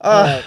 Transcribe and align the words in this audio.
Uh, 0.00 0.42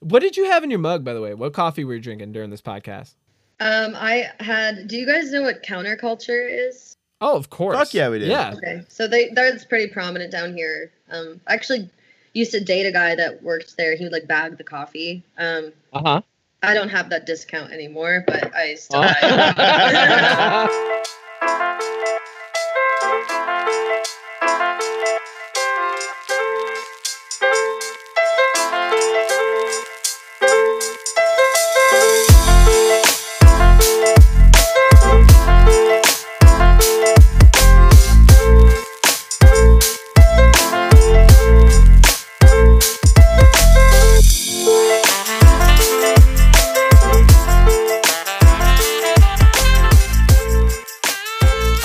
what 0.00 0.20
did 0.20 0.36
you 0.36 0.50
have 0.50 0.64
in 0.64 0.70
your 0.70 0.78
mug, 0.78 1.04
by 1.04 1.14
the 1.14 1.20
way? 1.20 1.34
What 1.34 1.52
coffee 1.52 1.84
were 1.84 1.94
you 1.94 2.00
drinking 2.00 2.32
during 2.32 2.50
this 2.50 2.60
podcast? 2.60 3.14
Um, 3.60 3.94
I 3.96 4.30
had. 4.40 4.88
Do 4.88 4.96
you 4.96 5.06
guys 5.06 5.30
know 5.30 5.42
what 5.42 5.62
counterculture 5.62 6.68
is? 6.68 6.96
Oh, 7.20 7.36
of 7.36 7.50
course. 7.50 7.76
Fuck 7.76 7.94
yeah, 7.94 8.08
we 8.10 8.18
did. 8.18 8.28
Yeah. 8.28 8.54
Okay, 8.56 8.82
so 8.88 9.06
they 9.08 9.30
that's 9.30 9.64
pretty 9.64 9.92
prominent 9.92 10.30
down 10.32 10.54
here. 10.54 10.92
Um, 11.10 11.40
I 11.46 11.54
actually 11.54 11.88
used 12.34 12.50
to 12.50 12.60
date 12.60 12.86
a 12.86 12.92
guy 12.92 13.14
that 13.14 13.42
worked 13.42 13.76
there. 13.76 13.96
He 13.96 14.04
would 14.04 14.12
like 14.12 14.26
bag 14.26 14.58
the 14.58 14.64
coffee. 14.64 15.22
Um, 15.38 15.72
Uh 15.92 16.02
huh. 16.04 16.20
I 16.62 16.74
don't 16.74 16.88
have 16.88 17.10
that 17.10 17.26
discount 17.26 17.72
anymore, 17.72 18.24
but 18.26 18.54
I 18.54 18.74
still. 18.74 19.02
Oh. 19.04 21.10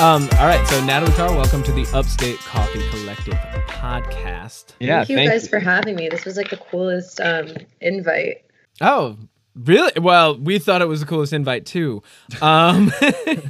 Um, 0.09 0.27
all 0.39 0.47
right, 0.47 0.67
so 0.67 0.83
Natalie 0.85 1.11
Carr, 1.11 1.31
welcome 1.35 1.61
to 1.61 1.71
the 1.71 1.85
Upstate 1.93 2.39
Coffee 2.39 2.81
Collective 2.89 3.35
podcast. 3.67 4.73
Yeah. 4.79 5.05
thank 5.05 5.09
you 5.09 5.29
guys 5.29 5.47
for 5.47 5.59
having 5.59 5.95
me. 5.95 6.09
This 6.09 6.25
was 6.25 6.35
like 6.35 6.49
the 6.49 6.57
coolest 6.57 7.21
um, 7.21 7.49
invite. 7.79 8.43
Oh, 8.81 9.17
really? 9.53 9.91
Well, 10.01 10.35
we 10.35 10.57
thought 10.57 10.81
it 10.81 10.87
was 10.87 11.01
the 11.01 11.05
coolest 11.05 11.31
invite 11.31 11.67
too. 11.67 12.01
Um, 12.41 12.91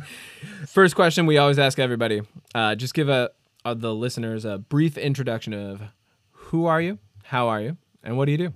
first 0.67 0.95
question 0.95 1.25
we 1.25 1.37
always 1.37 1.57
ask 1.57 1.79
everybody: 1.79 2.23
uh, 2.53 2.75
just 2.75 2.93
give 2.93 3.07
a, 3.07 3.31
uh, 3.63 3.73
the 3.73 3.95
listeners 3.95 4.43
a 4.43 4.57
brief 4.57 4.97
introduction 4.97 5.53
of 5.53 5.81
who 6.31 6.65
are 6.65 6.81
you, 6.81 6.99
how 7.23 7.47
are 7.47 7.61
you, 7.61 7.77
and 8.03 8.17
what 8.17 8.25
do 8.25 8.33
you 8.33 8.37
do? 8.37 8.53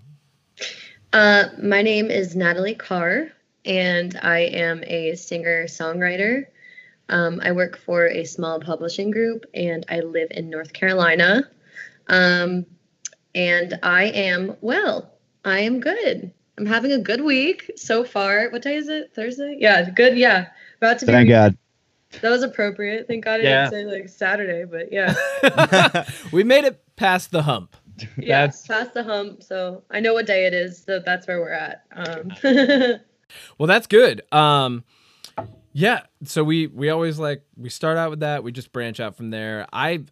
Uh, 1.13 1.45
my 1.63 1.81
name 1.81 2.11
is 2.11 2.35
Natalie 2.35 2.75
Carr, 2.75 3.29
and 3.63 4.19
I 4.21 4.39
am 4.39 4.83
a 4.87 5.15
singer 5.15 5.67
songwriter. 5.67 6.47
Um, 7.13 7.39
I 7.43 7.51
work 7.51 7.77
for 7.77 8.07
a 8.07 8.23
small 8.25 8.59
publishing 8.59 9.11
group, 9.11 9.45
and 9.53 9.85
I 9.87 9.99
live 9.99 10.29
in 10.31 10.49
North 10.49 10.73
Carolina. 10.73 11.47
Um, 12.07 12.65
and 13.35 13.77
I 13.83 14.05
am 14.05 14.57
well. 14.61 15.11
I 15.45 15.59
am 15.59 15.79
good. 15.79 16.31
I'm 16.57 16.65
having 16.65 16.91
a 16.91 16.97
good 16.97 17.21
week 17.21 17.69
so 17.75 18.03
far. 18.03 18.49
What 18.49 18.63
day 18.63 18.75
is 18.77 18.87
it? 18.89 19.13
Thursday? 19.13 19.57
Yeah, 19.59 19.89
good. 19.91 20.17
Yeah, 20.17 20.47
about 20.77 20.97
to 20.99 21.05
be. 21.05 21.11
Thank 21.11 21.29
God. 21.29 21.55
That 22.21 22.29
was 22.31 22.41
appropriate. 22.41 23.07
Thank 23.07 23.25
God 23.25 23.41
I 23.41 23.43
Yeah. 23.43 23.69
didn't 23.69 23.91
say 23.91 23.99
like 23.99 24.09
Saturday, 24.09 24.65
but 24.65 24.91
yeah, 24.91 26.05
we 26.31 26.43
made 26.43 26.63
it 26.65 26.81
past 26.95 27.29
the 27.31 27.43
hump. 27.43 27.75
yeah, 28.17 28.41
That's- 28.47 28.65
past 28.65 28.93
the 28.95 29.03
hump. 29.03 29.43
So 29.43 29.83
I 29.91 29.99
know 29.99 30.13
what 30.15 30.25
day 30.25 30.45
it 30.47 30.53
is. 30.55 30.83
So 30.83 30.99
that's 30.99 31.27
where 31.27 31.39
we're 31.39 31.51
at. 31.53 31.83
Um, 31.91 32.31
Well, 33.57 33.65
that's 33.67 33.87
good. 33.87 34.21
Um, 34.31 34.83
yeah. 35.73 36.01
So 36.23 36.43
we 36.43 36.67
we 36.67 36.89
always 36.89 37.19
like 37.19 37.43
we 37.57 37.69
start 37.69 37.97
out 37.97 38.09
with 38.09 38.21
that. 38.21 38.43
We 38.43 38.51
just 38.51 38.71
branch 38.71 38.99
out 38.99 39.15
from 39.15 39.31
there. 39.31 39.67
I 39.73 40.03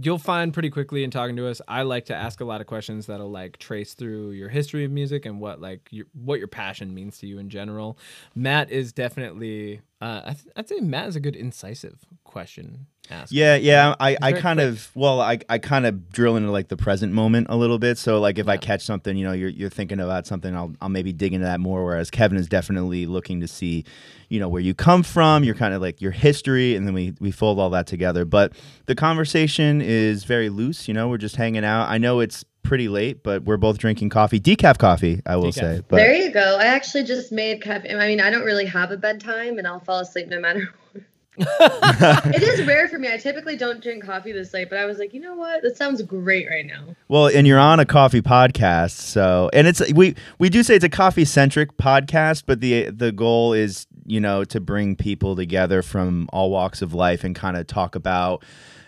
you'll 0.00 0.18
find 0.18 0.52
pretty 0.52 0.70
quickly 0.70 1.02
in 1.04 1.10
talking 1.10 1.36
to 1.36 1.48
us. 1.48 1.60
I 1.66 1.82
like 1.82 2.06
to 2.06 2.14
ask 2.14 2.40
a 2.40 2.44
lot 2.44 2.60
of 2.60 2.66
questions 2.66 3.06
that'll 3.06 3.30
like 3.30 3.58
trace 3.58 3.94
through 3.94 4.32
your 4.32 4.48
history 4.48 4.84
of 4.84 4.90
music 4.90 5.24
and 5.24 5.40
what 5.40 5.60
like 5.60 5.88
your 5.90 6.06
what 6.12 6.38
your 6.38 6.48
passion 6.48 6.94
means 6.94 7.18
to 7.18 7.26
you 7.26 7.38
in 7.38 7.48
general. 7.48 7.98
Matt 8.34 8.70
is 8.70 8.92
definitely. 8.92 9.80
Uh, 10.00 10.22
I 10.26 10.36
I'd 10.56 10.68
say 10.68 10.80
Matt 10.80 11.08
is 11.08 11.16
a 11.16 11.20
good 11.20 11.36
incisive 11.36 12.04
question 12.24 12.86
asker. 13.10 13.34
Yeah, 13.34 13.56
yeah. 13.56 13.94
I, 14.00 14.16
I 14.20 14.32
kind 14.32 14.58
quick. 14.58 14.68
of 14.68 14.90
well, 14.94 15.20
I, 15.20 15.38
I 15.48 15.58
kind 15.58 15.86
of 15.86 16.10
drill 16.10 16.36
into 16.36 16.50
like 16.50 16.68
the 16.68 16.76
present 16.76 17.12
moment 17.12 17.48
a 17.50 17.56
little 17.56 17.78
bit. 17.78 17.98
So 17.98 18.20
like 18.20 18.38
if 18.38 18.48
I 18.48 18.56
catch 18.56 18.82
something, 18.82 19.16
you 19.16 19.24
know, 19.24 19.32
you're 19.32 19.48
you're 19.48 19.70
thinking 19.70 20.00
about 20.00 20.26
something, 20.26 20.54
I'll 20.54 20.72
I'll 20.80 20.88
maybe 20.88 21.12
dig 21.12 21.32
into 21.32 21.46
that 21.46 21.60
more. 21.60 21.84
Whereas 21.84 22.10
Kevin 22.10 22.38
is 22.38 22.48
definitely 22.48 23.06
looking 23.06 23.40
to 23.40 23.48
see, 23.48 23.84
you 24.28 24.40
know, 24.40 24.48
where 24.48 24.62
you 24.62 24.74
come 24.74 25.02
from, 25.02 25.44
your 25.44 25.54
kind 25.54 25.74
of 25.74 25.82
like 25.82 26.00
your 26.00 26.12
history, 26.12 26.74
and 26.76 26.86
then 26.86 26.94
we 26.94 27.14
we 27.20 27.30
fold 27.30 27.58
all 27.58 27.70
that 27.70 27.86
together. 27.86 28.24
But 28.24 28.52
the 28.86 28.94
conversation 28.94 29.80
is 29.80 30.24
very 30.24 30.48
loose. 30.48 30.88
You 30.88 30.94
know, 30.94 31.08
we're 31.08 31.18
just 31.18 31.36
hanging 31.36 31.64
out. 31.64 31.88
I 31.88 31.98
know 31.98 32.20
it's 32.20 32.44
pretty 32.68 32.88
late, 32.88 33.22
but 33.22 33.44
we're 33.44 33.56
both 33.56 33.78
drinking 33.78 34.10
coffee, 34.10 34.38
decaf 34.38 34.78
coffee, 34.78 35.22
I 35.24 35.36
will 35.36 35.44
Decaf. 35.46 35.54
say. 35.54 35.82
But 35.88 35.96
there 35.96 36.14
you 36.14 36.30
go. 36.30 36.58
I 36.58 36.66
actually 36.66 37.04
just 37.04 37.32
made 37.32 37.62
caffeine. 37.62 37.96
I 37.96 38.06
mean, 38.06 38.20
I 38.20 38.30
don't 38.30 38.44
really 38.44 38.66
have 38.66 38.90
a 38.90 38.96
bedtime, 38.96 39.58
and 39.58 39.66
I'll 39.66 39.80
fall 39.80 40.00
asleep 40.00 40.28
no 40.28 40.38
matter. 40.38 40.68
what. 40.92 41.02
It 41.38 42.42
is 42.42 42.62
rare 42.66 42.88
for 42.88 42.98
me. 42.98 43.12
I 43.12 43.16
typically 43.16 43.56
don't 43.56 43.82
drink 43.82 44.04
coffee 44.04 44.32
this 44.32 44.52
late, 44.52 44.68
but 44.68 44.78
I 44.78 44.84
was 44.84 44.98
like, 44.98 45.14
you 45.14 45.20
know 45.20 45.34
what? 45.34 45.62
That 45.62 45.76
sounds 45.76 46.02
great 46.02 46.48
right 46.48 46.66
now. 46.66 46.96
Well, 47.08 47.26
and 47.26 47.46
you're 47.46 47.58
on 47.58 47.80
a 47.80 47.86
coffee 47.86 48.22
podcast, 48.22 48.92
so 48.92 49.50
and 49.52 49.66
it's 49.66 49.92
we 49.92 50.14
we 50.38 50.48
do 50.48 50.62
say 50.62 50.74
it's 50.74 50.84
a 50.84 50.88
coffee 50.88 51.24
centric 51.24 51.76
podcast, 51.76 52.44
but 52.46 52.60
the 52.60 52.90
the 52.90 53.12
goal 53.12 53.52
is 53.52 53.86
you 54.06 54.20
know 54.20 54.44
to 54.44 54.60
bring 54.60 54.96
people 54.96 55.36
together 55.36 55.82
from 55.82 56.28
all 56.32 56.50
walks 56.50 56.82
of 56.82 56.94
life 56.94 57.24
and 57.24 57.34
kind 57.34 57.56
of 57.56 57.66
talk 57.66 57.94
about 57.94 58.44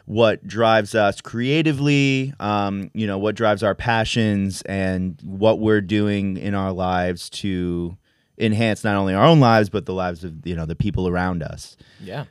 what 0.07 0.45
drives 0.45 0.95
us 0.97 1.21
creatively, 1.21 2.35
um, 2.41 2.91
you 2.95 3.07
know, 3.07 3.17
what 3.17 3.37
drives 3.37 3.63
our 3.63 3.77
passions 3.77 4.61
and 4.63 5.21
what 5.23 5.61
we're 5.61 5.81
doing 5.81 6.37
in 6.37 6.53
our 6.53 6.73
lives 6.73 7.31
to 7.31 7.97
enhance 8.37 8.83
not 8.83 8.97
only 8.97 9.15
our 9.15 9.25
own 9.25 9.39
lives 9.39 9.69
but 9.69 9.85
the 9.85 9.93
lives 9.93 10.25
of 10.25 10.47
you 10.47 10.57
know 10.57 10.65
the 10.67 10.75
people 10.75 11.07
around 11.07 11.43
us, 11.43 11.77
Yeah. 12.01 12.25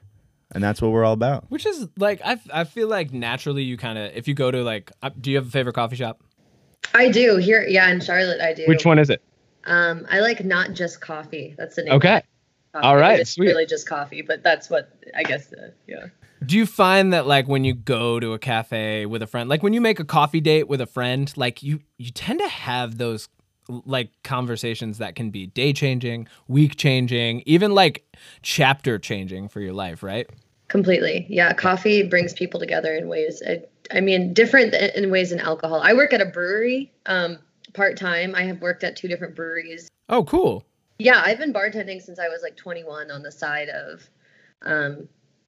And 0.53 0.63
that's 0.63 0.81
what 0.81 0.91
we're 0.91 1.03
all 1.05 1.13
about. 1.13 1.45
Which 1.49 1.65
is 1.65 1.87
like 1.97 2.21
I 2.23 2.39
I 2.53 2.63
feel 2.63 2.87
like 2.87 3.13
naturally 3.13 3.63
you 3.63 3.77
kind 3.77 3.97
of 3.97 4.11
if 4.15 4.27
you 4.27 4.33
go 4.33 4.51
to 4.51 4.63
like 4.63 4.91
uh, 5.01 5.09
do 5.19 5.29
you 5.31 5.37
have 5.37 5.47
a 5.47 5.51
favorite 5.51 5.73
coffee 5.73 5.95
shop? 5.95 6.21
I 6.93 7.09
do 7.09 7.37
here. 7.37 7.65
Yeah, 7.67 7.89
in 7.89 7.99
Charlotte, 8.01 8.41
I 8.41 8.53
do. 8.53 8.65
Which 8.65 8.85
one 8.85 8.97
is 8.99 9.09
it? 9.09 9.21
Um, 9.65 10.07
I 10.09 10.19
like 10.21 10.43
not 10.43 10.73
just 10.73 11.01
coffee. 11.01 11.53
That's 11.57 11.75
the 11.75 11.83
name. 11.83 11.93
Okay. 11.93 12.21
Coffee. 12.73 12.85
All 12.87 12.97
right, 12.97 13.19
It's 13.19 13.31
sweet. 13.31 13.47
really 13.47 13.65
just 13.65 13.87
coffee, 13.87 14.21
but 14.21 14.41
that's 14.43 14.69
what 14.69 14.89
I 15.15 15.23
guess. 15.23 15.51
Uh, 15.53 15.71
yeah. 15.87 16.07
Do 16.45 16.55
you 16.55 16.65
find 16.65 17.11
that 17.13 17.27
like 17.27 17.47
when 17.47 17.63
you 17.65 17.73
go 17.73 18.19
to 18.19 18.33
a 18.33 18.39
cafe 18.39 19.05
with 19.05 19.21
a 19.21 19.27
friend, 19.27 19.49
like 19.49 19.61
when 19.61 19.73
you 19.73 19.81
make 19.81 19.99
a 19.99 20.05
coffee 20.05 20.39
date 20.39 20.67
with 20.67 20.79
a 20.81 20.85
friend, 20.87 21.31
like 21.35 21.61
you 21.61 21.81
you 21.97 22.11
tend 22.11 22.39
to 22.39 22.47
have 22.47 22.97
those 22.97 23.27
like 23.69 24.11
conversations 24.23 24.97
that 24.97 25.15
can 25.15 25.29
be 25.29 25.47
day 25.47 25.73
changing, 25.73 26.27
week 26.47 26.75
changing, 26.75 27.43
even 27.45 27.73
like 27.73 28.03
chapter 28.41 28.97
changing 28.97 29.47
for 29.47 29.61
your 29.61 29.73
life, 29.73 30.03
right? 30.03 30.29
Completely. 30.67 31.25
Yeah, 31.29 31.53
coffee 31.53 32.03
brings 32.03 32.33
people 32.33 32.59
together 32.59 32.93
in 32.93 33.07
ways. 33.07 33.41
I, 33.47 33.63
I 33.95 34.01
mean, 34.01 34.33
different 34.33 34.73
in 34.73 35.09
ways 35.09 35.31
than 35.31 35.39
alcohol. 35.39 35.81
I 35.81 35.93
work 35.93 36.13
at 36.13 36.21
a 36.21 36.25
brewery 36.25 36.91
um, 37.05 37.39
part 37.73 37.97
time. 37.97 38.35
I 38.35 38.43
have 38.43 38.61
worked 38.61 38.83
at 38.83 38.95
two 38.95 39.07
different 39.07 39.35
breweries. 39.35 39.89
Oh, 40.09 40.23
cool. 40.23 40.63
Yeah, 40.99 41.21
I've 41.23 41.37
been 41.37 41.53
bartending 41.53 42.01
since 42.01 42.19
I 42.19 42.27
was 42.27 42.41
like 42.43 42.57
21 42.57 43.09
on 43.09 43.23
the 43.23 43.31
side 43.31 43.69
of 43.69 44.07
um, 44.63 45.07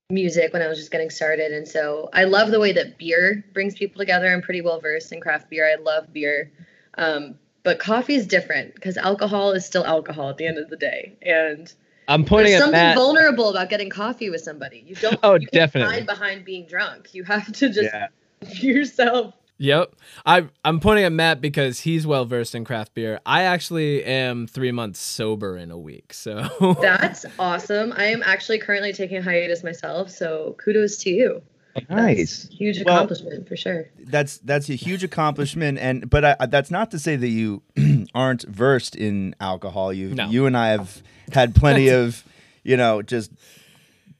music 0.10 0.54
when 0.54 0.62
I 0.62 0.68
was 0.68 0.78
just 0.78 0.92
getting 0.92 1.10
started. 1.10 1.52
And 1.52 1.68
so 1.68 2.10
I 2.14 2.24
love 2.24 2.52
the 2.52 2.60
way 2.60 2.72
that 2.74 2.98
beer 2.98 3.44
brings 3.54 3.76
people 3.76 4.00
together. 4.00 4.32
I'm 4.32 4.42
pretty 4.42 4.62
well 4.62 4.80
versed 4.80 5.12
in 5.12 5.20
craft 5.20 5.50
beer. 5.50 5.70
I 5.70 5.82
love 5.82 6.12
beer. 6.14 6.52
Um, 6.98 7.36
but 7.64 7.80
coffee 7.80 8.16
is 8.16 8.28
different 8.28 8.76
because 8.76 8.98
alcohol 8.98 9.52
is 9.52 9.66
still 9.66 9.86
alcohol 9.86 10.30
at 10.30 10.38
the 10.38 10.46
end 10.46 10.58
of 10.58 10.70
the 10.70 10.78
day. 10.78 11.16
And 11.22 11.72
I'm 12.08 12.26
pointing 12.26 12.52
there's 12.52 12.62
at 12.62 12.66
something 12.66 12.72
Matt. 12.80 12.96
vulnerable 12.96 13.50
about 13.50 13.70
getting 13.70 13.90
coffee 13.90 14.30
with 14.30 14.42
somebody. 14.42 14.84
You 14.88 14.96
don't 14.96 15.20
Oh, 15.24 15.36
you 15.36 15.48
definitely. 15.52 15.94
hide 15.94 16.06
behind 16.06 16.46
being 16.46 16.66
drunk. 16.66 17.14
You 17.14 17.24
have 17.24 17.52
to 17.54 17.70
just 17.70 17.90
Yeah. 17.94 18.08
yourself. 18.62 19.36
Yep. 19.60 19.96
I 20.26 20.48
I'm 20.66 20.80
pointing 20.80 21.06
at 21.06 21.12
Matt 21.12 21.40
because 21.40 21.82
he's 21.82 22.08
well 22.08 22.26
versed 22.26 22.56
in 22.56 22.66
craft 22.66 22.96
beer. 22.96 23.20
I 23.28 23.44
actually 23.44 24.04
am 24.04 24.48
three 24.48 24.72
months 24.72 25.00
sober 25.00 25.56
in 25.56 25.70
a 25.70 25.78
week, 25.78 26.14
so 26.14 26.76
That's 26.82 27.28
awesome. 27.38 27.94
I 27.96 28.06
am 28.06 28.24
actually 28.26 28.58
currently 28.58 28.92
taking 28.92 29.18
a 29.18 29.22
hiatus 29.22 29.64
myself, 29.64 30.10
so 30.10 30.56
kudos 30.64 30.98
to 31.04 31.12
you. 31.12 31.44
Nice. 31.90 32.44
That's 32.44 32.54
a 32.54 32.56
huge 32.58 32.84
Well- 32.86 32.96
accomplishment 32.96 33.48
for 33.48 33.56
sure. 33.56 33.86
that's 34.08 34.38
that's 34.40 34.70
a 34.70 34.76
huge 34.76 35.04
accomplishment 35.04 35.78
and 35.80 36.10
but 36.10 36.26
I, 36.40 36.46
that's 36.48 36.70
not 36.72 36.92
to 36.92 37.00
say 37.00 37.16
that 37.16 37.28
you 37.28 37.62
aren't 38.14 38.44
versed 38.44 38.96
in 38.96 39.36
alcohol 39.40 39.94
you 39.94 40.14
No. 40.14 40.28
you 40.28 40.46
and 40.46 40.58
i 40.58 40.70
have 40.70 41.02
had 41.32 41.56
plenty 41.56 41.90
of 41.90 42.24
you 42.64 42.76
know 42.78 43.02
just 43.02 43.32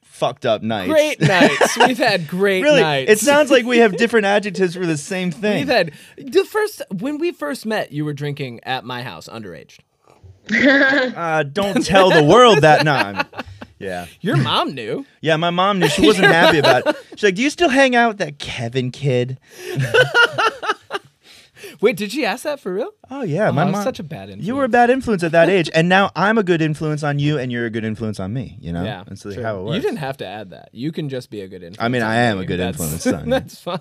fucked 0.02 0.46
up 0.46 0.62
nights 0.62 0.88
great 0.90 1.20
nights. 1.20 1.76
We've 1.76 1.98
had 1.98 2.28
great 2.38 2.62
really 2.62 2.80
nights. 2.80 3.10
it 3.10 3.18
sounds 3.18 3.50
like 3.50 3.64
we 3.66 3.78
have 3.78 3.96
different 3.96 4.24
adjectives 4.26 4.74
for 4.74 4.86
the 4.86 4.96
same 4.96 5.30
thing 5.30 5.58
We've 5.60 5.68
had 5.68 5.92
the 6.16 6.44
first 6.44 6.80
when 6.90 7.18
we 7.18 7.32
first 7.32 7.66
met. 7.66 7.92
You 7.92 8.04
were 8.04 8.12
drinking 8.14 8.60
at 8.62 8.84
my 8.84 9.02
house, 9.02 9.28
underage. 9.28 9.78
uh, 11.16 11.42
don't 11.44 11.84
tell 11.84 12.10
the 12.10 12.24
world 12.24 12.60
that 12.62 12.84
no 12.84 12.92
I'm- 12.92 13.26
yeah 13.82 14.06
Your 14.20 14.36
mom 14.36 14.74
knew. 14.74 15.04
yeah 15.20 15.36
my 15.36 15.50
mom 15.50 15.78
knew 15.80 15.88
she 15.88 16.06
wasn't 16.06 16.26
happy 16.28 16.58
about 16.58 16.86
it 16.86 16.96
she's 17.10 17.22
like 17.24 17.34
do 17.34 17.42
you 17.42 17.50
still 17.50 17.68
hang 17.68 17.94
out 17.94 18.08
with 18.08 18.18
that 18.18 18.38
kevin 18.38 18.90
kid 18.90 19.38
Wait, 21.80 21.96
did 21.96 22.12
she 22.12 22.24
ask 22.24 22.44
that 22.44 22.60
for 22.60 22.72
real? 22.74 22.90
Oh 23.10 23.22
yeah, 23.22 23.48
Oh, 23.48 23.52
my 23.52 23.64
mom. 23.64 23.82
such 23.82 23.98
a 23.98 24.02
bad 24.04 24.28
influence. 24.28 24.46
you 24.46 24.54
were 24.54 24.64
a 24.64 24.68
bad 24.68 24.88
influence 24.90 25.22
at 25.24 25.32
that 25.32 25.48
age, 25.56 25.68
and 25.74 25.88
now 25.88 26.10
I'm 26.14 26.38
a 26.38 26.42
good 26.44 26.62
influence 26.62 27.02
on 27.02 27.18
you, 27.18 27.38
and 27.38 27.50
you're 27.50 27.66
a 27.66 27.70
good 27.70 27.84
influence 27.84 28.20
on 28.20 28.32
me. 28.32 28.56
You 28.60 28.72
know, 28.72 28.84
Yeah, 28.84 29.02
that's 29.06 29.22
how 29.36 29.58
it 29.58 29.62
works. 29.64 29.76
You 29.76 29.80
didn't 29.82 29.96
have 29.98 30.16
to 30.18 30.26
add 30.26 30.50
that. 30.50 30.68
You 30.72 30.92
can 30.92 31.08
just 31.08 31.28
be 31.30 31.40
a 31.40 31.48
good 31.48 31.62
influence. 31.62 31.78
I 31.84 31.88
mean, 31.88 32.02
I 32.02 32.16
am 32.16 32.38
me. 32.38 32.44
a 32.44 32.46
good 32.46 32.60
That's- 32.60 32.80
influence 32.80 33.06
on 33.06 33.24
you. 33.24 33.30
That's 33.30 33.60
fine. 33.60 33.80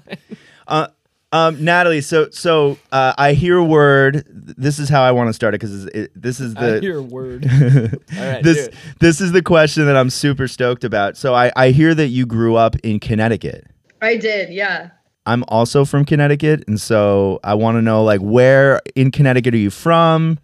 Uh, 0.68 0.88
um, 1.32 1.64
Natalie, 1.64 2.02
so 2.02 2.30
so 2.32 2.78
uh, 2.92 3.14
I 3.18 3.34
hear 3.34 3.58
a 3.58 3.64
word. 3.64 4.26
This 4.30 4.80
is 4.80 4.90
how 4.90 5.02
I 5.02 5.12
want 5.12 5.30
to 5.30 5.34
start 5.34 5.54
it 5.54 5.62
because 5.62 5.86
it, 5.86 6.12
this 6.16 6.40
is 6.40 6.56
I 6.56 6.72
the 6.72 6.80
hear 6.82 6.98
a 6.98 7.02
word. 7.02 7.46
All 8.18 8.26
right, 8.28 8.44
this 8.44 8.70
this 9.00 9.22
is 9.22 9.32
the 9.32 9.42
question 9.42 9.86
that 9.86 9.96
I'm 9.96 10.10
super 10.10 10.48
stoked 10.48 10.84
about. 10.84 11.16
So 11.18 11.34
I 11.34 11.52
I 11.56 11.72
hear 11.72 11.96
that 11.96 12.08
you 12.08 12.26
grew 12.26 12.56
up 12.56 12.76
in 12.84 13.00
Connecticut. 13.00 13.66
I 14.02 14.18
did, 14.18 14.50
yeah. 14.52 14.90
I'm 15.26 15.44
also 15.48 15.86
from 15.86 16.04
Connecticut, 16.04 16.64
and 16.68 16.82
so 16.82 17.40
I 17.44 17.54
want 17.54 17.78
to 17.78 17.82
know 17.82 18.04
like 18.04 18.20
where 18.22 18.82
in 18.96 19.12
Connecticut 19.12 19.54
are 19.54 19.58
you 19.58 19.70
from? 19.70 20.40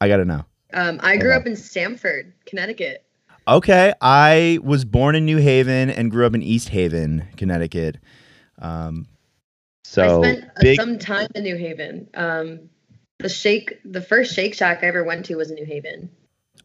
I 0.00 0.08
gotta 0.08 0.24
know. 0.24 0.44
Um, 0.72 0.98
I 1.02 1.16
grew 1.18 1.30
Okay. 1.30 1.40
up 1.40 1.46
in 1.46 1.54
Stamford, 1.54 2.32
Connecticut. 2.46 3.04
Okay, 3.46 3.92
I 4.00 4.58
was 4.62 4.84
born 4.86 5.14
in 5.14 5.26
New 5.26 5.36
Haven 5.36 5.90
and 5.90 6.10
grew 6.10 6.26
up 6.26 6.34
in 6.34 6.42
East 6.42 6.70
Haven, 6.70 7.28
Connecticut. 7.36 7.98
Um, 8.58 9.06
so 9.94 10.22
I 10.22 10.32
spent 10.32 10.50
big. 10.60 10.80
some 10.80 10.98
time 10.98 11.28
in 11.34 11.44
New 11.44 11.56
Haven. 11.56 12.08
Um, 12.14 12.70
the 13.18 13.28
shake, 13.28 13.78
the 13.84 14.00
first 14.00 14.34
Shake 14.34 14.54
Shack 14.54 14.82
I 14.82 14.86
ever 14.86 15.04
went 15.04 15.26
to 15.26 15.36
was 15.36 15.50
in 15.50 15.56
New 15.56 15.64
Haven. 15.64 16.10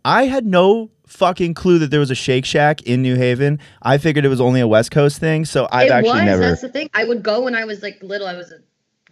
I 0.03 0.25
had 0.25 0.45
no 0.45 0.89
fucking 1.07 1.53
clue 1.53 1.79
that 1.79 1.91
there 1.91 1.99
was 1.99 2.11
a 2.11 2.15
Shake 2.15 2.45
Shack 2.45 2.81
in 2.83 3.01
New 3.01 3.15
Haven. 3.15 3.59
I 3.81 3.97
figured 3.97 4.25
it 4.25 4.29
was 4.29 4.41
only 4.41 4.61
a 4.61 4.67
West 4.67 4.91
Coast 4.91 5.19
thing. 5.19 5.45
So 5.45 5.67
I've 5.71 5.87
it 5.87 5.91
actually 5.91 6.11
was. 6.11 6.23
never. 6.23 6.41
That's 6.41 6.61
the 6.61 6.69
thing. 6.69 6.89
I 6.93 7.03
would 7.05 7.23
go 7.23 7.41
when 7.43 7.55
I 7.55 7.65
was 7.65 7.83
like 7.83 8.01
little. 8.01 8.27
I 8.27 8.35
was 8.35 8.53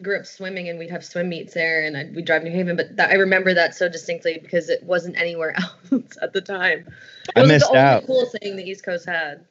grew 0.02 0.18
up 0.18 0.25
swimming, 0.25 0.69
and 0.69 0.78
we'd 0.80 0.90
have 0.90 1.04
swim 1.04 1.30
meets 1.30 1.54
there, 1.54 1.84
and 1.84 1.98
I'd, 1.98 2.16
we'd 2.16 2.25
drive 2.25 2.44
New 2.44 2.52
Haven. 2.52 2.75
But 2.75 2.96
that, 2.98 3.10
I 3.10 3.16
remember 3.16 3.54
that 3.54 3.75
so 3.75 3.90
distinctly 3.90 4.40
because 4.42 4.69
it 4.69 4.84
wasn't 4.84 5.18
anywhere 5.18 5.56
else 5.92 6.18
at 6.22 6.34
the 6.34 6.42
time. 6.42 6.80
It 6.80 7.34
I 7.36 7.42
was 7.42 7.50
missed 7.50 7.66
the 7.66 7.78
only 7.78 7.81
out. 7.81 8.06
cool 8.06 8.25
thing 8.25 8.56
the 8.56 8.64
East 8.64 8.84
Coast 8.84 9.06
had. 9.06 9.46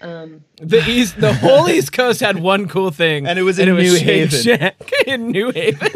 Um, 0.00 0.44
The 0.56 0.84
East, 0.88 1.20
the 1.20 1.32
whole 1.34 1.68
East 1.68 1.92
Coast 1.92 2.20
had 2.20 2.38
one 2.38 2.68
cool 2.68 2.90
thing, 2.90 3.26
And 3.26 3.38
it 3.38 3.42
was 3.42 3.58
in 3.58 3.74
New 3.74 3.96
Shake 3.96 4.04
Haven. 4.04 4.40
Shack 4.40 4.92
in 5.06 5.28
New 5.28 5.50
Haven. 5.50 5.90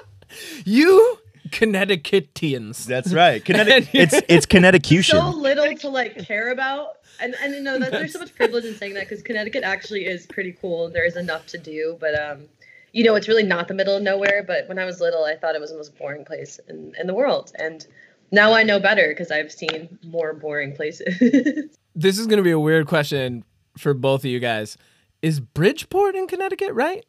you 0.64 1.18
Connecticutians. 1.52 2.86
That's 2.86 3.12
right. 3.12 3.44
Connecticut. 3.44 3.88
It's 3.92 4.14
it's 4.28 4.46
Connecticution. 4.46 5.16
so 5.16 5.30
little 5.30 5.74
to 5.76 5.88
like 5.88 6.18
care 6.18 6.50
about. 6.50 6.98
And 7.20 7.34
and 7.42 7.54
you 7.54 7.62
know 7.62 7.78
that 7.78 7.92
there's 7.92 8.12
so 8.12 8.18
much 8.18 8.34
privilege 8.34 8.64
in 8.64 8.74
saying 8.74 8.94
that 8.94 9.08
because 9.08 9.22
Connecticut 9.22 9.64
actually 9.64 10.04
is 10.06 10.26
pretty 10.26 10.52
cool. 10.60 10.90
There 10.90 11.06
is 11.06 11.16
enough 11.16 11.46
to 11.48 11.58
do, 11.58 11.96
but 12.00 12.18
um, 12.20 12.48
you 12.92 13.04
know 13.04 13.14
it's 13.14 13.28
really 13.28 13.42
not 13.42 13.68
the 13.68 13.74
middle 13.74 13.96
of 13.96 14.02
nowhere. 14.02 14.44
But 14.46 14.68
when 14.68 14.78
I 14.78 14.84
was 14.84 15.00
little, 15.00 15.24
I 15.24 15.36
thought 15.36 15.54
it 15.54 15.60
was 15.60 15.70
the 15.70 15.76
most 15.76 15.96
boring 15.96 16.24
place 16.24 16.60
in 16.68 16.92
in 17.00 17.06
the 17.06 17.14
world, 17.14 17.52
and 17.58 17.86
now 18.32 18.52
I 18.52 18.64
know 18.64 18.78
better 18.78 19.08
because 19.08 19.30
I've 19.30 19.52
seen 19.52 19.98
more 20.04 20.34
boring 20.34 20.74
places. 20.74 21.70
This 21.96 22.18
is 22.18 22.26
going 22.26 22.36
to 22.36 22.42
be 22.42 22.50
a 22.52 22.60
weird 22.60 22.86
question 22.86 23.42
for 23.78 23.94
both 23.94 24.20
of 24.20 24.26
you 24.26 24.38
guys. 24.38 24.76
Is 25.22 25.40
Bridgeport 25.40 26.14
in 26.14 26.26
Connecticut, 26.28 26.72
right? 26.74 27.04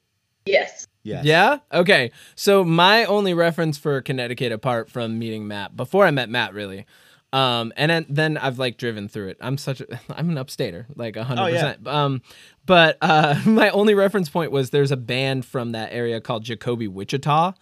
yes. 0.45 0.87
yes. 1.03 1.25
Yeah. 1.25 1.57
Okay. 1.73 2.09
So 2.35 2.63
my 2.63 3.03
only 3.05 3.33
reference 3.33 3.77
for 3.77 4.01
Connecticut, 4.01 4.51
apart 4.53 4.89
from 4.89 5.19
meeting 5.19 5.45
Matt, 5.47 5.75
before 5.75 6.05
I 6.05 6.11
met 6.11 6.29
Matt, 6.29 6.53
really, 6.53 6.85
um, 7.33 7.73
and 7.75 7.91
then, 7.91 8.05
then 8.07 8.37
I've 8.37 8.57
like 8.57 8.77
driven 8.77 9.09
through 9.09 9.27
it. 9.29 9.37
I'm 9.41 9.57
such 9.57 9.81
a, 9.81 9.99
I'm 10.09 10.29
an 10.29 10.35
upstater, 10.37 10.85
like 10.95 11.17
a 11.17 11.25
hundred 11.25 11.41
Oh, 11.43 11.47
yeah. 11.47 11.53
percent. 11.73 11.87
Um, 11.87 12.21
but 12.65 12.97
uh, 13.01 13.41
my 13.45 13.69
only 13.71 13.93
reference 13.93 14.29
point 14.29 14.51
was 14.53 14.69
there's 14.69 14.91
a 14.91 14.97
band 14.97 15.45
from 15.45 15.73
that 15.73 15.91
area 15.91 16.21
called 16.21 16.43
Jacoby 16.45 16.87
Wichita 16.87 17.53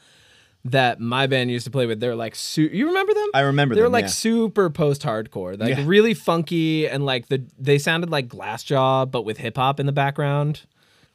that 0.66 1.00
my 1.00 1.28
band 1.28 1.52
used 1.52 1.66
to 1.66 1.72
play 1.72 1.86
with. 1.86 2.00
They're 2.00 2.16
like, 2.16 2.36
su- 2.36 2.70
you 2.74 2.88
remember 2.88 3.14
them? 3.14 3.28
I 3.34 3.42
remember 3.42 3.76
them. 3.76 3.80
they 3.80 3.82
were 3.84 3.88
them, 3.88 3.94
like 3.94 4.06
yeah. 4.06 4.10
super 4.10 4.70
post-hardcore, 4.70 5.60
like 5.60 5.78
Yeah. 5.78 5.84
really 5.86 6.14
funky, 6.14 6.88
and 6.88 7.06
like 7.06 7.28
the 7.28 7.46
they 7.58 7.78
sounded 7.78 8.10
like 8.10 8.28
Glassjaw, 8.28 9.10
but 9.10 9.24
with 9.24 9.38
hip 9.38 9.58
hop 9.58 9.80
in 9.80 9.86
the 9.86 9.92
background. 9.92 10.64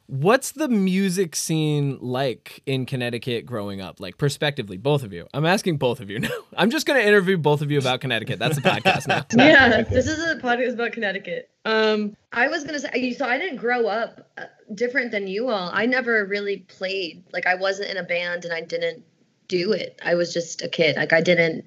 What's 0.07 0.51
the 0.51 0.67
music 0.67 1.37
scene 1.37 1.97
like 2.01 2.61
in 2.65 2.85
Connecticut 2.85 3.45
growing 3.45 3.79
up? 3.79 4.01
Like 4.01 4.17
prospectively, 4.17 4.75
both 4.75 5.03
of 5.03 5.13
you. 5.13 5.25
I'm 5.33 5.45
asking 5.45 5.77
both 5.77 6.01
of 6.01 6.09
you 6.09 6.19
now. 6.27 6.29
I'm 6.57 6.69
just 6.69 6.85
gonna 6.85 6.99
interview 6.99 7.37
both 7.37 7.61
of 7.61 7.71
you 7.71 7.79
about 7.79 8.01
Connecticut. 8.01 8.37
That's 8.37 8.55
the 8.57 8.61
podcast 8.61 9.07
now. 9.07 9.25
Yeah, 9.37 9.83
this 9.83 10.07
is 10.07 10.19
a 10.19 10.35
podcast 10.41 10.73
about 10.73 10.91
Connecticut. 10.91 11.49
Um, 11.63 12.17
I 12.33 12.49
was 12.49 12.65
gonna 12.65 12.79
say, 12.79 13.13
so 13.13 13.25
I 13.25 13.37
didn't 13.37 13.57
grow 13.57 13.87
up 13.87 14.29
uh, 14.37 14.45
different 14.75 15.11
than 15.11 15.27
you 15.27 15.47
all. 15.49 15.69
I 15.73 15.85
never 15.85 16.25
really 16.25 16.57
played. 16.57 17.23
Like 17.31 17.47
I 17.47 17.55
wasn't 17.55 17.89
in 17.91 17.97
a 17.97 18.03
band, 18.03 18.43
and 18.43 18.53
I 18.53 18.59
didn't 18.61 19.05
do 19.51 19.73
it. 19.73 19.99
I 20.03 20.15
was 20.15 20.33
just 20.33 20.61
a 20.61 20.69
kid. 20.69 20.95
Like 20.95 21.11
I 21.11 21.21
didn't, 21.21 21.65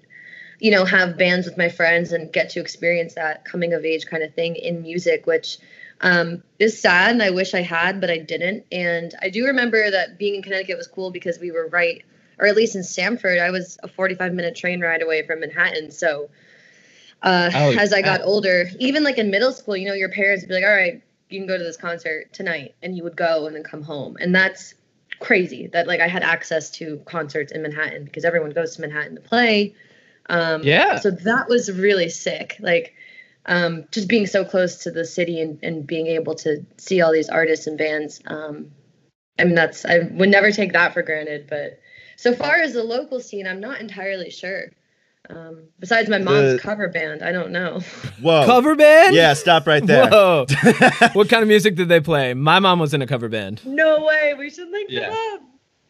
you 0.59 0.71
know, 0.71 0.85
have 0.87 1.19
bands 1.19 1.47
with 1.47 1.59
my 1.59 1.69
friends 1.69 2.13
and 2.13 2.33
get 2.33 2.51
to 2.51 2.61
experience 2.61 3.15
that 3.15 3.45
coming 3.45 3.75
of 3.75 3.85
age 3.85 4.07
kind 4.07 4.23
of 4.23 4.35
thing 4.35 4.57
in 4.57 4.83
music, 4.83 5.27
which 5.27 5.59
um, 6.01 6.43
is 6.59 6.81
sad. 6.81 7.13
And 7.13 7.23
I 7.23 7.31
wish 7.31 7.53
I 7.55 7.61
had, 7.61 8.01
but 8.01 8.11
I 8.11 8.19
didn't. 8.19 8.65
And 8.73 9.15
I 9.21 9.29
do 9.29 9.45
remember 9.47 9.91
that 9.91 10.19
being 10.19 10.37
in 10.37 10.43
Connecticut 10.43 10.79
was 10.79 10.87
cool 10.87 11.11
because 11.11 11.39
we 11.39 11.51
were 11.51 11.69
right, 11.69 12.03
or 12.39 12.47
at 12.47 12.57
least 12.57 12.75
in 12.75 12.83
Stamford, 12.83 13.39
I 13.39 13.51
was 13.51 13.79
a 13.83 13.89
45 13.89 14.33
minute 14.33 14.57
train 14.57 14.81
ride 14.81 15.03
away 15.03 15.27
from 15.27 15.41
Manhattan. 15.41 15.91
So 15.91 16.31
uh, 17.23 17.51
Oh, 17.55 17.75
as 17.79 17.93
I 17.93 18.01
got 18.03 18.21
yeah. 18.21 18.27
older, 18.27 18.71
even 18.79 19.05
like 19.05 19.19
in 19.19 19.31
middle 19.31 19.53
school, 19.53 19.77
you 19.77 19.87
know, 19.87 19.95
your 19.95 20.11
parents 20.11 20.43
would 20.43 20.49
be 20.49 20.55
like, 20.55 20.65
all 20.65 20.75
right, 20.75 21.03
you 21.29 21.39
can 21.39 21.47
go 21.47 21.59
to 21.59 21.65
this 21.65 21.77
concert 21.77 22.33
tonight. 22.33 22.75
And 22.83 22.97
you 22.97 23.03
would 23.05 23.17
go 23.17 23.47
and 23.47 23.55
then 23.55 23.63
come 23.63 23.83
home. 23.83 24.17
And 24.21 24.35
that's 24.35 24.75
crazy 25.21 25.69
that 25.69 25.87
like 25.87 26.01
I 26.01 26.09
had 26.09 26.23
access 26.23 26.71
to 26.73 27.01
concerts 27.05 27.53
in 27.53 27.63
Manhattan 27.63 28.05
because 28.05 28.25
everyone 28.25 28.51
goes 28.51 28.77
to 28.77 28.81
Manhattan 28.81 29.15
to 29.17 29.21
play. 29.21 29.75
Um, 30.29 30.63
Yeah. 30.63 30.99
So 30.99 31.11
that 31.11 31.49
was 31.49 31.71
really 31.71 32.09
sick. 32.09 32.57
Like, 32.61 32.95
um, 33.47 33.85
just 33.91 34.09
being 34.09 34.27
so 34.27 34.45
close 34.45 34.79
to 34.85 34.91
the 34.91 35.05
city 35.05 35.41
and, 35.41 35.59
and 35.63 35.87
being 35.87 36.07
able 36.07 36.35
to 36.37 36.65
see 36.79 37.03
all 37.03 37.13
these 37.13 37.29
artists 37.29 37.67
and 37.67 37.77
bands. 37.77 38.21
Um, 38.27 38.71
I 39.39 39.45
mean, 39.45 39.55
that's, 39.55 39.85
I 39.85 39.99
would 39.99 40.31
never 40.31 40.51
take 40.51 40.73
that 40.73 40.95
for 40.95 41.03
granted. 41.03 41.47
But 41.49 41.81
so 42.17 42.35
far 42.35 42.57
as 42.57 42.73
the 42.73 42.85
local 42.85 43.21
scene, 43.21 43.47
I'm 43.47 43.61
not 43.61 43.81
entirely 43.81 44.31
sure. 44.31 44.71
Um, 45.31 45.65
besides 45.81 46.09
my 46.11 46.19
mom's 46.19 46.55
The- 46.55 46.59
cover 46.59 46.89
band, 46.89 47.23
I 47.23 47.33
don't 47.33 47.51
know. 47.51 47.81
Whoa. 48.21 48.45
Cover 48.45 48.75
band? 48.77 49.15
Yeah, 49.15 49.33
stop 49.35 49.67
right 49.67 49.85
there. 49.85 50.09
Whoa. 50.11 50.45
what 51.15 51.29
kind 51.31 51.43
of 51.43 51.49
music 51.49 51.77
did 51.77 51.89
they 51.89 52.01
play? 52.01 52.35
My 52.35 52.59
mom 52.59 52.79
was 52.79 52.93
in 52.93 53.01
a 53.01 53.07
cover 53.07 53.29
band. 53.29 53.65
no 53.65 54.05
way. 54.05 54.35
We 54.39 54.51
should 54.51 54.69
link 54.71 54.91
Yeah. 54.91 55.09
them 55.11 55.13
up. 55.35 55.41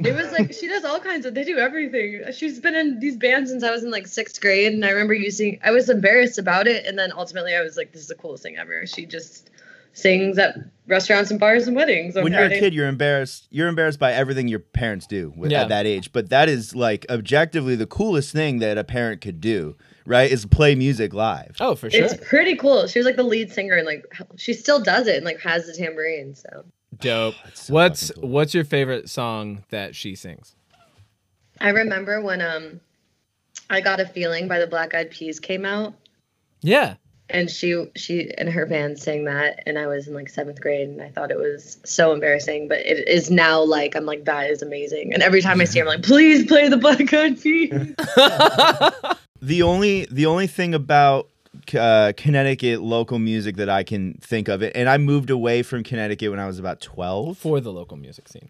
It 0.01 0.13
was 0.15 0.33
like 0.33 0.53
she 0.53 0.67
does 0.67 0.85
all 0.85 0.99
kinds 0.99 1.25
of. 1.25 1.35
They 1.35 1.45
do 1.45 1.59
everything. 1.59 2.23
She's 2.33 2.59
been 2.59 2.75
in 2.75 2.99
these 2.99 3.17
bands 3.17 3.51
since 3.51 3.63
I 3.63 3.71
was 3.71 3.85
in 3.85 3.93
like 3.93 4.09
sixth 4.09 4.41
grade, 4.41 4.73
and 4.73 4.85
I 4.85 4.91
remember 4.91 5.15
using. 5.15 5.61
I 5.63 5.71
was 5.71 5.89
embarrassed 5.89 6.37
about 6.37 6.67
it, 6.67 6.85
and 6.85 6.99
then 6.99 7.13
ultimately 7.17 7.55
I 7.55 7.61
was 7.63 7.77
like, 7.77 7.93
"This 7.93 8.03
is 8.03 8.09
the 8.09 8.17
coolest 8.17 8.43
thing 8.43 8.57
ever." 8.57 8.87
She 8.87 9.07
just 9.07 9.51
sings 9.95 10.37
at 10.39 10.57
restaurants 10.87 11.31
and 11.31 11.41
bars 11.41 11.67
and 11.67 11.75
weddings. 11.75 12.15
on 12.17 12.25
when 12.25 12.33
you're 12.35 12.45
a 12.45 12.51
kid, 12.51 12.75
you're 12.75 12.89
embarrassed. 12.89 13.49
You're 13.51 13.69
embarrassed 13.69 13.99
by 13.99 14.13
everything 14.13 14.49
your 14.49 14.59
parents 14.59 15.07
do 15.07 15.33
with, 15.37 15.51
Yeah. 15.51 15.63
at 15.63 15.69
that 15.71 15.87
age. 15.87 16.13
But 16.13 16.29
that 16.29 16.49
is 16.51 16.75
like 16.75 17.07
objectively 17.09 17.75
the 17.75 17.87
coolest 17.87 18.33
thing 18.33 18.59
that 18.59 18.77
a 18.77 18.85
parent 18.85 19.23
could 19.23 19.41
do, 19.41 19.77
right? 20.05 20.31
Is 20.31 20.45
play 20.45 20.75
music 20.75 21.15
live. 21.15 21.57
Oh, 21.61 21.75
for 21.75 21.89
sure. 21.89 22.05
It's 22.05 22.15
pretty 22.29 22.55
cool. 22.57 22.87
She 22.87 22.99
was 22.99 23.07
like 23.07 23.17
the 23.17 23.23
lead 23.23 23.51
singer, 23.51 23.77
and 23.77 23.87
like 23.87 24.05
she 24.37 24.53
still 24.53 24.79
does 24.83 25.07
it, 25.07 25.17
and 25.17 25.25
like 25.25 25.41
has 25.41 25.67
the 25.67 25.73
tambourine. 25.73 26.35
So 26.35 26.65
Dope. 27.01 27.35
So 27.55 27.73
What's 27.73 28.11
cool. 28.11 28.29
what's 28.29 28.53
your 28.53 28.65
favorite 28.65 29.09
song 29.09 29.65
that 29.71 29.95
she 29.97 30.15
sings? 30.15 30.55
I 31.61 31.71
remember 31.71 32.21
when 32.21 32.41
um, 32.43 32.81
I 33.71 33.81
got 33.81 34.01
a 34.01 34.07
feeling 34.07 34.49
by 34.49 34.59
the 34.59 34.67
Black 34.67 34.93
Eyed 34.93 35.11
Peas 35.11 35.39
came 35.41 35.65
out. 35.65 35.95
Yeah. 36.63 36.97
And 37.31 37.51
she 37.51 37.87
she 37.97 38.31
and 38.37 38.49
her 38.49 38.67
band 38.67 38.99
sang 38.99 39.25
that 39.25 39.63
and 39.67 39.79
i 39.79 39.87
was 39.87 40.09
in 40.09 40.15
like 40.15 40.29
seventh 40.29 40.61
grade 40.61 40.89
and 40.89 41.01
i 41.01 41.09
thought 41.09 41.31
it 41.31 41.39
was 41.39 41.79
so 41.85 42.13
embarrassing 42.13 42.69
but 42.69 42.79
it 42.79 43.09
is 43.09 43.31
now 43.31 43.63
like 43.63 43.97
i'm 43.97 44.05
like 44.05 44.25
that 44.25 44.51
is 44.51 44.63
amazing 44.63 45.13
and 45.15 45.23
every 45.23 45.41
time 45.41 45.61
i 45.61 45.65
see 45.65 45.79
her 45.79 45.85
i'm 45.85 45.89
like 45.89 46.03
please 46.03 46.47
play 46.47 46.69
the 46.69 46.77
black 46.77 47.13
eyed 47.13 47.41
peas 47.41 47.95
The 49.45 49.61
only 49.63 50.07
the 50.11 50.25
only 50.25 50.47
thing 50.47 50.75
about 50.75 51.29
uh, 51.79 52.15
Connecticut 52.17 52.81
local 52.81 53.19
music 53.19 53.57
that 53.57 53.69
I 53.69 53.83
can 53.83 54.15
think 54.15 54.49
of 54.49 54.63
it, 54.63 54.73
and 54.75 54.89
I 54.89 54.97
moved 54.97 55.29
away 55.29 55.63
from 55.63 55.83
Connecticut 55.83 56.31
when 56.31 56.41
I 56.41 56.47
was 56.47 56.59
about 56.59 56.81
twelve. 56.81 57.37
For 57.37 57.61
the 57.61 57.71
local 57.71 57.99
music 57.99 58.27
scene. 58.29 58.49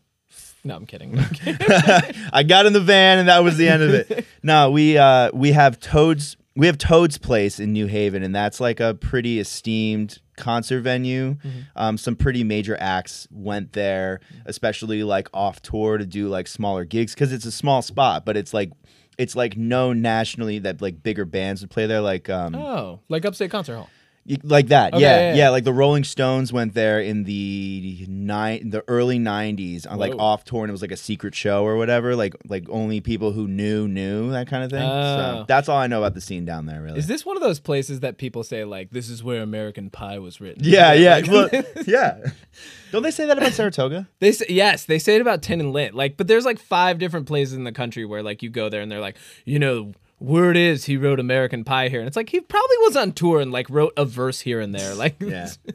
No, 0.63 0.77
I'm 0.77 0.87
kidding. 0.87 1.19
I'm 1.19 1.29
kidding. 1.31 1.67
I 2.33 2.45
got 2.45 2.67
in 2.67 2.73
the 2.73 2.81
van 2.81 3.19
and 3.19 3.29
that 3.29 3.43
was 3.43 3.57
the 3.57 3.69
end 3.69 3.83
of 3.83 3.93
it. 3.93 4.25
No, 4.45 4.71
we 4.71 4.97
uh, 4.97 5.31
we 5.35 5.51
have 5.51 5.81
Toad's 5.81 6.37
we 6.57 6.67
have 6.67 6.79
Toad's 6.79 7.19
Place 7.19 7.59
in 7.59 7.73
New 7.73 7.87
Haven, 7.87 8.23
and 8.23 8.35
that's 8.35 8.61
like 8.61 8.79
a 8.81 8.95
pretty 8.95 9.41
esteemed 9.41 10.21
concert 10.37 10.83
venue. 10.83 11.37
Um, 11.75 11.99
some 11.99 12.15
pretty 12.17 12.45
major 12.45 12.77
acts 12.79 13.27
went 13.31 13.73
there, 13.73 14.21
especially 14.47 15.03
like 15.03 15.29
off 15.35 15.61
tour 15.63 15.99
to 15.99 16.07
do 16.07 16.29
like 16.29 16.47
smaller 16.47 16.85
gigs 16.85 17.15
because 17.15 17.33
it's 17.33 17.45
a 17.45 17.53
small 17.53 17.83
spot, 17.83 18.25
but 18.25 18.37
it's 18.37 18.55
like 18.55 18.71
it's 19.19 19.35
like 19.35 19.57
known 19.57 20.01
nationally 20.03 20.59
that 20.61 20.81
like 20.81 21.03
bigger 21.03 21.25
bands 21.25 21.61
would 21.61 21.71
play 21.71 21.87
there. 21.87 22.01
Like 22.01 22.29
um, 22.29 22.55
oh, 22.55 23.01
like 23.09 23.25
Upstate 23.25 23.51
Concert 23.51 23.77
Hall. 23.77 23.91
Like 24.43 24.69
that, 24.69 24.95
Okay, 24.95 25.03
yeah, 25.03 25.17
yeah, 25.17 25.29
yeah, 25.29 25.35
yeah. 25.37 25.49
Like 25.51 25.65
the 25.65 25.73
Rolling 25.73 26.03
Stones 26.03 26.51
went 26.51 26.73
there 26.73 26.99
in 26.99 27.25
the 27.25 28.07
nine, 28.09 28.71
the 28.71 28.83
early 28.89 29.19
'90s 29.19 29.87
on 29.87 29.95
uh, 29.95 29.97
like 29.99 30.15
off 30.19 30.45
tour, 30.45 30.63
and 30.63 30.71
it 30.71 30.73
was 30.73 30.81
like 30.81 30.93
a 30.93 30.97
secret 30.97 31.35
show 31.35 31.63
or 31.65 31.77
whatever. 31.77 32.17
Like, 32.17 32.35
like 32.49 32.65
only 32.71 33.03
people 33.03 33.33
who 33.33 33.47
knew 33.47 33.87
knew 33.87 34.31
that 34.33 34.47
kind 34.47 34.65
of 34.65 34.71
thing. 34.71 34.83
Oh. 34.83 35.41
So 35.41 35.45
that's 35.47 35.69
all 35.69 35.77
I 35.77 35.89
know 35.89 35.99
about 35.99 36.15
the 36.15 36.23
scene 36.23 36.47
down 36.47 36.65
there, 36.65 36.81
really. 36.81 36.99
Is 36.99 37.07
this 37.07 37.27
one 37.27 37.37
of 37.37 37.43
those 37.43 37.61
places 37.61 38.01
that 38.01 38.17
people 38.17 38.43
say 38.45 38.65
like 38.65 38.91
this 38.93 39.11
is 39.11 39.23
where 39.23 39.43
American 39.43 39.91
Pie 39.91 40.19
was 40.19 40.41
written? 40.41 40.65
yeah, 40.65 40.95
yeah, 40.95 41.17
Like- 41.17 41.27
well, 41.29 41.49
yeah. 41.87 42.19
Don't 42.93 43.03
they 43.03 43.11
say 43.11 43.27
that 43.27 43.37
about 43.37 43.53
Saratoga? 43.53 44.09
They 44.21 44.33
say, 44.33 44.47
yes, 44.49 44.85
they 44.87 44.99
say 44.99 45.17
it 45.17 45.21
about 45.21 45.43
Tin 45.43 45.61
and 45.61 45.73
Lint. 45.73 45.95
Like, 45.95 46.17
but 46.17 46.29
there's 46.29 46.45
like 46.47 46.59
five 46.59 46.99
different 46.99 47.27
places 47.27 47.55
in 47.55 47.65
the 47.65 47.73
country 47.73 48.05
where 48.07 48.23
like 48.23 48.43
you 48.43 48.49
go 48.49 48.69
there 48.71 48.81
and 48.81 48.91
they're 48.91 49.01
like, 49.01 49.17
you 49.45 49.59
know, 49.59 49.93
word 50.21 50.57
is 50.57 50.85
he 50.85 50.97
wrote 50.97 51.21
American 51.21 51.65
Pie 51.65 51.89
here, 51.89 52.01
and 52.01 52.07
it's 52.07 52.17
like 52.17 52.29
he 52.31 52.41
probably 52.41 52.77
was 52.81 52.97
on 52.97 53.13
tour 53.13 53.41
and 53.41 53.53
like 53.53 53.69
wrote 53.71 53.93
a 53.97 54.05
verse 54.05 54.41
here 54.41 54.61
and 54.61 54.75
there. 54.75 54.95
Like, 54.95 55.17
Yeah. 55.21 55.51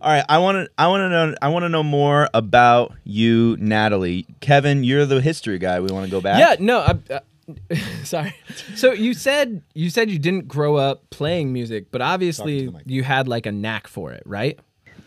All 0.00 0.12
right, 0.12 0.24
I 0.28 0.38
want 0.38 0.66
to 0.66 0.70
I 0.78 0.88
want 0.88 1.00
to 1.02 1.08
know 1.08 1.34
I 1.40 1.48
want 1.48 1.62
to 1.64 1.68
know 1.70 1.82
more 1.82 2.28
about 2.34 2.92
you, 3.04 3.56
Natalie. 3.58 4.26
Kevin, 4.40 4.84
you're 4.84 5.06
the 5.06 5.20
history 5.22 5.58
guy. 5.58 5.80
We 5.80 5.88
want 5.90 6.04
to 6.04 6.10
go 6.10 6.20
back. 6.20 6.38
yeah, 6.38 6.56
no, 6.64 6.80
I. 6.80 7.12
Uh, 7.12 7.20
sorry. 8.04 8.34
So 8.74 8.92
you 8.92 9.14
said 9.14 9.62
you 9.74 9.88
said 9.88 10.10
you 10.10 10.18
didn't 10.18 10.48
grow 10.48 10.76
up 10.76 11.08
playing 11.10 11.52
music, 11.52 11.86
but 11.90 12.02
obviously 12.02 12.70
you 12.84 13.04
had 13.04 13.26
like 13.26 13.46
a 13.46 13.52
knack 13.52 13.88
for 13.88 14.12
it, 14.12 14.22
right? 14.26 14.58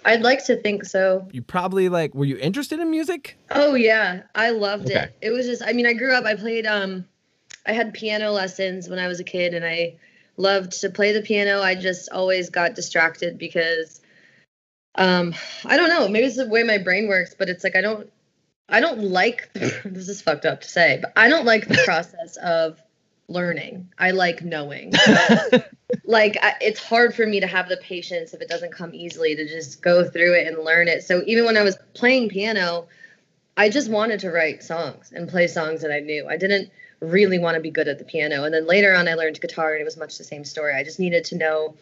I'd 0.06 0.22
like 0.22 0.44
to 0.46 0.56
think 0.56 0.86
so. 0.86 1.28
You 1.32 1.42
probably 1.44 1.88
like 1.90 2.16
were 2.16 2.26
you 2.26 2.38
interested 2.38 2.80
in 2.80 2.90
music? 2.90 3.38
Oh 3.52 3.76
yeah, 3.76 4.24
I 4.34 4.50
loved 4.52 4.86
Okay. 4.88 4.96
it. 5.04 5.18
It 5.22 5.30
was 5.32 5.46
just 5.46 5.62
I 5.64 5.72
mean, 5.74 5.86
I 5.86 5.94
grew 5.94 6.14
up 6.14 6.26
I 6.26 6.36
played 6.36 6.66
um 6.66 7.06
I 7.70 7.74
had 7.74 7.94
piano 7.94 8.32
lessons 8.32 8.90
when 8.90 8.98
I 8.98 9.08
was 9.08 9.20
a 9.20 9.24
kid 9.24 9.54
and 9.54 9.64
I 9.64 9.98
loved 10.38 10.82
to 10.82 10.90
play 10.90 11.12
the 11.12 11.22
piano. 11.22 11.62
I 11.62 11.76
just 11.76 12.10
always 12.12 12.50
got 12.50 12.74
distracted 12.74 13.38
because 13.38 14.02
um 14.96 15.36
I 15.66 15.78
don't 15.78 15.90
know, 15.90 16.08
maybe 16.08 16.26
it's 16.26 16.38
the 16.38 16.48
way 16.48 16.64
my 16.64 16.80
brain 16.80 17.08
works, 17.08 17.36
but 17.38 17.48
it's 17.48 17.64
like 17.64 17.76
I 17.76 17.82
don't 17.82 18.12
I 18.68 18.80
don't 18.80 19.04
like 19.04 19.54
this 19.54 20.10
is 20.10 20.20
fucked 20.20 20.46
up 20.46 20.62
to 20.62 20.68
say, 20.68 20.98
but 21.00 21.14
I 21.16 21.30
don't 21.30 21.46
like 21.46 21.68
the 21.68 21.80
process 21.86 22.38
of 22.38 22.82
learning. 23.28 23.90
I 24.00 24.12
like 24.12 24.44
knowing. 24.44 24.92
like 26.06 26.40
I, 26.42 26.56
it's 26.62 26.84
hard 26.84 27.14
for 27.14 27.28
me 27.28 27.42
to 27.42 27.48
have 27.48 27.70
the 27.70 27.78
patience 27.78 28.34
if 28.34 28.42
it 28.42 28.50
doesn't 28.50 28.72
come 28.72 28.96
easily 28.96 29.36
to 29.36 29.48
just 29.48 29.84
go 29.84 30.10
through 30.10 30.34
it 30.34 30.48
and 30.48 30.66
learn 30.66 30.88
it. 30.88 31.04
So 31.04 31.22
even 31.28 31.46
when 31.46 31.56
I 31.56 31.62
was 31.62 31.78
playing 31.94 32.30
piano, 32.30 32.88
I 33.56 33.70
just 33.70 33.92
wanted 33.92 34.22
to 34.22 34.32
write 34.32 34.64
songs 34.64 35.12
and 35.14 35.30
play 35.30 35.46
songs 35.46 35.84
that 35.84 35.92
I 35.92 36.00
knew. 36.00 36.28
I 36.28 36.38
didn't 36.38 36.72
really 37.02 37.40
want 37.40 37.56
to 37.56 37.62
be 37.62 37.72
good 37.72 37.88
at 37.88 38.00
the 38.00 38.06
piano. 38.06 38.44
And 38.44 38.54
then 38.54 38.68
later 38.68 38.96
on, 38.96 39.08
I 39.08 39.14
learned 39.14 39.40
guitar, 39.42 39.74
and 39.74 39.82
it 39.82 39.86
was 39.86 39.98
much 39.98 40.18
the 40.18 40.24
same 40.24 40.44
story. 40.44 40.74
I 40.74 40.84
just 40.84 41.00
needed 41.00 41.24
to 41.26 41.38
know 41.38 41.76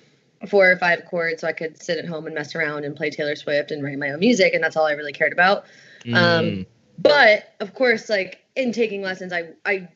four 0.48 0.72
or 0.72 0.78
five 0.78 1.06
chords 1.06 1.42
so 1.42 1.48
I 1.48 1.54
could 1.54 1.82
sit 1.82 1.98
at 1.98 2.06
home 2.06 2.26
and 2.28 2.36
mess 2.36 2.54
around 2.56 2.86
and 2.86 2.96
play 2.96 3.10
Taylor 3.10 3.36
Swift 3.36 3.72
and 3.72 3.84
write 3.84 3.98
my 3.98 4.12
own 4.12 4.20
music, 4.20 4.54
and 4.54 4.64
that's 4.64 4.76
all 4.76 4.86
I 4.86 4.92
really 4.92 5.14
cared 5.14 5.34
about. 5.34 5.66
Mm. 6.06 6.16
Um, 6.16 6.66
but 7.00 7.56
of 7.60 7.74
course, 7.74 8.10
like 8.10 8.44
in 8.56 8.72
taking 8.72 9.02
lessons, 9.02 9.34
I 9.34 9.50
I 9.66 9.90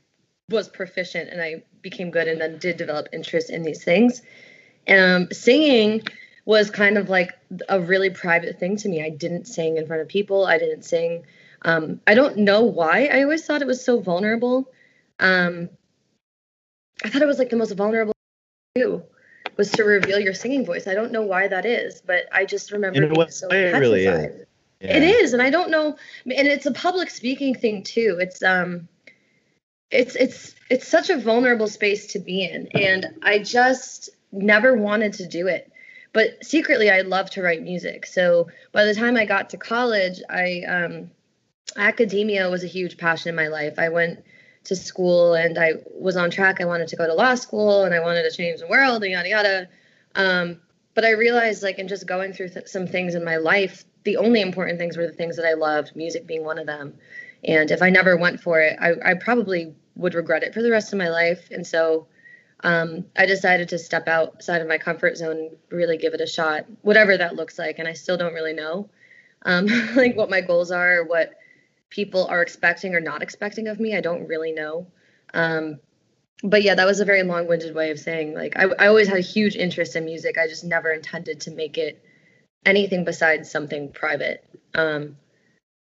was 0.49 0.67
proficient 0.67 1.29
and 1.29 1.41
I 1.41 1.63
became 1.81 2.11
good, 2.11 2.27
and 2.27 2.41
then 2.41 2.57
did 2.57 2.77
develop 2.77 3.07
interest 3.13 3.49
in 3.49 3.63
these 3.63 3.83
things. 3.83 4.21
Um, 4.87 5.27
singing 5.31 6.01
was 6.45 6.71
kind 6.71 6.97
of 6.97 7.09
like 7.09 7.37
a 7.69 7.79
really 7.79 8.09
private 8.09 8.59
thing 8.59 8.75
to 8.77 8.89
me. 8.89 9.03
I 9.03 9.09
didn't 9.09 9.45
sing 9.45 9.77
in 9.77 9.85
front 9.85 10.01
of 10.01 10.07
people. 10.07 10.45
I 10.45 10.57
didn't 10.57 10.83
sing. 10.83 11.23
Um, 11.63 12.01
I 12.07 12.15
don't 12.15 12.37
know 12.37 12.63
why. 12.63 13.05
I 13.05 13.21
always 13.21 13.45
thought 13.45 13.61
it 13.61 13.67
was 13.67 13.83
so 13.83 13.99
vulnerable. 13.99 14.67
Um, 15.21 15.69
I 17.03 17.09
thought 17.09 17.21
it 17.21 17.27
was 17.27 17.39
like 17.39 17.49
the 17.49 17.55
most 17.55 17.71
vulnerable 17.73 18.13
thing 18.75 18.83
to 18.83 18.89
do 18.89 19.03
was 19.57 19.71
to 19.71 19.83
reveal 19.83 20.19
your 20.19 20.33
singing 20.33 20.65
voice. 20.65 20.87
I 20.87 20.93
don't 20.93 21.11
know 21.11 21.21
why 21.21 21.47
that 21.47 21.65
is, 21.65 22.01
but 22.01 22.25
I 22.31 22.45
just 22.45 22.71
remember 22.71 23.03
In 23.03 23.13
being 23.13 23.29
so 23.29 23.47
it 23.49 23.77
really 23.77 24.05
is. 24.05 24.11
petrified. 24.11 24.47
It 24.83 25.03
is, 25.03 25.33
and 25.33 25.41
I 25.43 25.51
don't 25.51 25.69
know, 25.69 25.95
and 26.25 26.47
it's 26.47 26.65
a 26.65 26.71
public 26.71 27.11
speaking 27.11 27.53
thing 27.53 27.83
too. 27.83 28.17
It's 28.19 28.41
um, 28.41 28.87
it's 29.91 30.15
it's 30.15 30.55
it's 30.71 30.87
such 30.87 31.11
a 31.11 31.17
vulnerable 31.17 31.67
space 31.67 32.07
to 32.13 32.19
be 32.19 32.43
in, 32.43 32.67
and 32.73 33.05
I 33.21 33.39
just 33.39 34.09
never 34.31 34.75
wanted 34.75 35.13
to 35.13 35.27
do 35.27 35.47
it. 35.47 35.71
But 36.13 36.43
secretly, 36.43 36.89
I 36.89 37.01
love 37.01 37.29
to 37.31 37.43
write 37.43 37.61
music. 37.61 38.07
So 38.07 38.49
by 38.71 38.85
the 38.85 38.95
time 38.95 39.17
I 39.17 39.25
got 39.25 39.51
to 39.51 39.57
college, 39.57 40.19
I 40.29 40.63
um, 40.67 41.11
academia 41.77 42.49
was 42.49 42.63
a 42.63 42.67
huge 42.67 42.97
passion 42.97 43.29
in 43.29 43.35
my 43.35 43.49
life. 43.49 43.75
I 43.77 43.89
went 43.89 44.23
to 44.63 44.75
school 44.75 45.33
and 45.33 45.57
I 45.57 45.73
was 45.93 46.15
on 46.15 46.29
track. 46.29 46.61
I 46.61 46.65
wanted 46.65 46.87
to 46.89 46.95
go 46.95 47.07
to 47.07 47.13
law 47.13 47.35
school 47.35 47.83
and 47.83 47.93
I 47.93 47.99
wanted 47.99 48.23
to 48.23 48.31
change 48.35 48.59
the 48.59 48.67
world 48.67 49.03
and 49.03 49.11
yada 49.11 49.29
yada. 49.29 49.69
Um, 50.15 50.61
but 50.93 51.05
I 51.05 51.11
realized, 51.11 51.63
like, 51.63 51.79
in 51.79 51.87
just 51.87 52.05
going 52.05 52.33
through 52.33 52.49
th- 52.49 52.67
some 52.67 52.85
things 52.85 53.15
in 53.15 53.23
my 53.23 53.37
life, 53.37 53.85
the 54.03 54.17
only 54.17 54.41
important 54.41 54.77
things 54.77 54.97
were 54.97 55.07
the 55.07 55.13
things 55.13 55.37
that 55.37 55.45
I 55.45 55.53
loved, 55.53 55.95
music 55.95 56.27
being 56.27 56.43
one 56.43 56.59
of 56.59 56.65
them. 56.65 56.95
And 57.43 57.71
if 57.71 57.81
I 57.81 57.89
never 57.89 58.17
went 58.17 58.41
for 58.41 58.59
it, 58.59 58.77
I, 58.79 59.11
I 59.11 59.13
probably 59.13 59.73
would 59.95 60.15
regret 60.15 60.43
it 60.43 60.53
for 60.53 60.61
the 60.61 60.71
rest 60.71 60.91
of 60.91 60.99
my 60.99 61.09
life. 61.09 61.49
And 61.51 61.65
so 61.65 62.07
um, 62.63 63.05
I 63.15 63.25
decided 63.25 63.69
to 63.69 63.79
step 63.79 64.07
outside 64.07 64.61
of 64.61 64.67
my 64.67 64.77
comfort 64.77 65.17
zone 65.17 65.37
and 65.37 65.57
really 65.69 65.97
give 65.97 66.13
it 66.13 66.21
a 66.21 66.27
shot, 66.27 66.65
whatever 66.81 67.17
that 67.17 67.35
looks 67.35 67.57
like. 67.57 67.79
And 67.79 67.87
I 67.87 67.93
still 67.93 68.17
don't 68.17 68.33
really 68.33 68.53
know, 68.53 68.89
um, 69.43 69.65
like, 69.95 70.15
what 70.17 70.29
my 70.29 70.41
goals 70.41 70.71
are, 70.71 70.99
or 70.99 71.03
what 71.05 71.35
people 71.91 72.25
are 72.27 72.41
expecting 72.41 72.95
or 72.95 72.99
not 72.99 73.21
expecting 73.21 73.67
of 73.67 73.79
me. 73.79 73.95
I 73.95 74.01
don't 74.01 74.27
really 74.27 74.51
know. 74.51 74.87
Um, 75.35 75.79
but 76.43 76.63
yeah, 76.63 76.73
that 76.73 76.87
was 76.87 76.99
a 76.99 77.05
very 77.05 77.21
long-winded 77.21 77.75
way 77.75 77.91
of 77.91 77.99
saying 77.99 78.33
like 78.33 78.57
I, 78.57 78.63
I 78.79 78.87
always 78.87 79.07
had 79.07 79.17
a 79.17 79.21
huge 79.21 79.55
interest 79.55 79.95
in 79.95 80.05
music. 80.05 80.37
I 80.39 80.47
just 80.47 80.63
never 80.63 80.91
intended 80.91 81.39
to 81.41 81.51
make 81.51 81.77
it 81.77 82.03
anything 82.65 83.05
besides 83.05 83.51
something 83.51 83.91
private 83.91 84.43
um, 84.73 85.17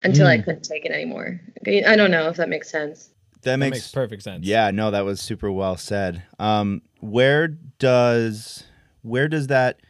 until 0.03 0.27
I 0.27 0.39
couldn't 0.39 0.65
take 0.65 0.85
it 0.85 0.93
anymore. 0.93 1.41
I 1.67 1.97
don't 1.97 2.11
know 2.11 2.29
if 2.29 2.37
that 2.37 2.49
makes 2.49 2.71
sense. 2.71 3.11
That 3.43 3.53
That 3.53 3.57
makes, 3.59 3.77
makes 3.77 3.93
perfect 3.93 4.23
sense. 4.23 4.45
Yeah, 4.45 4.71
no, 4.71 4.91
that 4.91 5.05
was 5.05 5.21
super 5.21 5.51
well 5.51 5.77
said. 5.77 6.23
Um, 6.39 6.83
where 7.01 7.49
does 7.49 8.65
where 9.03 9.29
does 9.29 9.49
that 9.49 9.81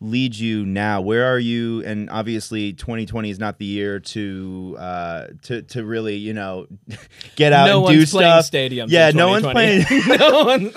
lead 0.00 0.34
you 0.34 0.64
now? 0.64 1.00
Where 1.00 1.26
are 1.26 1.38
you? 1.38 1.84
And 1.84 2.08
obviously, 2.10 2.72
2020 2.72 3.30
is 3.30 3.38
not 3.38 3.58
the 3.58 3.66
year 3.66 4.00
to 4.00 4.76
uh, 4.78 5.26
to 5.42 5.62
to 5.62 5.84
really 5.84 6.16
you 6.16 6.32
know 6.34 6.66
get 7.36 7.52
out 7.52 7.66
no 7.66 7.86
and 7.86 7.98
do 7.98 8.06
stuff. 8.06 8.50
stadiums. 8.50 8.86
Yeah, 8.88 9.10
no 9.10 9.28
one's 9.28 9.46
playing. 9.46 9.84
no 10.06 10.44
one. 10.44 10.72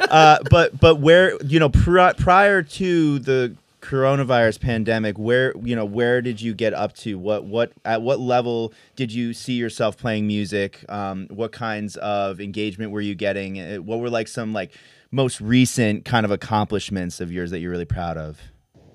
Uh, 0.00 0.38
but 0.50 0.78
but 0.80 0.96
where 0.96 1.36
you 1.44 1.58
know 1.58 1.68
pri- 1.68 2.14
prior 2.14 2.62
to 2.62 3.18
the 3.18 3.54
coronavirus 3.82 4.60
pandemic 4.60 5.18
where 5.18 5.52
you 5.60 5.74
know 5.74 5.84
where 5.84 6.22
did 6.22 6.40
you 6.40 6.54
get 6.54 6.72
up 6.72 6.94
to 6.94 7.18
what 7.18 7.44
what 7.44 7.72
at 7.84 8.00
what 8.00 8.20
level 8.20 8.72
did 8.94 9.12
you 9.12 9.34
see 9.34 9.54
yourself 9.54 9.98
playing 9.98 10.24
music 10.24 10.84
um, 10.88 11.26
what 11.30 11.50
kinds 11.50 11.96
of 11.96 12.40
engagement 12.40 12.92
were 12.92 13.00
you 13.00 13.16
getting 13.16 13.58
Uh, 13.60 13.76
what 13.78 13.98
were 13.98 14.08
like 14.08 14.28
some 14.28 14.52
like 14.52 14.70
most 15.12 15.40
recent 15.40 16.04
kind 16.04 16.24
of 16.24 16.32
accomplishments 16.32 17.20
of 17.20 17.30
yours 17.30 17.50
that 17.52 17.60
you're 17.60 17.70
really 17.70 17.84
proud 17.84 18.16
of 18.16 18.40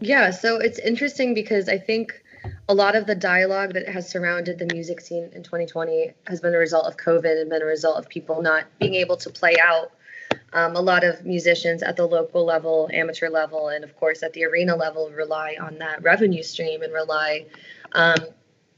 Yeah, 0.01 0.31
so 0.31 0.57
it's 0.57 0.79
interesting 0.79 1.33
because 1.33 1.69
I 1.69 1.77
think 1.77 2.21
a 2.69 2.73
lot 2.73 2.95
of 2.95 3.05
the 3.05 3.15
dialogue 3.15 3.73
that 3.73 3.87
has 3.87 4.09
surrounded 4.09 4.59
the 4.59 4.67
music 4.73 5.01
scene 5.01 5.29
in 5.33 5.43
2020 5.43 6.13
has 6.27 6.41
been 6.41 6.53
a 6.53 6.57
result 6.57 6.85
of 6.85 6.97
COVID 6.97 7.39
and 7.39 7.49
been 7.49 7.61
a 7.61 7.65
result 7.65 7.97
of 7.97 8.09
people 8.09 8.41
not 8.41 8.65
being 8.79 8.95
able 8.95 9.17
to 9.17 9.29
play 9.29 9.55
out. 9.63 9.91
Um, 10.53 10.75
a 10.75 10.81
lot 10.81 11.03
of 11.03 11.25
musicians 11.25 11.83
at 11.83 11.95
the 11.95 12.05
local 12.05 12.45
level, 12.45 12.89
amateur 12.93 13.29
level, 13.29 13.69
and 13.69 13.83
of 13.83 13.95
course 13.95 14.23
at 14.23 14.33
the 14.33 14.45
arena 14.45 14.75
level 14.75 15.09
rely 15.09 15.55
on 15.59 15.77
that 15.79 16.03
revenue 16.03 16.43
stream 16.43 16.81
and 16.81 16.93
rely 16.93 17.45
um, 17.93 18.17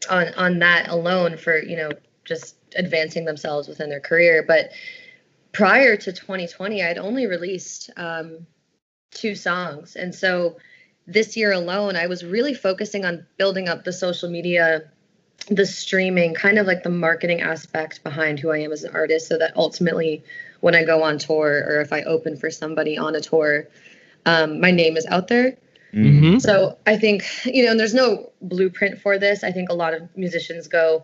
on 0.10 0.34
on 0.36 0.60
that 0.60 0.89
alone 0.89 1.38
for 1.38 1.62
you 1.62 1.75
know 1.75 1.91
just 2.25 2.55
advancing 2.75 3.25
themselves 3.25 3.67
within 3.67 3.89
their 3.89 4.00
career. 4.00 4.43
But 4.48 4.72
prior 5.51 5.96
to 5.96 6.12
2020, 6.12 6.84
I'd 6.84 6.98
only 6.98 7.25
released 7.27 7.89
um, 7.98 8.46
two 9.12 9.36
songs, 9.36 9.96
and 9.96 10.13
so 10.13 10.58
this 11.08 11.36
year 11.36 11.51
alone, 11.51 11.96
I 11.96 12.06
was 12.06 12.24
really 12.24 12.53
focusing 12.53 13.03
on 13.03 13.25
building 13.38 13.68
up 13.68 13.84
the 13.84 13.91
social 13.91 14.29
media, 14.29 14.84
the 15.50 15.65
streaming, 15.65 16.36
kind 16.36 16.60
of 16.60 16.68
like 16.68 16.84
the 16.84 16.91
marketing 16.91 17.41
aspect 17.41 18.03
behind 18.03 18.39
who 18.39 18.51
I 18.51 18.60
am 18.60 18.72
as 18.72 18.84
an 18.84 18.96
artist, 18.96 19.27
so 19.27 19.38
that 19.39 19.56
ultimately, 19.56 20.24
when 20.60 20.75
I 20.75 20.84
go 20.84 21.01
on 21.01 21.18
tour 21.18 21.63
or 21.68 21.82
if 21.82 21.91
I 21.91 22.03
open 22.03 22.38
for 22.38 22.51
somebody 22.51 22.98
on 22.98 23.15
a 23.15 23.22
tour, 23.22 23.68
um, 24.25 24.60
my 24.60 24.72
name 24.72 24.98
is 24.98 25.06
out 25.08 25.27
there. 25.27 25.58
Mm-hmm. 25.94 26.38
So 26.39 26.77
I 26.86 26.98
think, 26.98 27.24
you 27.46 27.65
know, 27.65 27.72
and 27.72 27.79
there's 27.79 27.94
no 27.94 28.32
blueprint 28.41 29.01
for 29.01 29.18
this. 29.18 29.44
I 29.44 29.51
think 29.51 29.70
a 29.70 29.74
lot 29.74 29.94
of 29.94 30.08
musicians 30.15 30.68
go, 30.68 31.03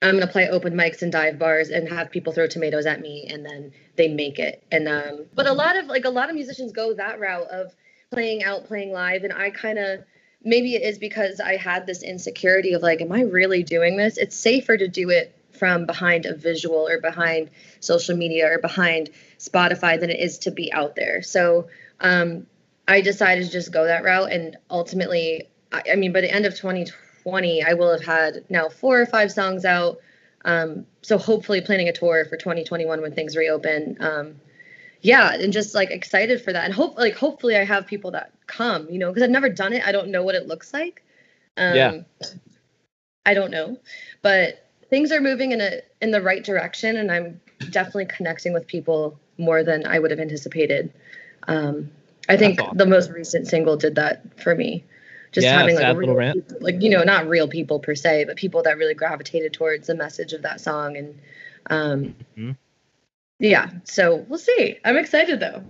I'm 0.00 0.12
going 0.12 0.26
to 0.26 0.32
play 0.32 0.48
open 0.48 0.74
mics 0.74 1.02
and 1.02 1.10
dive 1.10 1.38
bars 1.38 1.70
and 1.70 1.88
have 1.88 2.10
people 2.10 2.32
throw 2.32 2.46
tomatoes 2.46 2.86
at 2.86 3.00
me 3.00 3.26
and 3.28 3.44
then 3.44 3.72
they 3.96 4.08
make 4.08 4.38
it. 4.38 4.62
And, 4.70 4.86
um, 4.86 5.26
but 5.34 5.46
a 5.46 5.52
lot 5.52 5.76
of, 5.76 5.86
like, 5.86 6.04
a 6.04 6.10
lot 6.10 6.28
of 6.28 6.36
musicians 6.36 6.72
go 6.72 6.94
that 6.94 7.18
route 7.18 7.48
of 7.48 7.74
playing 8.12 8.44
out, 8.44 8.66
playing 8.66 8.92
live. 8.92 9.24
And 9.24 9.32
I 9.32 9.50
kind 9.50 9.78
of, 9.78 10.04
maybe 10.44 10.76
it 10.76 10.82
is 10.82 10.98
because 10.98 11.40
I 11.40 11.56
had 11.56 11.86
this 11.86 12.02
insecurity 12.04 12.74
of 12.74 12.82
like, 12.82 13.00
am 13.00 13.10
I 13.10 13.22
really 13.22 13.64
doing 13.64 13.96
this? 13.96 14.18
It's 14.18 14.36
safer 14.36 14.76
to 14.76 14.86
do 14.86 15.10
it 15.10 15.34
from 15.50 15.84
behind 15.84 16.26
a 16.26 16.34
visual 16.34 16.86
or 16.86 17.00
behind 17.00 17.50
social 17.80 18.16
media 18.16 18.48
or 18.48 18.58
behind 18.58 19.10
Spotify 19.38 19.98
than 19.98 20.10
it 20.10 20.20
is 20.20 20.38
to 20.38 20.52
be 20.52 20.72
out 20.72 20.94
there. 20.94 21.22
So, 21.22 21.68
um, 22.00 22.46
I 22.86 23.02
decided 23.02 23.44
to 23.44 23.50
just 23.50 23.72
go 23.72 23.84
that 23.84 24.04
route. 24.04 24.32
And 24.32 24.56
ultimately, 24.70 25.48
I, 25.72 25.82
I 25.92 25.96
mean, 25.96 26.12
by 26.12 26.22
the 26.22 26.32
end 26.32 26.46
of 26.46 26.54
2020, 26.54 27.07
I 27.34 27.74
will 27.74 27.90
have 27.90 28.04
had 28.04 28.44
now 28.48 28.68
four 28.68 29.00
or 29.00 29.06
five 29.06 29.30
songs 29.32 29.64
out. 29.64 29.98
Um, 30.44 30.86
so 31.02 31.18
hopefully 31.18 31.60
planning 31.60 31.88
a 31.88 31.92
tour 31.92 32.24
for 32.24 32.36
2021 32.36 33.00
when 33.00 33.12
things 33.12 33.36
reopen. 33.36 33.96
Um, 34.00 34.36
yeah, 35.00 35.34
and 35.34 35.52
just 35.52 35.74
like 35.74 35.90
excited 35.90 36.42
for 36.42 36.52
that. 36.52 36.64
And 36.64 36.74
hope 36.74 36.96
like 36.98 37.14
hopefully 37.14 37.56
I 37.56 37.64
have 37.64 37.86
people 37.86 38.12
that 38.12 38.32
come, 38.46 38.88
you 38.90 38.98
know, 38.98 39.08
because 39.08 39.22
I've 39.22 39.30
never 39.30 39.48
done 39.48 39.72
it. 39.72 39.86
I 39.86 39.92
don't 39.92 40.08
know 40.08 40.22
what 40.22 40.34
it 40.34 40.46
looks 40.46 40.72
like. 40.72 41.02
Um, 41.56 41.74
Yeah. 41.74 42.00
I 43.26 43.34
don't 43.34 43.50
know, 43.50 43.76
but 44.22 44.66
things 44.88 45.12
are 45.12 45.20
moving 45.20 45.52
in 45.52 45.60
a 45.60 45.82
in 46.00 46.12
the 46.12 46.22
right 46.22 46.42
direction, 46.42 46.96
and 46.96 47.12
I'm 47.12 47.40
definitely 47.70 48.06
connecting 48.06 48.54
with 48.54 48.66
people 48.66 49.18
more 49.36 49.62
than 49.62 49.86
I 49.86 49.98
would 49.98 50.10
have 50.10 50.20
anticipated. 50.20 50.92
Um, 51.46 51.90
I 52.28 52.38
think 52.38 52.60
awesome. 52.60 52.78
the 52.78 52.86
most 52.86 53.10
recent 53.10 53.46
single 53.46 53.76
did 53.76 53.96
that 53.96 54.40
for 54.40 54.54
me. 54.54 54.84
Just 55.32 55.44
Yeah, 55.44 55.58
having 55.58 55.74
like 55.74 55.82
Sad 55.82 55.96
real 55.96 56.08
Little 56.08 56.16
Rant. 56.16 56.34
people, 56.48 56.56
like 56.60 56.82
you 56.82 56.90
know, 56.90 57.02
not 57.04 57.28
real 57.28 57.48
people 57.48 57.78
per 57.80 57.94
se, 57.94 58.24
but 58.24 58.36
people 58.36 58.62
that 58.62 58.78
really 58.78 58.94
gravitated 58.94 59.52
towards 59.52 59.86
the 59.86 59.94
message 59.94 60.32
of 60.32 60.42
that 60.42 60.60
song, 60.60 60.96
and 60.96 61.18
um, 61.70 62.14
Mhm. 62.36 62.56
yeah. 63.38 63.70
So 63.84 64.24
we'll 64.28 64.38
see. 64.38 64.78
I'm 64.84 64.96
excited 64.96 65.40
though. 65.40 65.62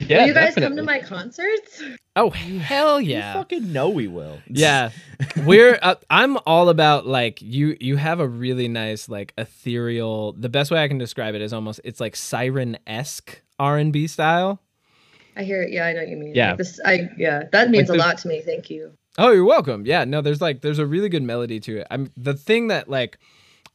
Yeah, 0.00 0.20
Will 0.20 0.26
you 0.28 0.34
guys 0.34 0.54
come 0.54 0.76
to 0.76 0.82
my 0.82 0.98
concerts? 1.00 1.82
Oh 2.16 2.28
hell 2.30 3.00
yeah 3.00 3.32
You 3.34 3.40
fucking 3.40 3.72
know 3.72 3.88
we 3.88 4.06
will. 4.08 4.38
Yeah, 4.48 4.90
we're. 5.44 5.78
Uh, 5.80 5.94
I'm 6.10 6.36
all 6.44 6.68
about 6.68 7.06
like 7.06 7.40
you. 7.40 7.76
You 7.80 7.96
have 7.96 8.18
a 8.20 8.26
really 8.26 8.68
nice 8.68 9.08
like 9.08 9.32
ethereal. 9.38 10.32
The 10.32 10.48
best 10.48 10.70
way 10.70 10.82
I 10.82 10.88
can 10.88 10.98
describe 10.98 11.34
it 11.34 11.40
is 11.40 11.52
almost 11.52 11.80
it's 11.84 12.00
like 12.00 12.16
siren 12.16 12.78
esque 12.86 13.40
R 13.58 13.78
and 13.78 13.92
B 13.92 14.06
style. 14.06 14.60
I 15.36 15.44
hear 15.44 15.62
it. 15.62 15.70
Yeah, 15.72 15.86
I 15.86 15.92
know 15.94 16.00
what 16.00 16.08
you 16.08 16.16
mean. 16.16 16.34
Yeah. 16.34 16.48
Like 16.50 16.58
this, 16.58 16.80
I 16.84 17.08
yeah, 17.16 17.44
that 17.52 17.70
means 17.70 17.88
a 17.88 17.94
lot 17.94 18.18
to 18.18 18.28
me. 18.28 18.42
Thank 18.44 18.68
you. 18.68 18.92
Oh, 19.18 19.30
you're 19.30 19.44
welcome. 19.44 19.84
Yeah, 19.84 20.04
no, 20.04 20.20
there's 20.20 20.40
like 20.40 20.62
there's 20.62 20.78
a 20.78 20.86
really 20.86 21.08
good 21.08 21.22
melody 21.22 21.60
to 21.60 21.78
it. 21.78 21.86
I'm 21.90 22.10
the 22.16 22.34
thing 22.34 22.68
that 22.68 22.88
like 22.88 23.18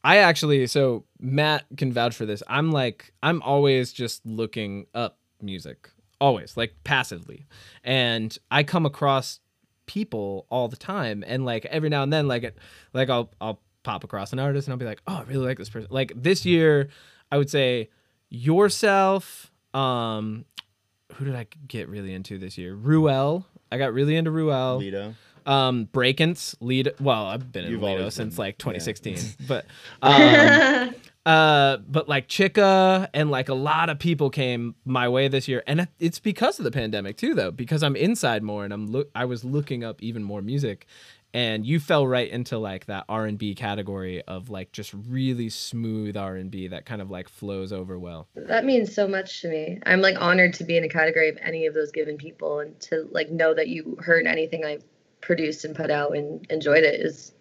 I 0.02 0.18
actually 0.18 0.66
so 0.66 1.04
Matt 1.20 1.64
can 1.76 1.92
vouch 1.92 2.14
for 2.14 2.26
this. 2.26 2.42
I'm 2.48 2.72
like 2.72 3.12
I'm 3.22 3.42
always 3.42 3.92
just 3.92 4.24
looking 4.26 4.86
up 4.94 5.18
music. 5.40 5.90
Always, 6.20 6.56
like 6.56 6.74
passively. 6.82 7.46
And 7.84 8.36
I 8.50 8.64
come 8.64 8.84
across 8.84 9.38
people 9.86 10.46
all 10.50 10.68
the 10.68 10.76
time 10.76 11.24
and 11.26 11.44
like 11.44 11.64
every 11.66 11.88
now 11.88 12.02
and 12.02 12.12
then 12.12 12.28
like 12.28 12.42
it 12.42 12.58
like 12.92 13.08
I'll 13.08 13.30
I'll 13.40 13.60
pop 13.84 14.02
across 14.04 14.32
an 14.32 14.40
artist 14.40 14.66
and 14.66 14.72
I'll 14.72 14.78
be 14.78 14.84
like, 14.84 15.00
"Oh, 15.06 15.18
I 15.18 15.22
really 15.22 15.46
like 15.46 15.58
this 15.58 15.70
person." 15.70 15.88
Like 15.90 16.12
this 16.16 16.44
year, 16.44 16.88
I 17.30 17.38
would 17.38 17.48
say 17.50 17.90
yourself 18.28 19.52
um 19.72 20.44
who 21.14 21.24
did 21.24 21.34
I 21.34 21.46
get 21.66 21.88
really 21.88 22.12
into 22.12 22.38
this 22.38 22.58
year? 22.58 22.74
Ruel. 22.74 23.46
I 23.70 23.78
got 23.78 23.92
really 23.92 24.16
into 24.16 24.30
Ruel 24.30 24.78
Lido. 24.78 25.14
Um 25.46 25.86
breakins 25.92 26.54
lead 26.60 26.92
well 27.00 27.26
i've 27.26 27.52
been 27.52 27.64
in 27.64 27.72
You've 27.72 27.82
lido 27.82 28.08
since 28.10 28.36
been- 28.36 28.44
like 28.44 28.54
yeah. 28.54 28.72
2016 28.72 29.18
but 29.48 29.66
um 30.02 30.94
uh 31.26 31.76
but 31.78 32.08
like 32.08 32.28
chica 32.28 33.08
and 33.12 33.30
like 33.30 33.48
a 33.48 33.54
lot 33.54 33.90
of 33.90 33.98
people 33.98 34.30
came 34.30 34.74
my 34.84 35.08
way 35.08 35.28
this 35.28 35.48
year 35.48 35.62
and 35.66 35.88
it's 35.98 36.18
because 36.18 36.58
of 36.58 36.64
the 36.64 36.70
pandemic 36.70 37.16
too 37.16 37.34
though 37.34 37.50
because 37.50 37.82
i'm 37.82 37.96
inside 37.96 38.42
more 38.42 38.64
and 38.64 38.72
i'm 38.72 38.86
look 38.86 39.10
i 39.14 39.24
was 39.24 39.44
looking 39.44 39.84
up 39.84 40.02
even 40.02 40.22
more 40.22 40.40
music 40.42 40.86
and 41.34 41.66
you 41.66 41.78
fell 41.78 42.06
right 42.06 42.30
into 42.30 42.56
like 42.56 42.86
that 42.86 43.04
r&b 43.08 43.54
category 43.54 44.22
of 44.22 44.48
like 44.48 44.72
just 44.72 44.94
really 44.94 45.50
smooth 45.50 46.16
r&b 46.16 46.68
that 46.68 46.86
kind 46.86 47.02
of 47.02 47.10
like 47.10 47.28
flows 47.28 47.70
over 47.72 47.98
well 47.98 48.26
that 48.34 48.64
means 48.64 48.94
so 48.94 49.06
much 49.06 49.42
to 49.42 49.48
me. 49.48 49.78
I'm 49.84 50.00
like 50.00 50.18
honored 50.18 50.54
to 50.54 50.64
be 50.64 50.78
in 50.78 50.84
a 50.84 50.88
category 50.88 51.28
of 51.28 51.36
any 51.42 51.66
of 51.66 51.74
those 51.74 51.92
given 51.92 52.16
people 52.16 52.60
and 52.60 52.78
to 52.82 53.06
like 53.10 53.30
know 53.30 53.52
that 53.52 53.68
you 53.68 53.98
heard 54.00 54.26
anything 54.26 54.64
I 54.64 54.78
produced 55.20 55.64
and 55.64 55.74
put 55.74 55.90
out 55.90 56.16
and 56.16 56.44
enjoyed 56.50 56.84
it 56.84 57.00
is 57.00 57.32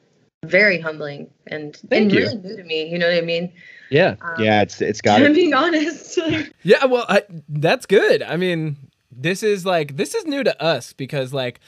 very 0.45 0.79
humbling 0.79 1.29
and, 1.47 1.75
Thank 1.89 2.03
and 2.03 2.11
you. 2.11 2.19
really 2.19 2.35
new 2.37 2.57
to 2.57 2.63
me. 2.63 2.87
You 2.89 2.97
know 2.99 3.07
what 3.09 3.17
I 3.17 3.21
mean? 3.21 3.51
Yeah. 3.89 4.15
Um, 4.21 4.35
Yeah, 4.43 4.61
it's 4.61 4.81
it's 4.81 5.01
got 5.01 5.21
I'm 5.23 5.33
being 5.33 5.53
honest. 5.53 6.19
Yeah, 6.63 6.85
well, 6.85 7.05
I, 7.09 7.23
that's 7.49 7.85
good. 7.85 8.21
I 8.21 8.37
mean, 8.37 8.77
this 9.11 9.41
is 9.43 9.65
like 9.65 9.95
this 9.97 10.13
is 10.13 10.25
new 10.25 10.43
to 10.43 10.61
us 10.61 10.93
because 10.93 11.33
like 11.33 11.59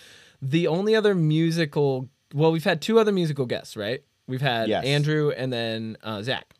the 0.41 0.67
only 0.67 0.95
other 0.95 1.15
musical. 1.15 2.09
Well, 2.33 2.51
we've 2.51 2.63
had 2.63 2.81
two 2.81 2.99
other 2.99 3.11
musical 3.11 3.45
guests, 3.47 3.75
right? 3.75 4.03
We've 4.27 4.41
had 4.41 4.67
Yes. 4.69 4.85
Andrew 4.85 5.31
and 5.31 5.51
then 5.51 5.97
uh, 6.03 6.21
Zach, 6.21 6.53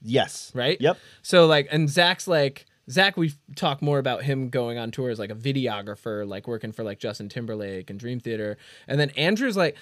Yes. 0.00 0.52
right? 0.54 0.80
Yep. 0.80 0.96
So 1.22 1.46
like, 1.46 1.66
and 1.72 1.88
Zach's 1.90 2.28
like 2.28 2.66
Zach. 2.90 3.16
We've 3.16 3.38
talked 3.56 3.82
more 3.82 3.98
about 3.98 4.22
him 4.24 4.48
going 4.48 4.78
on 4.78 4.90
tour 4.90 5.10
as 5.10 5.18
like 5.18 5.30
a 5.30 5.34
videographer, 5.34 6.26
like 6.26 6.46
working 6.48 6.72
for 6.72 6.82
like 6.84 6.98
Justin 6.98 7.28
Timberlake 7.28 7.90
and 7.90 7.98
Dream 7.98 8.20
Theater, 8.20 8.56
and 8.88 8.98
then 9.00 9.10
Andrew's 9.10 9.56
like 9.56 9.76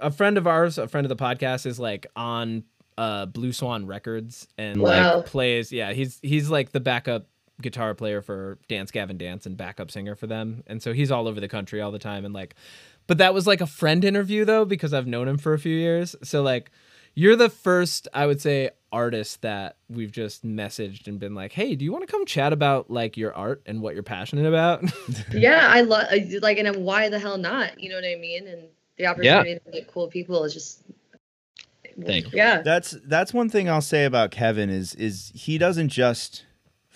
a 0.00 0.10
friend 0.10 0.38
of 0.38 0.46
ours, 0.46 0.78
a 0.78 0.88
friend 0.88 1.04
of 1.04 1.08
the 1.08 1.22
podcast, 1.22 1.66
is 1.66 1.78
like 1.78 2.06
on 2.16 2.64
uh 2.98 3.26
Blue 3.26 3.52
Swan 3.52 3.86
Records 3.86 4.48
and 4.56 4.80
Wow. 4.80 5.16
like 5.18 5.26
plays. 5.26 5.72
Yeah, 5.72 5.92
he's 5.92 6.18
he's 6.22 6.48
like 6.50 6.72
the 6.72 6.80
backup 6.80 7.26
guitar 7.60 7.94
player 7.94 8.20
for 8.20 8.58
Dance 8.68 8.90
Gavin 8.90 9.16
Dance 9.18 9.46
and 9.46 9.56
backup 9.56 9.90
singer 9.90 10.14
for 10.14 10.26
them, 10.26 10.62
and 10.66 10.82
so 10.82 10.92
he's 10.92 11.10
all 11.10 11.28
over 11.28 11.40
the 11.40 11.48
country 11.48 11.80
all 11.80 11.90
the 11.90 11.98
time. 11.98 12.24
And 12.24 12.34
like, 12.34 12.54
but 13.06 13.18
that 13.18 13.34
was 13.34 13.46
like 13.46 13.60
a 13.60 13.66
friend 13.66 14.04
interview 14.04 14.44
though 14.44 14.64
because 14.64 14.92
I've 14.94 15.06
known 15.06 15.28
him 15.28 15.38
for 15.38 15.52
a 15.54 15.58
few 15.58 15.76
years. 15.76 16.16
So 16.22 16.42
like, 16.42 16.70
you're 17.14 17.36
the 17.36 17.50
first 17.50 18.08
I 18.14 18.26
would 18.26 18.40
say 18.40 18.70
artist 18.96 19.42
that 19.42 19.76
we've 19.90 20.10
just 20.10 20.42
messaged 20.42 21.06
and 21.06 21.20
been 21.20 21.34
like, 21.34 21.52
hey, 21.52 21.74
do 21.74 21.84
you 21.84 21.92
want 21.92 22.06
to 22.06 22.10
come 22.10 22.24
chat 22.24 22.54
about 22.54 22.90
like 22.90 23.18
your 23.18 23.34
art 23.34 23.60
and 23.66 23.82
what 23.82 23.92
you're 23.92 24.02
passionate 24.02 24.46
about? 24.46 24.82
yeah, 25.34 25.68
I 25.70 25.82
love 25.82 26.06
like, 26.40 26.56
and 26.56 26.76
why 26.78 27.10
the 27.10 27.18
hell 27.18 27.36
not? 27.36 27.78
You 27.78 27.90
know 27.90 27.96
what 27.96 28.06
I 28.06 28.16
mean? 28.16 28.48
And 28.48 28.62
the 28.96 29.06
opportunity 29.06 29.58
to 29.58 29.70
meet 29.70 29.86
cool 29.92 30.08
people 30.08 30.44
is 30.44 30.54
just. 30.54 30.82
Thank 32.02 32.32
you. 32.32 32.38
Yeah. 32.38 32.62
That's 32.62 32.96
that's 33.06 33.34
one 33.34 33.50
thing 33.50 33.68
I'll 33.68 33.80
say 33.82 34.04
about 34.06 34.30
Kevin 34.30 34.70
is 34.70 34.94
is 34.94 35.30
he 35.34 35.58
doesn't 35.58 35.88
just 35.90 36.44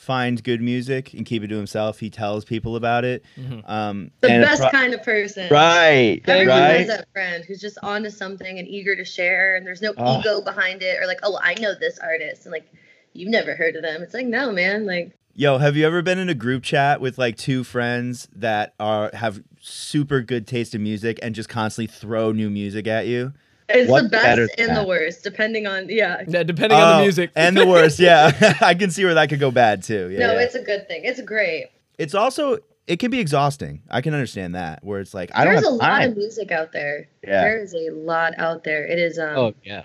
find 0.00 0.42
good 0.42 0.62
music 0.62 1.12
and 1.12 1.26
keep 1.26 1.42
it 1.44 1.48
to 1.48 1.56
himself. 1.56 2.00
He 2.00 2.08
tells 2.08 2.42
people 2.46 2.74
about 2.74 3.04
it. 3.04 3.22
Mhm. 3.38 3.68
Um, 3.68 4.10
The 4.22 4.30
and 4.30 4.42
best 4.42 4.62
pro- 4.62 4.70
kind 4.70 4.94
of 4.94 5.02
person. 5.02 5.46
right, 5.50 6.22
Everyone 6.26 6.58
right. 6.58 6.78
has 6.78 6.86
that 6.88 7.06
friend 7.12 7.44
who's 7.44 7.60
just 7.60 7.76
onto 7.82 8.08
something 8.08 8.58
and 8.58 8.66
eager 8.66 8.96
to 8.96 9.04
share, 9.04 9.56
and 9.56 9.66
there's 9.66 9.82
no 9.82 9.92
Oh. 9.98 10.18
ego 10.18 10.40
behind 10.40 10.80
it, 10.82 10.98
or 11.02 11.06
like, 11.06 11.18
oh, 11.22 11.38
I 11.42 11.52
know 11.60 11.74
this 11.78 11.98
artist, 11.98 12.46
and 12.46 12.52
like, 12.52 12.64
you've 13.12 13.28
never 13.28 13.54
heard 13.54 13.76
of 13.76 13.82
them. 13.82 14.02
It's 14.02 14.14
like, 14.14 14.26
no, 14.26 14.50
man, 14.50 14.86
like, 14.86 15.12
Yo, 15.36 15.58
have 15.58 15.76
you 15.76 15.86
ever 15.86 16.02
been 16.02 16.18
in 16.18 16.28
a 16.28 16.34
group 16.34 16.62
chat 16.62 17.00
with 17.00 17.16
like 17.18 17.36
two 17.36 17.62
friends 17.62 18.26
that 18.34 18.74
are 18.80 19.10
have 19.14 19.42
super 19.60 20.22
good 20.22 20.46
taste 20.46 20.74
in 20.74 20.82
music 20.82 21.18
and 21.22 21.34
just 21.34 21.48
constantly 21.48 21.86
throw 21.86 22.32
new 22.32 22.50
music 22.50 22.86
at 22.88 23.06
you? 23.06 23.32
It's 23.74 23.90
What's 23.90 24.04
the 24.04 24.08
best 24.10 24.24
better 24.24 24.48
than 24.56 24.68
and 24.70 24.76
the 24.78 24.84
worst, 24.84 25.22
depending 25.24 25.66
on, 25.66 25.88
yeah. 25.88 26.22
yeah, 26.28 26.42
depending 26.42 26.78
on 26.78 26.94
Oh, 26.94 26.96
the 26.98 27.02
music 27.02 27.30
and 27.34 27.56
the 27.56 27.66
worst. 27.66 27.98
Yeah, 27.98 28.56
I 28.60 28.74
can 28.74 28.90
see 28.90 29.04
where 29.04 29.14
that 29.14 29.28
could 29.28 29.40
go 29.40 29.50
bad 29.50 29.82
too. 29.82 30.10
Yeah, 30.10 30.26
no, 30.26 30.32
yeah. 30.34 30.40
it's 30.40 30.54
a 30.54 30.62
good 30.62 30.86
thing. 30.88 31.04
It's 31.04 31.20
great. 31.22 31.68
it's 31.98 32.14
also 32.14 32.58
it 32.86 32.98
can 32.98 33.10
be 33.10 33.20
exhausting. 33.20 33.82
I 33.90 34.00
can 34.00 34.14
understand 34.14 34.54
that 34.56 34.82
where 34.82 35.00
it's 35.00 35.14
like 35.14 35.30
I 35.34 35.44
don't 35.44 35.54
There's 35.54 35.66
a 35.66 35.70
lot 35.70 35.88
time. 36.00 36.10
of 36.10 36.16
music 36.16 36.50
out 36.50 36.72
there. 36.72 37.08
Yeah. 37.22 37.42
There 37.42 37.60
is 37.62 37.72
a 37.74 37.90
lot 37.92 38.34
out 38.38 38.64
there. 38.64 38.84
It 38.86 38.98
is 38.98 39.18
um 39.18 39.36
Oh 39.36 39.54
yeah. 39.62 39.84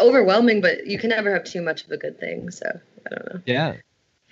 overwhelming, 0.00 0.60
but 0.60 0.86
you 0.86 0.98
can 0.98 1.10
never 1.10 1.32
have 1.32 1.44
too 1.44 1.62
much 1.62 1.84
of 1.84 1.90
a 1.92 1.96
good 1.96 2.18
thing. 2.18 2.50
So 2.50 2.66
I 3.06 3.14
don't 3.14 3.34
know. 3.34 3.40
Yeah. 3.46 3.74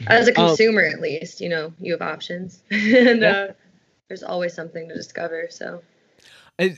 As 0.09 0.29
a 0.29 0.33
Oh. 0.33 0.49
consumer, 0.49 0.83
at 0.83 1.01
least, 1.01 1.41
you 1.41 1.49
know, 1.49 1.73
you 1.81 1.93
have 1.93 2.03
options, 2.03 2.63
and 2.71 3.23
Yeah. 3.23 3.31
uh, 3.31 3.53
there's 4.09 4.23
always 4.23 4.53
something 4.53 4.89
to 4.89 4.95
discover. 4.95 5.47
So 5.51 5.83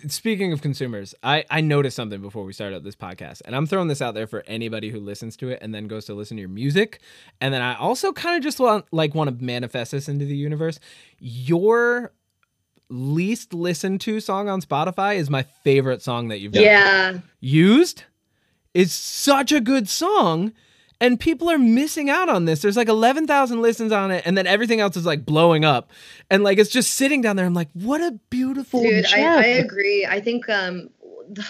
Speaking 0.09 0.53
of 0.53 0.61
consumers, 0.61 1.15
I, 1.23 1.45
I 1.51 1.61
noticed 1.61 1.95
something 1.95 2.21
before 2.21 2.45
we 2.45 2.53
started 2.53 2.83
this 2.83 2.97
podcast, 2.97 3.43
and 3.45 3.55
I'm 3.55 3.65
throwing 3.65 3.87
this 3.87 4.03
out 4.03 4.15
there 4.15 4.27
for 4.27 4.43
anybody 4.49 4.91
who 4.91 4.99
listens 4.99 5.37
to 5.37 5.51
it 5.51 5.61
and 5.63 5.73
then 5.73 5.87
goes 5.87 6.05
to 6.07 6.15
listen 6.15 6.37
to 6.37 6.41
your 6.41 6.49
music. 6.49 7.01
And 7.41 7.55
then 7.55 7.63
I 7.63 7.77
also 7.77 8.13
kind 8.13 8.37
of 8.37 8.43
just 8.43 8.59
want 8.59 8.87
like 8.91 9.15
want 9.15 9.31
to 9.39 9.45
manifest 9.45 9.93
this 9.93 10.09
into 10.09 10.25
the 10.25 10.37
universe. 10.37 10.81
Your 11.21 12.13
least 12.89 13.55
listened 13.55 14.01
to 14.01 14.19
song 14.19 14.49
on 14.49 14.61
Spotify 14.63 15.17
is 15.17 15.31
my 15.31 15.45
favorite 15.63 16.03
song 16.03 16.29
that 16.29 16.41
you've 16.41 16.53
done. 16.53 16.65
yeah, 16.65 17.19
Used 17.41 18.03
is 18.75 18.93
such 18.93 19.53
a 19.53 19.61
good 19.61 19.89
song. 19.89 20.53
And 21.01 21.21
people 21.21 21.49
are 21.49 21.59
missing 21.59 22.11
out 22.11 22.29
on 22.29 22.45
this. 22.45 22.61
There's 22.61 22.77
like 22.77 22.89
11,000 22.89 23.63
listens 23.63 23.93
on 23.93 24.11
it, 24.11 24.25
and 24.27 24.37
then 24.37 24.47
everything 24.49 24.81
else 24.81 24.97
is 24.97 25.07
like 25.07 25.25
blowing 25.25 25.65
up. 25.65 25.93
And 26.29 26.43
like 26.43 26.59
it's 26.59 26.71
just 26.71 26.95
sitting 26.95 27.21
down 27.21 27.37
there. 27.37 27.47
I'm 27.47 27.55
like, 27.55 27.71
what 27.73 28.01
a 28.01 28.19
beautiful 28.31 28.83
dude, 28.83 29.07
I. 29.07 29.21
I 29.21 29.47
agree. 29.47 30.05
I 30.05 30.21
think 30.21 30.49
um, 30.49 30.91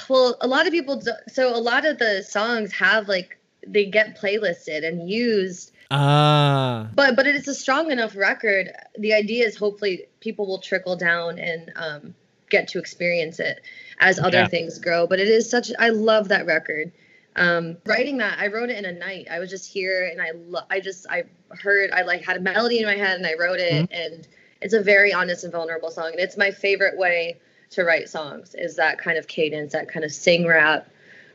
well, 0.08 0.36
a 0.42 0.46
lot 0.46 0.66
of 0.66 0.72
people. 0.72 1.00
Do, 1.00 1.12
so 1.28 1.54
a 1.56 1.58
lot 1.60 1.86
of 1.86 1.98
the 1.98 2.22
songs 2.22 2.72
have 2.72 3.08
like 3.08 3.38
they 3.66 3.86
get 3.86 4.18
playlisted 4.20 4.86
and 4.86 5.08
used 5.10 5.72
Ah, 5.90 6.88
but 6.94 7.16
but 7.16 7.26
it 7.26 7.34
is 7.34 7.48
a 7.48 7.54
strong 7.54 7.90
enough 7.90 8.14
record 8.14 8.70
the 8.98 9.14
idea 9.14 9.46
is 9.46 9.56
hopefully 9.56 10.06
people 10.20 10.46
will 10.46 10.58
trickle 10.58 10.96
down 10.96 11.38
and 11.38 11.72
um, 11.76 12.14
get 12.50 12.68
to 12.68 12.78
experience 12.78 13.40
it 13.40 13.60
as 13.98 14.18
other 14.18 14.38
Yeah. 14.38 14.48
things 14.48 14.78
grow 14.78 15.06
but 15.06 15.18
it 15.18 15.28
is 15.28 15.48
such 15.50 15.70
i 15.78 15.88
love 15.88 16.28
that 16.28 16.44
record 16.44 16.92
um, 17.38 17.76
writing 17.86 18.18
that 18.18 18.38
i 18.38 18.46
wrote 18.48 18.70
it 18.70 18.76
in 18.76 18.84
a 18.84 18.92
night 18.92 19.26
i 19.30 19.38
was 19.38 19.50
just 19.50 19.70
here 19.70 20.08
and 20.10 20.20
i 20.20 20.30
lo- 20.48 20.66
i 20.70 20.80
just 20.80 21.06
i 21.08 21.22
heard 21.62 21.90
i 21.92 22.02
like 22.02 22.22
had 22.22 22.36
a 22.36 22.40
melody 22.40 22.78
in 22.78 22.86
my 22.86 22.96
head 22.96 23.16
and 23.16 23.26
i 23.26 23.34
wrote 23.38 23.60
it 23.60 23.88
and 23.90 24.28
it's 24.60 24.74
a 24.74 24.80
very 24.80 25.12
honest 25.12 25.44
and 25.44 25.52
vulnerable 25.52 25.90
song, 25.90 26.10
and 26.12 26.20
it's 26.20 26.36
my 26.36 26.50
favorite 26.50 26.96
way 26.96 27.38
to 27.70 27.84
write 27.84 28.08
songs. 28.08 28.54
Is 28.54 28.76
that 28.76 28.98
kind 28.98 29.18
of 29.18 29.26
cadence, 29.26 29.72
that 29.72 29.88
kind 29.88 30.04
of 30.04 30.12
sing 30.12 30.46
rap. 30.46 30.88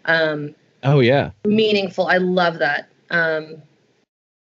Um, 0.06 0.56
oh 0.84 1.00
yeah, 1.00 1.32
meaningful. 1.46 2.08
I 2.08 2.18
love 2.18 2.60
that. 2.60 2.90
Um, 3.10 3.62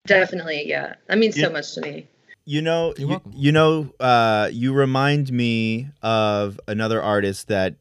definitely, 0.07 0.63
yeah. 0.65 0.95
That 1.07 1.17
means 1.17 1.37
yeah. 1.37 1.47
so 1.47 1.51
much 1.51 1.73
to 1.75 1.81
me. 1.81 2.07
You 2.45 2.61
know, 2.61 2.93
you, 2.97 3.21
you, 3.31 3.51
know, 3.53 3.93
uh, 4.01 4.49
you 4.51 4.73
remind 4.73 5.31
me 5.31 5.87
of 6.01 6.59
another 6.67 7.01
artist 7.01 7.47
that 7.47 7.75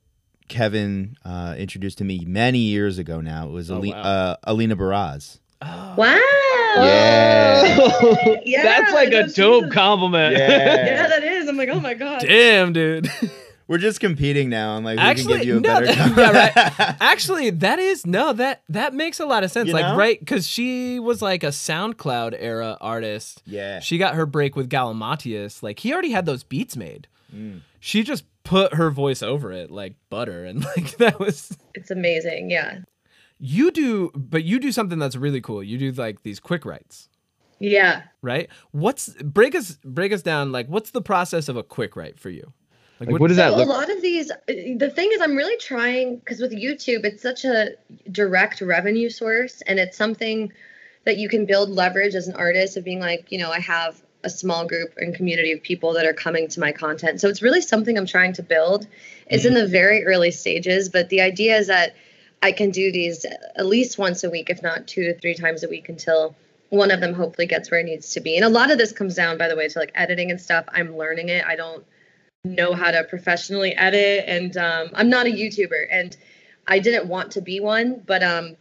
Kevin 0.48 1.16
uh, 1.24 1.54
introduced 1.56 1.98
to 1.98 2.04
me 2.04 2.24
many 2.26 2.58
years 2.58 2.98
ago. 2.98 3.20
Now 3.20 3.46
it 3.48 3.52
was 3.52 3.70
oh, 3.70 3.80
wow. 3.80 3.90
uh, 3.92 4.36
Alina 4.44 4.76
Baraz. 4.76 5.38
Oh. 5.62 5.94
Wow. 5.96 6.20
Yeah. 6.76 8.40
yeah. 8.44 8.62
That's 8.62 8.92
like 8.92 9.12
a 9.12 9.28
dope 9.28 9.70
compliment. 9.70 10.36
Yeah. 10.36 10.48
yeah, 10.86 11.08
that 11.08 11.22
is. 11.22 11.48
I'm 11.48 11.56
like, 11.56 11.68
oh 11.68 11.80
my 11.80 11.94
god. 11.94 12.20
Damn, 12.20 12.72
dude. 12.72 13.10
We're 13.68 13.78
just 13.78 14.00
competing 14.00 14.50
now. 14.50 14.76
I'm 14.76 14.84
like, 14.84 14.98
who 14.98 15.04
Actually, 15.04 15.38
can 15.38 15.38
give 15.38 15.46
you 15.46 15.56
a 15.56 15.60
no, 15.60 15.80
better 15.80 15.86
that, 15.86 16.16
yeah, 16.56 16.84
right. 16.84 16.96
Actually, 17.00 17.50
that 17.50 17.78
is 17.78 18.04
no 18.04 18.32
that 18.32 18.62
that 18.68 18.92
makes 18.92 19.20
a 19.20 19.24
lot 19.24 19.44
of 19.44 19.50
sense. 19.50 19.68
You 19.68 19.72
like, 19.72 19.86
know? 19.86 19.96
right? 19.96 20.18
Because 20.18 20.46
she 20.46 20.98
was 20.98 21.22
like 21.22 21.42
a 21.42 21.48
SoundCloud 21.48 22.36
era 22.38 22.76
artist. 22.80 23.42
Yeah. 23.46 23.80
She 23.80 23.98
got 23.98 24.14
her 24.14 24.26
break 24.26 24.56
with 24.56 24.68
Galimatias. 24.68 25.62
Like, 25.62 25.78
he 25.78 25.92
already 25.92 26.10
had 26.10 26.26
those 26.26 26.42
beats 26.42 26.76
made. 26.76 27.06
Mm. 27.34 27.60
She 27.80 28.02
just 28.02 28.24
put 28.44 28.74
her 28.74 28.90
voice 28.90 29.22
over 29.22 29.52
it 29.52 29.70
like 29.70 29.94
butter, 30.10 30.44
and 30.44 30.64
like 30.76 30.96
that 30.98 31.18
was. 31.18 31.56
It's 31.74 31.90
amazing. 31.90 32.50
Yeah. 32.50 32.80
You 33.38 33.70
do, 33.72 34.12
but 34.14 34.44
you 34.44 34.60
do 34.60 34.70
something 34.70 34.98
that's 34.98 35.16
really 35.16 35.40
cool. 35.40 35.62
You 35.62 35.78
do 35.78 35.92
like 35.92 36.22
these 36.22 36.38
quick 36.38 36.64
writes. 36.64 37.08
Yeah. 37.58 38.02
Right. 38.22 38.48
What's 38.72 39.08
break 39.22 39.54
us 39.54 39.78
break 39.84 40.12
us 40.12 40.22
down? 40.22 40.52
Like, 40.52 40.66
what's 40.66 40.90
the 40.90 41.02
process 41.02 41.48
of 41.48 41.56
a 41.56 41.62
quick 41.62 41.96
write 41.96 42.18
for 42.18 42.30
you? 42.30 42.52
Like, 43.00 43.10
like 43.10 43.20
what, 43.20 43.28
does 43.28 43.36
so 43.36 43.42
that 43.42 43.56
look? 43.56 43.66
A 43.66 43.70
lot 43.70 43.90
of 43.90 44.00
these, 44.00 44.30
uh, 44.30 44.36
the 44.46 44.92
thing 44.94 45.10
is, 45.12 45.20
I'm 45.20 45.34
really 45.34 45.56
trying 45.56 46.16
because 46.16 46.40
with 46.40 46.52
YouTube, 46.52 47.04
it's 47.04 47.20
such 47.20 47.44
a 47.44 47.70
direct 48.12 48.60
revenue 48.60 49.10
source, 49.10 49.60
and 49.62 49.80
it's 49.80 49.96
something 49.96 50.52
that 51.04 51.16
you 51.16 51.28
can 51.28 51.44
build 51.44 51.70
leverage 51.70 52.14
as 52.14 52.28
an 52.28 52.36
artist 52.36 52.76
of 52.76 52.84
being 52.84 53.00
like, 53.00 53.32
you 53.32 53.38
know, 53.38 53.50
I 53.50 53.58
have 53.58 54.00
a 54.24 54.30
small 54.30 54.66
group 54.66 54.94
and 54.96 55.14
community 55.14 55.52
of 55.52 55.62
people 55.62 55.92
that 55.94 56.06
are 56.06 56.12
coming 56.12 56.48
to 56.48 56.60
my 56.60 56.72
content. 56.72 57.20
So 57.20 57.28
it's 57.28 57.42
really 57.42 57.60
something 57.60 57.96
I'm 57.96 58.06
trying 58.06 58.32
to 58.34 58.42
build. 58.42 58.86
It's 59.26 59.44
mm-hmm. 59.44 59.56
in 59.56 59.62
the 59.62 59.68
very 59.68 60.04
early 60.04 60.30
stages, 60.30 60.88
but 60.88 61.08
the 61.08 61.20
idea 61.20 61.56
is 61.56 61.66
that 61.66 61.94
I 62.42 62.52
can 62.52 62.70
do 62.70 62.90
these 62.90 63.24
at 63.24 63.66
least 63.66 63.98
once 63.98 64.24
a 64.24 64.30
week, 64.30 64.50
if 64.50 64.62
not 64.62 64.86
two 64.86 65.04
to 65.04 65.18
three 65.18 65.34
times 65.34 65.62
a 65.62 65.68
week 65.68 65.88
until 65.88 66.34
one 66.70 66.90
of 66.90 67.00
them 67.00 67.14
hopefully 67.14 67.46
gets 67.46 67.70
where 67.70 67.80
it 67.80 67.84
needs 67.84 68.14
to 68.14 68.20
be. 68.20 68.36
And 68.36 68.44
a 68.44 68.48
lot 68.48 68.70
of 68.70 68.78
this 68.78 68.92
comes 68.92 69.14
down, 69.14 69.38
by 69.38 69.48
the 69.48 69.56
way, 69.56 69.68
to 69.68 69.78
like 69.78 69.92
editing 69.94 70.30
and 70.30 70.40
stuff. 70.40 70.64
I'm 70.72 70.96
learning 70.96 71.28
it. 71.28 71.44
I 71.46 71.54
don't 71.56 71.84
know 72.44 72.74
how 72.74 72.90
to 72.90 73.04
professionally 73.04 73.72
edit 73.76 74.24
and 74.26 74.56
um, 74.56 74.90
i'm 74.94 75.08
not 75.08 75.26
a 75.26 75.30
youtuber 75.30 75.86
and 75.92 76.16
i 76.66 76.76
didn't 76.80 77.06
want 77.06 77.30
to 77.30 77.40
be 77.40 77.60
one 77.60 78.02
but 78.04 78.20
um 78.20 78.56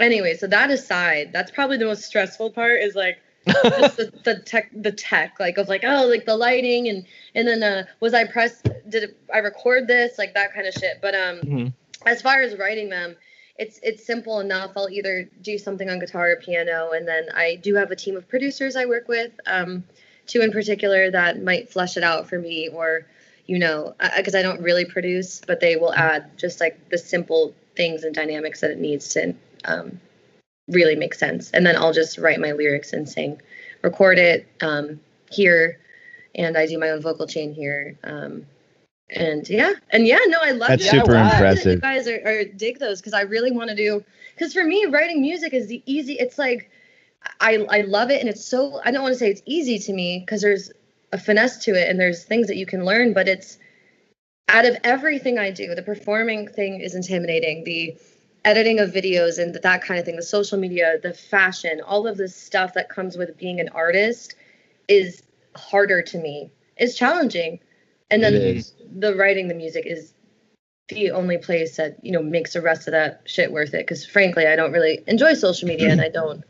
anyway 0.00 0.36
so 0.36 0.48
that 0.48 0.70
aside 0.72 1.32
that's 1.32 1.52
probably 1.52 1.76
the 1.76 1.84
most 1.84 2.02
stressful 2.02 2.50
part 2.50 2.80
is 2.80 2.96
like 2.96 3.22
just 3.46 3.96
the, 3.96 4.12
the 4.24 4.40
tech 4.40 4.70
the 4.72 4.92
tech 4.92 5.36
like 5.40 5.58
of 5.58 5.68
like 5.68 5.82
oh 5.84 6.06
like 6.06 6.24
the 6.24 6.36
lighting 6.36 6.88
and 6.88 7.04
and 7.34 7.48
then 7.48 7.62
uh 7.62 7.84
was 8.00 8.14
i 8.14 8.24
press 8.24 8.62
did 8.88 9.04
it, 9.04 9.16
i 9.32 9.38
record 9.38 9.86
this? 9.86 10.18
Like 10.18 10.34
that 10.34 10.54
kind 10.54 10.66
of 10.66 10.74
shit. 10.74 10.98
But 11.00 11.14
um 11.14 11.36
mm-hmm. 11.38 11.66
as 12.06 12.22
far 12.22 12.40
as 12.42 12.56
writing 12.56 12.88
them 12.88 13.16
it's 13.58 13.78
it's 13.82 14.04
simple 14.04 14.40
enough. 14.40 14.72
I'll 14.76 14.88
either 14.88 15.28
do 15.42 15.58
something 15.58 15.90
on 15.90 15.98
guitar 15.98 16.30
or 16.30 16.36
piano 16.36 16.92
and 16.92 17.06
then 17.06 17.28
i 17.34 17.56
do 17.56 17.74
have 17.74 17.90
a 17.90 17.96
team 17.96 18.16
of 18.16 18.28
producers 18.28 18.76
i 18.76 18.86
work 18.86 19.08
with 19.08 19.32
um 19.46 19.84
two 20.26 20.40
in 20.40 20.52
particular 20.52 21.10
that 21.10 21.42
might 21.42 21.70
flesh 21.70 21.96
it 21.96 22.02
out 22.02 22.28
for 22.28 22.38
me 22.38 22.68
or 22.68 23.06
you 23.46 23.58
know 23.58 23.94
because 24.16 24.34
I, 24.34 24.40
I, 24.40 24.42
don't 24.42 24.62
really 24.62 24.84
produce 24.84 25.40
but 25.46 25.60
they 25.60 25.76
will 25.76 25.92
add 25.92 26.38
just 26.38 26.60
like 26.60 26.88
the 26.90 26.98
simple 26.98 27.54
things 27.76 28.04
and 28.04 28.14
dynamics 28.14 28.60
that 28.60 28.70
it 28.70 28.78
needs 28.78 29.08
to 29.10 29.34
um, 29.64 30.00
really 30.72 30.96
make 30.96 31.14
sense. 31.14 31.50
And 31.50 31.66
then 31.66 31.76
i'll 31.76 31.92
just 31.92 32.18
write 32.18 32.40
my 32.40 32.52
lyrics 32.52 32.92
and 32.92 33.08
sing. 33.08 33.40
Record 33.82 34.18
it 34.18 34.46
um, 34.60 35.00
here 35.30 35.78
and 36.34 36.56
i 36.56 36.66
do 36.66 36.78
my 36.78 36.90
own 36.90 37.00
vocal 37.00 37.26
chain 37.26 37.52
here 37.52 37.98
um, 38.04 38.46
and 39.10 39.48
yeah 39.48 39.72
and 39.90 40.06
yeah 40.06 40.18
no 40.28 40.38
i 40.40 40.52
love 40.52 40.70
it. 40.70 40.80
that's 40.80 40.90
super 40.90 41.16
impressive. 41.16 41.74
You 41.74 41.80
guys 41.80 42.08
are, 42.08 42.20
are 42.24 42.44
dig 42.44 42.78
those 42.78 43.00
because 43.00 43.12
i 43.12 43.22
really 43.22 43.50
want 43.50 43.70
to 43.70 43.76
do 43.76 44.04
because 44.34 44.52
for 44.52 44.64
me 44.64 44.86
writing 44.86 45.20
music 45.20 45.52
is 45.52 45.66
the 45.66 45.82
easy 45.86 46.14
it's 46.14 46.38
like 46.38 46.70
I, 47.40 47.64
I 47.70 47.80
love 47.82 48.10
it 48.10 48.20
and 48.20 48.28
it's 48.28 48.44
so 48.44 48.80
I 48.84 48.90
don't 48.90 49.02
want 49.02 49.12
to 49.12 49.18
say 49.18 49.30
it's 49.30 49.42
easy 49.46 49.78
to 49.78 49.92
me 49.92 50.18
because 50.18 50.40
there's 50.40 50.72
a 51.12 51.18
finesse 51.18 51.64
to 51.64 51.70
it 51.72 51.88
and 51.88 52.00
there's 52.00 52.24
things 52.24 52.48
that 52.48 52.56
you 52.56 52.66
can 52.66 52.84
learn 52.84 53.12
but 53.12 53.28
it's 53.28 53.58
out 54.48 54.64
of 54.64 54.76
everything 54.82 55.38
I 55.38 55.50
do 55.50 55.74
the 55.74 55.82
performing 55.82 56.48
thing 56.48 56.80
is 56.80 56.94
intimidating. 56.94 57.64
The 57.64 57.96
editing 58.44 58.80
of 58.80 58.90
videos 58.90 59.40
and 59.40 59.54
that 59.54 59.82
kind 59.82 60.00
of 60.00 60.04
thing 60.04 60.16
the 60.16 60.22
social 60.22 60.58
media 60.58 60.98
the 61.02 61.14
fashion 61.14 61.80
all 61.86 62.06
of 62.06 62.16
this 62.16 62.34
stuff 62.34 62.74
that 62.74 62.88
comes 62.88 63.16
with 63.16 63.36
being 63.36 63.60
an 63.60 63.68
artist 63.68 64.34
is 64.88 65.22
harder 65.56 66.02
to 66.02 66.18
me. 66.18 66.50
It's 66.76 66.96
challenging. 66.96 67.60
And 68.10 68.22
then 68.22 68.62
the 68.94 69.14
writing 69.14 69.48
the 69.48 69.54
music 69.54 69.86
is 69.86 70.12
the 70.88 71.12
only 71.12 71.38
place 71.38 71.76
that 71.76 72.04
you 72.04 72.12
know 72.12 72.22
makes 72.22 72.52
the 72.52 72.60
rest 72.60 72.86
of 72.86 72.92
that 72.92 73.22
shit 73.24 73.52
worth 73.52 73.72
it. 73.74 73.86
Because 73.86 74.04
frankly 74.04 74.46
i 74.46 74.56
don't 74.56 74.72
really 74.72 75.02
enjoy 75.06 75.34
social 75.34 75.68
media 75.68 75.90
and 75.90 76.00
i 76.00 76.08
don't 76.08 76.44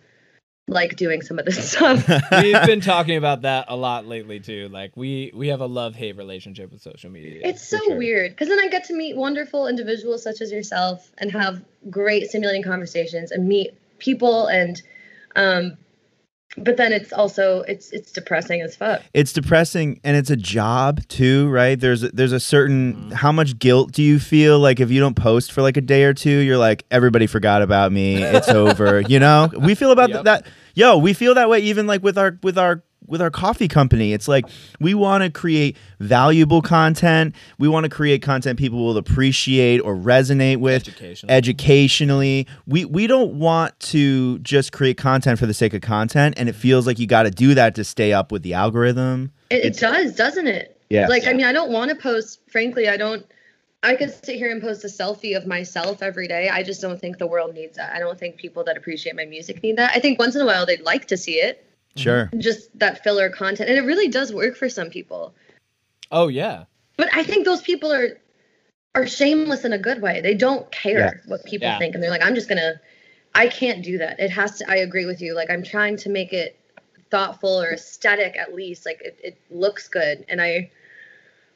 like 0.69 0.97
doing 0.97 1.23
some 1.23 1.39
of 1.39 1.45
this 1.45 1.73
stuff. 1.73 2.09
We've 2.31 2.67
been 2.67 2.81
talking 2.95 3.17
about 3.17 3.43
that 3.43 3.67
a 3.69 3.77
lot 3.77 4.07
lately 4.07 4.41
too. 4.41 4.69
Like 4.69 4.97
we 4.97 5.33
we 5.35 5.49
have 5.49 5.61
a 5.61 5.67
love 5.67 5.95
hate 5.95 6.17
relationship 6.17 6.71
with 6.71 6.83
social 6.83 7.11
media. 7.11 7.41
It's 7.45 7.67
so 7.67 7.79
sure. 7.79 7.97
weird 7.97 8.33
because 8.33 8.49
then 8.49 8.61
I 8.61 8.69
get 8.69 8.85
to 8.85 8.95
meet 8.95 9.17
wonderful 9.17 9.67
individuals 9.67 10.23
such 10.23 10.41
as 10.41 10.53
yourself 10.53 11.11
and 11.19 11.31
have 11.33 11.63
great 11.91 12.29
stimulating 12.29 12.63
conversations 12.63 13.31
and 13.31 13.49
meet 13.49 13.75
people 13.99 14.47
and 14.47 14.83
um 15.37 15.77
but 16.57 16.77
then 16.77 16.93
it's 16.93 17.13
also 17.13 17.63
it's 17.63 17.91
it's 17.93 18.13
depressing 18.13 18.61
as 18.61 18.77
fuck. 18.77 19.03
It's 19.15 19.33
depressing 19.33 20.01
and 20.05 20.17
it's 20.17 20.31
a 20.31 20.37
job 20.37 21.07
too, 21.09 21.49
right? 21.49 21.79
There's 21.79 22.03
there's 22.03 22.33
a 22.33 22.41
certain 22.41 22.95
mm-hmm. 22.95 23.11
how 23.13 23.33
much 23.33 23.59
guilt 23.59 23.93
do 23.93 24.03
you 24.03 24.19
feel 24.19 24.59
like 24.59 24.81
if 24.81 24.91
you 24.91 25.01
don't 25.01 25.17
post 25.17 25.53
for 25.53 25.63
like 25.63 25.77
a 25.77 25.81
day 25.81 26.05
or 26.05 26.15
two, 26.15 26.39
you're 26.39 26.59
like 26.59 26.85
everybody 26.91 27.27
forgot 27.27 27.63
about 27.63 27.93
me, 27.93 28.23
it's 28.23 28.49
over, 28.51 29.01
you 29.01 29.19
know? 29.19 29.51
We 29.59 29.75
feel 29.75 29.93
about 29.93 30.11
yep. 30.11 30.25
that 30.25 30.47
yo, 30.75 30.99
we 30.99 31.13
feel 31.13 31.35
that 31.35 31.49
way 31.49 31.61
even 31.61 31.87
like 31.87 32.03
with 32.03 32.19
our 32.19 32.39
with 32.43 32.59
our 32.59 32.83
with 33.07 33.21
our 33.21 33.31
coffee 33.31 33.69
company. 33.69 34.13
It's 34.13 34.29
like 34.29 34.47
we 34.81 34.95
want 34.95 35.25
to 35.25 35.31
create 35.31 35.77
valuable 36.01 36.63
content. 36.63 37.35
We 37.59 37.69
want 37.69 37.85
to 37.85 37.91
create 37.91 38.23
content 38.23 38.59
people 38.59 38.85
will 38.85 38.97
appreciate 38.97 39.81
or 39.81 39.95
resonate 39.95 40.59
with 40.59 40.83
educationally. 40.89 41.35
educationally. 41.35 42.47
We 42.67 42.85
we 42.85 43.07
don't 43.07 43.39
want 43.39 43.79
to 43.81 44.39
just 44.41 44.73
create 44.73 44.97
content 44.97 45.39
for 45.39 45.47
the 45.47 45.55
sake 45.55 45.75
of 45.75 45.83
content 45.83 46.35
and 46.37 46.49
it 46.49 46.55
feels 46.55 46.87
like 46.87 46.99
you 46.99 47.07
got 47.07 47.25
to 47.25 47.31
do 47.31 47.55
that 47.55 47.75
to 47.77 47.85
stay 47.85 48.13
up 48.13 48.33
with 48.33 48.43
the 48.43 48.55
algorithm. 48.55 49.33
It, 49.51 49.65
it 49.65 49.77
does, 49.79 50.15
doesn't 50.15 50.47
it? 50.47 50.81
Yeah. 50.91 51.09
Like 51.09 51.27
I 51.27 51.33
mean, 51.33 51.47
I 51.47 51.53
don't 51.53 51.71
want 51.71 51.91
to 51.91 51.97
post 51.97 52.41
frankly, 52.49 52.89
I 52.89 52.97
don't 52.97 53.27
I 53.85 53.97
could 53.97 54.11
sit 54.25 54.37
here 54.37 54.51
and 54.51 54.63
post 54.63 54.85
a 54.85 54.89
selfie 54.89 55.37
of 55.37 55.45
myself 55.45 56.03
every 56.03 56.29
day. 56.29 56.49
I 56.49 56.63
just 56.63 56.81
don't 56.81 57.01
think 57.01 57.19
the 57.19 57.27
world 57.27 57.55
needs 57.55 57.77
that. 57.77 57.93
I 57.93 57.99
don't 57.99 58.19
think 58.19 58.37
people 58.37 58.63
that 58.65 58.77
appreciate 58.77 59.17
my 59.17 59.25
music 59.25 59.61
need 59.63 59.77
that. 59.77 59.91
I 59.93 59.99
think 59.99 60.21
once 60.21 60.37
in 60.37 60.43
a 60.43 60.47
while 60.47 60.65
they'd 60.67 60.83
like 60.83 61.09
to 61.09 61.17
see 61.17 61.35
it 61.35 61.67
Sure. 61.97 62.31
Just 62.39 62.77
that 62.79 63.05
filler 63.05 63.29
content. 63.31 63.69
And 63.69 63.79
it 63.79 63.83
really 63.83 64.09
does 64.09 64.33
work 64.33 64.57
for 64.57 64.69
some 64.69 64.91
people. 64.91 65.35
Oh 66.11 66.29
yeah. 66.29 66.65
But 66.97 67.09
I 67.13 67.23
think 67.23 67.45
those 67.45 67.63
people 67.63 67.93
are 67.93 68.19
are 68.95 69.07
shameless 69.07 69.65
in 69.65 69.73
a 69.73 69.79
good 69.79 70.03
way. 70.03 70.21
They 70.21 70.35
don't 70.35 70.71
care 70.71 70.99
yeah. 70.99 71.13
what 71.27 71.45
people 71.45 71.69
yeah. 71.69 71.79
think 71.79 71.95
and 71.95 72.03
they're 72.03 72.11
like 72.11 72.25
I'm 72.25 72.35
just 72.35 72.49
going 72.49 72.59
to 72.59 72.81
I 73.35 73.49
can't 73.49 73.83
do 73.83 73.99
that. 73.99 74.21
It 74.21 74.31
has 74.31 74.59
to 74.59 74.71
I 74.71 74.77
agree 74.77 75.07
with 75.07 75.21
you. 75.21 75.35
Like 75.35 75.51
I'm 75.51 75.63
trying 75.63 75.97
to 75.99 76.09
make 76.09 76.33
it 76.33 76.59
thoughtful 77.11 77.61
or 77.61 77.73
aesthetic 77.73 78.37
at 78.39 78.55
least. 78.55 78.87
Like 78.87 79.01
it, 79.03 79.19
it 79.23 79.39
looks 79.51 79.89
good 79.89 80.25
and 80.29 80.41
I 80.41 80.71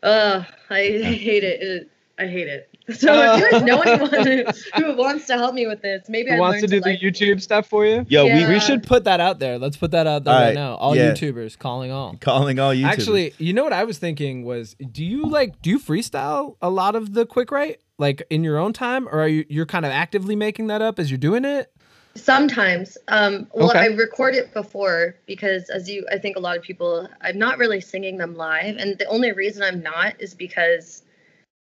uh 0.03 0.45
I 0.71 0.77
hate 0.81 1.45
it. 1.45 1.63
it 1.63 1.91
I 2.19 2.27
hate 2.27 2.49
it. 2.49 2.76
So 2.97 3.13
uh, 3.13 3.37
if 3.37 3.41
you 3.41 3.51
guys 3.51 3.63
know 3.65 3.81
anyone 3.81 4.55
who, 4.77 4.97
wants 4.97 5.27
to 5.27 5.35
help 5.35 5.55
me 5.55 5.67
with 5.67 5.83
this, 5.83 6.09
maybe 6.09 6.31
who 6.31 6.39
wants 6.39 6.61
to 6.61 6.69
do 6.69 6.77
to 6.77 6.81
the 6.81 6.91
like 6.91 7.01
YouTube 7.01 7.43
stuff 7.43 7.67
for 7.67 7.85
you. 7.85 8.07
Yo, 8.09 8.27
yeah. 8.27 8.47
we, 8.47 8.55
we 8.55 8.61
should 8.61 8.85
put 8.85 9.03
that 9.05 9.19
out 9.19 9.41
there. 9.41 9.59
Let's 9.59 9.77
put 9.77 9.91
that 9.91 10.07
out 10.07 10.23
there 10.23 10.35
right, 10.35 10.47
right 10.47 10.55
now. 10.55 10.77
All 10.77 10.95
yeah. 10.95 11.11
YouTubers 11.11 11.59
calling 11.59 11.91
all. 11.91 12.15
Calling 12.21 12.61
all 12.61 12.73
YouTubers. 12.73 12.85
Actually, 12.85 13.35
you 13.39 13.53
know 13.53 13.65
what 13.65 13.73
I 13.73 13.83
was 13.83 13.99
thinking 13.99 14.45
was, 14.45 14.77
do 14.93 15.05
you 15.05 15.25
like 15.25 15.61
do 15.63 15.71
you 15.71 15.81
freestyle 15.81 16.57
a 16.63 16.71
lot 16.71 16.95
of 16.95 17.13
the 17.13 17.27
quick 17.27 17.51
write 17.51 17.81
like 17.99 18.23
in 18.31 18.45
your 18.45 18.57
own 18.59 18.73
time, 18.73 19.09
or 19.09 19.21
are 19.21 19.29
you 19.29 19.45
you're 19.49 19.67
kind 19.67 19.85
of 19.85 19.91
actively 19.91 20.37
making 20.37 20.69
that 20.69 20.81
up 20.81 21.01
as 21.01 21.11
you're 21.11 21.19
doing 21.19 21.45
it? 21.45 21.73
Sometimes. 22.15 22.97
Um, 23.09 23.49
well, 23.53 23.71
okay. 23.71 23.81
I 23.81 23.87
record 23.87 24.35
it 24.35 24.55
before 24.55 25.17
because, 25.27 25.69
as 25.71 25.91
you, 25.91 26.07
I 26.11 26.19
think 26.19 26.37
a 26.37 26.41
lot 26.41 26.57
of 26.57 26.63
people, 26.63 27.09
I'm 27.21 27.39
not 27.39 27.59
really 27.59 27.81
singing 27.81 28.17
them 28.17 28.37
live, 28.37 28.77
and 28.77 28.97
the 28.97 29.07
only 29.07 29.33
reason 29.33 29.63
I'm 29.63 29.83
not 29.83 30.21
is 30.21 30.35
because. 30.35 31.03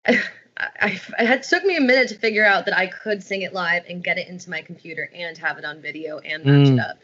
I, 0.62 1.00
I 1.18 1.24
had 1.24 1.44
took 1.44 1.64
me 1.64 1.78
a 1.78 1.82
minute 1.82 2.10
to 2.10 2.16
figure 2.16 2.46
out 2.46 2.66
that 2.66 2.78
I 2.78 2.88
could 2.88 3.24
sing 3.24 3.42
it 3.42 3.54
live 3.54 3.84
and 3.90 4.04
get 4.04 4.18
it 4.18 4.28
into 4.28 4.50
my 4.50 4.62
computer 4.62 5.10
and 5.14 5.38
have 5.38 5.58
it 5.58 5.66
on 5.66 5.82
video 5.82 6.20
and 6.20 6.44
match 6.44 6.68
mm. 6.68 6.74
it 6.74 6.80
up. 6.80 6.98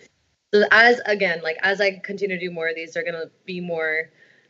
So 0.54 0.64
as 0.72 1.02
again, 1.06 1.42
like 1.44 1.58
as 1.62 1.82
I 1.82 2.00
continue 2.00 2.38
to 2.38 2.40
do 2.40 2.52
more 2.52 2.70
of 2.70 2.76
these, 2.76 2.94
they're 2.94 3.04
gonna 3.04 3.30
be 3.46 3.60
more 3.60 4.10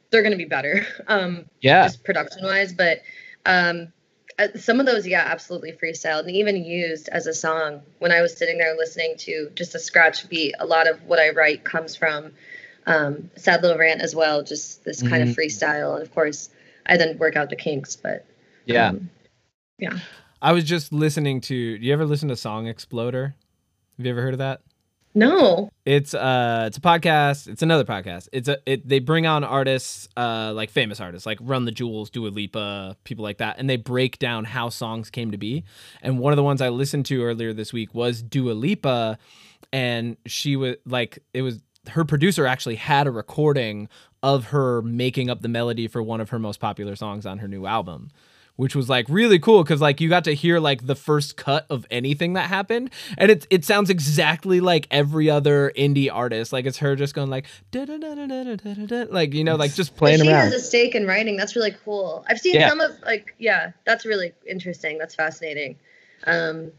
they're 0.10 0.24
gonna 0.24 0.36
be 0.38 0.46
better. 0.46 0.86
Um, 1.08 1.46
Yeah. 1.62 1.84
just 1.84 2.04
production 2.04 2.44
wise, 2.44 2.74
but 2.74 3.02
um, 3.46 3.94
uh, 4.40 4.50
some 4.56 4.80
of 4.80 4.86
those, 4.86 5.08
yeah, 5.08 5.24
absolutely 5.26 5.72
freestyled 5.72 6.22
and 6.22 6.32
even 6.32 6.64
used 6.64 7.10
as 7.10 7.28
a 7.28 7.34
song. 7.34 7.82
When 8.00 8.12
I 8.12 8.22
was 8.22 8.36
sitting 8.36 8.58
there 8.58 8.76
listening 8.76 9.16
to 9.20 9.50
just 9.56 9.74
a 9.74 9.80
scratch 9.80 10.28
beat, 10.30 10.54
a 10.60 10.66
lot 10.66 10.88
of 10.88 11.02
what 11.04 11.20
I 11.20 11.30
write 11.30 11.64
comes 11.64 11.96
from 11.96 12.34
um, 12.86 13.32
Sad 13.36 13.62
Little 13.64 13.78
Rant 13.78 14.02
as 14.02 14.16
well, 14.16 14.44
just 14.44 14.84
this 14.84 15.02
kind 15.02 15.24
Mhm. 15.24 15.32
of 15.32 15.36
freestyle. 15.36 15.94
And 15.94 16.04
of 16.04 16.14
course, 16.14 16.50
I 16.86 16.98
then 16.98 17.18
work 17.18 17.36
out 17.36 17.50
the 17.50 17.56
kinks, 17.56 17.96
but 17.96 18.26
Yeah. 18.68 18.90
um, 18.90 19.10
yeah. 19.80 20.00
I 20.42 20.52
was 20.54 20.64
just 20.64 20.94
listening 20.94 21.42
to. 21.42 21.78
Do 21.78 21.86
you 21.86 21.94
ever 21.94 22.06
listen 22.06 22.30
to 22.30 22.36
Song 22.36 22.68
Exploder? 22.68 23.36
Have 23.98 24.06
you 24.06 24.12
ever 24.12 24.22
heard 24.22 24.34
of 24.34 24.40
that? 24.40 24.62
No, 25.16 25.72
It's 25.84 26.14
uh 26.14 26.66
it's 26.68 26.78
a 26.78 26.82
podcast. 26.82 27.48
It's 27.48 27.64
another 27.64 27.84
podcast. 27.84 28.28
It's 28.32 28.48
a 28.48 28.60
it 28.68 28.88
they 28.88 29.00
bring 29.00 29.26
on 29.26 29.44
artists 29.44 30.08
uh 30.16 30.54
like 30.54 30.70
famous 30.70 31.00
artists 31.00 31.26
like 31.26 31.40
Run 31.42 31.66
the 31.66 31.72
Jewels, 31.72 32.12
Dua 32.12 32.28
Lipa, 32.28 32.96
people 33.04 33.24
like 33.24 33.40
that 33.40 33.58
and 33.58 33.68
they 33.68 33.78
break 33.78 34.20
down 34.20 34.46
how 34.46 34.70
songs 34.70 35.10
came 35.10 35.32
to 35.32 35.38
be. 35.38 35.64
And 36.04 36.20
one 36.20 36.34
of 36.34 36.38
the 36.38 36.44
ones 36.44 36.62
I 36.62 36.70
listened 36.70 37.08
to 37.08 37.24
earlier 37.24 37.52
this 37.52 37.74
week 37.74 37.96
was 37.96 38.22
Dua 38.22 38.52
Lipa 38.52 39.18
and 39.74 40.18
she 40.28 40.56
was 40.56 40.76
like 40.86 41.18
it 41.34 41.42
was 41.42 41.64
her 41.90 42.06
producer 42.06 42.46
actually 42.46 42.76
had 42.76 43.08
a 43.08 43.12
recording 43.12 43.90
of 44.22 44.46
her 44.46 44.84
making 44.84 45.32
up 45.32 45.42
the 45.42 45.48
melody 45.48 45.88
for 45.88 46.04
one 46.04 46.22
of 46.22 46.30
her 46.30 46.38
most 46.38 46.60
popular 46.60 46.96
songs 46.96 47.26
on 47.26 47.40
her 47.40 47.48
new 47.48 47.66
album 47.66 48.12
which 48.58 48.76
was 48.76 48.90
like 48.90 49.06
really 49.10 49.40
cool 49.40 49.64
because 49.64 49.80
like 49.82 50.02
you 50.02 50.10
got 50.10 50.24
to 50.26 50.36
hear 50.36 50.60
like 50.60 50.86
the 50.86 50.96
first 50.96 51.38
cut 51.38 51.66
of 51.70 51.86
anything 51.90 52.34
that 52.34 52.50
happened 52.50 52.90
and 53.18 53.32
it 53.32 53.48
it 53.50 53.64
sounds 53.66 53.90
exactly 53.90 54.60
like 54.60 54.86
every 54.92 55.30
other 55.30 55.72
indie 55.78 56.10
artist 56.12 56.52
like 56.52 56.66
it's 56.66 56.78
her 56.80 56.96
just 56.96 57.16
going 57.16 57.30
like 57.30 57.46
da-da-da-da-da-da-da-da, 57.72 59.06
like 59.12 59.34
you 59.34 59.44
know 59.44 59.56
like 59.56 59.74
just 59.74 59.96
Playing 59.96 60.22
she 60.22 60.28
around. 60.30 60.50
She 60.50 60.54
has 60.54 60.62
a 60.62 60.66
stake 60.66 60.94
in 60.96 61.08
writing. 61.08 61.38
That's 61.38 61.56
really 61.56 61.74
cool. 61.84 62.26
I've 62.30 62.40
seen 62.40 62.56
Yeah. 62.56 62.70
some 62.70 62.80
of 62.82 62.92
like 63.06 63.34
yeah, 63.40 63.72
that's 63.86 64.06
really 64.06 64.34
interesting. 64.48 64.98
That's 64.98 65.16
fascinating. 65.16 65.78
Um, 66.26 66.72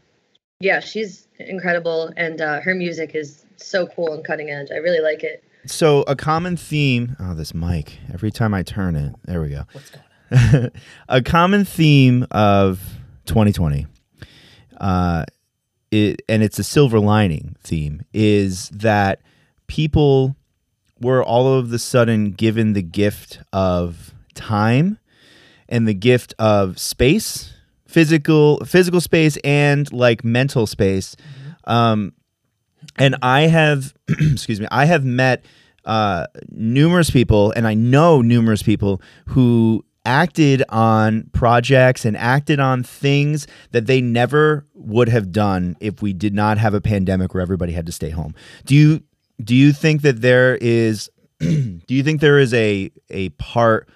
yeah, 0.59 0.79
she's 0.81 1.27
incredible, 1.39 2.11
and 2.17 2.41
uh, 2.41 2.59
her 2.61 2.75
music 2.75 3.15
is 3.15 3.45
so 3.55 3.87
cool 3.87 4.13
and 4.13 4.23
cutting 4.25 4.49
edge. 4.49 4.67
I 4.71 4.75
really 4.77 4.99
like 4.99 5.23
it. 5.23 5.43
So 5.65 6.03
a 6.03 6.15
common 6.15 6.57
theme. 6.57 7.15
Oh, 7.19 7.33
this 7.33 7.53
mic. 7.53 7.97
Every 8.13 8.31
time 8.31 8.53
I 8.53 8.63
turn 8.63 8.95
it, 8.95 9.15
there 9.25 9.41
we 9.41 9.49
go. 9.49 9.63
What's 9.71 9.89
going 9.89 10.03
on? 10.03 10.08
a 11.09 11.21
common 11.21 11.65
theme 11.65 12.25
of 12.31 12.81
2020, 13.25 13.87
uh, 14.79 15.25
it, 15.91 16.21
and 16.29 16.43
it's 16.43 16.59
a 16.59 16.63
silver 16.63 16.99
lining 16.99 17.55
theme, 17.63 18.01
is 18.13 18.69
that 18.69 19.21
people 19.67 20.35
were 21.01 21.23
all 21.23 21.53
of 21.53 21.69
the 21.69 21.79
sudden 21.79 22.31
given 22.31 22.73
the 22.73 22.81
gift 22.81 23.39
of 23.53 24.13
time 24.35 24.99
and 25.67 25.87
the 25.87 25.93
gift 25.93 26.33
of 26.37 26.77
space, 26.79 27.53
physical 27.85 28.57
physical 28.65 29.01
space, 29.01 29.37
and 29.43 29.91
like 29.93 30.23
mental 30.23 30.67
space. 30.67 31.15
Um, 31.65 32.13
and 32.97 33.15
I 33.21 33.41
have, 33.41 33.93
excuse 34.09 34.59
me, 34.59 34.67
I 34.71 34.85
have 34.85 35.05
met 35.05 35.45
uh, 35.85 36.27
numerous 36.49 37.09
people, 37.09 37.51
and 37.51 37.67
I 37.67 37.73
know 37.73 38.21
numerous 38.21 38.61
people 38.61 39.01
who 39.27 39.85
acted 40.09 40.63
on 40.69 41.29
projects 41.33 42.03
and 42.03 42.17
acted 42.17 42.59
on 42.59 42.81
things 42.81 43.45
that 43.71 43.85
they 43.85 44.01
never 44.01 44.65
would 44.73 45.07
have 45.07 45.31
done 45.31 45.77
if 45.79 46.01
we 46.01 46.13
did 46.13 46.33
not 46.33 46.57
have 46.57 46.73
a 46.73 46.81
pandemic 46.81 47.35
where 47.35 47.41
everybody 47.41 47.73
had 47.73 47.85
to 47.85 47.91
stay 47.91 48.09
home. 48.09 48.33
Do 48.65 48.73
you 48.73 49.03
do 49.43 49.55
you 49.55 49.71
think 49.71 50.01
that 50.01 50.21
there 50.21 50.57
is 50.57 51.11
do 51.39 51.81
you 51.87 52.01
think 52.01 52.21
there 52.21 52.39
is 52.39 52.55
a 52.55 52.89
a 53.11 53.29
part 53.29 53.87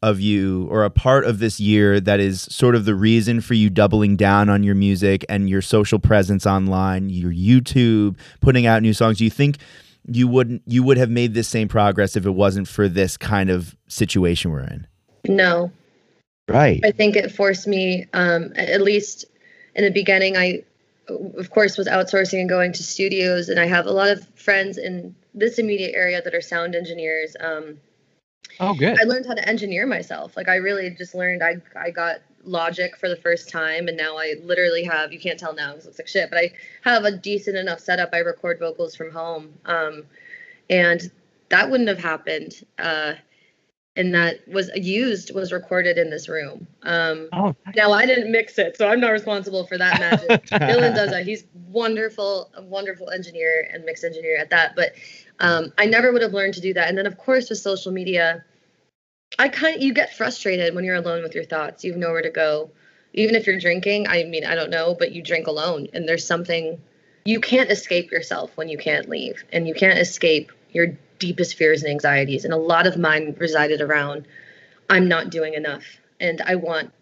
of 0.00 0.20
you 0.20 0.68
or 0.70 0.84
a 0.84 0.90
part 0.90 1.24
of 1.24 1.40
this 1.40 1.58
year 1.58 1.98
that 1.98 2.20
is 2.20 2.42
sort 2.42 2.76
of 2.76 2.84
the 2.84 2.94
reason 2.94 3.40
for 3.40 3.54
you 3.54 3.68
doubling 3.68 4.14
down 4.14 4.48
on 4.48 4.62
your 4.62 4.76
music 4.76 5.24
and 5.28 5.50
your 5.50 5.60
social 5.60 5.98
presence 5.98 6.46
online, 6.46 7.10
your 7.10 7.32
YouTube, 7.32 8.16
putting 8.40 8.64
out 8.64 8.80
new 8.80 8.92
songs? 8.92 9.18
Do 9.18 9.24
you 9.24 9.30
think 9.30 9.56
you 10.06 10.28
wouldn't 10.28 10.62
you 10.66 10.84
would 10.84 10.98
have 10.98 11.10
made 11.10 11.34
this 11.34 11.48
same 11.48 11.66
progress 11.66 12.14
if 12.14 12.24
it 12.24 12.30
wasn't 12.30 12.68
for 12.68 12.88
this 12.88 13.16
kind 13.16 13.50
of 13.50 13.76
situation 13.88 14.52
we're 14.52 14.60
in? 14.60 14.86
No, 15.28 15.70
Right. 16.48 16.80
I 16.82 16.92
think 16.92 17.14
it 17.14 17.30
forced 17.30 17.66
me, 17.66 18.06
um, 18.14 18.52
at 18.56 18.80
least 18.80 19.26
in 19.74 19.84
the 19.84 19.90
beginning, 19.90 20.36
I, 20.36 20.64
of 21.08 21.50
course, 21.50 21.76
was 21.76 21.86
outsourcing 21.86 22.40
and 22.40 22.48
going 22.48 22.72
to 22.72 22.82
studios. 22.82 23.50
And 23.50 23.60
I 23.60 23.66
have 23.66 23.86
a 23.86 23.92
lot 23.92 24.08
of 24.08 24.26
friends 24.34 24.78
in 24.78 25.14
this 25.34 25.58
immediate 25.58 25.94
area 25.94 26.22
that 26.22 26.34
are 26.34 26.40
sound 26.40 26.74
engineers. 26.74 27.36
Um, 27.38 27.78
Oh, 28.60 28.74
good. 28.74 28.98
I 29.00 29.04
learned 29.04 29.26
how 29.26 29.34
to 29.34 29.48
engineer 29.48 29.86
myself. 29.86 30.36
Like 30.36 30.48
I 30.48 30.56
really 30.56 30.90
just 30.90 31.14
learned. 31.14 31.44
I 31.44 31.58
I 31.76 31.90
got 31.90 32.16
Logic 32.42 32.96
for 32.96 33.08
the 33.08 33.16
first 33.16 33.50
time, 33.50 33.86
and 33.86 33.96
now 33.96 34.16
I 34.16 34.34
literally 34.42 34.82
have. 34.84 35.12
You 35.12 35.20
can't 35.20 35.38
tell 35.38 35.54
now 35.54 35.72
because 35.72 35.84
it 35.84 35.88
looks 35.88 35.98
like 35.98 36.08
shit, 36.08 36.30
but 36.30 36.38
I 36.38 36.52
have 36.82 37.04
a 37.04 37.12
decent 37.12 37.56
enough 37.56 37.78
setup. 37.78 38.10
I 38.12 38.18
record 38.18 38.58
vocals 38.58 38.96
from 38.96 39.12
home, 39.12 39.52
um, 39.64 40.04
and 40.70 41.08
that 41.50 41.70
wouldn't 41.70 41.88
have 41.88 41.98
happened. 41.98 42.64
Uh, 42.78 43.14
and 43.98 44.14
that 44.14 44.46
was 44.46 44.70
used 44.76 45.34
was 45.34 45.52
recorded 45.52 45.98
in 45.98 46.08
this 46.08 46.28
room. 46.28 46.68
Um, 46.84 47.28
Oh, 47.32 47.54
now 47.74 47.90
I 47.90 48.06
didn't 48.06 48.30
mix 48.30 48.56
it, 48.56 48.76
so 48.76 48.88
I'm 48.88 49.00
not 49.00 49.10
responsible 49.10 49.66
for 49.66 49.76
that 49.76 49.98
magic. 49.98 50.46
Dylan 50.46 50.94
does 50.94 51.10
that. 51.10 51.26
He's 51.26 51.44
wonderful, 51.66 52.50
a 52.54 52.62
wonderful 52.62 53.10
engineer 53.10 53.68
and 53.72 53.84
mix 53.84 54.04
engineer 54.04 54.38
at 54.38 54.50
that. 54.50 54.76
But 54.76 54.92
um, 55.40 55.72
I 55.78 55.86
never 55.86 56.12
would 56.12 56.22
have 56.22 56.32
learned 56.32 56.54
to 56.54 56.60
do 56.60 56.72
that. 56.74 56.88
And 56.88 56.96
then 56.96 57.06
of 57.06 57.18
course 57.18 57.50
with 57.50 57.58
social 57.58 57.90
media, 57.90 58.44
I 59.36 59.48
kind 59.48 59.74
of 59.74 59.82
you 59.82 59.92
get 59.92 60.16
frustrated 60.16 60.76
when 60.76 60.84
you're 60.84 60.94
alone 60.94 61.24
with 61.24 61.34
your 61.34 61.44
thoughts. 61.44 61.82
You 61.84 61.92
have 61.92 62.00
nowhere 62.00 62.22
to 62.22 62.30
go. 62.30 62.70
Even 63.14 63.34
if 63.34 63.48
you're 63.48 63.58
drinking, 63.58 64.06
I 64.06 64.24
mean, 64.24 64.44
I 64.44 64.54
don't 64.54 64.70
know, 64.70 64.94
but 64.96 65.10
you 65.10 65.22
drink 65.22 65.48
alone, 65.48 65.88
and 65.92 66.08
there's 66.08 66.24
something 66.24 66.80
you 67.24 67.40
can't 67.40 67.70
escape 67.70 68.12
yourself 68.12 68.56
when 68.56 68.68
you 68.68 68.78
can't 68.78 69.08
leave, 69.08 69.42
and 69.52 69.66
you 69.66 69.74
can't 69.74 69.98
escape 69.98 70.52
your 70.70 70.98
deepest 71.18 71.56
fears 71.56 71.82
and 71.82 71.90
anxieties. 71.90 72.44
And 72.44 72.54
a 72.54 72.58
lot 72.58 72.86
of 72.86 72.96
mine 72.96 73.34
resided 73.38 73.80
around 73.80 74.26
I'm 74.90 75.08
not 75.08 75.30
doing 75.30 75.54
enough, 75.54 75.84
and 76.18 76.40
I 76.42 76.54
want 76.54 76.92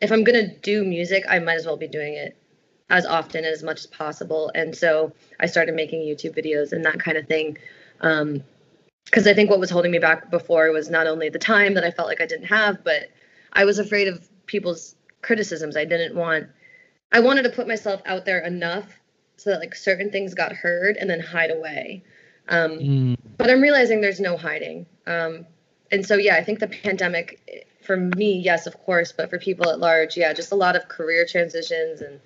if 0.00 0.12
I'm 0.12 0.24
gonna 0.24 0.54
do 0.58 0.84
music, 0.84 1.24
I 1.28 1.38
might 1.38 1.54
as 1.54 1.66
well 1.66 1.76
be 1.76 1.88
doing 1.88 2.14
it 2.14 2.36
as 2.90 3.06
often 3.06 3.44
as 3.44 3.62
much 3.62 3.80
as 3.80 3.86
possible. 3.86 4.50
And 4.54 4.76
so 4.76 5.12
I 5.40 5.46
started 5.46 5.74
making 5.74 6.00
YouTube 6.00 6.36
videos 6.36 6.72
and 6.72 6.84
that 6.84 7.00
kind 7.00 7.16
of 7.16 7.26
thing. 7.26 7.58
Um, 8.00 8.44
because 9.04 9.26
I 9.26 9.34
think 9.34 9.50
what 9.50 9.60
was 9.60 9.70
holding 9.70 9.92
me 9.92 9.98
back 9.98 10.30
before 10.30 10.70
was 10.72 10.90
not 10.90 11.06
only 11.06 11.28
the 11.28 11.38
time 11.38 11.74
that 11.74 11.84
I 11.84 11.92
felt 11.92 12.08
like 12.08 12.20
I 12.20 12.26
didn't 12.26 12.46
have, 12.46 12.82
but 12.82 13.08
I 13.52 13.64
was 13.64 13.78
afraid 13.78 14.08
of 14.08 14.28
people's 14.46 14.96
criticisms. 15.22 15.76
I 15.76 15.84
didn't 15.84 16.16
want, 16.16 16.48
I 17.12 17.20
wanted 17.20 17.42
to 17.44 17.50
put 17.50 17.68
myself 17.68 18.02
out 18.04 18.24
there 18.24 18.40
enough 18.40 18.86
so 19.36 19.50
that 19.50 19.60
like 19.60 19.74
certain 19.76 20.10
things 20.10 20.34
got 20.34 20.52
heard 20.52 20.96
and 20.96 21.08
then 21.08 21.20
hide 21.20 21.52
away. 21.52 22.02
Um, 22.48 22.78
Mm, 22.78 23.16
but 23.38 23.50
I'm 23.50 23.60
realizing 23.60 24.00
there's 24.00 24.20
no 24.20 24.36
hiding. 24.36 24.86
Um, 25.06 25.46
and 25.90 26.04
so, 26.06 26.16
yeah, 26.16 26.36
I 26.36 26.44
think 26.44 26.58
the 26.58 26.68
pandemic, 26.68 27.66
for 27.82 27.96
me, 27.96 28.38
yes, 28.38 28.66
of 28.66 28.78
course, 28.84 29.12
but 29.12 29.30
for 29.30 29.38
people 29.38 29.68
at 29.70 29.78
large, 29.78 30.16
yeah, 30.16 30.32
just 30.32 30.52
a 30.52 30.56
lot 30.56 30.76
of 30.76 30.88
career 30.88 31.26
transitions 31.26 32.00
and 32.00 32.20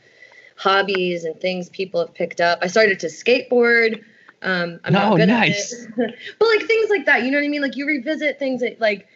hobbies 0.57 1.25
and 1.25 1.41
things 1.41 1.69
people 1.71 2.01
have 2.01 2.15
picked 2.15 2.41
up. 2.41 2.59
I 2.63 2.67
started 2.67 3.01
to 3.01 3.07
skateboard. 3.07 4.03
Um, 4.43 4.81
I'm 4.85 4.93
not 4.93 5.13
Oh, 5.13 5.17
good 5.17 5.29
nice. 5.29 5.73
at 5.75 5.89
it. 5.99 6.15
but 6.39 6.49
like 6.49 6.67
things 6.67 6.91
like 6.91 7.07
that, 7.07 7.25
you 7.25 7.31
know 7.31 7.39
what 7.39 7.45
I 7.45 7.49
mean? 7.49 7.63
Like 7.63 7.77
you 7.77 7.87
revisit 7.87 8.39
things 8.39 8.61
that 8.61 8.81
like 8.81 9.07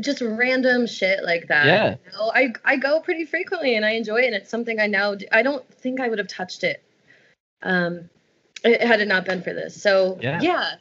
just 0.00 0.20
random 0.20 0.86
shit 0.86 1.22
like 1.22 1.48
that. 1.48 1.66
Yeah. 1.66 1.90
You 2.04 2.12
know? 2.18 2.32
I 2.34 2.52
I 2.64 2.76
go 2.76 3.00
pretty 3.00 3.24
frequently 3.24 3.76
and 3.76 3.84
I 3.84 3.90
enjoy 3.92 4.22
it, 4.22 4.26
and 4.26 4.34
it's 4.34 4.50
something 4.50 4.80
I 4.80 4.86
now. 4.86 5.14
Do. 5.14 5.26
I 5.32 5.42
don't 5.42 5.66
think 5.74 6.00
I 6.00 6.08
would 6.08 6.18
have 6.18 6.28
touched 6.28 6.64
it, 6.64 6.82
um, 7.62 8.10
it, 8.66 8.82
had 8.82 9.00
it 9.00 9.08
not 9.08 9.24
been 9.24 9.42
for 9.42 9.52
this. 9.52 9.80
So 9.80 10.18
Yeah. 10.20 10.74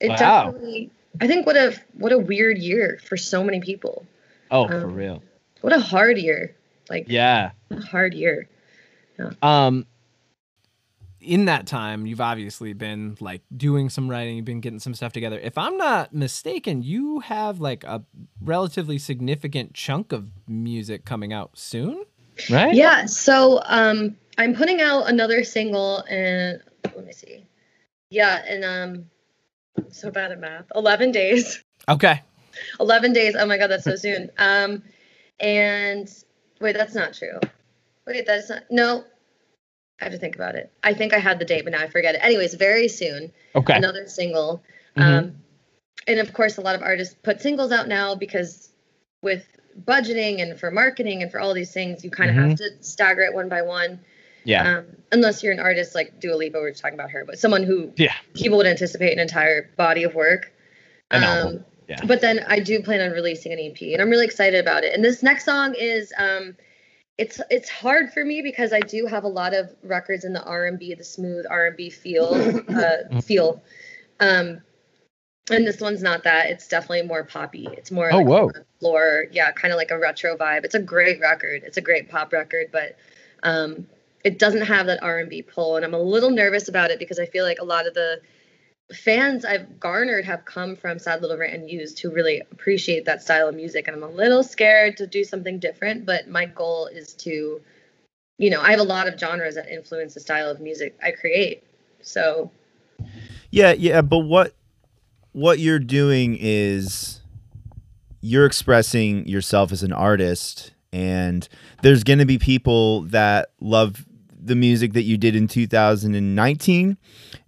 it 0.00 0.08
Wow. 0.08 0.16
definitely. 0.52 0.90
I 1.20 1.26
think 1.26 1.46
what 1.46 1.56
a 1.56 1.74
what 1.94 2.12
a 2.12 2.18
weird 2.18 2.58
year 2.58 2.98
for 3.04 3.16
so 3.16 3.42
many 3.42 3.60
people. 3.60 4.04
oh, 4.50 4.68
for 4.68 4.84
Um, 4.84 4.94
real. 4.94 5.22
What 5.62 5.72
a 5.72 5.80
hard 5.80 6.18
year. 6.18 6.54
Like 6.88 7.06
Yeah. 7.08 7.50
a 7.70 7.80
hard 7.80 8.14
year. 8.14 8.48
Um. 9.42 9.86
in 11.20 11.46
that 11.46 11.66
time, 11.66 12.06
you've 12.06 12.20
obviously 12.20 12.72
been 12.72 13.16
like 13.18 13.40
doing 13.56 13.88
some 13.88 14.08
writing, 14.08 14.36
you've 14.36 14.44
been 14.44 14.60
getting 14.60 14.78
some 14.78 14.94
stuff 14.94 15.12
together. 15.12 15.40
If 15.40 15.58
I'm 15.58 15.76
not 15.76 16.14
mistaken, 16.14 16.82
you 16.82 17.18
have 17.20 17.58
like 17.58 17.82
a 17.82 18.04
relatively 18.40 18.96
significant 18.98 19.74
chunk 19.74 20.12
of 20.12 20.28
music 20.46 21.04
coming 21.04 21.32
out 21.32 21.58
soon. 21.58 22.04
Right. 22.48 22.74
Yeah. 22.74 23.06
So 23.06 23.60
um, 23.64 24.16
I'm 24.38 24.54
putting 24.54 24.80
out 24.80 25.08
another 25.08 25.42
single 25.42 26.04
and 26.08 26.62
let 26.96 27.04
me 27.06 27.12
see. 27.12 27.46
Yeah, 28.10 28.42
and 28.48 28.64
um, 28.64 29.10
so 29.90 30.10
bad 30.10 30.32
at 30.32 30.40
math. 30.40 30.66
Eleven 30.74 31.12
days. 31.12 31.62
Okay. 31.88 32.20
11 32.80 33.12
days. 33.12 33.36
Oh 33.38 33.46
my 33.46 33.58
god, 33.58 33.68
that's 33.68 33.84
so 33.84 33.94
soon. 33.94 34.28
Um, 34.38 34.82
and 35.38 36.12
wait, 36.60 36.72
that's 36.76 36.96
not 36.96 37.14
true. 37.14 37.38
Wait, 38.08 38.26
that's 38.26 38.48
not. 38.50 38.62
No, 38.72 39.04
I 40.00 40.04
have 40.06 40.12
to 40.12 40.18
think 40.18 40.34
about 40.34 40.56
it. 40.56 40.72
I 40.82 40.94
think 40.94 41.14
I 41.14 41.20
had 41.20 41.38
the 41.38 41.44
date, 41.44 41.62
but 41.62 41.74
now 41.74 41.82
I 41.82 41.86
forget 41.86 42.16
it. 42.16 42.24
Anyways, 42.24 42.54
very 42.54 42.88
soon, 42.88 43.30
Okay. 43.54 43.74
another 43.76 44.08
single. 44.08 44.64
Mhm. 44.96 45.02
Um, 45.02 45.36
and 46.08 46.18
of 46.18 46.32
course, 46.32 46.56
a 46.56 46.60
lot 46.60 46.74
of 46.74 46.82
artists 46.82 47.14
put 47.22 47.40
singles 47.40 47.70
out 47.70 47.86
now 47.86 48.16
because 48.16 48.68
with 49.22 49.46
budgeting 49.84 50.42
and 50.42 50.58
for 50.58 50.72
marketing 50.72 51.22
and 51.22 51.30
for 51.30 51.38
all 51.38 51.54
these 51.54 51.72
things, 51.72 52.02
you 52.02 52.10
kind 52.10 52.30
of 52.30 52.36
have 52.36 52.56
to 52.56 52.82
stagger 52.82 53.20
it 53.22 53.32
one 53.32 53.48
by 53.48 53.62
one. 53.62 54.00
Yeah. 54.46 54.78
Um, 54.78 54.86
unless 55.12 55.42
you're 55.42 55.52
an 55.52 55.60
artist 55.60 55.94
like 55.94 56.20
Dua 56.20 56.34
Lipa, 56.34 56.58
we 56.60 56.64
are 56.68 56.72
talking 56.72 56.94
about 56.98 57.10
her, 57.10 57.24
but 57.24 57.38
someone 57.38 57.62
who 57.62 57.92
yeah. 57.96 58.14
people 58.34 58.56
would 58.58 58.66
anticipate 58.66 59.12
an 59.12 59.18
entire 59.18 59.70
body 59.76 60.04
of 60.04 60.14
work. 60.14 60.52
An 61.10 61.22
Um, 61.22 61.28
album. 61.28 61.64
Yeah. 61.88 62.04
But 62.04 62.20
then 62.20 62.44
I 62.48 62.58
do 62.60 62.82
plan 62.82 63.00
on 63.00 63.10
releasing 63.12 63.52
an 63.52 63.58
EP, 63.60 63.80
and 63.92 64.00
I'm 64.02 64.10
really 64.10 64.24
excited 64.24 64.58
about 64.60 64.82
it. 64.82 64.92
And 64.94 65.04
this 65.04 65.22
next 65.22 65.44
song 65.44 65.74
is, 65.78 66.12
um, 66.18 66.56
it's 67.18 67.40
it's 67.50 67.68
hard 67.68 68.12
for 68.12 68.24
me 68.24 68.42
because 68.42 68.72
I 68.72 68.80
do 68.80 69.06
have 69.06 69.24
a 69.24 69.28
lot 69.28 69.54
of 69.54 69.74
records 69.82 70.24
in 70.24 70.32
the 70.32 70.42
R&B, 70.42 70.94
the 70.94 71.04
smooth 71.04 71.44
R&B 71.48 71.90
feel 71.90 72.34
uh, 72.68 73.20
feel. 73.20 73.62
Um, 74.20 74.60
and 75.50 75.66
this 75.66 75.80
one's 75.80 76.02
not 76.02 76.24
that. 76.24 76.50
It's 76.50 76.66
definitely 76.66 77.02
more 77.06 77.22
poppy. 77.24 77.68
It's 77.72 77.90
more 77.92 78.12
Oh, 78.12 78.18
like 78.18 78.26
whoa. 78.26 78.46
on 78.46 78.64
floor, 78.80 79.26
yeah, 79.30 79.52
kind 79.52 79.72
of 79.72 79.78
like 79.78 79.92
a 79.92 79.98
retro 79.98 80.36
vibe. 80.36 80.64
It's 80.64 80.74
a 80.74 80.80
great 80.80 81.20
record. 81.20 81.62
It's 81.64 81.76
a 81.76 81.80
great 81.80 82.08
pop 82.10 82.32
record, 82.32 82.66
but 82.72 82.96
um, 83.44 83.86
it 84.26 84.40
doesn't 84.40 84.62
have 84.62 84.86
that 84.86 85.00
R&B 85.04 85.42
pull, 85.42 85.76
and 85.76 85.84
I'm 85.84 85.94
a 85.94 86.00
little 86.00 86.30
nervous 86.30 86.66
about 86.68 86.90
it 86.90 86.98
because 86.98 87.20
I 87.20 87.26
feel 87.26 87.44
like 87.44 87.60
a 87.60 87.64
lot 87.64 87.86
of 87.86 87.94
the 87.94 88.20
fans 88.92 89.44
I've 89.44 89.78
garnered 89.78 90.24
have 90.24 90.44
come 90.44 90.74
from 90.74 90.98
Sad 90.98 91.22
Little 91.22 91.36
Rant 91.36 91.54
and 91.54 91.70
Used 91.70 92.00
who 92.00 92.10
really 92.10 92.42
appreciate 92.50 93.04
that 93.04 93.22
style 93.22 93.48
of 93.48 93.54
music, 93.54 93.86
and 93.86 93.96
I'm 93.96 94.02
a 94.02 94.12
little 94.12 94.42
scared 94.42 94.96
to 94.96 95.06
do 95.06 95.22
something 95.22 95.60
different. 95.60 96.04
But 96.04 96.28
my 96.28 96.44
goal 96.44 96.88
is 96.88 97.14
to, 97.14 97.60
you 98.38 98.50
know, 98.50 98.60
I 98.60 98.72
have 98.72 98.80
a 98.80 98.82
lot 98.82 99.06
of 99.06 99.16
genres 99.16 99.54
that 99.54 99.68
influence 99.68 100.14
the 100.14 100.20
style 100.20 100.50
of 100.50 100.60
music 100.60 100.98
I 101.00 101.12
create. 101.12 101.62
So 102.02 102.50
Yeah, 103.52 103.74
yeah, 103.78 104.02
but 104.02 104.18
what 104.18 104.54
what 105.30 105.60
you're 105.60 105.78
doing 105.78 106.36
is 106.40 107.20
you're 108.22 108.46
expressing 108.46 109.28
yourself 109.28 109.70
as 109.70 109.84
an 109.84 109.92
artist 109.92 110.72
and 110.92 111.48
there's 111.82 112.02
going 112.02 112.18
to 112.18 112.26
be 112.26 112.38
people 112.38 113.02
that 113.02 113.50
love 113.60 114.04
the 114.46 114.54
music 114.56 114.92
that 114.94 115.02
you 115.02 115.16
did 115.16 115.34
in 115.36 115.48
2019 115.48 116.96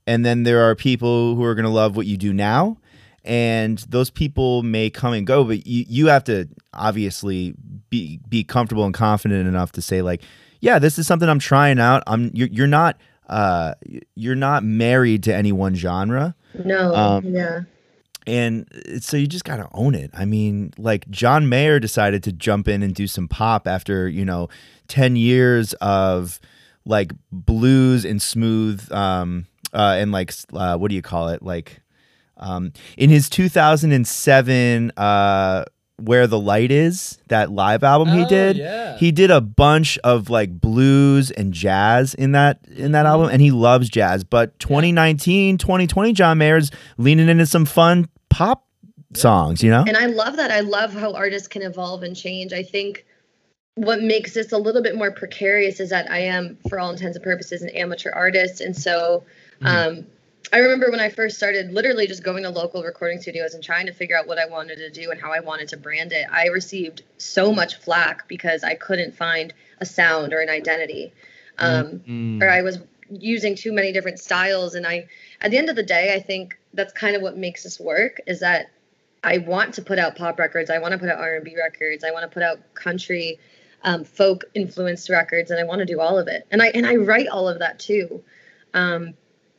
and 0.06 0.24
then 0.24 0.42
there 0.42 0.62
are 0.68 0.74
people 0.74 1.34
who 1.34 1.44
are 1.44 1.54
going 1.54 1.64
to 1.64 1.70
love 1.70 1.96
what 1.96 2.06
you 2.06 2.16
do 2.16 2.32
now. 2.32 2.78
And 3.24 3.76
those 3.90 4.08
people 4.08 4.62
may 4.62 4.88
come 4.88 5.12
and 5.12 5.26
go 5.26 5.44
but 5.44 5.66
you 5.66 5.84
you 5.88 6.06
have 6.06 6.24
to 6.24 6.48
obviously 6.72 7.54
be 7.90 8.20
be 8.28 8.42
comfortable 8.42 8.84
and 8.84 8.94
confident 8.94 9.46
enough 9.46 9.72
to 9.72 9.82
say 9.82 10.00
like 10.00 10.22
yeah 10.60 10.78
this 10.78 10.98
is 10.98 11.06
something 11.06 11.28
I'm 11.28 11.38
trying 11.38 11.78
out. 11.78 12.02
I'm 12.06 12.30
you're, 12.32 12.48
you're 12.48 12.66
not 12.66 12.96
uh 13.28 13.74
you're 14.14 14.34
not 14.34 14.64
married 14.64 15.24
to 15.24 15.34
any 15.34 15.52
one 15.52 15.74
genre. 15.74 16.34
No, 16.64 16.94
Um, 16.94 17.26
yeah, 17.26 17.60
and 18.28 18.66
so 19.00 19.16
you 19.16 19.26
just 19.26 19.44
got 19.44 19.56
to 19.56 19.68
own 19.72 19.94
it. 19.94 20.10
I 20.12 20.26
mean, 20.26 20.72
like 20.76 21.08
John 21.08 21.48
Mayer 21.48 21.80
decided 21.80 22.22
to 22.24 22.32
jump 22.32 22.68
in 22.68 22.82
and 22.82 22.94
do 22.94 23.06
some 23.06 23.26
pop 23.26 23.66
after, 23.66 24.06
you 24.06 24.24
know, 24.24 24.48
10 24.88 25.16
years 25.16 25.72
of 25.74 26.38
like 26.88 27.12
blues 27.30 28.04
and 28.04 28.20
smooth 28.20 28.90
um 28.92 29.46
uh 29.72 29.96
and 30.00 30.10
like 30.10 30.32
uh 30.54 30.76
what 30.76 30.88
do 30.88 30.94
you 30.94 31.02
call 31.02 31.28
it? 31.28 31.42
Like 31.42 31.80
um 32.38 32.72
in 32.96 33.10
his 33.10 33.28
2007 33.28 34.92
uh 34.96 35.64
where 36.00 36.28
the 36.28 36.38
light 36.38 36.70
is 36.70 37.18
that 37.26 37.50
live 37.50 37.82
album 37.82 38.08
he 38.16 38.24
Oh, 38.24 38.28
did 38.28 38.56
yeah. 38.56 38.96
he 38.98 39.10
did 39.10 39.32
a 39.32 39.40
bunch 39.40 39.98
of 40.04 40.30
like 40.30 40.60
blues 40.60 41.32
and 41.32 41.52
jazz 41.52 42.14
in 42.14 42.32
that 42.32 42.60
in 42.76 42.92
that 42.92 43.04
album 43.04 43.28
and 43.32 43.42
he 43.42 43.50
loves 43.50 43.88
jazz 43.88 44.22
but 44.22 44.56
2019 44.60 45.58
2020 45.58 46.12
john 46.12 46.38
mayer's 46.38 46.70
leaning 46.98 47.28
into 47.28 47.46
some 47.46 47.64
fun 47.64 48.08
pop 48.30 48.64
songs 49.14 49.60
you 49.62 49.70
know 49.70 49.84
and 49.88 49.96
I 49.96 50.06
love 50.06 50.36
that. 50.36 50.50
I 50.52 50.60
love 50.60 50.92
how 50.92 51.12
artists 51.14 51.48
can 51.48 51.62
evolve 51.62 52.02
and 52.02 52.14
change. 52.14 52.52
I 52.52 52.62
think 52.62 53.04
what 53.78 54.02
makes 54.02 54.34
this 54.34 54.50
a 54.50 54.58
little 54.58 54.82
bit 54.82 54.96
more 54.96 55.12
precarious 55.12 55.78
is 55.78 55.90
that 55.90 56.10
I 56.10 56.18
am, 56.18 56.58
for 56.68 56.80
all 56.80 56.90
intents 56.90 57.16
and 57.16 57.22
purposes, 57.24 57.62
an 57.62 57.68
amateur 57.70 58.10
artist, 58.10 58.60
and 58.60 58.76
so 58.76 59.22
um, 59.62 60.04
I 60.52 60.58
remember 60.58 60.90
when 60.90 60.98
I 60.98 61.10
first 61.10 61.36
started, 61.36 61.70
literally 61.72 62.08
just 62.08 62.24
going 62.24 62.42
to 62.42 62.50
local 62.50 62.82
recording 62.82 63.20
studios 63.20 63.54
and 63.54 63.62
trying 63.62 63.86
to 63.86 63.92
figure 63.92 64.16
out 64.16 64.26
what 64.26 64.38
I 64.38 64.46
wanted 64.46 64.76
to 64.78 64.90
do 64.90 65.12
and 65.12 65.20
how 65.20 65.32
I 65.32 65.38
wanted 65.40 65.68
to 65.68 65.76
brand 65.76 66.12
it. 66.12 66.26
I 66.30 66.46
received 66.48 67.02
so 67.18 67.52
much 67.52 67.76
flack 67.76 68.26
because 68.26 68.64
I 68.64 68.74
couldn't 68.74 69.14
find 69.14 69.54
a 69.80 69.86
sound 69.86 70.32
or 70.32 70.40
an 70.40 70.48
identity, 70.48 71.12
um, 71.58 72.00
Mm. 72.08 72.42
or 72.42 72.50
I 72.50 72.62
was 72.62 72.78
using 73.10 73.54
too 73.54 73.72
many 73.72 73.92
different 73.92 74.18
styles. 74.18 74.74
And 74.74 74.86
I, 74.86 75.06
at 75.40 75.52
the 75.52 75.58
end 75.58 75.70
of 75.70 75.76
the 75.76 75.84
day, 75.84 76.14
I 76.14 76.20
think 76.20 76.58
that's 76.74 76.92
kind 76.92 77.14
of 77.14 77.22
what 77.22 77.36
makes 77.36 77.62
this 77.62 77.78
work 77.78 78.20
is 78.26 78.40
that 78.40 78.70
I 79.22 79.38
want 79.38 79.74
to 79.74 79.82
put 79.82 79.98
out 79.98 80.16
pop 80.16 80.38
records. 80.38 80.68
I 80.70 80.78
want 80.78 80.92
to 80.92 80.98
put 80.98 81.08
out 81.08 81.18
R&B 81.18 81.56
records. 81.56 82.04
I 82.04 82.10
want 82.10 82.22
to 82.22 82.28
put 82.28 82.42
out 82.42 82.58
country, 82.74 83.38
um, 83.82 84.04
folk 84.04 84.44
influenced 84.54 85.08
records, 85.08 85.50
and 85.50 85.60
I 85.60 85.64
want 85.64 85.80
to 85.80 85.84
do 85.84 86.00
all 86.00 86.18
of 86.18 86.28
it. 86.28 86.46
And 86.50 86.62
I 86.62 86.68
and 86.68 86.86
I 86.86 86.96
write 86.96 87.28
all 87.28 87.48
of 87.48 87.58
that 87.60 87.78
too, 87.78 88.22
um, 88.74 89.14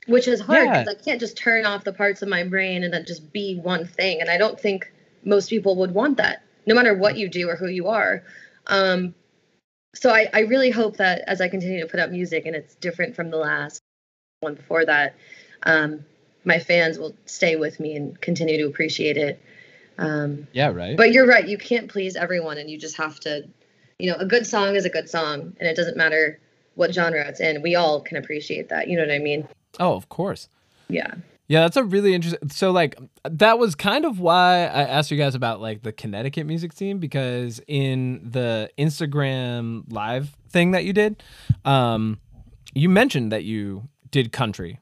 which 0.07 0.27
is 0.27 0.41
hard 0.41 0.65
Yeah. 0.65 0.83
because 0.83 0.95
I 0.95 1.03
can't 1.03 1.19
just 1.19 1.37
turn 1.37 1.65
off 1.65 1.83
the 1.83 1.93
parts 1.93 2.21
of 2.21 2.29
my 2.29 2.43
brain 2.43 2.83
and 2.83 2.93
then 2.93 3.05
just 3.05 3.31
be 3.31 3.55
one 3.55 3.85
thing. 3.85 4.21
And 4.21 4.29
I 4.29 4.37
don't 4.37 4.59
think 4.59 4.91
most 5.23 5.49
people 5.49 5.75
would 5.77 5.93
want 5.93 6.17
that, 6.17 6.43
no 6.65 6.75
matter 6.75 6.93
what 6.93 7.17
you 7.17 7.29
do 7.29 7.49
or 7.49 7.55
who 7.55 7.67
you 7.67 7.87
are. 7.87 8.23
Um, 8.67 9.13
so 9.95 10.11
I, 10.11 10.29
I 10.33 10.41
really 10.41 10.69
hope 10.69 10.97
that 10.97 11.23
as 11.27 11.41
I 11.41 11.49
continue 11.49 11.81
to 11.81 11.87
put 11.87 11.99
out 11.99 12.11
music 12.11 12.45
and 12.45 12.55
it's 12.55 12.75
different 12.75 13.15
from 13.15 13.31
the 13.31 13.37
last 13.37 13.81
one 14.41 14.55
before 14.55 14.85
that, 14.85 15.15
um, 15.63 16.05
my 16.45 16.59
fans 16.59 16.97
will 16.97 17.15
stay 17.25 17.55
with 17.55 17.79
me 17.79 17.95
and 17.95 18.19
continue 18.21 18.57
to 18.59 18.67
appreciate 18.67 19.17
it. 19.17 19.41
Um, 19.97 20.47
Yeah, 20.53 20.69
right. 20.69 20.95
but 20.95 21.11
you're 21.11 21.27
right, 21.27 21.47
you 21.47 21.57
can't 21.57 21.89
please 21.89 22.15
everyone, 22.15 22.57
and 22.57 22.69
you 22.69 22.77
just 22.77 22.95
have 22.97 23.19
to, 23.21 23.49
you 23.99 24.09
know, 24.09 24.17
a 24.17 24.25
good 24.25 24.47
song 24.47 24.75
is 24.75 24.85
a 24.85 24.89
good 24.89 25.09
song, 25.09 25.53
and 25.59 25.67
it 25.67 25.75
doesn't 25.75 25.97
matter 25.97 26.39
what 26.75 26.93
genre 26.93 27.27
it's 27.27 27.41
in. 27.41 27.61
We 27.61 27.75
all 27.75 28.01
can 28.01 28.17
appreciate 28.17 28.69
that. 28.69 28.87
You 28.87 28.97
know 28.97 29.03
what 29.03 29.11
I 29.11 29.19
mean? 29.19 29.47
Oh, 29.79 29.93
of 29.93 30.09
course. 30.09 30.47
Yeah. 30.87 31.13
Yeah, 31.49 31.61
that's 31.61 31.77
a 31.77 31.83
really 31.83 32.13
interesting. 32.13 32.49
So, 32.49 32.71
like, 32.71 32.95
that 33.23 33.57
was 33.57 33.75
kind 33.75 34.05
of 34.05 34.19
why 34.19 34.65
I 34.67 34.83
asked 34.83 35.09
you 35.09 35.17
guys 35.17 35.33
about 35.35 35.59
like 35.59 35.81
the 35.81 35.91
Connecticut 35.91 36.45
music 36.45 36.73
scene 36.73 36.99
because 36.99 37.59
in 37.67 38.21
the 38.23 38.69
Instagram 38.77 39.91
live 39.91 40.37
thing 40.49 40.71
that 40.71 40.85
you 40.85 40.93
did, 40.93 41.23
um, 41.65 42.19
you 42.73 42.87
mentioned 42.87 43.31
that 43.31 43.43
you 43.43 43.89
did 44.11 44.31
country. 44.31 44.79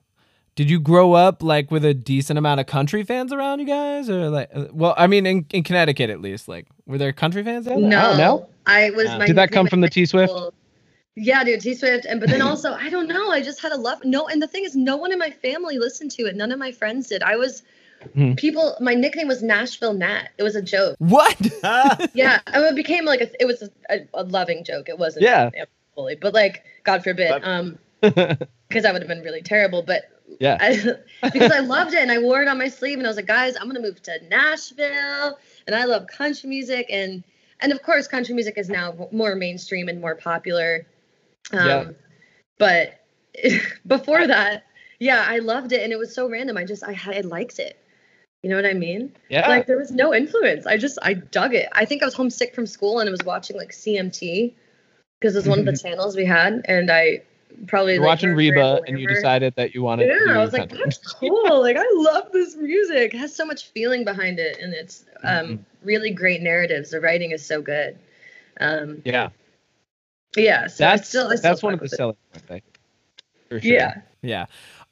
Did 0.57 0.71
you 0.71 0.79
grow 0.79 1.13
up 1.13 1.43
like 1.43 1.69
with 1.69 1.85
a 1.85 1.93
decent 1.93 2.39
amount 2.39 2.59
of 2.59 2.65
country 2.65 3.03
fans 3.03 3.31
around 3.31 3.59
you 3.59 3.67
guys, 3.67 4.09
or 4.09 4.27
like, 4.31 4.49
uh, 4.53 4.65
well, 4.73 4.95
I 4.97 5.05
mean, 5.05 5.27
in, 5.27 5.45
in 5.51 5.61
Connecticut 5.61 6.09
at 6.09 6.19
least, 6.19 6.47
like, 6.47 6.65
were 6.87 6.97
there 6.97 7.13
country 7.13 7.43
fans 7.43 7.65
there? 7.67 7.77
No, 7.77 8.11
Oh, 8.13 8.17
no? 8.17 8.49
I 8.65 8.89
was. 8.89 9.07
Uh, 9.07 9.19
my 9.19 9.27
Did 9.27 9.35
that 9.35 9.51
come 9.51 9.67
from 9.67 9.81
the 9.81 9.89
T 9.89 10.07
Swift? 10.07 10.33
Yeah, 11.15 11.43
dude, 11.43 11.61
T 11.61 11.75
Swift, 11.75 12.05
and 12.05 12.19
but 12.19 12.29
then 12.29 12.41
also 12.41 12.73
I 12.73 12.89
don't 12.89 13.07
know. 13.07 13.29
I 13.29 13.41
just 13.41 13.61
had 13.61 13.71
a 13.71 13.77
love. 13.77 14.03
No, 14.03 14.27
and 14.27 14.41
the 14.41 14.47
thing 14.47 14.63
is, 14.65 14.75
no 14.75 14.97
one 14.97 15.11
in 15.11 15.19
my 15.19 15.29
family 15.29 15.77
listened 15.77 16.09
to 16.11 16.23
it. 16.23 16.35
None 16.35 16.51
of 16.51 16.57
my 16.59 16.71
friends 16.71 17.07
did. 17.07 17.21
I 17.23 17.35
was. 17.37 17.61
Hmm. 18.13 18.33
People, 18.33 18.75
my 18.79 18.93
nickname 18.93 19.27
was 19.27 19.41
Nashville 19.41 19.93
Nat. 19.93 20.29
It 20.37 20.43
was 20.43 20.55
a 20.55 20.61
joke. 20.61 20.95
What? 20.99 21.35
Yeah, 22.13 22.39
and 22.47 22.63
it 22.65 22.75
became 22.75 23.05
like 23.05 23.21
a. 23.21 23.29
It 23.41 23.45
was 23.45 23.67
a, 23.89 24.07
a 24.15 24.23
loving 24.23 24.63
joke. 24.63 24.89
It 24.89 24.97
wasn't. 24.97 25.23
Yeah. 25.23 25.49
Fully, 25.95 26.15
but 26.15 26.33
like, 26.33 26.63
God 26.83 27.03
forbid, 27.03 27.43
um, 27.43 27.77
because 28.01 28.37
that 28.83 28.93
would 28.93 29.01
have 29.01 29.07
been 29.07 29.21
really 29.21 29.41
terrible. 29.41 29.81
But 29.81 30.03
yeah. 30.39 30.57
I, 30.59 30.95
because 31.31 31.51
I 31.51 31.59
loved 31.59 31.93
it 31.93 31.99
and 31.99 32.11
I 32.11 32.19
wore 32.19 32.41
it 32.41 32.47
on 32.47 32.57
my 32.57 32.67
sleeve 32.67 32.97
and 32.97 33.07
I 33.07 33.09
was 33.09 33.17
like, 33.17 33.27
guys, 33.27 33.55
I'm 33.55 33.67
gonna 33.67 33.81
move 33.81 34.01
to 34.03 34.19
Nashville 34.29 35.37
and 35.65 35.75
I 35.75 35.85
love 35.85 36.07
country 36.07 36.49
music 36.49 36.87
and 36.89 37.23
and 37.59 37.71
of 37.71 37.81
course 37.81 38.07
country 38.07 38.35
music 38.35 38.57
is 38.57 38.69
now 38.69 39.09
more 39.11 39.35
mainstream 39.35 39.87
and 39.87 39.99
more 39.99 40.15
popular. 40.15 40.85
Um, 41.51 41.67
Yeah. 41.67 41.89
But 42.59 43.05
before 43.87 44.25
that, 44.27 44.65
yeah, 44.99 45.25
I 45.27 45.39
loved 45.39 45.71
it 45.71 45.81
and 45.81 45.93
it 45.93 45.97
was 45.97 46.13
so 46.13 46.29
random. 46.29 46.57
I 46.57 46.65
just 46.65 46.83
I, 46.83 46.97
I 47.05 47.21
liked 47.21 47.59
it. 47.59 47.79
You 48.43 48.49
know 48.49 48.55
what 48.55 48.65
I 48.65 48.73
mean? 48.73 49.13
Yeah. 49.29 49.47
Like 49.47 49.65
there 49.67 49.77
was 49.77 49.91
no 49.91 50.13
influence. 50.13 50.65
I 50.65 50.77
just 50.77 50.97
I 51.01 51.13
dug 51.13 51.53
it. 51.53 51.67
I 51.73 51.85
think 51.85 52.01
I 52.03 52.05
was 52.05 52.13
homesick 52.13 52.53
from 52.53 52.67
school 52.67 52.99
and 52.99 53.09
I 53.09 53.11
was 53.11 53.23
watching 53.25 53.57
like 53.57 53.71
CMT 53.71 54.53
because 55.19 55.35
it 55.35 55.39
was 55.39 55.47
one 55.47 55.59
of 55.59 55.65
the 55.65 55.75
channels 55.75 56.15
we 56.15 56.25
had 56.25 56.61
and 56.65 56.91
I 56.91 57.23
probably 57.65 57.93
You're 57.93 58.01
like, 58.03 58.07
watching 58.07 58.33
Reba 58.35 58.81
and 58.87 58.99
you 58.99 59.07
decided 59.07 59.55
that 59.55 59.73
you 59.73 59.81
wanted 59.81 60.07
to 60.07 60.13
Yeah, 60.13 60.33
do 60.33 60.39
I 60.39 60.43
was 60.43 60.53
like, 60.53 60.69
country. 60.69 60.79
that's 60.85 61.13
cool. 61.13 61.61
Like, 61.61 61.77
I 61.77 61.85
love 61.95 62.31
this 62.31 62.55
music. 62.55 63.13
It 63.13 63.17
has 63.17 63.35
so 63.35 63.45
much 63.45 63.67
feeling 63.71 64.03
behind 64.03 64.39
it, 64.39 64.59
and 64.61 64.73
it's 64.73 65.05
um, 65.23 65.29
Mm-hmm. 65.29 65.55
really 65.83 66.11
great 66.11 66.41
narratives. 66.41 66.91
The 66.91 67.01
writing 67.01 67.31
is 67.31 67.45
so 67.45 67.61
good. 67.61 67.97
Um, 68.59 69.01
Yeah. 69.05 69.29
yeah, 70.35 70.67
so 70.67 70.85
I 70.85 70.95
That's 70.97 71.09
still, 71.09 71.27
I 71.29 71.35
still 71.35 71.49
that's 71.51 71.63
one 71.63 71.73
of 71.73 71.79
the 71.79 71.89
selling 71.89 72.15
points, 72.31 72.45
I 72.45 72.47
think. 72.47 72.63
For 73.49 73.61
sure. 73.61 73.71
Yeah, 73.71 74.01
Yeah. 74.21 74.45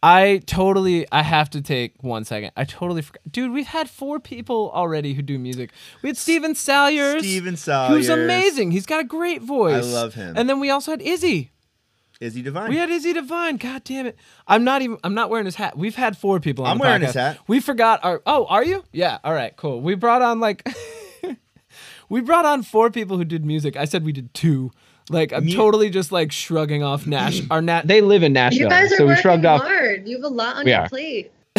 I 0.04 0.42
totally 0.46 1.08
I 1.12 1.24
have 1.24 1.50
to 1.52 1.62
take 1.62 2.04
one 2.04 2.26
second. 2.26 2.52
I 2.56 2.64
totally 2.64 3.02
forgot. 3.02 3.22
Dude, 3.32 3.52
we've 3.52 3.66
had 3.66 3.90
four 3.90 4.20
people 4.20 4.70
already 4.72 5.16
who 5.16 5.24
do 5.24 5.40
music. 5.40 5.72
We 6.04 6.10
had 6.10 6.18
Steven 6.18 6.54
Salyers. 6.54 7.24
Steven 7.24 7.56
Who's 7.90 8.10
amazing. 8.10 8.70
He's 8.70 8.86
got 8.86 9.00
a 9.00 9.04
great 9.04 9.42
voice. 9.42 9.84
I 9.84 9.88
love 9.88 10.14
him. 10.14 10.36
And 10.38 10.48
then 10.48 10.60
we 10.60 10.70
also 10.70 10.92
had 10.92 11.02
Izzy. 11.02 11.52
Izzy 12.22 12.42
Divine. 12.42 12.70
We 12.70 12.78
had 12.78 12.90
Izzy 12.90 13.14
Divine. 13.14 13.58
God 13.58 13.84
damn 13.84 14.06
it! 14.06 14.18
I'm 14.48 14.64
not 14.64 14.82
even. 14.82 14.98
I'm 15.04 15.14
not 15.14 15.30
wearing 15.30 15.46
his 15.46 15.56
hat. 15.56 15.78
We've 15.78 15.96
had 15.96 16.18
four 16.18 16.40
people. 16.40 16.66
On 16.66 16.72
I'm 16.72 16.78
the 16.78 16.82
wearing 16.84 17.02
podcast. 17.02 17.06
his 17.06 17.14
hat. 17.16 17.40
We 17.48 17.60
forgot 17.60 18.00
our. 18.04 18.22
Oh, 18.26 18.46
are 18.46 18.64
you? 18.64 18.84
Yeah. 18.94 19.18
All 19.24 19.34
right. 19.34 19.56
Cool. 19.58 19.82
We 19.82 19.96
brought 19.96 20.22
on 20.22 20.40
like. 20.40 20.68
we 22.10 22.22
brought 22.22 22.46
on 22.46 22.64
four 22.64 22.90
people 22.90 23.18
who 23.18 23.26
did 23.26 23.46
music. 23.46 23.76
I 23.76 23.86
said 23.86 24.06
we 24.06 24.12
did 24.12 24.34
two. 24.34 24.72
Like 25.10 25.34
I'm 25.34 25.46
Me- 25.46 25.56
totally 25.56 25.90
just 25.90 26.12
like 26.12 26.32
shrugging 26.32 26.84
off 26.84 27.06
Nash. 27.06 27.42
Our 27.52 27.62
Nat. 27.62 27.88
They 27.88 28.02
live 28.02 28.24
in 28.24 28.34
Nashville, 28.34 28.64
You 28.64 28.70
guys 28.70 28.92
are 28.92 28.98
so 28.98 29.04
we 29.04 29.10
working 29.10 29.22
shrugged 29.22 29.46
off. 29.46 29.62
hard. 29.62 30.08
You 30.08 30.16
have 30.18 30.24
a 30.26 30.34
lot 30.34 30.56
on 30.58 30.66
We 30.66 30.72
your 30.72 30.82
are. 30.82 30.90
plate. 30.90 31.32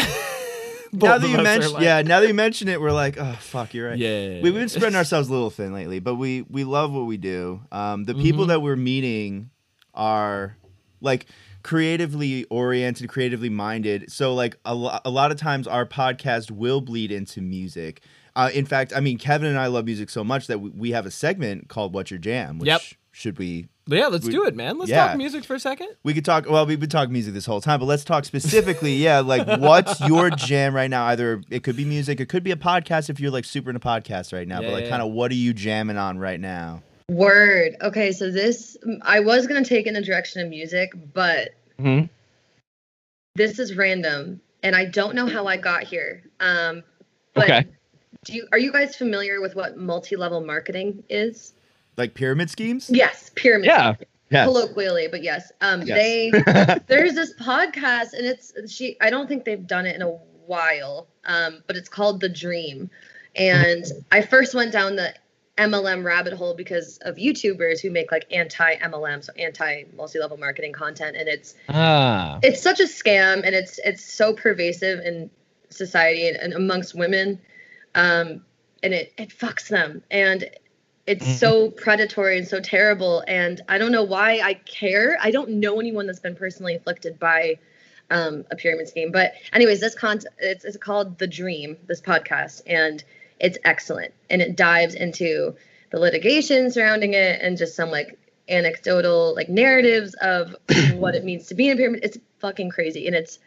now 0.93 1.19
that 1.19 1.29
you 1.29 1.37
us 1.37 1.43
mention, 1.45 1.73
like- 1.73 1.83
yeah, 1.83 2.03
now 2.03 2.21
that 2.21 2.27
you 2.29 2.35
mention 2.35 2.69
it, 2.69 2.81
we're 2.81 2.91
like, 2.93 3.19
oh 3.19 3.37
fuck, 3.41 3.75
you're 3.75 3.91
right. 3.91 3.99
Yeah. 3.99 4.29
we, 4.37 4.41
we've 4.51 4.55
been 4.55 4.69
spreading 4.69 4.97
ourselves 4.97 5.29
a 5.29 5.33
little 5.33 5.51
thin 5.51 5.73
lately, 5.73 6.01
but 6.01 6.15
we 6.17 6.43
we 6.49 6.65
love 6.65 6.93
what 6.93 7.07
we 7.07 7.17
do. 7.19 7.61
Um, 7.71 8.05
the 8.05 8.15
people 8.15 8.45
Mhm. 8.47 8.49
that 8.49 8.63
we're 8.63 8.77
meeting 8.77 9.51
are 9.97 10.57
like 11.01 11.27
creatively 11.63 12.45
oriented, 12.45 13.09
creatively 13.09 13.49
minded. 13.51 14.11
So 14.11 14.35
like 14.35 14.57
a, 14.65 14.75
lo- 14.75 14.99
a 15.05 15.11
lot 15.11 15.31
of 15.33 15.37
times 15.39 15.67
our 15.67 15.85
podcast 15.85 16.51
will 16.51 16.81
bleed 16.81 17.11
into 17.11 17.41
music. 17.41 18.03
Uh, 18.37 18.51
in 18.55 18.67
fact, 18.67 18.93
I 18.95 19.01
mean, 19.01 19.19
Kevin 19.19 19.49
and 19.49 19.59
I 19.59 19.67
love 19.67 19.85
music 19.87 20.11
so 20.11 20.23
much 20.23 20.47
that 20.47 20.61
we, 20.61 20.71
we 20.71 20.91
have 20.93 21.07
a 21.07 21.11
segment 21.11 21.69
called 21.69 21.93
"What's 21.95 22.11
Your 22.11 22.19
Jam," 22.19 22.59
which 22.59 22.67
Yep. 22.69 22.83
should 23.13 23.39
we 23.39 23.69
yeah, 23.89 24.09
let's 24.09 24.27
We- 24.27 24.33
do 24.33 24.45
it, 24.47 24.55
man. 24.57 24.79
Let's 24.79 24.91
yeah. 24.91 25.07
talk 25.09 25.17
music 25.17 25.45
for 25.45 25.55
a 25.55 25.61
second. 25.61 25.89
we 26.03 26.13
could 26.13 26.25
talk. 26.25 26.49
Well, 26.51 26.67
we've 26.67 26.79
been 26.81 26.89
talking 26.91 27.13
music 27.13 27.35
this 27.35 27.47
whole 27.47 27.61
time, 27.61 27.79
but 27.81 27.87
let's 27.87 28.05
talk 28.05 28.25
specifically. 28.25 28.95
yeah, 28.97 29.21
like 29.21 29.47
what's 29.61 30.01
your 30.01 30.29
jam 30.37 30.75
right 30.75 30.91
now? 30.91 31.07
Either 31.07 31.41
it 31.51 31.63
could 31.63 31.77
be 31.77 31.85
music, 31.85 32.21
it 32.21 32.29
could 32.29 32.43
be 32.45 32.51
a 32.51 32.57
podcast 32.57 33.09
if 33.11 33.21
you're 33.21 33.31
like 33.31 33.45
super 33.45 33.71
into 33.71 33.81
podcasts 33.81 34.33
right 34.33 34.47
now. 34.47 34.61
Yeah, 34.61 34.67
but 34.69 34.73
like, 34.75 34.85
yeah. 34.85 34.91
kind 34.91 35.03
of, 35.03 35.13
what 35.13 35.31
are 35.31 35.35
you 35.37 35.53
jamming 35.55 35.97
on 35.97 36.19
right 36.19 36.41
now? 36.41 36.83
Word. 37.27 37.77
Okay, 37.83 38.11
so 38.13 38.31
this 38.31 38.77
I 39.03 39.21
was 39.21 39.47
gonna 39.47 39.65
take 39.65 39.87
in 39.87 39.95
the 39.95 40.03
direction 40.03 40.41
of 40.43 40.49
music, 40.49 40.91
but 41.15 41.51
Mhm. 41.79 42.09
this 43.37 43.59
is 43.61 43.77
random, 43.77 44.41
and 44.65 44.75
I 44.75 44.87
don't 44.87 45.15
know 45.15 45.27
how 45.27 45.47
I 45.47 45.57
got 45.57 45.85
here. 45.85 46.25
Um, 46.41 46.83
but 47.35 47.45
Okay. 47.45 47.67
Do 48.25 48.33
you 48.33 48.49
are 48.51 48.59
you 48.59 48.73
guys 48.73 48.97
familiar 48.97 49.41
with 49.41 49.55
what 49.55 49.77
multi-level 49.77 50.41
marketing 50.41 51.05
is? 51.09 51.53
Like 51.97 52.15
pyramid 52.15 52.51
schemes? 52.51 52.91
Yes, 52.91 53.31
pyramid. 53.37 53.67
Yeah. 53.67 53.95
Yes. 54.31 54.47
Colloquially, 54.47 55.07
but 55.07 55.23
yes. 55.23 55.53
Um, 55.61 55.83
Yes. 55.83 55.97
they 55.97 56.31
there's 56.89 57.15
this 57.15 57.33
podcast, 57.35 58.15
and 58.15 58.27
it's 58.27 58.53
she. 58.69 58.97
I 59.01 59.11
don't 59.11 59.29
think 59.29 59.45
they've 59.45 59.65
done 59.65 59.87
it 59.87 59.95
in 59.95 60.03
a 60.03 60.09
while, 60.47 61.07
um, 61.25 61.63
but 61.69 61.77
it's 61.77 61.89
called 61.89 62.21
The 62.21 62.29
Dream. 62.29 62.91
And 63.37 63.85
I 64.11 64.23
first 64.23 64.55
went 64.57 64.73
down 64.73 64.97
the 64.97 65.15
MLM 65.59 66.05
rabbit 66.05 66.35
hole 66.35 66.55
because 66.55 66.99
of 66.99 67.17
YouTubers 67.17 67.81
who 67.81 67.91
make 67.91 68.13
like 68.13 68.27
anti 68.31 68.77
MLM, 68.77 69.25
so 69.25 69.33
anti 69.39 69.85
multi-level 69.97 70.37
marketing 70.37 70.73
content, 70.73 71.17
and 71.17 71.29
it's 71.29 71.55
Ah. 71.69 72.39
it's 72.43 72.61
such 72.63 72.81
a 72.81 72.85
scam, 72.85 73.43
and 73.45 73.55
it's 73.55 73.79
it's 73.85 74.05
so 74.05 74.35
pervasive 74.35 75.01
in 75.01 75.31
society 75.71 76.29
and, 76.29 76.37
and 76.37 76.53
amongst 76.53 76.95
women, 76.95 77.41
um, 77.95 78.45
and 78.83 78.93
it 78.93 79.13
it 79.17 79.31
fucks 79.31 79.69
them, 79.69 80.03
and 80.11 80.51
it's 81.07 81.25
Mhm. 81.25 81.39
so 81.39 81.71
predatory 81.71 82.37
and 82.37 82.47
so 82.47 82.61
terrible, 82.61 83.25
and 83.27 83.61
I 83.69 83.79
don't 83.79 83.93
know 83.93 84.03
why 84.05 84.41
I 84.41 84.55
care. 84.55 85.17
I 85.23 85.31
don't 85.31 85.49
know 85.51 85.81
anyone 85.81 86.07
that's 86.07 86.21
been 86.21 86.37
personally 86.37 86.75
afflicted 86.75 87.19
by 87.19 87.59
um, 88.11 88.45
a 88.53 88.57
pyramid 88.57 88.89
scheme, 88.89 89.11
but 89.11 89.33
anyways, 89.53 89.81
this 89.81 89.95
con 89.97 90.21
it's, 90.39 90.65
it's 90.65 90.77
called 90.77 91.19
The 91.19 91.27
Dream, 91.27 91.77
this 91.89 92.01
podcast, 92.01 92.63
and 92.67 93.03
it's 93.41 93.59
excellent, 93.65 94.13
and 94.31 94.41
it 94.43 94.57
dives 94.57 94.95
into 94.95 95.55
the 95.91 95.99
litigation 95.99 96.71
surrounding 96.71 97.15
it 97.15 97.41
and 97.41 97.57
just 97.57 97.75
some 97.75 97.91
like 97.91 98.19
anecdotal 98.49 99.35
like 99.35 99.49
narratives 99.49 100.15
of 100.15 100.55
what 100.95 101.15
it 101.15 101.25
means 101.25 101.47
to 101.49 101.55
be 101.55 101.69
in 101.69 101.75
a 101.75 101.77
pyramid. 101.77 102.01
It's 102.03 102.19
fucking 102.41 102.71
crazy 102.71 103.07
and 103.07 103.17
it's 103.17 103.39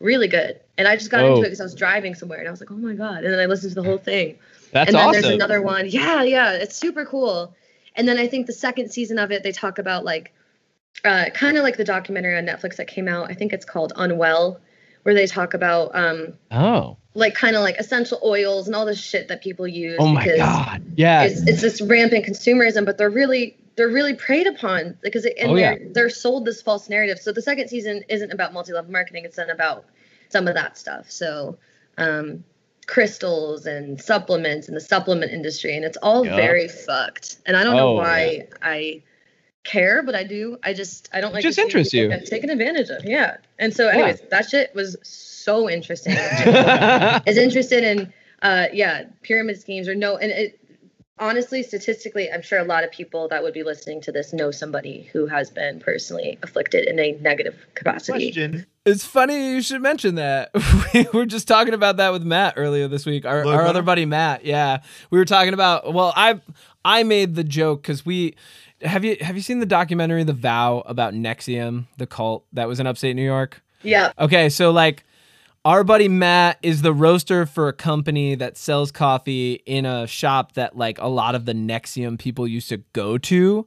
really 0.00 0.28
good. 0.28 0.60
And 0.76 0.86
I 0.86 0.96
just 0.96 1.10
got 1.10 1.24
into 1.24 1.40
it 1.40 1.44
because 1.44 1.60
I 1.60 1.64
was 1.64 1.74
driving 1.74 2.14
somewhere 2.14 2.38
and 2.38 2.48
I 2.48 2.50
was 2.50 2.60
like, 2.60 2.70
oh 2.70 2.76
my 2.76 2.94
god. 2.94 3.24
And 3.24 3.32
then 3.32 3.40
I 3.40 3.46
listened 3.46 3.72
to 3.72 3.80
the 3.80 3.88
whole 3.88 3.98
thing. 3.98 4.38
That's 4.72 4.88
and 4.88 4.96
then 4.96 5.08
awesome. 5.08 5.22
there's 5.22 5.34
another 5.34 5.62
one. 5.62 5.88
Yeah, 5.88 6.22
yeah, 6.22 6.52
it's 6.52 6.76
super 6.76 7.04
cool. 7.04 7.54
And 7.96 8.06
then 8.06 8.18
I 8.18 8.28
think 8.28 8.46
the 8.46 8.52
second 8.52 8.90
season 8.90 9.18
of 9.18 9.32
it, 9.32 9.42
they 9.42 9.52
talk 9.52 9.78
about 9.78 10.04
like 10.04 10.32
uh, 11.04 11.26
kind 11.34 11.56
of 11.56 11.62
like 11.62 11.76
the 11.76 11.84
documentary 11.84 12.36
on 12.36 12.46
Netflix 12.46 12.76
that 12.76 12.86
came 12.86 13.08
out. 13.08 13.30
I 13.30 13.34
think 13.34 13.52
it's 13.52 13.64
called 13.64 13.92
Unwell, 13.96 14.60
where 15.02 15.14
they 15.14 15.26
talk 15.26 15.54
about 15.54 15.94
um, 15.94 16.34
oh. 16.50 16.96
Like 17.18 17.34
kind 17.34 17.56
of 17.56 17.62
like 17.62 17.76
essential 17.78 18.20
oils 18.24 18.66
and 18.66 18.76
all 18.76 18.86
the 18.86 18.94
shit 18.94 19.28
that 19.28 19.42
people 19.42 19.66
use. 19.66 19.96
Oh 19.98 20.08
my 20.08 20.24
God. 20.36 20.82
Yeah. 20.96 21.24
it's, 21.24 21.40
it's 21.46 21.60
this 21.60 21.80
rampant 21.82 22.24
consumerism, 22.24 22.84
but 22.84 22.96
they're 22.98 23.10
really 23.10 23.56
they're 23.76 23.88
really 23.88 24.14
preyed 24.14 24.46
upon 24.46 24.96
because 25.02 25.24
it, 25.24 25.34
and 25.38 25.50
Oh, 25.52 25.56
they're 25.56 25.78
they're 25.92 26.10
sold 26.10 26.44
this 26.44 26.62
false 26.62 26.88
narrative. 26.88 27.18
So 27.18 27.32
the 27.32 27.42
second 27.42 27.68
season 27.68 28.02
isn't 28.08 28.30
about 28.32 28.52
multi-level 28.52 28.90
marketing; 28.90 29.24
it's 29.24 29.36
then 29.36 29.50
about 29.50 29.84
some 30.30 30.48
of 30.48 30.54
that 30.54 30.78
stuff. 30.78 31.10
So 31.10 31.58
um, 31.96 32.44
crystals 32.86 33.66
and 33.66 34.00
supplements 34.00 34.68
and 34.68 34.76
the 34.76 34.80
supplement 34.80 35.32
industry, 35.32 35.76
and 35.76 35.84
it's 35.84 35.96
all 35.98 36.24
Yeah. 36.24 36.36
very 36.36 36.68
fucked. 36.68 37.36
And 37.46 37.56
I 37.56 37.64
don't 37.64 37.76
know 37.76 37.90
Oh, 37.90 37.94
why 37.94 38.48
I 38.62 39.02
care, 39.68 40.02
but 40.02 40.14
I 40.14 40.24
do. 40.24 40.58
I 40.62 40.72
just 40.72 41.08
I 41.12 41.20
don't 41.20 41.32
like 41.32 41.42
just 41.42 41.56
to 41.56 41.62
see 41.62 41.66
interests 41.66 41.94
you. 41.94 42.08
get 42.08 42.26
taken 42.26 42.50
advantage 42.50 42.88
of. 42.90 43.04
Yeah. 43.04 43.36
And 43.58 43.74
so, 43.74 43.88
anyways, 43.88 44.20
that 44.30 44.48
shit 44.48 44.74
was 44.74 44.96
so 45.02 45.68
interesting. 45.68 46.14
is 47.26 47.36
interested 47.36 47.84
in 47.84 48.12
uh 48.42 48.66
yeah 48.72 49.04
pyramid 49.22 49.60
schemes 49.60 49.88
or 49.88 49.94
no 49.96 50.16
and 50.16 50.30
it 50.30 50.60
honestly 51.18 51.62
statistically 51.64 52.30
i'm 52.30 52.40
sure 52.40 52.60
a 52.60 52.64
lot 52.64 52.84
of 52.84 52.92
people 52.92 53.26
that 53.26 53.42
would 53.42 53.52
be 53.52 53.64
listening 53.64 54.00
to 54.00 54.12
this 54.12 54.32
know 54.32 54.52
somebody 54.52 55.10
who 55.12 55.26
has 55.26 55.50
been 55.50 55.80
personally 55.80 56.38
afflicted 56.44 56.86
in 56.86 57.00
a 57.00 57.12
negative 57.20 57.66
capacity 57.74 58.30
Question. 58.30 58.66
It's 58.86 59.04
funny 59.04 59.50
you 59.50 59.60
should 59.60 59.82
mention 59.82 60.14
that. 60.14 60.50
we 60.94 61.06
were 61.12 61.26
just 61.26 61.46
talking 61.46 61.74
about 61.74 61.98
that 61.98 62.10
with 62.10 62.22
Matt 62.22 62.54
earlier 62.56 62.88
this 62.88 63.04
week. 63.04 63.26
Our, 63.26 63.44
our 63.44 63.66
other 63.66 63.82
buddy 63.82 64.06
Matt. 64.06 64.46
Yeah, 64.46 64.80
we 65.10 65.18
were 65.18 65.26
talking 65.26 65.52
about. 65.52 65.92
Well, 65.92 66.14
I 66.16 66.40
I 66.86 67.02
made 67.02 67.34
the 67.34 67.44
joke 67.44 67.82
because 67.82 68.06
we 68.06 68.34
have 68.82 69.04
you 69.04 69.16
have 69.20 69.36
you 69.36 69.42
seen 69.42 69.60
the 69.60 69.66
documentary 69.66 70.24
The 70.24 70.32
Vow 70.32 70.82
about 70.86 71.14
NXIVM, 71.14 71.86
the 71.96 72.06
cult 72.06 72.44
that 72.52 72.68
was 72.68 72.80
in 72.80 72.86
upstate 72.86 73.16
New 73.16 73.24
York? 73.24 73.62
yeah 73.82 74.12
Okay, 74.18 74.48
so 74.48 74.70
like 74.70 75.04
our 75.64 75.84
buddy 75.84 76.08
Matt 76.08 76.58
is 76.62 76.82
the 76.82 76.92
roaster 76.92 77.44
for 77.44 77.68
a 77.68 77.72
company 77.72 78.34
that 78.36 78.56
sells 78.56 78.90
coffee 78.90 79.54
in 79.66 79.84
a 79.84 80.06
shop 80.06 80.52
that 80.52 80.76
like 80.76 80.98
a 80.98 81.08
lot 81.08 81.34
of 81.34 81.44
the 81.44 81.52
NXIVM 81.52 82.18
people 82.18 82.46
used 82.46 82.68
to 82.70 82.78
go 82.92 83.18
to. 83.18 83.66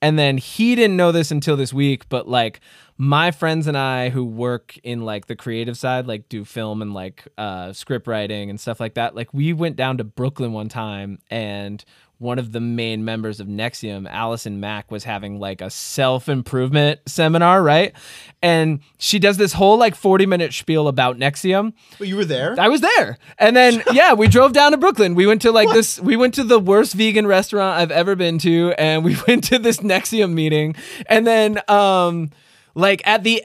And 0.00 0.18
then 0.18 0.38
he 0.38 0.74
didn't 0.74 0.96
know 0.96 1.12
this 1.12 1.30
until 1.30 1.56
this 1.56 1.72
week, 1.72 2.08
but 2.08 2.28
like 2.28 2.60
my 2.96 3.30
friends 3.32 3.66
and 3.66 3.76
I 3.76 4.08
who 4.08 4.24
work 4.24 4.78
in 4.82 5.04
like 5.04 5.26
the 5.26 5.36
creative 5.36 5.76
side, 5.76 6.06
like 6.06 6.28
do 6.28 6.44
film 6.44 6.80
and 6.80 6.94
like 6.94 7.26
uh 7.36 7.72
script 7.72 8.06
writing 8.06 8.48
and 8.48 8.60
stuff 8.60 8.80
like 8.80 8.94
that, 8.94 9.14
like 9.14 9.34
we 9.34 9.52
went 9.52 9.76
down 9.76 9.98
to 9.98 10.04
Brooklyn 10.04 10.52
one 10.52 10.68
time 10.68 11.18
and 11.30 11.84
one 12.22 12.38
of 12.38 12.52
the 12.52 12.60
main 12.60 13.04
members 13.04 13.40
of 13.40 13.48
NXIVM, 13.48 14.08
Allison 14.08 14.60
Mack, 14.60 14.90
was 14.90 15.04
having 15.04 15.38
like 15.38 15.60
a 15.60 15.68
self 15.68 16.28
improvement 16.28 17.00
seminar, 17.06 17.62
right? 17.62 17.92
And 18.40 18.80
she 18.98 19.18
does 19.18 19.36
this 19.36 19.52
whole 19.52 19.76
like 19.76 19.94
40 19.94 20.26
minute 20.26 20.54
spiel 20.54 20.88
about 20.88 21.18
NXIVM. 21.18 21.72
But 21.98 22.08
you 22.08 22.16
were 22.16 22.24
there. 22.24 22.54
I 22.58 22.68
was 22.68 22.80
there. 22.80 23.18
And 23.38 23.56
then, 23.56 23.82
yeah, 23.92 24.14
we 24.14 24.28
drove 24.28 24.52
down 24.52 24.70
to 24.70 24.78
Brooklyn. 24.78 25.14
We 25.14 25.26
went 25.26 25.42
to 25.42 25.52
like 25.52 25.68
this, 25.70 26.00
we 26.00 26.16
went 26.16 26.34
to 26.34 26.44
the 26.44 26.60
worst 26.60 26.94
vegan 26.94 27.26
restaurant 27.26 27.78
I've 27.78 27.90
ever 27.90 28.14
been 28.14 28.38
to. 28.38 28.72
And 28.78 29.04
we 29.04 29.16
went 29.28 29.44
to 29.44 29.58
this 29.58 29.78
NXIVM 29.78 30.32
meeting. 30.32 30.76
And 31.06 31.26
then, 31.26 31.60
um, 31.68 32.30
like 32.74 33.02
at 33.04 33.24
the, 33.24 33.44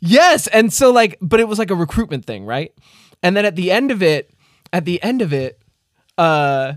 yes. 0.00 0.46
And 0.48 0.72
so, 0.72 0.92
like, 0.92 1.16
but 1.20 1.40
it 1.40 1.48
was 1.48 1.58
like 1.58 1.70
a 1.70 1.74
recruitment 1.74 2.26
thing, 2.26 2.44
right? 2.44 2.72
And 3.22 3.36
then 3.36 3.44
at 3.44 3.56
the 3.56 3.70
end 3.70 3.90
of 3.90 4.02
it, 4.02 4.30
at 4.72 4.84
the 4.84 5.02
end 5.02 5.22
of 5.22 5.32
it, 5.32 5.60
uh, 6.18 6.74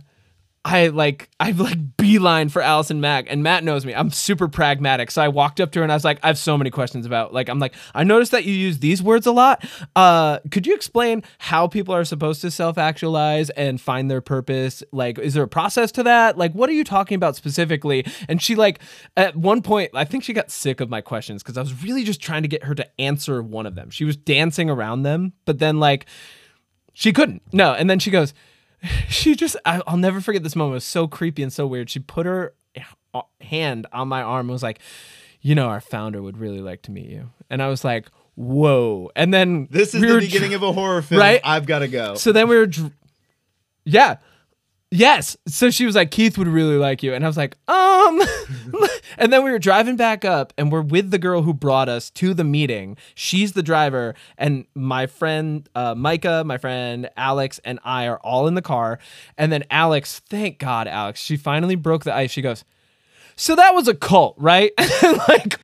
I 0.63 0.87
like 0.87 1.29
I've 1.39 1.59
like 1.59 1.97
beeline 1.97 2.49
for 2.49 2.61
Allison 2.61 3.01
Mack 3.01 3.25
and 3.29 3.41
Matt 3.41 3.63
knows 3.63 3.83
me. 3.83 3.95
I'm 3.95 4.11
super 4.11 4.47
pragmatic. 4.47 5.09
So 5.09 5.21
I 5.21 5.27
walked 5.27 5.59
up 5.59 5.71
to 5.71 5.79
her 5.79 5.83
and 5.83 5.91
I 5.91 5.95
was 5.95 6.03
like, 6.03 6.19
I 6.21 6.27
have 6.27 6.37
so 6.37 6.55
many 6.55 6.69
questions 6.69 7.07
about 7.07 7.33
like 7.33 7.49
I'm 7.49 7.57
like, 7.57 7.73
I 7.95 8.03
noticed 8.03 8.31
that 8.31 8.45
you 8.45 8.53
use 8.53 8.77
these 8.77 9.01
words 9.01 9.25
a 9.25 9.31
lot. 9.31 9.65
Uh 9.95 10.37
could 10.51 10.67
you 10.67 10.75
explain 10.75 11.23
how 11.39 11.67
people 11.67 11.95
are 11.95 12.05
supposed 12.05 12.41
to 12.41 12.51
self-actualize 12.51 13.49
and 13.51 13.81
find 13.81 14.11
their 14.11 14.21
purpose? 14.21 14.83
Like, 14.91 15.17
is 15.17 15.33
there 15.33 15.43
a 15.43 15.47
process 15.47 15.91
to 15.93 16.03
that? 16.03 16.37
Like, 16.37 16.53
what 16.53 16.69
are 16.69 16.73
you 16.73 16.83
talking 16.83 17.15
about 17.15 17.35
specifically? 17.35 18.05
And 18.29 18.39
she 18.39 18.53
like 18.53 18.81
at 19.17 19.35
one 19.35 19.63
point, 19.63 19.91
I 19.95 20.05
think 20.05 20.23
she 20.23 20.33
got 20.33 20.51
sick 20.51 20.79
of 20.79 20.89
my 20.89 21.01
questions 21.01 21.41
because 21.41 21.57
I 21.57 21.61
was 21.61 21.83
really 21.83 22.03
just 22.03 22.21
trying 22.21 22.43
to 22.43 22.47
get 22.47 22.65
her 22.65 22.75
to 22.75 23.01
answer 23.01 23.41
one 23.41 23.65
of 23.65 23.73
them. 23.73 23.89
She 23.89 24.05
was 24.05 24.15
dancing 24.15 24.69
around 24.69 25.01
them, 25.01 25.33
but 25.45 25.57
then 25.57 25.79
like 25.79 26.05
she 26.93 27.11
couldn't. 27.13 27.41
No. 27.51 27.73
And 27.73 27.89
then 27.89 27.97
she 27.97 28.11
goes, 28.11 28.35
she 29.09 29.35
just, 29.35 29.55
I, 29.65 29.81
I'll 29.87 29.97
never 29.97 30.21
forget 30.21 30.43
this 30.43 30.55
moment. 30.55 30.73
It 30.73 30.75
was 30.75 30.83
so 30.85 31.07
creepy 31.07 31.43
and 31.43 31.51
so 31.51 31.67
weird. 31.67 31.89
She 31.89 31.99
put 31.99 32.25
her 32.25 32.53
hand 33.41 33.87
on 33.91 34.07
my 34.07 34.21
arm 34.21 34.41
and 34.47 34.51
was 34.51 34.63
like, 34.63 34.79
you 35.41 35.55
know, 35.55 35.67
our 35.67 35.81
founder 35.81 36.21
would 36.21 36.37
really 36.37 36.59
like 36.61 36.81
to 36.83 36.91
meet 36.91 37.07
you. 37.07 37.29
And 37.49 37.61
I 37.61 37.67
was 37.67 37.83
like, 37.83 38.07
whoa. 38.35 39.11
And 39.15 39.33
then 39.33 39.67
This 39.71 39.93
is 39.93 40.01
we 40.01 40.07
the 40.07 40.19
beginning 40.19 40.51
dr- 40.51 40.63
of 40.63 40.69
a 40.69 40.71
horror 40.73 41.01
film. 41.01 41.19
Right? 41.19 41.41
I've 41.43 41.65
got 41.65 41.79
to 41.79 41.87
go. 41.87 42.15
So 42.15 42.31
then 42.31 42.47
we 42.47 42.55
were, 42.55 42.67
dr- 42.67 42.93
yeah. 43.85 44.17
Yes. 44.91 45.37
So 45.47 45.71
she 45.71 45.85
was 45.85 45.95
like, 45.95 46.11
Keith 46.11 46.37
would 46.37 46.49
really 46.49 46.75
like 46.75 47.01
you. 47.01 47.13
And 47.13 47.23
I 47.23 47.27
was 47.27 47.37
like, 47.37 47.55
um. 47.67 48.21
and 49.17 49.31
then 49.31 49.43
we 49.43 49.51
were 49.51 49.59
driving 49.59 49.95
back 49.95 50.25
up 50.25 50.53
and 50.57 50.71
we're 50.71 50.81
with 50.81 51.11
the 51.11 51.17
girl 51.17 51.41
who 51.41 51.53
brought 51.53 51.89
us 51.89 52.09
to 52.11 52.33
the 52.33 52.43
meeting. 52.43 52.97
She's 53.15 53.53
the 53.53 53.63
driver. 53.63 54.15
And 54.37 54.65
my 54.75 55.07
friend 55.07 55.67
uh, 55.75 55.95
Micah, 55.95 56.43
my 56.45 56.57
friend 56.57 57.09
Alex, 57.17 57.59
and 57.63 57.79
I 57.83 58.07
are 58.07 58.19
all 58.19 58.47
in 58.47 58.55
the 58.55 58.61
car. 58.61 58.99
And 59.37 59.51
then 59.51 59.63
Alex, 59.71 60.19
thank 60.19 60.59
God, 60.59 60.87
Alex, 60.87 61.21
she 61.21 61.37
finally 61.37 61.75
broke 61.75 62.03
the 62.03 62.13
ice. 62.13 62.31
She 62.31 62.41
goes, 62.41 62.63
So 63.35 63.55
that 63.55 63.73
was 63.73 63.87
a 63.87 63.93
cult, 63.93 64.35
right? 64.37 64.71
like, 65.27 65.59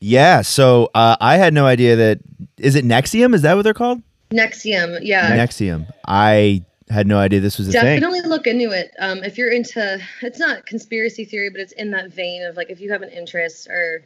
Yeah. 0.00 0.42
So 0.42 0.90
uh, 0.94 1.16
I 1.20 1.36
had 1.36 1.54
no 1.54 1.66
idea 1.66 1.96
that. 1.96 2.20
Is 2.58 2.74
it 2.74 2.84
NXIVM? 2.84 3.34
Is 3.34 3.42
that 3.42 3.54
what 3.54 3.62
they're 3.62 3.74
called? 3.74 4.02
NXIVM, 4.30 5.00
yeah. 5.02 5.36
NXIVM. 5.36 5.86
I 6.06 6.64
had 6.88 7.06
no 7.06 7.18
idea 7.18 7.40
this 7.40 7.58
was 7.58 7.68
a 7.68 7.72
thing. 7.72 8.00
Definitely 8.00 8.22
look 8.28 8.46
into 8.46 8.70
it. 8.70 8.92
Um, 9.00 9.24
if 9.24 9.36
you're 9.38 9.50
into, 9.50 10.00
it's 10.22 10.38
not 10.38 10.66
conspiracy 10.66 11.24
theory, 11.24 11.50
but 11.50 11.60
it's 11.60 11.72
in 11.72 11.90
that 11.92 12.12
vein 12.12 12.42
of 12.44 12.56
like 12.56 12.70
if 12.70 12.80
you 12.80 12.92
have 12.92 13.02
an 13.02 13.08
interest 13.10 13.68
or 13.68 14.04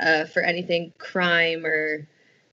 uh, 0.00 0.24
for 0.26 0.42
anything 0.42 0.92
crime 0.98 1.64
or 1.66 2.06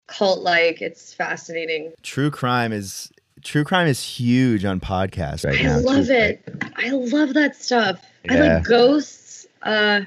cult 0.07 0.39
like, 0.41 0.82
it's 0.82 1.13
fascinating. 1.13 1.93
True 2.03 2.30
crime 2.32 2.72
is 2.74 3.11
true 3.43 3.63
crime 3.63 3.88
is 3.88 4.03
huge 4.03 4.65
on 4.65 4.80
podcasts 4.80 5.45
right 5.45 5.59
I 5.59 5.63
now. 5.63 5.80
love 5.80 6.05
True- 6.07 6.15
it. 6.15 6.43
I 6.76 6.89
love 6.89 7.34
that 7.34 7.55
stuff. 7.55 8.01
I 8.30 8.36
like 8.36 8.63
ghosts. 8.63 9.47
Uh, 9.63 10.01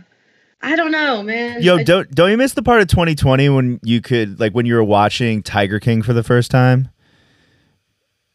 I 0.63 0.77
don't 0.77 0.93
know, 0.93 1.23
man. 1.23 1.63
Yo, 1.63 1.77
I- 1.79 1.83
don't 1.85 2.11
don't 2.15 2.31
you 2.31 2.37
miss 2.37 2.53
the 2.55 2.63
part 2.63 2.81
of 2.81 2.89
2020 2.89 3.49
when 3.49 3.81
you 3.83 4.01
could 4.01 4.39
like 4.39 4.53
when 4.53 4.67
you 4.67 4.75
were 4.75 4.85
watching 4.85 5.43
Tiger 5.43 5.81
King 5.81 6.03
for 6.03 6.13
the 6.13 6.23
first 6.23 6.51
time? 6.51 6.89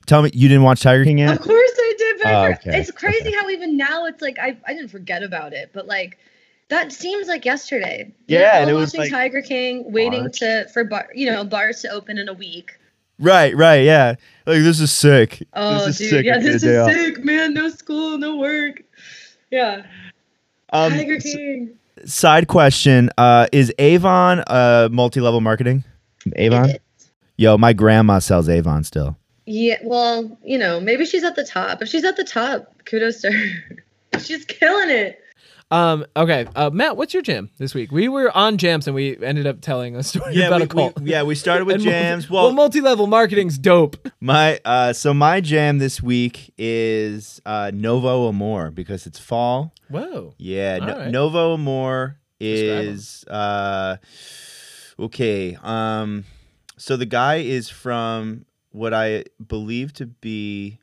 Tell 0.10 0.24
me 0.24 0.32
you 0.34 0.48
didn't 0.50 0.64
watch 0.64 0.82
Tiger 0.82 1.04
King 1.04 1.20
yet? 1.20 1.32
Of 1.38 1.42
course 1.42 1.72
I 1.78 1.94
did, 1.98 2.18
but 2.24 2.34
Oh, 2.34 2.46
okay, 2.54 2.80
it's 2.80 2.90
crazy 2.92 3.32
how 3.32 3.48
even 3.50 3.78
now 3.78 4.06
it's 4.06 4.22
like 4.24 4.40
I, 4.40 4.58
I 4.68 4.74
didn't 4.74 4.90
forget 4.90 5.22
about 5.24 5.54
it, 5.54 5.70
but 5.72 5.86
like 5.88 6.18
that 6.70 6.92
seems 6.92 7.28
like 7.28 7.46
yesterday. 7.46 8.12
We 8.28 8.36
were 8.36 8.42
Yeah, 8.42 8.54
all 8.56 8.62
and 8.62 8.70
it 8.72 8.74
was, 8.74 8.90
watching 8.94 9.02
like, 9.02 9.12
Tiger 9.12 9.42
King, 9.44 9.92
waiting 9.92 10.22
March. 10.22 10.40
to 10.40 10.68
for 10.74 10.84
bar, 10.84 11.08
you 11.14 11.32
know, 11.32 11.44
bars 11.44 11.82
to 11.82 11.90
open 11.90 12.18
in 12.18 12.28
a 12.28 12.34
week. 12.34 12.72
Right, 13.20 13.56
right, 13.56 13.84
yeah. 13.84 14.16
Like 14.48 14.64
this 14.64 14.80
is 14.80 14.92
sick. 14.92 15.46
Oh, 15.54 15.86
is 15.86 15.98
dude, 16.00 16.10
sick. 16.10 16.26
yeah, 16.26 16.40
this 16.40 16.64
a 16.64 16.66
day 16.68 16.74
is 16.76 16.88
off. 16.88 16.92
sick, 16.92 17.24
man. 17.24 17.54
No 17.54 17.70
school, 17.70 18.18
no 18.18 18.38
work. 18.38 18.82
Yeah, 19.52 19.84
Um, 20.74 20.92
Tiger 20.94 21.16
s- 21.18 21.24
King. 21.24 21.78
side 22.06 22.48
question: 22.48 23.10
uh, 23.18 23.46
Is 23.52 23.72
Avon 23.78 24.40
uh, 24.48 24.90
multi-level 24.92 25.42
marketing? 25.42 25.84
Avon. 26.36 26.70
It 26.72 26.82
is. 26.98 27.12
Yo, 27.38 27.58
my 27.60 27.74
grandma 27.74 28.20
sells 28.20 28.50
Avon 28.50 28.84
still. 28.84 29.16
Yeah, 29.52 29.78
well, 29.84 30.38
you 30.44 30.60
know, 30.60 30.80
maybe 30.80 31.06
she's 31.06 31.24
at 31.24 31.36
the 31.36 31.44
top. 31.44 31.82
If 31.82 31.90
she's 31.90 32.04
at 32.04 32.18
the 32.18 32.24
top, 32.24 32.72
kudos 32.86 33.22
to 33.22 33.32
her. 33.32 33.50
she's 34.20 34.46
killing 34.46 34.92
it. 34.92 35.20
um, 35.72 36.06
okay. 36.16 36.46
Uh, 36.56 36.70
Matt, 36.70 36.98
what's 36.98 37.16
your 37.16 37.24
jam 37.24 37.50
this 37.58 37.74
week? 37.74 37.92
We 37.92 38.10
were 38.10 38.36
on 38.38 38.58
jams 38.60 38.86
and 38.88 38.94
we 38.94 39.18
ended 39.24 39.48
up 39.48 39.62
telling 39.62 39.96
a 39.96 40.04
story 40.04 40.40
about 40.44 40.60
we, 40.60 40.66
a 40.66 40.68
cult. 40.68 41.00
we- 41.02 41.10
yeah, 41.10 41.24
we 41.24 41.34
started 41.34 41.66
with 41.66 41.76
And 41.78 41.86
multi- 41.86 42.00
jams. 42.00 42.30
well, 42.30 42.44
Well, 42.46 42.54
multi-level 42.54 43.08
marketing's 43.08 43.58
dope. 43.58 43.98
my 44.22 44.60
uh, 44.66 44.94
so 44.94 45.16
my 45.16 45.42
jam 45.42 45.80
this 45.80 46.00
week 46.02 46.54
is 46.60 47.42
uh, 47.46 47.72
Novo 47.74 48.28
Amor 48.30 48.70
because 48.70 49.08
it's 49.08 49.18
fall. 49.20 49.74
Whoa. 49.90 50.36
Yeah, 50.38 50.78
no, 50.78 50.94
All 50.94 51.00
right. 51.00 51.10
Novo 51.12 51.54
Amor 51.56 52.20
is 52.40 53.26
uh 53.28 53.98
okay. 55.00 55.58
Um 55.62 56.26
so 56.78 56.96
the 56.98 57.06
guy 57.06 57.38
is 57.38 57.70
from 57.70 58.46
what 58.72 58.94
I 58.94 59.26
believe 59.46 59.94
to 59.94 60.06
be 60.06 60.80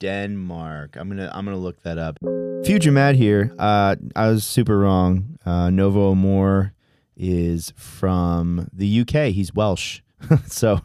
Denmark. 0.00 0.96
I'm 0.96 1.08
going 1.08 1.18
to 1.18 1.36
I'm 1.36 1.44
to 1.46 1.56
look 1.56 1.82
that 1.82 1.98
up. 1.98 2.18
Future 2.64 2.92
Matt 2.92 3.16
here. 3.16 3.54
Uh 3.58 3.96
I 4.14 4.28
was 4.28 4.44
super 4.44 4.78
wrong. 4.78 5.38
Uh 5.44 5.70
Novo 5.70 6.12
Amor 6.12 6.72
is 7.16 7.72
from 7.76 8.68
the 8.72 9.00
UK. 9.00 9.32
He's 9.32 9.52
Welsh. 9.52 10.00
so 10.46 10.80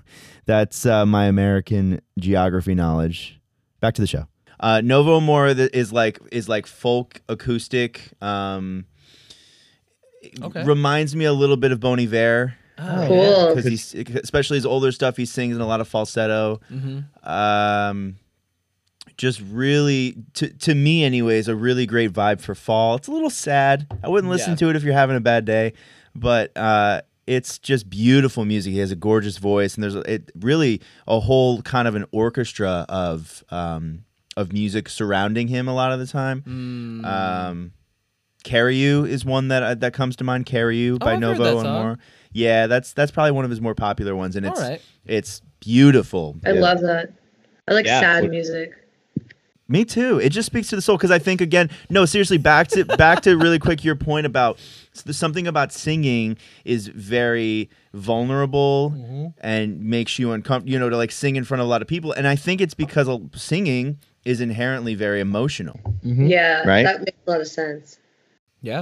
that's 0.46 0.86
uh, 0.86 1.06
my 1.06 1.26
American 1.26 2.02
geography 2.20 2.76
knowledge. 2.76 3.40
Back 3.80 3.94
to 3.96 4.02
the 4.02 4.08
show. 4.08 4.28
Uh, 4.60 4.82
Novo 4.82 5.18
Amor 5.18 5.48
is 5.48 5.92
like 5.94 6.20
is 6.32 6.48
like 6.50 6.68
folk 6.68 7.22
acoustic. 7.30 8.14
Um, 8.22 8.86
Okay. 10.42 10.64
Reminds 10.64 11.18
me 11.18 11.26
a 11.26 11.34
little 11.34 11.58
bit 11.58 11.74
of 11.74 11.82
Bon 11.82 12.00
Iver 12.00 12.56
Oh, 12.78 13.06
Cool. 13.08 13.56
because 13.56 13.66
he's 13.66 13.94
especially 14.24 14.58
his 14.58 14.66
older 14.66 14.92
stuff. 14.92 15.16
He 15.18 15.26
sings 15.26 15.56
in 15.56 15.62
a 15.62 15.68
lot 15.68 15.80
of 15.82 15.88
falsetto. 15.88 16.60
Mm-hmm. 16.72 17.30
Um, 17.30 18.16
just 19.18 19.42
really 19.42 20.16
to 20.34 20.50
to 20.50 20.74
me, 20.76 21.04
anyways, 21.04 21.48
a 21.48 21.56
really 21.56 21.86
great 21.86 22.12
vibe 22.12 22.42
for 22.42 22.56
fall. 22.56 22.96
It's 22.96 23.08
a 23.08 23.12
little 23.12 23.30
sad. 23.30 23.88
I 24.04 24.10
wouldn't 24.10 24.32
listen 24.32 24.52
Yeah. 24.52 24.56
to 24.58 24.70
it 24.70 24.76
if 24.76 24.84
you're 24.84 24.94
having 24.94 25.16
a 25.16 25.22
bad 25.22 25.46
day, 25.46 25.74
but 26.16 26.56
uh, 26.58 27.02
it's 27.28 27.60
just 27.60 27.90
beautiful 27.90 28.44
music. 28.44 28.74
He 28.74 28.80
has 28.80 28.92
a 28.92 28.96
gorgeous 28.96 29.38
voice, 29.38 29.76
and 29.76 29.84
there's 29.84 29.96
a- 29.96 30.12
it 30.12 30.32
really 30.40 30.82
a 31.08 31.20
whole 31.20 31.62
kind 31.62 31.88
of 31.88 31.94
an 31.96 32.06
orchestra 32.12 32.86
of 32.90 33.44
um, 33.52 34.04
of 34.36 34.52
music 34.52 34.90
surrounding 34.90 35.48
him 35.48 35.68
a 35.68 35.76
lot 35.76 35.92
of 35.92 36.00
the 36.00 36.08
time. 36.08 36.42
Mm. 36.42 37.06
Um, 37.06 37.72
Carry 38.44 38.76
You 38.78 39.06
is 39.06 39.24
one 39.24 39.50
that 39.50 39.64
uh, 39.64 39.76
that 39.76 39.94
comes 39.94 40.16
to 40.18 40.24
mind. 40.24 40.46
Carry 40.48 40.78
You 40.78 40.98
by 40.98 41.14
Oh, 41.14 41.20
Novo 41.20 41.44
that 41.44 41.52
and 41.54 41.62
song. 41.62 41.84
more. 41.84 42.00
Yeah, 42.34 42.68
that's 42.68 42.94
that's 42.94 43.12
probably 43.12 43.32
one 43.32 43.46
of 43.46 43.52
his 43.52 43.62
more 43.62 43.76
popular 43.76 44.16
ones, 44.16 44.36
and 44.36 44.46
it's 44.46 44.60
right. 44.60 44.82
it's 45.06 45.42
beautiful. 45.60 46.36
I 46.46 46.52
love 46.52 46.82
that. 46.82 47.14
I 47.68 47.74
like 47.74 47.86
Yeah. 47.86 48.00
sad 48.02 48.30
music. 48.30 48.72
Me 49.70 49.86
too. 49.86 50.20
It 50.20 50.30
just 50.30 50.46
speaks 50.46 50.68
to 50.70 50.76
the 50.76 50.82
soul 50.82 50.98
because 50.98 51.10
I 51.10 51.20
think 51.20 51.40
again, 51.40 51.70
no, 51.90 52.04
seriously, 52.06 52.38
back 52.38 52.68
to 52.70 52.84
back 52.84 53.22
to 53.22 53.38
really 53.38 53.60
quick 53.60 53.84
your 53.84 53.96
point 53.96 54.26
about 54.26 54.60
something 54.94 55.48
about 55.48 55.72
singing 55.72 56.38
is 56.66 56.88
very 56.90 57.70
vulnerable 57.94 58.92
Mm-hmm. 58.96 59.26
and 59.40 59.82
makes 59.82 60.20
you 60.20 60.34
uncomfortable. 60.34 60.72
You 60.74 60.80
know, 60.80 60.90
to 60.90 60.98
like 60.98 61.12
sing 61.12 61.38
in 61.38 61.44
front 61.46 61.62
of 61.62 61.68
a 61.68 61.70
lot 61.70 61.82
of 61.82 61.88
people, 61.88 62.12
and 62.12 62.28
I 62.28 62.36
think 62.36 62.60
it's 62.60 62.74
because 62.74 63.08
singing 63.36 64.00
is 64.26 64.42
inherently 64.42 64.96
very 64.96 65.20
emotional. 65.22 65.80
Mhm. 66.06 66.30
Yeah, 66.30 66.64
Right? 66.68 66.84
that 66.84 67.00
makes 67.00 67.18
a 67.26 67.32
lot 67.32 67.42
of 67.42 67.48
sense. 67.48 67.98
Yeah. 68.62 68.80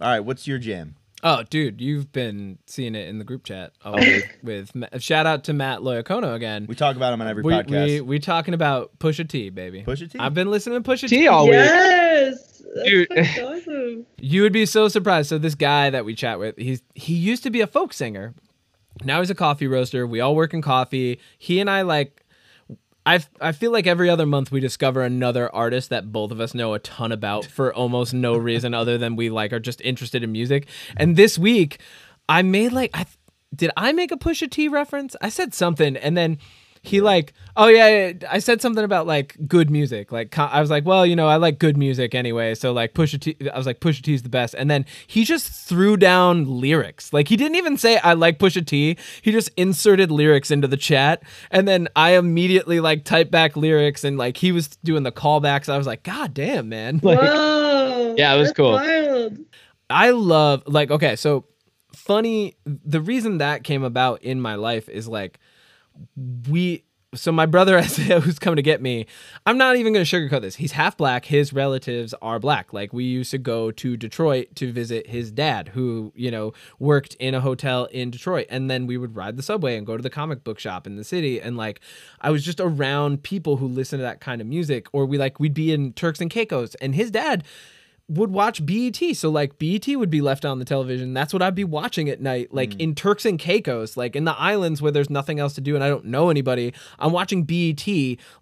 All 0.00 0.08
right, 0.08 0.20
what's 0.20 0.46
your 0.48 0.58
jam? 0.58 0.96
Oh, 1.24 1.44
dude, 1.44 1.80
you've 1.80 2.10
been 2.10 2.58
seeing 2.66 2.96
it 2.96 3.08
in 3.08 3.18
the 3.18 3.24
group 3.24 3.44
chat 3.44 3.72
all 3.84 3.94
oh, 3.94 3.98
week 3.98 4.38
with 4.42 4.74
Ma- 4.74 4.88
shout 4.98 5.24
out 5.24 5.44
to 5.44 5.52
Matt 5.52 5.80
Loyacono 5.80 6.34
again. 6.34 6.66
We 6.68 6.74
talk 6.74 6.96
about 6.96 7.12
him 7.12 7.20
on 7.20 7.28
every 7.28 7.44
we, 7.44 7.52
podcast. 7.52 7.86
we 7.86 8.00
we 8.00 8.18
talking 8.18 8.54
about 8.54 8.98
Pusha 8.98 9.28
T, 9.28 9.50
baby. 9.50 9.84
Pusha 9.84 10.10
T. 10.10 10.18
I've 10.18 10.34
been 10.34 10.50
listening 10.50 10.82
to 10.82 10.90
Pusha 10.90 11.08
T. 11.08 11.18
T 11.18 11.28
all 11.28 11.44
week. 11.44 11.52
yes, 11.52 12.62
that's 12.74 12.88
Dude. 12.88 13.08
awesome. 13.12 14.06
You 14.18 14.42
would 14.42 14.52
be 14.52 14.66
so 14.66 14.88
surprised. 14.88 15.28
So 15.28 15.38
this 15.38 15.54
guy 15.54 15.90
that 15.90 16.04
we 16.04 16.14
chat 16.16 16.40
with, 16.40 16.56
he's 16.58 16.82
he 16.94 17.14
used 17.14 17.44
to 17.44 17.50
be 17.50 17.60
a 17.60 17.68
folk 17.68 17.92
singer. 17.92 18.34
Now 19.04 19.20
he's 19.20 19.30
a 19.30 19.34
coffee 19.34 19.68
roaster. 19.68 20.06
We 20.06 20.20
all 20.20 20.34
work 20.34 20.52
in 20.52 20.60
coffee. 20.60 21.20
He 21.38 21.60
and 21.60 21.70
I 21.70 21.82
like 21.82 22.21
I 23.04 23.20
I 23.40 23.52
feel 23.52 23.72
like 23.72 23.86
every 23.86 24.08
other 24.08 24.26
month 24.26 24.52
we 24.52 24.60
discover 24.60 25.02
another 25.02 25.52
artist 25.54 25.90
that 25.90 26.12
both 26.12 26.30
of 26.30 26.40
us 26.40 26.54
know 26.54 26.74
a 26.74 26.78
ton 26.78 27.12
about 27.12 27.44
for 27.44 27.74
almost 27.74 28.14
no 28.14 28.36
reason 28.36 28.74
other 28.74 28.98
than 28.98 29.16
we 29.16 29.30
like 29.30 29.52
are 29.52 29.60
just 29.60 29.80
interested 29.80 30.22
in 30.22 30.30
music. 30.32 30.68
And 30.96 31.16
this 31.16 31.38
week 31.38 31.80
I 32.28 32.42
made 32.42 32.72
like 32.72 32.90
I 32.94 33.06
did 33.54 33.70
I 33.76 33.92
make 33.92 34.12
a 34.12 34.16
Pusha 34.16 34.50
T 34.50 34.68
reference? 34.68 35.16
I 35.20 35.28
said 35.28 35.52
something 35.52 35.96
and 35.96 36.16
then 36.16 36.38
he 36.84 37.00
like 37.00 37.32
oh 37.56 37.68
yeah, 37.68 38.08
yeah, 38.08 38.12
I 38.28 38.40
said 38.40 38.60
something 38.60 38.82
about 38.82 39.06
like 39.06 39.36
good 39.46 39.70
music 39.70 40.10
like 40.10 40.36
I 40.36 40.60
was 40.60 40.68
like 40.68 40.84
well 40.84 41.06
you 41.06 41.14
know 41.14 41.28
I 41.28 41.36
like 41.36 41.58
good 41.58 41.76
music 41.76 42.14
anyway 42.14 42.54
so 42.54 42.72
like 42.72 42.92
Pusha 42.94 43.20
T 43.20 43.36
I 43.50 43.56
was 43.56 43.66
like 43.66 43.80
Pusha 43.80 44.02
T's 44.02 44.22
the 44.22 44.28
best 44.28 44.54
and 44.54 44.70
then 44.70 44.84
he 45.06 45.24
just 45.24 45.52
threw 45.52 45.96
down 45.96 46.60
lyrics 46.60 47.12
like 47.12 47.28
he 47.28 47.36
didn't 47.36 47.56
even 47.56 47.76
say 47.76 47.98
I 47.98 48.14
like 48.14 48.38
Pusha 48.38 48.66
T 48.66 48.96
he 49.22 49.30
just 49.30 49.50
inserted 49.56 50.10
lyrics 50.10 50.50
into 50.50 50.66
the 50.66 50.76
chat 50.76 51.22
and 51.52 51.68
then 51.68 51.88
I 51.94 52.16
immediately 52.16 52.80
like 52.80 53.04
typed 53.04 53.30
back 53.30 53.56
lyrics 53.56 54.02
and 54.02 54.18
like 54.18 54.36
he 54.36 54.50
was 54.50 54.68
doing 54.82 55.04
the 55.04 55.12
callbacks 55.12 55.68
I 55.68 55.78
was 55.78 55.86
like 55.86 56.02
god 56.02 56.34
damn 56.34 56.68
man 56.68 57.00
Like, 57.02 57.20
Whoa. 57.20 58.14
Yeah, 58.16 58.34
it 58.34 58.38
was 58.38 58.52
cool. 58.52 58.72
Wild. 58.72 59.38
I 59.88 60.10
love 60.10 60.64
like 60.66 60.90
okay, 60.90 61.16
so 61.16 61.44
funny 61.94 62.56
the 62.64 63.00
reason 63.00 63.38
that 63.38 63.62
came 63.62 63.84
about 63.84 64.22
in 64.22 64.40
my 64.40 64.56
life 64.56 64.88
is 64.88 65.06
like 65.06 65.38
we 66.48 66.84
so 67.14 67.30
my 67.30 67.44
brother 67.44 67.80
who's 68.20 68.38
coming 68.38 68.56
to 68.56 68.62
get 68.62 68.80
me, 68.80 69.06
I'm 69.44 69.58
not 69.58 69.76
even 69.76 69.92
gonna 69.92 70.04
sugarcoat 70.04 70.40
this. 70.40 70.56
He's 70.56 70.72
half 70.72 70.96
black, 70.96 71.26
his 71.26 71.52
relatives 71.52 72.14
are 72.22 72.38
black. 72.38 72.72
Like 72.72 72.92
we 72.92 73.04
used 73.04 73.30
to 73.32 73.38
go 73.38 73.70
to 73.70 73.96
Detroit 73.96 74.48
to 74.56 74.72
visit 74.72 75.06
his 75.06 75.30
dad, 75.30 75.68
who, 75.68 76.12
you 76.16 76.30
know, 76.30 76.52
worked 76.78 77.14
in 77.14 77.34
a 77.34 77.40
hotel 77.40 77.84
in 77.86 78.10
Detroit. 78.10 78.46
And 78.48 78.70
then 78.70 78.86
we 78.86 78.96
would 78.96 79.14
ride 79.14 79.36
the 79.36 79.42
subway 79.42 79.76
and 79.76 79.86
go 79.86 79.96
to 79.96 80.02
the 80.02 80.10
comic 80.10 80.42
book 80.42 80.58
shop 80.58 80.86
in 80.86 80.96
the 80.96 81.04
city. 81.04 81.40
And 81.40 81.56
like 81.56 81.80
I 82.20 82.30
was 82.30 82.44
just 82.44 82.60
around 82.60 83.22
people 83.22 83.58
who 83.58 83.66
listen 83.66 83.98
to 83.98 84.04
that 84.04 84.20
kind 84.20 84.40
of 84.40 84.46
music. 84.46 84.86
Or 84.92 85.04
we 85.04 85.18
like 85.18 85.38
we'd 85.38 85.54
be 85.54 85.72
in 85.72 85.92
Turks 85.92 86.20
and 86.20 86.30
Caicos 86.30 86.74
and 86.76 86.94
his 86.94 87.10
dad 87.10 87.44
would 88.12 88.30
watch 88.30 88.64
BET. 88.64 89.00
So 89.14 89.30
like 89.30 89.58
BET 89.58 89.86
would 89.88 90.10
be 90.10 90.20
left 90.20 90.44
on 90.44 90.58
the 90.58 90.64
television. 90.64 91.14
That's 91.14 91.32
what 91.32 91.42
I'd 91.42 91.54
be 91.54 91.64
watching 91.64 92.08
at 92.08 92.20
night, 92.20 92.52
like 92.52 92.74
hmm. 92.74 92.80
in 92.80 92.94
Turks 92.94 93.24
and 93.24 93.38
Caicos, 93.38 93.96
like 93.96 94.14
in 94.14 94.24
the 94.24 94.38
islands 94.38 94.82
where 94.82 94.92
there's 94.92 95.10
nothing 95.10 95.40
else 95.40 95.54
to 95.54 95.60
do 95.60 95.74
and 95.74 95.82
I 95.82 95.88
don't 95.88 96.04
know 96.04 96.28
anybody. 96.28 96.74
I'm 96.98 97.12
watching 97.12 97.44
BET. 97.44 97.86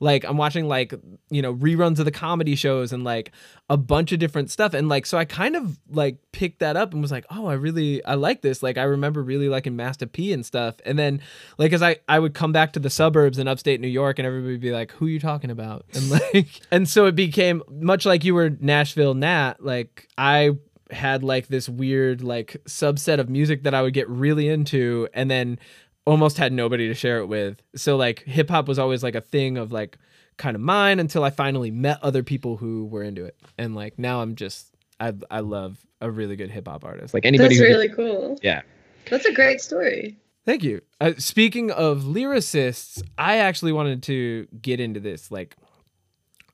Like 0.01 0.25
I'm 0.25 0.37
watching 0.37 0.67
like 0.67 0.93
you 1.31 1.43
know 1.43 1.55
reruns 1.55 1.99
of 1.99 2.05
the 2.05 2.11
comedy 2.11 2.57
shows 2.57 2.93
and 2.93 3.05
like 3.05 3.33
a 3.71 3.77
bunch 3.77 4.11
of 4.11 4.19
different 4.19 4.51
stuff. 4.51 4.75
And 4.75 4.89
like 4.89 5.07
so 5.07 5.17
I 5.17 5.25
kind 5.25 5.55
of 5.55 5.79
like 5.89 6.19
picked 6.33 6.59
that 6.59 6.77
up 6.77 6.93
and 6.93 7.01
was 7.01 7.13
like, 7.13 7.25
oh, 7.31 7.47
I 7.47 7.53
really 7.53 8.05
I 8.05 8.15
like 8.15 8.43
this. 8.43 8.65
Like 8.65 8.77
I 8.77 8.83
remember 8.83 9.23
really 9.23 9.49
liking 9.49 9.77
Master 9.77 10.07
P 10.07 10.33
and 10.33 10.45
stuff. 10.45 10.75
And 10.85 10.99
then 10.99 11.23
like 11.57 11.73
as 11.73 11.81
I 11.81 11.99
I 12.09 12.19
would 12.19 12.35
come 12.35 12.51
back 12.51 12.73
to 12.73 12.81
the 12.81 12.91
suburbs 12.91 13.39
in 13.39 13.47
upstate 13.47 13.81
New 13.81 13.89
York 13.89 14.19
and 14.19 14.27
everybody 14.27 14.55
would 14.55 14.61
be 14.61 14.73
like, 14.73 14.91
who 14.91 15.07
you 15.07 15.21
talking 15.21 15.53
about? 15.53 15.87
And 15.95 16.11
like 16.35 16.49
and 16.73 16.89
so 16.89 17.07
it 17.07 17.15
became 17.15 17.63
much 17.71 18.05
like 18.05 18.25
you 18.25 18.35
were 18.35 18.51
Nashville 18.51 19.15
Nat 19.15 19.55
like 19.61 20.09
I 20.19 20.57
had 20.91 21.23
like 21.23 21.47
this 21.47 21.69
weird 21.69 22.25
like 22.25 22.57
subset 22.67 23.21
of 23.21 23.31
music 23.31 23.63
that 23.63 23.73
I 23.73 23.83
would 23.83 23.95
get 23.95 24.09
really 24.09 24.49
into 24.49 25.07
and 25.15 25.31
then 25.31 25.61
almost 26.07 26.39
had 26.39 26.53
nobody 26.53 26.89
to 26.89 26.95
share 26.95 27.19
it 27.19 27.27
with. 27.27 27.63
So 27.77 27.97
like 27.97 28.25
hip 28.25 28.51
hop 28.51 28.67
was 28.67 28.81
always 28.81 29.05
like 29.05 29.15
a 29.15 29.21
thing 29.21 29.59
of 29.59 29.71
like 29.71 29.97
kind 30.41 30.57
of 30.57 30.63
mine 30.63 30.99
until 30.99 31.23
I 31.23 31.29
finally 31.31 31.71
met 31.71 31.99
other 32.03 32.23
people 32.23 32.57
who 32.57 32.87
were 32.87 33.03
into 33.03 33.25
it. 33.27 33.37
And 33.59 33.75
like 33.77 33.99
now 33.99 34.23
I'm 34.23 34.35
just 34.35 34.75
I 34.99 35.13
I 35.31 35.41
love 35.41 35.77
a 36.01 36.11
really 36.11 36.35
good 36.35 36.51
hip 36.51 36.67
hop 36.67 36.83
artist. 36.85 37.13
Like 37.13 37.27
anybody 37.27 37.57
That's 37.57 37.69
really 37.69 37.89
cool. 37.91 38.39
yeah. 38.43 38.63
That's 39.11 39.27
a 39.27 39.33
great 39.33 39.61
story. 39.61 40.17
Thank 40.47 40.63
you. 40.65 40.81
Uh, 41.01 41.13
speaking 41.19 41.71
of 41.71 42.05
lyricists, 42.05 43.03
I 43.19 43.37
actually 43.39 43.73
wanted 43.73 44.03
to 44.05 44.49
get 44.63 44.81
into 44.81 44.99
this. 44.99 45.31
Like, 45.31 45.57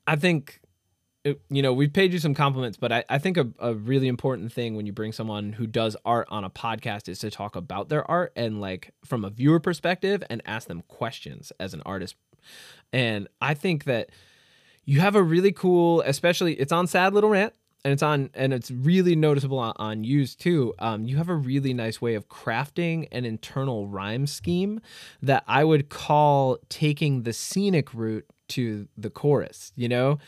I 0.05 0.17
think, 0.17 0.59
it- 1.23 1.39
you 1.49 1.61
know, 1.61 1.71
we've 1.73 1.93
paid 1.93 2.11
you 2.11 2.19
some 2.19 2.33
compliments, 2.33 2.77
but 2.77 2.91
I, 2.91 3.05
I 3.09 3.17
think 3.17 3.37
a, 3.37 3.47
a 3.59 3.73
really 3.73 4.07
important 4.09 4.51
thing 4.51 4.75
when 4.75 4.85
you 4.85 4.91
bring 4.93 5.13
someone 5.13 5.53
who 5.53 5.67
does 5.67 5.95
art 6.05 6.27
on 6.29 6.43
a 6.43 6.49
podcast 6.49 7.07
is 7.07 7.19
to 7.19 7.31
talk 7.31 7.55
about 7.55 7.87
their 7.89 8.09
art 8.11 8.33
and, 8.35 8.59
like, 8.59 8.91
from 9.05 9.23
a 9.23 9.29
viewer 9.29 9.59
perspective 9.59 10.21
and 10.29 10.41
ask 10.45 10.67
them 10.67 10.83
questions 10.89 11.51
as 11.59 11.73
an 11.73 11.81
artist. 11.85 12.15
And 12.93 13.27
I 13.41 13.53
think 13.53 13.85
that 13.85 14.09
you 14.85 14.99
have 15.01 15.15
a 15.15 15.23
really 15.23 15.51
cool, 15.51 16.01
especially, 16.01 16.53
it's 16.53 16.71
on 16.71 16.87
Sad 16.87 17.13
Little 17.13 17.29
Rant 17.29 17.53
and 17.87 17.93
it's 17.93 18.03
on 18.03 18.29
and 18.33 18.53
it's 18.53 18.69
really 18.69 19.15
noticeable 19.15 19.59
on, 19.59 19.73
on 19.77 20.03
use 20.03 20.35
too. 20.35 20.73
Um, 20.79 21.05
you 21.05 21.15
have 21.15 21.29
a 21.29 21.35
really 21.35 21.73
nice 21.73 22.01
way 22.01 22.15
of 22.15 22.27
crafting 22.27 23.07
an 23.13 23.23
internal 23.23 23.87
rhyme 23.87 24.27
scheme 24.27 24.81
that 25.21 25.43
i 25.47 25.63
would 25.63 25.89
call 25.89 26.57
taking 26.67 27.23
the 27.23 27.31
scenic 27.31 27.93
route 27.93 28.25
to 28.49 28.87
the 28.97 29.09
chorus 29.09 29.71
you 29.75 29.87
know? 29.87 30.19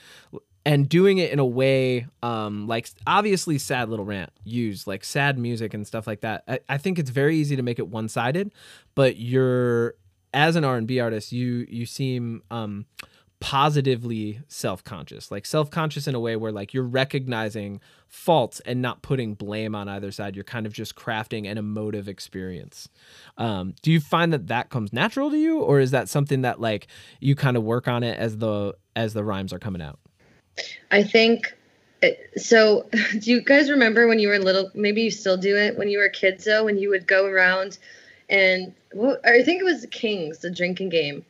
And 0.66 0.88
doing 0.88 1.18
it 1.18 1.32
in 1.32 1.40
a 1.40 1.46
way 1.46 2.06
um, 2.22 2.68
like 2.68 2.90
obviously 3.08 3.58
sad 3.58 3.90
little 3.90 4.06
rant 4.06 4.32
use 4.44 4.86
like 4.88 5.04
sad 5.04 5.38
music 5.38 5.74
and 5.74 5.88
stuff 5.88 6.06
like 6.06 6.22
that. 6.22 6.44
I, 6.48 6.60
I 6.70 6.78
think 6.78 7.00
it's 7.00 7.10
very 7.10 7.38
easy 7.38 7.56
to 7.56 7.64
make 7.64 7.80
it 7.80 7.88
one-sided 7.88 8.54
but 8.94 9.18
you're 9.18 9.96
as 10.34 10.56
an 10.56 10.64
r&b 10.64 11.00
artist 11.00 11.32
you 11.32 11.66
you 11.70 11.86
seem 11.86 12.42
um, 12.52 12.86
positively 13.40 14.40
self-conscious 14.48 15.32
like 15.32 15.46
self-conscious 15.46 16.08
in 16.08 16.16
a 16.16 16.20
way 16.20 16.36
where 16.36 16.52
like 16.52 16.74
you're 16.74 16.84
recognizing 16.84 17.80
faults 18.08 18.60
and 18.62 18.82
not 18.82 19.02
putting 19.02 19.34
blame 19.34 19.74
on 19.74 19.88
either 19.88 20.12
side 20.12 20.36
you're 20.36 20.44
kind 20.44 20.66
of 20.66 20.74
just 20.74 20.96
crafting 20.96 21.50
an 21.50 21.58
emotive 21.58 22.10
experience 22.10 22.90
um, 23.38 23.74
do 23.82 23.92
you 23.92 24.00
find 24.00 24.34
that 24.34 24.48
that 24.48 24.70
comes 24.70 24.92
natural 24.92 25.30
to 25.30 25.38
you 25.38 25.60
or 25.62 25.80
is 25.80 25.92
that 25.92 26.10
something 26.10 26.42
that 26.42 26.60
like 26.60 26.88
you 27.22 27.34
kind 27.34 27.56
of 27.56 27.64
work 27.64 27.88
on 27.88 28.04
it 28.04 28.18
as 28.20 28.38
the 28.38 28.76
as 28.96 29.14
the 29.14 29.24
rhymes 29.24 29.54
are 29.54 29.60
coming 29.60 29.82
out 29.82 30.00
I 30.92 31.04
think 31.04 31.56
so. 32.38 32.88
Do 33.20 33.32
you 33.32 33.42
guys 33.42 33.70
remember 33.70 34.08
when 34.08 34.20
you 34.20 34.30
were 34.30 34.40
little? 34.40 34.72
Maybe 34.74 35.02
you 35.02 35.12
still 35.12 35.38
do 35.38 35.56
it 35.58 35.78
when 35.78 35.90
you 35.90 36.00
were 36.00 36.10
kids, 36.10 36.46
though, 36.46 36.66
when 36.66 36.78
you 36.78 36.90
would 36.90 37.08
go 37.08 37.26
around 37.26 37.78
and 38.30 38.74
well, 38.94 39.18
I 39.26 39.44
think 39.44 39.62
it 39.62 39.66
was 39.66 39.86
Kings, 39.92 40.40
the 40.40 40.50
drinking 40.50 40.90
game. 40.90 41.26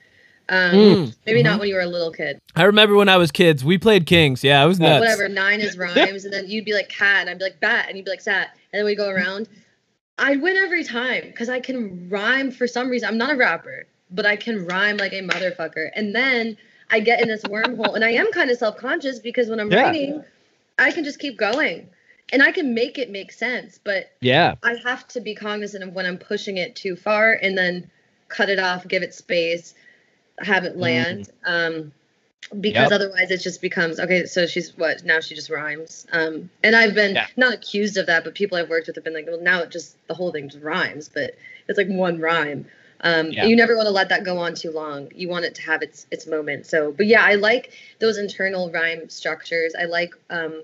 Um, 0.49 0.73
Mm, 0.73 1.15
maybe 1.27 1.43
not 1.43 1.59
when 1.59 1.69
you 1.69 1.75
were 1.75 1.81
a 1.81 1.85
little 1.85 2.11
kid. 2.11 2.39
i 2.55 2.63
remember 2.63 2.95
when 2.95 3.07
i 3.07 3.17
was 3.17 3.31
kids 3.31 3.63
we 3.63 3.77
played 3.77 4.07
kings 4.07 4.43
yeah 4.43 4.63
it 4.63 4.67
was 4.67 4.79
nuts 4.79 4.99
Whatever. 4.99 5.29
Nine 5.29 5.61
is 5.61 5.77
rhymes, 5.85 6.25
and 6.25 6.33
then 6.33 6.47
you'd 6.47 6.65
be 6.65 6.73
like 6.73 6.89
cat, 6.89 7.21
and 7.21 7.29
I'd 7.29 7.37
be 7.37 7.43
like 7.43 7.59
bat, 7.59 7.85
and 7.87 7.95
you'd 7.95 8.05
be 8.05 8.09
like 8.11 8.21
sat, 8.21 8.49
and 8.73 8.79
then 8.79 8.85
we'd 8.85 8.95
go 8.95 9.09
around. 9.09 9.47
I'd 10.17 10.41
win 10.41 10.57
every 10.57 10.83
time 10.83 11.21
because 11.27 11.49
I 11.49 11.59
can 11.59 12.09
rhyme 12.09 12.49
for 12.51 12.65
some 12.65 12.89
reason. 12.89 13.07
I'm 13.07 13.17
not 13.17 13.31
a 13.31 13.35
rapper, 13.37 13.85
but 14.09 14.25
I 14.25 14.35
can 14.35 14.65
rhyme 14.65 14.97
like 14.97 15.13
a 15.13 15.21
motherfucker. 15.21 15.91
And 15.95 16.15
then 16.15 16.57
I 16.89 16.99
get 16.99 17.21
in 17.21 17.27
this 17.27 17.43
wormhole, 17.43 17.93
and 17.95 18.03
I 18.03 18.09
am 18.13 18.31
kind 18.31 18.49
of 18.49 18.57
self 18.57 18.75
conscious 18.77 19.19
because 19.19 19.49
when 19.49 19.59
I'm 19.59 19.69
Yeah. 19.69 19.83
writing, 19.83 20.23
I 20.79 20.91
can 20.91 21.03
just 21.03 21.19
keep 21.19 21.37
going, 21.37 21.87
and 22.31 22.41
I 22.43 22.51
can 22.51 22.73
make 22.73 22.97
it 22.97 23.09
make 23.09 23.31
sense. 23.31 23.79
But 23.83 24.11
Yeah. 24.21 24.55
I 24.63 24.75
have 24.83 25.07
to 25.09 25.21
be 25.21 25.35
cognizant 25.35 25.83
of 25.83 25.93
when 25.93 26.05
I'm 26.05 26.17
pushing 26.17 26.57
it 26.57 26.75
too 26.75 26.95
far, 26.95 27.33
and 27.33 27.57
then 27.57 27.89
cut 28.27 28.49
it 28.49 28.59
off, 28.59 28.87
give 28.87 29.03
it 29.03 29.13
space, 29.13 29.73
have 30.39 30.63
it 30.63 30.77
land. 30.77 31.31
Um, 31.45 31.91
because 32.61 32.89
Yep. 32.89 33.01
otherwise 33.01 33.31
it 33.31 33.37
just 33.41 33.61
becomes 33.61 33.99
okay 33.99 34.25
so 34.25 34.47
she's 34.47 34.75
what 34.77 35.03
now 35.05 35.19
she 35.19 35.35
just 35.35 35.49
rhymes 35.51 36.07
um 36.13 36.49
and 36.63 36.75
i've 36.75 36.95
been 36.95 37.13
Yeah. 37.13 37.27
not 37.37 37.53
accused 37.53 37.97
of 37.97 38.07
that 38.07 38.23
but 38.23 38.33
people 38.33 38.57
i've 38.57 38.69
worked 38.69 38.87
with 38.87 38.95
have 38.95 39.03
been 39.03 39.13
like 39.13 39.27
well 39.27 39.39
now 39.41 39.61
it 39.61 39.69
just 39.69 39.97
the 40.07 40.15
whole 40.15 40.31
thing 40.31 40.49
just 40.49 40.63
rhymes 40.63 41.09
but 41.13 41.35
it's 41.67 41.77
like 41.77 41.87
one 41.87 42.19
rhyme 42.19 42.65
um 43.01 43.31
Yeah. 43.31 43.45
you 43.45 43.55
never 43.55 43.75
want 43.75 43.85
to 43.85 43.91
let 43.91 44.09
that 44.09 44.23
go 44.23 44.37
on 44.39 44.55
too 44.55 44.71
long 44.71 45.09
you 45.13 45.29
want 45.29 45.45
it 45.45 45.53
to 45.55 45.61
have 45.61 45.83
its 45.83 46.07
its 46.09 46.25
moment 46.25 46.65
so 46.65 46.91
but 46.91 47.05
yeah 47.05 47.23
i 47.23 47.35
like 47.35 47.71
those 47.99 48.17
internal 48.17 48.71
rhyme 48.71 49.07
structures 49.09 49.75
i 49.79 49.85
like 49.85 50.15
um 50.31 50.63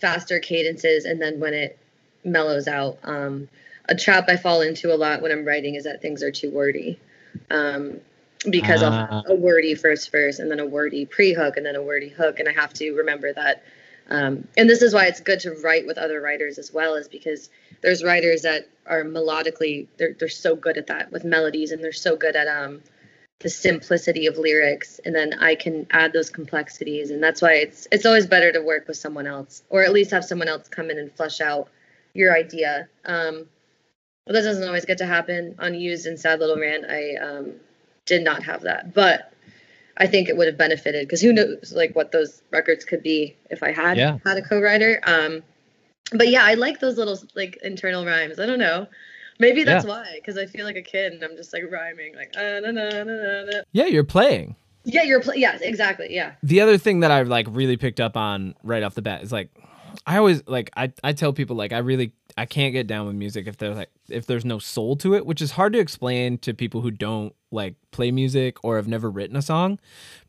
faster 0.00 0.38
cadences 0.38 1.04
and 1.04 1.20
then 1.20 1.40
when 1.40 1.54
it 1.54 1.78
mellows 2.24 2.68
out 2.68 2.98
um 3.04 3.48
a 3.88 3.94
trap 3.94 4.24
i 4.28 4.36
fall 4.36 4.60
into 4.60 4.92
a 4.92 4.96
lot 4.96 5.22
when 5.22 5.32
i'm 5.32 5.44
writing 5.44 5.74
is 5.74 5.84
that 5.84 6.02
things 6.02 6.22
are 6.22 6.30
too 6.30 6.50
wordy 6.50 6.98
um 7.50 7.98
because 8.50 8.82
I'll 8.84 8.92
Ah. 8.92 9.22
have 9.22 9.30
a 9.30 9.34
wordy 9.34 9.74
first 9.74 10.12
verse 10.12 10.38
and 10.38 10.48
then 10.50 10.60
a 10.60 10.66
wordy 10.66 11.04
pre-hook 11.06 11.56
and 11.56 11.66
then 11.66 11.74
a 11.74 11.82
wordy 11.82 12.08
hook 12.08 12.38
and 12.38 12.48
I 12.48 12.52
have 12.52 12.72
to 12.74 12.92
remember 12.92 13.32
that 13.32 13.64
um, 14.10 14.46
and 14.56 14.70
this 14.70 14.80
is 14.80 14.94
why 14.94 15.06
it's 15.06 15.20
good 15.20 15.40
to 15.40 15.50
write 15.62 15.86
with 15.86 15.98
other 15.98 16.20
writers 16.20 16.56
as 16.58 16.72
well 16.72 16.94
is 16.94 17.08
because 17.08 17.50
there's 17.82 18.04
writers 18.04 18.42
that 18.42 18.68
are 18.86 19.02
melodically 19.02 19.88
they're, 19.96 20.14
they're 20.18 20.28
so 20.28 20.54
good 20.54 20.78
at 20.78 20.86
that 20.86 21.10
with 21.10 21.24
melodies 21.24 21.72
and 21.72 21.82
they're 21.82 21.92
so 21.92 22.16
good 22.16 22.36
at 22.36 22.46
um, 22.46 22.80
the 23.40 23.48
simplicity 23.48 24.26
of 24.26 24.36
lyrics 24.36 25.00
and 25.04 25.14
then 25.14 25.34
I 25.34 25.54
can 25.54 25.86
add 25.90 26.12
those 26.12 26.28
complexities 26.28 27.10
and 27.10 27.22
that's 27.22 27.40
why 27.40 27.54
it's 27.54 27.86
it's 27.92 28.04
always 28.04 28.26
better 28.26 28.50
to 28.52 28.60
work 28.60 28.88
with 28.88 28.96
someone 28.96 29.26
else 29.26 29.62
or 29.70 29.84
at 29.84 29.92
least 29.92 30.10
have 30.10 30.24
someone 30.24 30.48
else 30.48 30.68
come 30.68 30.90
in 30.90 30.98
and 30.98 31.12
flesh 31.12 31.40
out 31.40 31.68
your 32.14 32.36
idea 32.36 32.88
um, 33.04 33.46
but 34.26 34.32
that 34.32 34.42
doesn't 34.42 34.66
always 34.66 34.84
get 34.84 34.98
to 34.98 35.06
happen 35.06 35.54
on 35.60 35.74
used 35.74 36.06
and 36.06 36.18
sad 36.18 36.40
little 36.40 36.58
rant 36.58 36.84
I 36.88 37.14
um, 37.16 37.52
did 38.06 38.24
not 38.24 38.42
have 38.42 38.62
that 38.62 38.92
but 38.92 39.32
I 39.98 40.06
think 40.06 40.28
it 40.28 40.36
would 40.36 40.46
have 40.46 40.56
benefited 40.56 41.06
because 41.06 41.20
who 41.20 41.32
knows 41.32 41.72
like 41.74 41.94
what 41.94 42.12
those 42.12 42.42
records 42.50 42.84
could 42.84 43.02
be 43.02 43.36
if 43.50 43.62
I 43.62 43.72
had 43.72 43.96
Yeah. 43.96 44.18
had 44.24 44.38
a 44.38 44.42
co-writer. 44.42 45.00
Um, 45.02 45.42
but 46.12 46.28
yeah, 46.28 46.44
I 46.44 46.54
like 46.54 46.78
those 46.78 46.96
little 46.96 47.18
like 47.34 47.58
internal 47.62 48.06
rhymes. 48.06 48.38
I 48.38 48.46
don't 48.46 48.60
know. 48.60 48.86
Maybe 49.38 49.64
that's 49.64 49.84
why 49.86 50.14
because 50.16 50.36
I 50.38 50.46
feel 50.46 50.64
like 50.64 50.76
a 50.76 50.82
kid 50.82 51.12
and 51.12 51.22
I'm 51.22 51.36
just 51.36 51.52
like 51.52 51.64
rhyming 51.70 52.14
like 52.14 52.34
uh, 52.36 52.60
na, 52.60 52.70
na, 52.70 52.88
na, 52.88 53.04
na, 53.04 53.44
na. 53.44 53.60
yeah 53.72 53.86
you're 53.86 54.04
playing 54.04 54.56
yeah 54.84 55.02
you're 55.02 55.20
playing. 55.20 55.40
yes 55.40 55.60
exactly 55.60 56.08
yeah 56.10 56.32
the 56.42 56.60
other 56.60 56.78
thing 56.78 57.00
that 57.00 57.10
I've 57.10 57.28
like 57.28 57.46
really 57.50 57.76
picked 57.76 58.00
up 58.00 58.16
on 58.16 58.54
right 58.62 58.82
off 58.82 58.94
the 58.94 59.02
bat 59.02 59.22
is 59.22 59.32
like 59.32 59.50
I 60.06 60.18
always 60.18 60.42
like 60.46 60.70
I, 60.76 60.92
I 61.02 61.12
tell 61.12 61.32
people 61.32 61.56
like 61.56 61.72
I 61.72 61.78
really 61.78 62.12
I 62.36 62.46
can't 62.46 62.72
get 62.72 62.86
down 62.86 63.06
with 63.06 63.16
music 63.16 63.46
if 63.46 63.56
there's 63.56 63.76
like 63.76 63.90
if 64.08 64.26
there's 64.26 64.44
no 64.44 64.58
soul 64.58 64.96
to 64.96 65.14
it, 65.14 65.26
which 65.26 65.42
is 65.42 65.52
hard 65.52 65.72
to 65.72 65.78
explain 65.78 66.38
to 66.38 66.54
people 66.54 66.80
who 66.80 66.90
don't 66.90 67.34
like 67.50 67.74
play 67.90 68.10
music 68.10 68.62
or 68.62 68.76
have 68.76 68.88
never 68.88 69.10
written 69.10 69.36
a 69.36 69.42
song. 69.42 69.78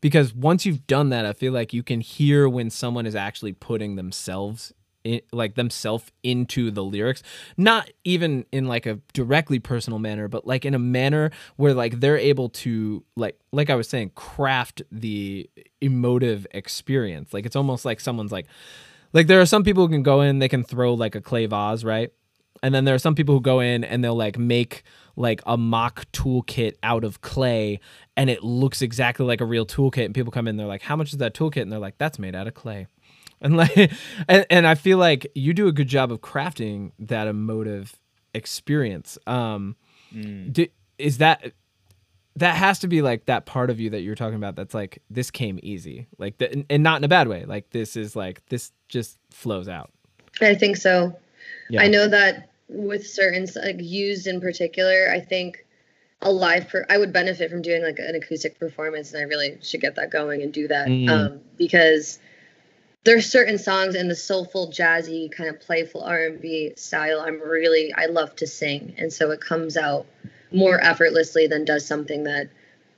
Because 0.00 0.34
once 0.34 0.66
you've 0.66 0.86
done 0.86 1.10
that, 1.10 1.26
I 1.26 1.32
feel 1.32 1.52
like 1.52 1.72
you 1.72 1.82
can 1.82 2.00
hear 2.00 2.48
when 2.48 2.70
someone 2.70 3.06
is 3.06 3.14
actually 3.14 3.52
putting 3.52 3.96
themselves 3.96 4.72
in, 5.04 5.20
like 5.32 5.54
themselves 5.54 6.10
into 6.22 6.70
the 6.70 6.84
lyrics. 6.84 7.22
Not 7.56 7.90
even 8.04 8.44
in 8.52 8.66
like 8.66 8.86
a 8.86 9.00
directly 9.12 9.58
personal 9.58 9.98
manner 9.98 10.28
but 10.28 10.46
like 10.46 10.64
in 10.64 10.74
a 10.74 10.78
manner 10.78 11.30
where 11.56 11.74
like 11.74 12.00
they're 12.00 12.18
able 12.18 12.48
to 12.48 13.04
like 13.16 13.38
like 13.52 13.70
i 13.70 13.74
was 13.74 13.88
saying 13.88 14.10
craft 14.14 14.82
the 14.90 15.48
emotive 15.80 16.46
experience. 16.52 17.32
Like 17.32 17.46
it's 17.46 17.56
almost 17.56 17.84
like 17.84 18.00
someone's 18.00 18.32
like 18.32 18.46
like 19.12 19.26
there 19.26 19.40
are 19.40 19.46
some 19.46 19.64
people 19.64 19.86
who 19.86 19.92
can 19.92 20.02
go 20.02 20.20
in 20.20 20.38
they 20.38 20.48
can 20.48 20.62
throw 20.62 20.94
like 20.94 21.14
a 21.14 21.20
clay 21.20 21.46
vase 21.46 21.84
right? 21.84 22.12
And 22.62 22.74
then 22.74 22.84
there 22.84 22.94
are 22.94 22.98
some 22.98 23.14
people 23.14 23.34
who 23.34 23.40
go 23.40 23.60
in 23.60 23.84
and 23.84 24.04
they'll 24.04 24.14
like 24.14 24.38
make 24.38 24.82
like 25.16 25.40
a 25.46 25.56
mock 25.56 26.10
toolkit 26.12 26.74
out 26.82 27.04
of 27.04 27.20
clay 27.22 27.80
and 28.16 28.28
it 28.28 28.44
looks 28.44 28.82
exactly 28.82 29.24
like 29.24 29.40
a 29.40 29.46
real 29.46 29.64
toolkit. 29.64 30.04
And 30.04 30.14
people 30.14 30.30
come 30.30 30.46
in 30.46 30.56
they're 30.56 30.66
like 30.66 30.82
how 30.82 30.96
much 30.96 31.12
is 31.12 31.18
that 31.18 31.34
toolkit? 31.34 31.62
And 31.62 31.72
they're 31.72 31.78
like 31.78 31.98
that's 31.98 32.18
made 32.18 32.34
out 32.34 32.46
of 32.46 32.54
clay 32.54 32.86
and 33.40 33.56
like 33.56 33.76
and, 34.28 34.46
and 34.50 34.66
i 34.66 34.74
feel 34.74 34.98
like 34.98 35.30
you 35.34 35.52
do 35.52 35.68
a 35.68 35.72
good 35.72 35.88
job 35.88 36.12
of 36.12 36.20
crafting 36.20 36.92
that 36.98 37.26
emotive 37.26 37.94
experience 38.34 39.18
um 39.26 39.76
do, 40.12 40.66
is 40.98 41.18
that 41.18 41.52
that 42.36 42.56
has 42.56 42.78
to 42.78 42.88
be 42.88 43.02
like 43.02 43.26
that 43.26 43.44
part 43.44 43.70
of 43.70 43.78
you 43.80 43.90
that 43.90 44.00
you're 44.00 44.14
talking 44.14 44.36
about 44.36 44.56
that's 44.56 44.74
like 44.74 45.02
this 45.10 45.30
came 45.30 45.58
easy 45.62 46.06
like 46.18 46.38
the, 46.38 46.50
and, 46.50 46.64
and 46.70 46.82
not 46.82 46.98
in 46.98 47.04
a 47.04 47.08
bad 47.08 47.28
way 47.28 47.44
like 47.44 47.70
this 47.70 47.96
is 47.96 48.14
like 48.16 48.44
this 48.48 48.72
just 48.88 49.18
flows 49.30 49.68
out 49.68 49.90
I 50.40 50.54
think 50.54 50.76
so. 50.76 51.16
Yeah. 51.68 51.82
I 51.82 51.88
know 51.88 52.08
that 52.08 52.50
with 52.68 53.06
certain 53.06 53.46
like 53.62 53.76
used 53.80 54.26
in 54.26 54.40
particular, 54.40 55.10
I 55.12 55.20
think 55.20 55.66
a 56.22 56.30
live 56.30 56.68
per 56.68 56.86
I 56.88 56.98
would 56.98 57.12
benefit 57.12 57.50
from 57.50 57.62
doing 57.62 57.82
like 57.82 57.98
an 57.98 58.14
acoustic 58.14 58.58
performance, 58.58 59.12
and 59.12 59.20
I 59.20 59.24
really 59.26 59.58
should 59.62 59.80
get 59.80 59.96
that 59.96 60.10
going 60.10 60.42
and 60.42 60.52
do 60.52 60.68
that 60.68 60.88
Mm. 60.88 61.10
um, 61.10 61.40
because 61.56 62.18
there's 63.04 63.30
certain 63.30 63.58
songs 63.58 63.94
in 63.94 64.08
the 64.08 64.14
soulful, 64.14 64.68
jazzy, 64.70 65.30
kind 65.30 65.48
of 65.48 65.60
playful 65.60 66.02
R 66.02 66.26
and 66.26 66.40
B 66.40 66.72
style. 66.76 67.20
I'm 67.20 67.40
really 67.40 67.92
I 67.94 68.06
love 68.06 68.36
to 68.36 68.46
sing, 68.46 68.94
and 68.98 69.12
so 69.12 69.30
it 69.30 69.40
comes 69.40 69.76
out 69.76 70.06
more 70.52 70.82
effortlessly 70.82 71.46
than 71.46 71.64
does 71.64 71.86
something 71.86 72.24
that 72.24 72.48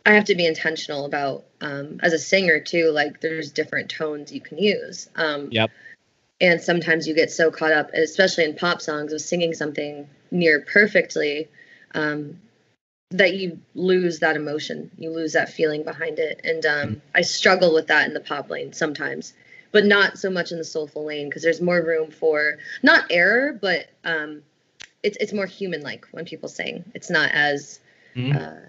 I 0.05 0.15
have 0.15 0.25
to 0.25 0.35
be 0.35 0.47
intentional 0.47 1.05
about 1.05 1.45
um, 1.61 2.01
as 2.03 2.13
a 2.13 2.19
singer 2.19 2.59
too. 2.61 2.91
Like 2.91 3.21
there's 3.21 3.53
different 3.53 3.91
tones 3.91 4.33
you 4.33 4.41
can 4.41 4.59
use. 4.59 5.09
Um, 5.15 5.49
Yep. 5.53 5.71
and 6.41 6.61
sometimes 6.61 7.07
you 7.07 7.15
get 7.15 7.31
so 7.31 7.51
caught 7.51 7.73
up 7.73 7.91
especially 7.95 8.45
in 8.45 8.55
pop 8.57 8.81
songs 8.81 9.13
of 9.13 9.21
singing 9.21 9.55
something 9.55 10.09
near 10.31 10.61
perfectly 10.61 11.49
um, 11.95 12.41
that 13.11 13.35
you 13.35 13.61
lose 13.75 14.19
that 14.21 14.35
emotion 14.35 14.91
you 14.99 15.11
lose 15.11 15.35
that 15.35 15.51
feeling 15.51 15.85
behind 15.85 16.19
it 16.19 16.41
and 16.43 16.67
um, 16.67 17.03
i 17.15 17.21
struggle 17.21 17.73
with 17.73 17.87
that 17.89 18.09
in 18.09 18.15
the 18.15 18.21
pop 18.21 18.51
lane 18.51 18.73
sometimes 18.73 19.35
but 19.73 19.85
not 19.85 20.19
so 20.19 20.31
much 20.31 20.53
in 20.53 20.59
the 20.59 20.65
soulful 20.65 21.05
lane 21.05 21.29
because 21.29 21.43
there's 21.43 21.61
more 21.61 21.83
room 21.83 22.11
for 22.11 22.59
not 22.83 23.05
error 23.11 23.59
but 23.61 23.87
um, 24.05 24.43
it's, 25.03 25.17
it's 25.19 25.33
more 25.33 25.47
human 25.47 25.81
like 25.83 26.07
when 26.13 26.25
people 26.25 26.49
sing 26.49 26.85
it's 26.95 27.11
not 27.11 27.31
as 27.33 27.81
Mhm. 28.15 28.37
uh, 28.37 28.69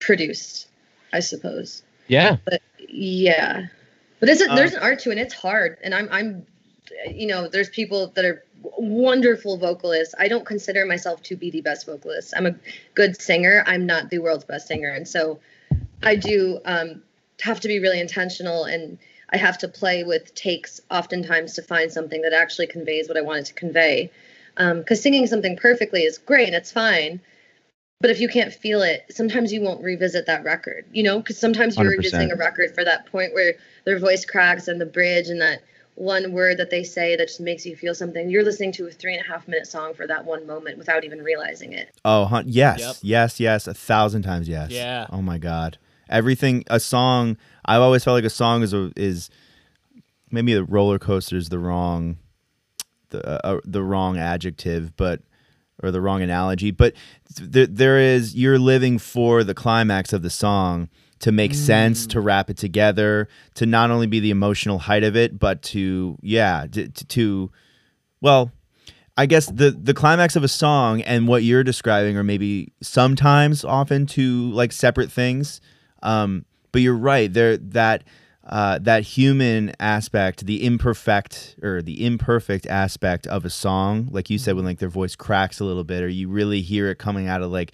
produced 0.00 0.68
i 1.12 1.20
suppose 1.20 1.82
Yeah. 2.08 2.36
But 2.44 2.60
yeah, 2.88 3.66
but 4.20 4.28
it's 4.28 4.42
a, 4.42 4.50
Uh, 4.50 4.56
there's 4.56 4.74
an 4.74 4.82
art 4.82 4.98
to 5.00 5.10
it. 5.10 5.12
and 5.12 5.20
It's 5.20 5.34
hard, 5.34 5.78
and 5.82 5.94
I'm 5.94 6.08
I'm, 6.10 6.46
you 7.10 7.26
know, 7.26 7.48
there's 7.48 7.70
people 7.70 8.08
that 8.14 8.24
are 8.24 8.44
wonderful 8.78 9.56
vocalists. 9.56 10.14
I 10.18 10.28
don't 10.28 10.44
consider 10.44 10.84
myself 10.84 11.22
to 11.24 11.36
be 11.36 11.50
the 11.50 11.60
best 11.62 11.86
vocalist. 11.86 12.34
I'm 12.36 12.46
a 12.46 12.54
good 12.94 13.20
singer. 13.20 13.64
I'm 13.66 13.86
not 13.86 14.10
the 14.10 14.18
world's 14.18 14.44
best 14.44 14.66
singer, 14.68 14.90
and 14.90 15.08
so 15.08 15.40
I 16.02 16.16
do 16.16 16.60
um, 16.66 17.02
have 17.40 17.60
to 17.60 17.68
be 17.68 17.78
really 17.78 18.00
intentional, 18.00 18.64
and 18.64 18.98
I 19.30 19.36
have 19.36 19.58
to 19.58 19.68
play 19.68 20.04
with 20.04 20.34
takes 20.34 20.80
oftentimes 20.90 21.54
to 21.54 21.62
find 21.62 21.92
something 21.92 22.22
that 22.22 22.32
actually 22.32 22.66
conveys 22.66 23.08
what 23.08 23.16
I 23.16 23.22
wanted 23.22 23.46
to 23.46 23.54
convey. 23.54 24.10
Um, 24.56 24.78
because 24.80 25.02
singing 25.02 25.26
something 25.26 25.56
perfectly 25.56 26.02
is 26.02 26.18
great, 26.18 26.46
and 26.46 26.54
it's 26.54 26.70
fine. 26.70 27.20
But 28.00 28.10
if 28.10 28.20
you 28.20 28.28
can't 28.28 28.52
feel 28.52 28.82
it, 28.82 29.06
sometimes 29.10 29.52
you 29.52 29.62
won't 29.62 29.82
revisit 29.82 30.26
that 30.26 30.44
record, 30.44 30.84
you 30.92 31.02
know, 31.02 31.18
because 31.18 31.38
sometimes 31.38 31.76
you're 31.76 31.90
100%. 31.90 31.96
revisiting 31.96 32.32
a 32.32 32.36
record 32.36 32.74
for 32.74 32.84
that 32.84 33.06
point 33.06 33.32
where 33.32 33.54
their 33.84 33.98
voice 33.98 34.24
cracks 34.24 34.68
and 34.68 34.80
the 34.80 34.86
bridge 34.86 35.28
and 35.28 35.40
that 35.40 35.62
one 35.94 36.32
word 36.32 36.58
that 36.58 36.70
they 36.70 36.82
say 36.82 37.16
that 37.16 37.28
just 37.28 37.40
makes 37.40 37.64
you 37.64 37.76
feel 37.76 37.94
something. 37.94 38.28
You're 38.28 38.44
listening 38.44 38.72
to 38.72 38.86
a 38.86 38.90
three 38.90 39.14
and 39.14 39.24
a 39.24 39.28
half 39.28 39.46
minute 39.46 39.66
song 39.66 39.94
for 39.94 40.06
that 40.06 40.24
one 40.24 40.46
moment 40.46 40.76
without 40.76 41.04
even 41.04 41.22
realizing 41.22 41.72
it. 41.72 41.90
Oh, 42.04 42.24
hun- 42.24 42.44
yes, 42.48 42.80
Yep. 42.80 42.96
yes, 43.02 43.40
yes, 43.40 43.66
a 43.66 43.74
thousand 43.74 44.22
times 44.22 44.48
yes. 44.48 44.70
Yeah. 44.70 45.06
Oh 45.10 45.22
my 45.22 45.38
god, 45.38 45.78
everything. 46.08 46.64
A 46.68 46.80
song. 46.80 47.36
I've 47.64 47.82
always 47.82 48.04
felt 48.04 48.14
like 48.14 48.24
a 48.24 48.30
song 48.30 48.62
is 48.62 48.74
a, 48.74 48.92
is 48.96 49.30
maybe 50.30 50.54
the 50.54 50.64
roller 50.64 50.98
coaster 50.98 51.36
is 51.36 51.48
the 51.48 51.58
wrong, 51.58 52.18
the 53.10 53.46
uh, 53.46 53.60
the 53.64 53.82
wrong 53.82 54.18
adjective, 54.18 54.96
but 54.96 55.22
or 55.82 55.90
the 55.90 56.00
wrong 56.00 56.22
analogy. 56.22 56.70
But 56.70 56.94
th- 57.36 57.70
there 57.72 57.98
is 57.98 58.34
you're 58.34 58.58
living 58.58 58.98
for 58.98 59.44
the 59.44 59.54
climax 59.54 60.12
of 60.12 60.22
the 60.22 60.30
song 60.30 60.88
to 61.20 61.32
make 61.32 61.54
sense, 61.54 62.06
to 62.08 62.20
wrap 62.20 62.50
it 62.50 62.56
together, 62.58 63.28
to 63.54 63.64
not 63.64 63.90
only 63.90 64.06
be 64.06 64.20
the 64.20 64.30
emotional 64.30 64.78
height 64.78 65.04
of 65.04 65.16
it, 65.16 65.38
but 65.38 65.62
to 65.62 66.18
yeah, 66.20 66.66
to, 66.70 66.88
to 66.88 67.50
well, 68.20 68.52
I 69.16 69.26
guess 69.26 69.46
the 69.46 69.70
the 69.70 69.94
climax 69.94 70.36
of 70.36 70.44
a 70.44 70.48
song 70.48 71.00
and 71.02 71.28
what 71.28 71.42
you're 71.42 71.64
describing 71.64 72.16
are 72.16 72.24
maybe 72.24 72.72
sometimes 72.82 73.64
often 73.64 74.06
two 74.06 74.50
like 74.50 74.72
separate 74.72 75.10
things. 75.10 75.60
Um, 76.04 76.44
but 76.70 76.82
you're 76.82 76.94
right. 76.94 77.32
There 77.32 77.56
that 77.56 78.04
uh, 78.46 78.78
that 78.82 79.02
human 79.02 79.72
aspect, 79.80 80.44
the 80.44 80.64
imperfect 80.64 81.56
or 81.62 81.80
the 81.80 82.04
imperfect 82.04 82.66
aspect 82.66 83.26
of 83.26 83.44
a 83.44 83.50
song, 83.50 84.08
like 84.10 84.28
you 84.28 84.38
said, 84.38 84.54
when 84.54 84.64
like 84.64 84.78
their 84.78 84.88
voice 84.88 85.16
cracks 85.16 85.60
a 85.60 85.64
little 85.64 85.84
bit, 85.84 86.02
or 86.02 86.08
you 86.08 86.28
really 86.28 86.60
hear 86.60 86.90
it 86.90 86.98
coming 86.98 87.26
out 87.26 87.42
of 87.42 87.50
like 87.50 87.72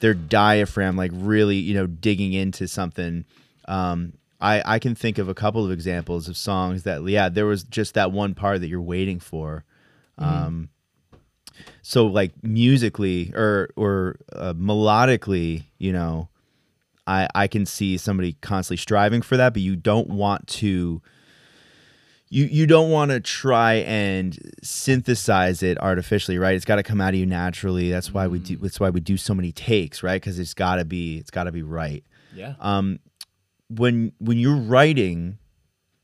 their 0.00 0.14
diaphragm, 0.14 0.96
like 0.96 1.10
really 1.14 1.56
you 1.56 1.74
know 1.74 1.86
digging 1.86 2.34
into 2.34 2.68
something. 2.68 3.24
Um, 3.66 4.12
I 4.40 4.62
I 4.74 4.78
can 4.78 4.94
think 4.94 5.18
of 5.18 5.28
a 5.28 5.34
couple 5.34 5.64
of 5.64 5.70
examples 5.70 6.28
of 6.28 6.36
songs 6.36 6.82
that 6.82 7.02
yeah, 7.04 7.28
there 7.28 7.46
was 7.46 7.64
just 7.64 7.94
that 7.94 8.12
one 8.12 8.34
part 8.34 8.60
that 8.60 8.68
you're 8.68 8.82
waiting 8.82 9.18
for. 9.18 9.64
Um, 10.18 10.68
so 11.80 12.06
like 12.06 12.32
musically 12.42 13.32
or 13.34 13.70
or 13.76 14.16
uh, 14.32 14.52
melodically, 14.54 15.64
you 15.78 15.92
know, 15.92 16.28
I 17.06 17.28
I 17.34 17.46
can 17.46 17.66
see 17.66 17.96
somebody 17.96 18.34
constantly 18.40 18.78
striving 18.78 19.22
for 19.22 19.36
that, 19.36 19.52
but 19.52 19.62
you 19.62 19.76
don't 19.76 20.08
want 20.08 20.46
to. 20.48 21.02
You, 22.34 22.46
you 22.46 22.66
don't 22.66 22.90
want 22.90 23.10
to 23.10 23.20
try 23.20 23.74
and 23.74 24.38
synthesize 24.62 25.62
it 25.62 25.78
artificially, 25.82 26.38
right? 26.38 26.54
It's 26.54 26.64
got 26.64 26.76
to 26.76 26.82
come 26.82 26.98
out 26.98 27.12
of 27.12 27.20
you 27.20 27.26
naturally. 27.26 27.90
That's 27.90 28.14
why 28.14 28.26
we 28.26 28.38
do. 28.38 28.56
That's 28.56 28.80
why 28.80 28.88
we 28.88 29.00
do 29.00 29.18
so 29.18 29.34
many 29.34 29.52
takes, 29.52 30.02
right? 30.02 30.18
Because 30.18 30.38
it's 30.38 30.54
got 30.54 30.76
to 30.76 30.86
be. 30.86 31.18
It's 31.18 31.30
got 31.30 31.44
to 31.44 31.52
be 31.52 31.62
right 31.62 32.02
yeah 32.34 32.54
um, 32.60 32.98
when 33.68 34.12
when 34.18 34.38
you're 34.38 34.56
writing, 34.56 35.38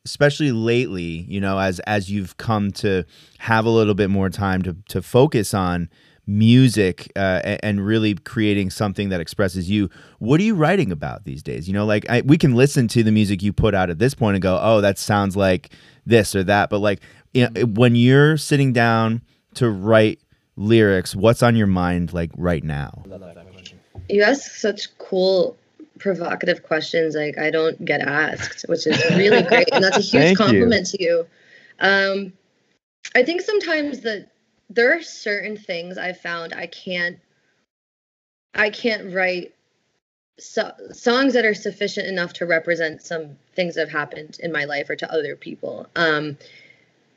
especially 0.05 0.53
lately, 0.53 1.25
you 1.29 1.41
know, 1.41 1.59
as 1.59 1.81
as 1.81 2.11
you've 2.11 2.37
come 2.37 2.71
to 2.73 3.05
have 3.39 3.65
a 3.65 3.71
little 3.71 3.95
bit 3.95 4.11
more 4.11 4.31
time 4.31 4.63
to 4.63 4.77
to 4.89 5.03
focus 5.03 5.55
on 5.55 5.89
music 6.29 7.11
uh, 7.17 7.57
and 7.63 7.85
really 7.85 8.15
creating 8.15 8.71
something 8.71 9.09
that 9.09 9.21
expresses 9.21 9.69
you. 9.69 9.89
What 10.19 10.39
are 10.39 10.45
you 10.45 10.55
writing 10.55 10.93
about 10.93 11.25
these 11.25 11.43
days? 11.43 11.67
You 11.67 11.75
know, 11.75 11.87
like 11.87 12.09
I, 12.09 12.21
we 12.21 12.39
can 12.39 12.55
listen 12.55 12.87
to 12.89 13.03
the 13.03 13.11
music 13.11 13.43
you 13.43 13.53
put 13.53 13.75
out 13.75 13.91
at 13.91 13.99
this 13.99 14.15
point 14.15 14.37
and 14.37 14.43
go, 14.43 14.59
"Oh, 14.63 14.81
that 14.83 14.99
sounds 14.99 15.37
like 15.37 15.71
this 16.07 16.37
or 16.37 16.45
that." 16.45 16.71
But 16.71 16.79
like, 16.79 17.01
you 17.33 17.49
know, 17.49 17.63
when 17.67 17.97
you're 17.97 18.37
sitting 18.37 18.73
down 18.73 19.23
to 19.55 19.71
write 19.71 20.21
lyrics, 20.57 21.17
what's 21.17 21.43
on 21.43 21.57
your 21.57 21.67
mind 21.67 22.13
like 22.13 22.31
right 22.37 22.63
now? 22.63 23.05
You 24.09 24.23
ask 24.23 24.53
such 24.53 24.97
cool, 24.99 25.57
provocative 25.99 26.63
questions. 26.63 27.15
Like 27.15 27.39
I 27.39 27.51
don't 27.51 27.83
get 27.85 28.03
asked, 28.03 28.67
which 28.69 28.87
is 28.87 29.03
really 29.17 29.43
great, 29.43 29.69
and 29.73 29.83
that's 29.83 29.97
a 29.97 30.01
huge 30.03 30.23
Thank 30.23 30.39
you. 30.39 30.45
compliment 30.45 30.87
to 30.89 31.03
you. 31.03 31.27
Um, 31.81 32.33
I 33.15 33.23
think 33.23 33.41
sometimes 33.41 34.01
that 34.01 34.29
there 34.71 34.97
are 34.97 35.03
certain 35.03 35.57
things 35.57 35.99
I've 35.99 36.21
found 36.21 36.53
I 36.53 36.67
can't, 36.67 37.19
I 38.55 38.71
can't 38.71 39.15
write 39.15 39.55
so, 40.39 40.73
songs 40.93 41.35
that 41.35 41.45
are 41.45 41.55
sufficient 41.55 42.07
enough 42.07 42.33
to 42.35 42.47
represent 42.47 43.03
some 43.03 43.37
things 43.55 43.75
that 43.75 43.89
have 43.89 43.99
happened 43.99 44.39
in 44.41 44.53
my 44.53 44.65
life 44.65 44.89
or 44.89 44.97
to 44.97 45.13
other 45.13 45.37
people. 45.37 45.87
Um, 45.97 46.39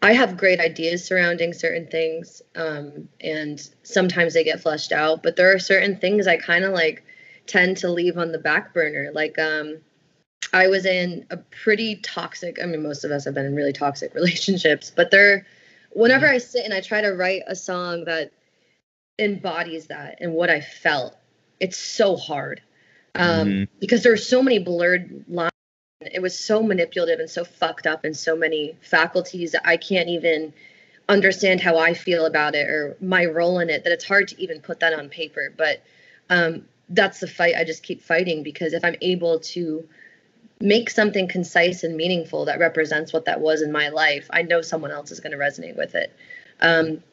I 0.01 0.13
have 0.13 0.37
great 0.37 0.59
ideas 0.59 1.05
surrounding 1.05 1.53
certain 1.53 1.85
things, 1.85 2.41
um, 2.55 3.07
and 3.21 3.69
sometimes 3.83 4.33
they 4.33 4.43
get 4.43 4.59
fleshed 4.59 4.91
out. 4.91 5.21
But 5.21 5.35
there 5.35 5.53
are 5.53 5.59
certain 5.59 5.95
things 5.97 6.25
I 6.25 6.37
kind 6.37 6.65
of 6.65 6.73
like 6.73 7.03
tend 7.45 7.77
to 7.77 7.91
leave 7.91 8.17
on 8.17 8.31
the 8.31 8.39
back 8.39 8.73
burner. 8.73 9.11
Like, 9.13 9.37
um, 9.37 9.77
I 10.53 10.67
was 10.67 10.85
in 10.85 11.25
a 11.29 11.37
pretty 11.37 11.97
toxic. 11.97 12.59
I 12.61 12.65
mean, 12.65 12.81
most 12.81 13.03
of 13.03 13.11
us 13.11 13.25
have 13.25 13.35
been 13.35 13.45
in 13.45 13.55
really 13.55 13.73
toxic 13.73 14.13
relationships, 14.15 14.91
but 14.93 15.11
there, 15.11 15.45
whenever 15.91 16.27
I 16.27 16.37
sit 16.39 16.65
and 16.65 16.73
I 16.73 16.81
try 16.81 17.01
to 17.01 17.09
write 17.09 17.43
a 17.47 17.55
song 17.55 18.05
that 18.05 18.31
embodies 19.19 19.87
that 19.87 20.17
and 20.19 20.33
what 20.33 20.49
I 20.49 20.61
felt, 20.61 21.15
it's 21.59 21.77
so 21.77 22.15
hard 22.15 22.61
um, 23.15 23.47
Mhm. 23.47 23.67
because 23.79 24.03
there 24.03 24.13
are 24.13 24.17
so 24.17 24.41
many 24.41 24.59
blurred 24.59 25.25
lines. 25.27 25.51
It 26.01 26.21
was 26.21 26.37
so 26.37 26.63
manipulative 26.63 27.19
and 27.19 27.29
so 27.29 27.43
fucked 27.43 27.85
up 27.85 28.05
in 28.05 28.13
so 28.13 28.35
many 28.35 28.75
faculties 28.81 29.55
I 29.63 29.77
can't 29.77 30.09
even 30.09 30.53
understand 31.09 31.61
how 31.61 31.77
I 31.77 31.93
feel 31.93 32.25
about 32.25 32.55
it 32.55 32.67
or 32.69 32.95
my 33.01 33.25
role 33.25 33.59
in 33.59 33.69
it. 33.69 33.83
That 33.83 33.93
it's 33.93 34.05
hard 34.05 34.29
to 34.29 34.41
even 34.41 34.61
put 34.61 34.79
that 34.79 34.93
on 34.93 35.09
paper. 35.09 35.53
But 35.55 35.81
um, 36.29 36.65
that's 36.89 37.19
the 37.19 37.27
fight 37.27 37.55
I 37.55 37.63
just 37.63 37.83
keep 37.83 38.01
fighting 38.01 38.43
because 38.43 38.73
if 38.73 38.83
I'm 38.83 38.95
able 39.01 39.39
to 39.39 39.87
make 40.61 40.89
something 40.89 41.27
concise 41.27 41.83
and 41.83 41.95
meaningful 41.95 42.45
that 42.45 42.59
represents 42.59 43.11
what 43.13 43.25
that 43.25 43.39
was 43.39 43.61
in 43.61 43.71
my 43.71 43.89
life, 43.89 44.27
I 44.29 44.43
know 44.43 44.61
someone 44.61 44.91
else 44.91 45.11
is 45.11 45.19
going 45.19 45.31
to 45.31 45.37
resonate 45.37 45.75
with 45.75 45.95
it. 45.95 46.15
Um, 46.61 47.03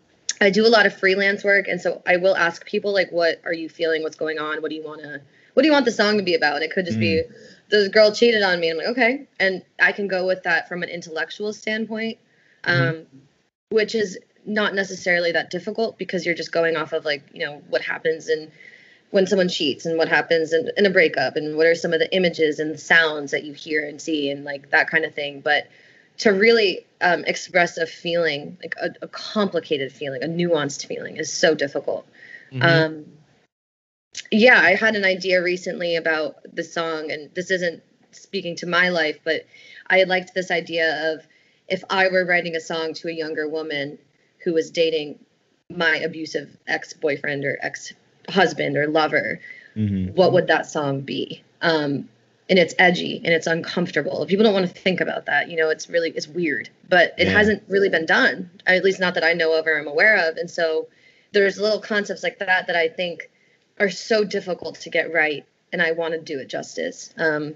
I 0.40 0.50
do 0.50 0.66
a 0.66 0.68
lot 0.68 0.86
of 0.86 0.96
freelance 0.96 1.42
work, 1.42 1.66
and 1.68 1.80
so 1.80 2.02
I 2.06 2.16
will 2.16 2.36
ask 2.36 2.64
people 2.64 2.92
like, 2.92 3.10
"What 3.10 3.40
are 3.44 3.52
you 3.52 3.68
feeling? 3.68 4.02
What's 4.02 4.16
going 4.16 4.38
on? 4.38 4.62
What 4.62 4.70
do 4.70 4.76
you 4.76 4.84
want 4.84 5.02
to? 5.02 5.20
What 5.54 5.62
do 5.62 5.66
you 5.66 5.72
want 5.72 5.84
the 5.84 5.92
song 5.92 6.16
to 6.18 6.22
be 6.22 6.34
about?" 6.34 6.56
And 6.56 6.64
it 6.64 6.70
could 6.70 6.84
just 6.84 7.00
be, 7.00 7.22
"This 7.70 7.88
girl 7.88 8.12
cheated 8.12 8.42
on 8.42 8.60
me." 8.60 8.70
I'm 8.70 8.76
like, 8.76 8.86
"Okay," 8.88 9.26
and 9.40 9.64
I 9.80 9.92
can 9.92 10.06
go 10.06 10.26
with 10.26 10.44
that 10.44 10.68
from 10.68 10.82
an 10.84 10.90
intellectual 10.90 11.52
standpoint, 11.52 12.18
um, 12.64 13.06
which 13.70 13.94
is 13.94 14.18
not 14.46 14.74
necessarily 14.74 15.32
that 15.32 15.50
difficult 15.50 15.98
because 15.98 16.24
you're 16.24 16.34
just 16.34 16.52
going 16.52 16.76
off 16.76 16.92
of 16.92 17.04
like 17.04 17.22
you 17.32 17.44
know 17.44 17.62
what 17.68 17.82
happens 17.82 18.28
in 18.28 18.50
when 19.10 19.26
someone 19.26 19.48
cheats 19.48 19.86
and 19.86 19.96
what 19.96 20.08
happens 20.08 20.52
in, 20.52 20.70
in 20.76 20.86
a 20.86 20.90
breakup 20.90 21.36
and 21.36 21.56
what 21.56 21.66
are 21.66 21.74
some 21.74 21.92
of 21.92 22.00
the 22.00 22.14
images 22.14 22.58
and 22.58 22.78
sounds 22.78 23.30
that 23.30 23.44
you 23.44 23.52
hear 23.52 23.86
and 23.86 24.00
see 24.00 24.30
and 24.30 24.44
like 24.44 24.70
that 24.70 24.90
kind 24.90 25.04
of 25.04 25.14
thing 25.14 25.40
but 25.40 25.68
to 26.18 26.32
really 26.32 26.84
um, 27.00 27.24
express 27.26 27.78
a 27.78 27.86
feeling 27.86 28.58
like 28.60 28.74
a, 28.80 28.90
a, 29.02 29.08
complicated 29.08 29.92
feeling 29.92 30.22
a 30.22 30.26
nuanced 30.26 30.86
feeling 30.86 31.16
is 31.16 31.32
so 31.32 31.54
difficult 31.54 32.06
mm-hmm. 32.52 32.62
um, 32.62 33.04
yeah 34.30 34.60
i 34.60 34.74
had 34.74 34.96
an 34.96 35.04
idea 35.04 35.42
recently 35.42 35.96
about 35.96 36.36
the 36.54 36.64
song 36.64 37.10
and 37.10 37.32
this 37.34 37.50
isn't 37.50 37.82
speaking 38.10 38.56
to 38.56 38.66
my 38.66 38.88
life 38.88 39.18
but 39.24 39.46
i 39.88 40.02
liked 40.04 40.34
this 40.34 40.50
idea 40.50 41.12
of 41.12 41.26
if 41.68 41.82
i 41.88 42.08
were 42.08 42.24
writing 42.24 42.56
a 42.56 42.60
song 42.60 42.92
to 42.92 43.08
a 43.08 43.12
younger 43.12 43.48
woman 43.48 43.98
who 44.44 44.52
was 44.52 44.70
dating 44.70 45.18
my 45.70 45.96
abusive 45.96 46.56
ex-boyfriend 46.66 47.44
or 47.44 47.58
ex-husband 48.28 48.76
or 48.76 48.86
lover 48.86 49.40
mm-hmm. 49.78 50.14
what 50.14 50.32
would 50.32 50.46
that 50.48 50.66
song 50.66 51.00
be? 51.00 51.42
Um, 51.62 52.08
and 52.50 52.58
it's 52.58 52.74
edgy 52.78 53.20
and 53.24 53.34
it's 53.34 53.46
uncomfortable. 53.46 54.24
People 54.26 54.44
don't 54.44 54.54
want 54.54 54.66
to 54.66 54.72
think 54.72 55.00
about 55.00 55.26
that 55.26 55.50
you 55.50 55.56
know 55.56 55.68
it's 55.68 55.88
really 55.90 56.10
it's 56.10 56.26
weird 56.26 56.70
but 56.88 57.14
it 57.18 57.26
yeah. 57.26 57.32
hasn't 57.32 57.62
really 57.68 57.90
been 57.90 58.06
done 58.06 58.50
at 58.66 58.82
least 58.82 59.00
not 59.00 59.12
that 59.14 59.22
i 59.24 59.34
know 59.34 59.52
of 59.58 59.66
or 59.66 59.78
i'm 59.78 59.86
aware 59.86 60.28
of. 60.28 60.36
And 60.36 60.50
so 60.50 60.88
there's 61.32 61.58
little 61.58 61.80
concepts 61.80 62.22
like 62.22 62.38
that 62.38 62.66
that 62.66 62.76
i 62.76 62.88
think 62.88 63.30
are 63.78 63.90
so 63.90 64.24
difficult 64.24 64.76
to 64.76 64.90
get 64.90 65.12
right 65.12 65.44
and 65.72 65.82
i 65.82 65.92
want 65.92 66.14
to 66.14 66.20
do 66.20 66.38
it 66.38 66.48
justice. 66.48 67.12
Um, 67.18 67.54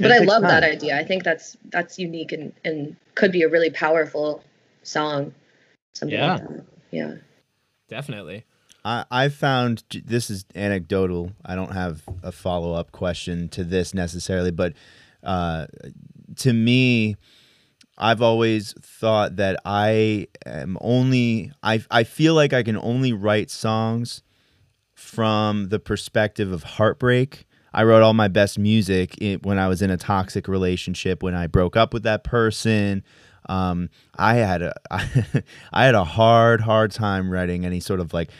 but 0.00 0.10
i 0.10 0.18
love 0.18 0.42
time. 0.42 0.50
that 0.50 0.64
idea. 0.64 0.98
I 0.98 1.04
think 1.04 1.22
that's 1.22 1.56
that's 1.70 1.98
unique 1.98 2.32
and 2.32 2.52
and 2.64 2.96
could 3.14 3.30
be 3.30 3.42
a 3.42 3.48
really 3.48 3.70
powerful 3.70 4.42
song. 4.82 5.32
Something 5.92 6.18
yeah. 6.18 6.34
like 6.34 6.42
yeah. 6.90 7.14
Definitely 7.88 8.44
I, 8.84 9.04
I 9.10 9.28
found 9.28 9.84
this 10.04 10.30
is 10.30 10.44
anecdotal. 10.54 11.32
I 11.44 11.54
don't 11.54 11.72
have 11.72 12.02
a 12.22 12.32
follow 12.32 12.74
up 12.74 12.92
question 12.92 13.48
to 13.50 13.64
this 13.64 13.94
necessarily, 13.94 14.50
but 14.50 14.74
uh, 15.22 15.66
to 16.36 16.52
me, 16.52 17.16
I've 17.96 18.22
always 18.22 18.74
thought 18.80 19.36
that 19.36 19.60
I 19.64 20.28
am 20.44 20.76
only 20.80 21.52
I 21.62 21.82
I 21.90 22.04
feel 22.04 22.34
like 22.34 22.52
I 22.52 22.62
can 22.62 22.76
only 22.76 23.12
write 23.12 23.50
songs 23.50 24.22
from 24.94 25.68
the 25.68 25.78
perspective 25.78 26.52
of 26.52 26.62
heartbreak. 26.64 27.46
I 27.72 27.84
wrote 27.84 28.02
all 28.02 28.14
my 28.14 28.28
best 28.28 28.58
music 28.58 29.16
when 29.42 29.58
I 29.58 29.68
was 29.68 29.82
in 29.82 29.90
a 29.90 29.96
toxic 29.96 30.46
relationship, 30.46 31.22
when 31.22 31.34
I 31.34 31.46
broke 31.46 31.76
up 31.76 31.92
with 31.92 32.04
that 32.04 32.22
person. 32.24 33.02
Um, 33.48 33.90
I 34.16 34.36
had 34.36 34.62
a 34.62 34.74
I 35.72 35.84
had 35.84 35.94
a 35.94 36.04
hard 36.04 36.60
hard 36.62 36.90
time 36.90 37.30
writing 37.30 37.64
any 37.64 37.80
sort 37.80 38.00
of 38.00 38.12
like 38.12 38.30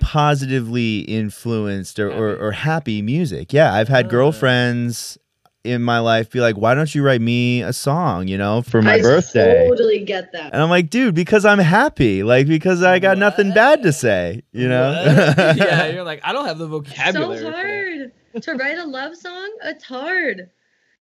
positively 0.00 1.00
influenced 1.00 1.98
or, 1.98 2.10
or, 2.10 2.36
or, 2.36 2.52
happy 2.52 3.02
music. 3.02 3.52
Yeah, 3.52 3.72
I've 3.72 3.88
had 3.88 4.08
girlfriends 4.08 5.18
in 5.62 5.82
my 5.82 5.98
life 5.98 6.30
be 6.30 6.40
like, 6.40 6.56
"Why 6.56 6.74
don't 6.74 6.94
you 6.94 7.02
write 7.02 7.20
me 7.20 7.62
a 7.62 7.72
song?" 7.72 8.28
You 8.28 8.36
know, 8.36 8.62
for 8.62 8.82
my 8.82 9.00
birthday. 9.00 9.08
I 9.08 9.14
birthday. 9.14 9.68
Totally 9.68 10.00
get 10.00 10.32
that. 10.32 10.52
And 10.52 10.62
I'm 10.62 10.68
like, 10.68 10.90
dude, 10.90 11.14
because 11.14 11.44
I'm 11.44 11.58
happy, 11.58 12.22
like 12.22 12.46
because 12.46 12.82
I 12.82 12.98
got 12.98 13.10
what? 13.10 13.18
nothing 13.18 13.52
bad 13.52 13.82
to 13.84 13.92
say. 13.92 14.42
You 14.52 14.68
know? 14.68 14.92
yeah, 15.56 15.86
you're 15.86 16.04
like, 16.04 16.20
I 16.24 16.32
don't 16.32 16.46
have 16.46 16.58
the 16.58 16.66
vocabulary. 16.66 17.38
So 17.38 17.50
hard 17.50 18.12
to 18.42 18.52
write 18.54 18.78
a 18.78 18.84
love 18.84 19.16
song. 19.16 19.50
It's 19.62 19.84
hard. 19.84 20.50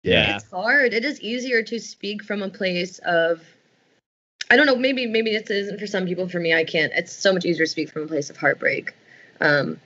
Yeah, 0.03 0.37
it's 0.37 0.49
hard. 0.49 0.93
It 0.93 1.03
is 1.03 1.19
easier 1.21 1.61
to 1.63 1.79
speak 1.79 2.23
from 2.23 2.41
a 2.41 2.49
place 2.49 2.99
of 2.99 3.41
I 4.49 4.55
don't 4.55 4.65
know. 4.65 4.75
Maybe 4.75 5.05
maybe 5.05 5.35
it 5.35 5.49
isn't 5.49 5.79
for 5.79 5.87
some 5.87 6.05
people. 6.05 6.29
For 6.29 6.39
me, 6.39 6.53
I 6.53 6.63
can't. 6.63 6.91
It's 6.95 7.11
so 7.11 7.33
much 7.33 7.45
easier 7.45 7.65
to 7.65 7.71
speak 7.71 7.89
from 7.89 8.03
a 8.03 8.07
place 8.07 8.29
of 8.29 8.37
heartbreak. 8.37 8.93
Um, 9.41 9.79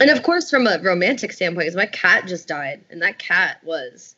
and 0.00 0.10
of 0.10 0.22
course, 0.22 0.50
from 0.50 0.66
a 0.66 0.78
romantic 0.82 1.32
standpoint, 1.32 1.66
because 1.66 1.76
my 1.76 1.86
cat 1.86 2.26
just 2.26 2.48
died, 2.48 2.84
and 2.90 3.02
that 3.02 3.18
cat 3.18 3.58
was 3.64 4.16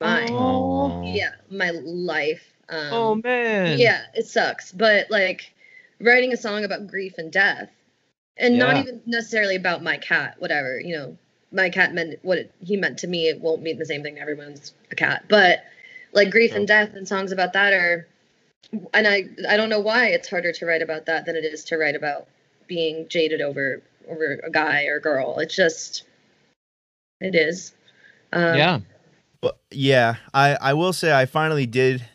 my 0.00 0.26
oh. 0.30 1.02
yeah 1.04 1.32
my 1.50 1.70
life. 1.70 2.44
Um, 2.68 2.88
oh 2.92 3.14
man. 3.16 3.78
Yeah, 3.78 4.02
it 4.14 4.26
sucks, 4.26 4.72
but 4.72 5.10
like 5.10 5.52
writing 6.00 6.32
a 6.32 6.36
song 6.36 6.64
about 6.64 6.86
grief 6.86 7.14
and 7.18 7.30
death, 7.30 7.70
and 8.36 8.56
yeah. 8.56 8.64
not 8.64 8.76
even 8.78 9.02
necessarily 9.06 9.56
about 9.56 9.82
my 9.82 9.98
cat. 9.98 10.36
Whatever 10.38 10.80
you 10.80 10.96
know, 10.96 11.18
my 11.50 11.68
cat 11.68 11.92
meant 11.92 12.18
what 12.22 12.38
it, 12.38 12.54
he 12.60 12.76
meant 12.76 12.98
to 13.00 13.06
me. 13.06 13.28
It 13.28 13.40
won't 13.40 13.62
mean 13.62 13.78
the 13.78 13.86
same 13.86 14.02
thing 14.02 14.14
to 14.16 14.20
everyone's 14.20 14.72
a 14.90 14.94
cat, 14.94 15.24
but 15.28 15.64
like 16.12 16.30
grief 16.30 16.52
oh. 16.54 16.56
and 16.56 16.66
death 16.66 16.94
and 16.94 17.06
songs 17.06 17.32
about 17.32 17.52
that 17.52 17.72
are 17.72 18.06
and 18.94 19.06
I 19.06 19.24
I 19.48 19.56
don't 19.56 19.68
know 19.68 19.80
why 19.80 20.08
it's 20.08 20.28
harder 20.28 20.52
to 20.52 20.66
write 20.66 20.82
about 20.82 21.06
that 21.06 21.26
than 21.26 21.36
it 21.36 21.44
is 21.44 21.64
to 21.64 21.76
write 21.76 21.96
about 21.96 22.26
being 22.66 23.08
jaded 23.08 23.40
over 23.40 23.82
over 24.08 24.40
a 24.44 24.50
guy 24.50 24.84
or 24.84 25.00
girl. 25.00 25.38
It's 25.38 25.54
just 25.54 26.04
it 27.20 27.34
is. 27.34 27.72
Um, 28.32 28.56
yeah. 28.56 28.80
But 29.40 29.58
yeah, 29.70 30.16
I 30.32 30.56
I 30.60 30.74
will 30.74 30.92
say 30.92 31.12
I 31.12 31.26
finally 31.26 31.66
did 31.66 32.06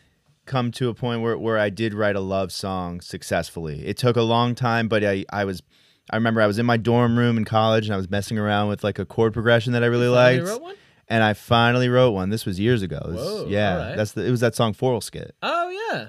come 0.45 0.71
to 0.71 0.89
a 0.89 0.93
point 0.93 1.21
where 1.21 1.37
where 1.37 1.57
I 1.57 1.69
did 1.69 1.93
write 1.93 2.15
a 2.15 2.21
love 2.21 2.51
song 2.51 3.01
successfully. 3.01 3.85
It 3.85 3.97
took 3.97 4.15
a 4.15 4.21
long 4.21 4.55
time, 4.55 4.87
but 4.87 5.03
I 5.03 5.25
I 5.31 5.45
was 5.45 5.61
I 6.09 6.15
remember 6.15 6.41
I 6.41 6.47
was 6.47 6.57
in 6.57 6.65
my 6.65 6.77
dorm 6.77 7.17
room 7.17 7.37
in 7.37 7.45
college 7.45 7.85
and 7.85 7.93
I 7.93 7.97
was 7.97 8.09
messing 8.09 8.37
around 8.37 8.69
with 8.69 8.83
like 8.83 8.97
a 8.97 9.05
chord 9.05 9.33
progression 9.33 9.73
that 9.73 9.83
I 9.83 9.87
really 9.87 10.07
liked. 10.07 10.49
And 11.09 11.23
I 11.23 11.33
finally 11.33 11.87
wrote 11.87 12.11
one. 12.11 12.31
This 12.31 12.45
was 12.45 12.59
years 12.59 12.81
ago. 12.81 13.01
Was, 13.05 13.15
Whoa, 13.15 13.45
yeah, 13.47 13.77
right. 13.77 13.95
that's 13.95 14.11
the, 14.11 14.25
it 14.25 14.31
was 14.31 14.41
that 14.41 14.55
song 14.55 14.73
Forelsket. 14.73 15.31
Oh 15.41 15.69
yeah. 15.91 16.07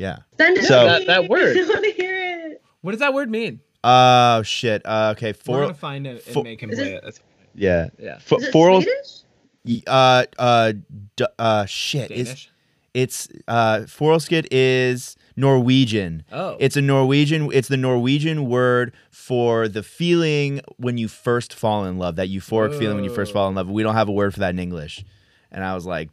Yeah. 0.00 0.20
Send 0.38 0.56
it 0.56 0.64
so 0.64 0.86
that, 0.86 1.06
that 1.06 1.28
word. 1.28 1.54
I 1.58 1.60
want 1.60 1.84
to 1.84 1.92
hear 1.92 2.16
it. 2.16 2.62
What 2.80 2.92
does 2.92 3.00
that 3.00 3.12
word 3.12 3.30
mean? 3.30 3.60
Oh 3.84 4.42
shit. 4.42 4.80
Uh, 4.86 5.12
okay. 5.14 5.34
For, 5.34 5.56
We're 5.56 5.62
gonna 5.64 5.74
find 5.74 6.06
it 6.06 6.24
and 6.24 6.34
for, 6.34 6.42
make 6.42 6.62
him 6.62 6.70
play 6.70 6.94
it. 6.94 7.20
Yeah. 7.54 7.90
Yeah. 7.98 8.18
For, 8.18 8.38
is 8.38 8.46
it 8.46 8.52
for, 8.52 8.80
Swedish? 8.80 9.84
Uh, 9.86 10.24
uh, 10.38 10.72
d- 11.16 11.26
uh, 11.38 11.66
shit. 11.66 12.08
Danish? 12.08 12.50
It's, 12.94 13.28
it's 13.28 13.42
uh, 13.46 13.80
Forelsket 13.80 14.46
is 14.50 15.16
Norwegian. 15.36 16.24
Oh. 16.32 16.56
It's 16.58 16.78
a 16.78 16.82
Norwegian. 16.82 17.50
It's 17.52 17.68
the 17.68 17.76
Norwegian 17.76 18.48
word 18.48 18.94
for 19.10 19.68
the 19.68 19.82
feeling 19.82 20.62
when 20.78 20.96
you 20.96 21.08
first 21.08 21.52
fall 21.52 21.84
in 21.84 21.98
love. 21.98 22.16
That 22.16 22.30
euphoric 22.30 22.70
Whoa. 22.70 22.78
feeling 22.78 22.96
when 22.96 23.04
you 23.04 23.14
first 23.14 23.34
fall 23.34 23.48
in 23.50 23.54
love. 23.54 23.68
We 23.68 23.82
don't 23.82 23.94
have 23.94 24.08
a 24.08 24.12
word 24.12 24.32
for 24.32 24.40
that 24.40 24.50
in 24.54 24.58
English. 24.58 25.04
And 25.52 25.62
I 25.62 25.74
was 25.74 25.84
like, 25.84 26.08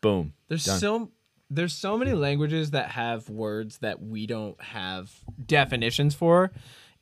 boom. 0.00 0.32
There's 0.48 0.64
done. 0.64 0.80
so 0.80 1.10
there's 1.50 1.72
so 1.72 1.96
many 1.96 2.12
languages 2.12 2.70
that 2.72 2.90
have 2.90 3.28
words 3.28 3.78
that 3.78 4.02
we 4.02 4.26
don't 4.26 4.60
have 4.62 5.10
definitions 5.44 6.14
for 6.14 6.50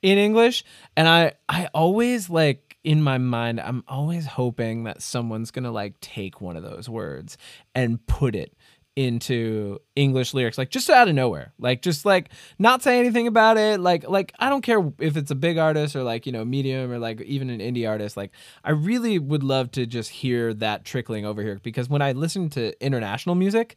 in 0.01 0.17
English 0.17 0.63
and 0.95 1.07
I 1.07 1.33
I 1.47 1.67
always 1.73 2.29
like 2.29 2.77
in 2.83 3.01
my 3.01 3.17
mind 3.17 3.61
I'm 3.61 3.83
always 3.87 4.25
hoping 4.25 4.83
that 4.83 5.01
someone's 5.01 5.51
going 5.51 5.63
to 5.63 5.71
like 5.71 5.99
take 6.01 6.41
one 6.41 6.57
of 6.57 6.63
those 6.63 6.89
words 6.89 7.37
and 7.73 8.05
put 8.05 8.35
it 8.35 8.53
into 8.95 9.79
English 9.95 10.33
lyrics, 10.33 10.57
like 10.57 10.69
just 10.69 10.89
out 10.89 11.07
of 11.07 11.15
nowhere, 11.15 11.53
like 11.57 11.81
just 11.81 12.05
like 12.05 12.29
not 12.59 12.83
say 12.83 12.99
anything 12.99 13.27
about 13.27 13.57
it. 13.57 13.79
Like 13.79 14.07
like 14.07 14.33
I 14.39 14.49
don't 14.49 14.61
care 14.61 14.91
if 14.99 15.17
it's 15.17 15.31
a 15.31 15.35
big 15.35 15.57
artist 15.57 15.95
or 15.95 16.03
like 16.03 16.25
you 16.25 16.31
know 16.31 16.45
medium 16.45 16.91
or 16.91 16.99
like 16.99 17.21
even 17.21 17.49
an 17.49 17.59
indie 17.59 17.89
artist. 17.89 18.15
Like 18.15 18.31
I 18.63 18.71
really 18.71 19.17
would 19.17 19.43
love 19.43 19.71
to 19.71 19.85
just 19.85 20.09
hear 20.11 20.53
that 20.55 20.85
trickling 20.85 21.25
over 21.25 21.41
here 21.41 21.59
because 21.63 21.89
when 21.89 22.01
I 22.01 22.11
listen 22.11 22.49
to 22.51 22.79
international 22.83 23.35
music, 23.35 23.75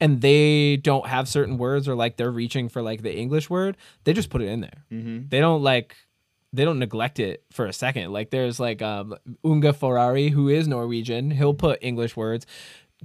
and 0.00 0.20
they 0.20 0.76
don't 0.76 1.06
have 1.06 1.28
certain 1.28 1.58
words 1.58 1.88
or 1.88 1.94
like 1.94 2.16
they're 2.16 2.30
reaching 2.30 2.68
for 2.68 2.82
like 2.82 3.02
the 3.02 3.16
English 3.16 3.48
word, 3.48 3.76
they 4.04 4.12
just 4.12 4.30
put 4.30 4.42
it 4.42 4.48
in 4.48 4.60
there. 4.60 4.84
Mm-hmm. 4.92 5.28
They 5.28 5.40
don't 5.40 5.62
like 5.62 5.96
they 6.52 6.64
don't 6.64 6.78
neglect 6.78 7.18
it 7.18 7.44
for 7.52 7.66
a 7.66 7.72
second. 7.72 8.12
Like 8.12 8.30
there's 8.30 8.58
like 8.58 8.80
um, 8.82 9.14
Unge 9.44 9.74
Ferrari, 9.76 10.30
who 10.30 10.48
is 10.48 10.66
Norwegian. 10.66 11.30
He'll 11.30 11.54
put 11.54 11.78
English 11.82 12.16
words. 12.16 12.46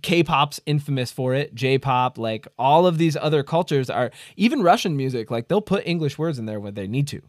K-pop's 0.01 0.59
infamous 0.65 1.11
for 1.11 1.33
it. 1.33 1.53
J-pop, 1.53 2.17
like 2.17 2.47
all 2.57 2.87
of 2.87 2.97
these 2.97 3.15
other 3.15 3.43
cultures 3.43 3.89
are 3.89 4.11
even 4.35 4.63
Russian 4.63 4.97
music. 4.97 5.29
Like 5.29 5.47
they'll 5.47 5.61
put 5.61 5.85
English 5.85 6.17
words 6.17 6.39
in 6.39 6.45
there 6.45 6.59
when 6.59 6.73
they 6.73 6.87
need 6.87 7.07
to. 7.09 7.21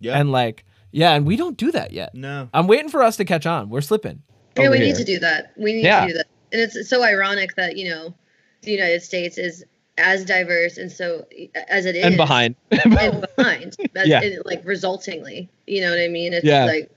Yeah. 0.00 0.18
And 0.18 0.32
like 0.32 0.64
yeah, 0.92 1.14
and 1.14 1.24
we 1.24 1.36
don't 1.36 1.56
do 1.56 1.70
that 1.72 1.92
yet. 1.92 2.14
No. 2.14 2.48
I'm 2.52 2.66
waiting 2.66 2.88
for 2.88 3.02
us 3.02 3.16
to 3.18 3.24
catch 3.24 3.46
on. 3.46 3.68
We're 3.68 3.80
slipping. 3.80 4.22
Yeah, 4.56 4.70
we 4.70 4.78
here. 4.78 4.86
need 4.86 4.96
to 4.96 5.04
do 5.04 5.18
that. 5.20 5.52
We 5.56 5.74
need 5.74 5.84
yeah. 5.84 6.00
to 6.00 6.06
do 6.08 6.12
that. 6.14 6.26
And 6.52 6.60
it's 6.60 6.88
so 6.88 7.04
ironic 7.04 7.54
that 7.56 7.76
you 7.76 7.88
know 7.88 8.14
the 8.62 8.72
United 8.72 9.02
States 9.02 9.38
is 9.38 9.64
as 9.98 10.24
diverse 10.24 10.78
and 10.78 10.90
so 10.90 11.26
as 11.68 11.84
it 11.86 11.94
is 11.94 12.04
and 12.04 12.16
behind 12.16 12.56
and 12.70 12.90
behind. 13.36 13.76
That's 13.92 14.08
yeah. 14.08 14.20
It, 14.22 14.44
like 14.46 14.64
resultingly. 14.64 15.48
You 15.66 15.82
know 15.82 15.90
what 15.90 16.00
I 16.00 16.08
mean? 16.08 16.32
It's 16.32 16.44
yeah. 16.44 16.64
like 16.64 16.90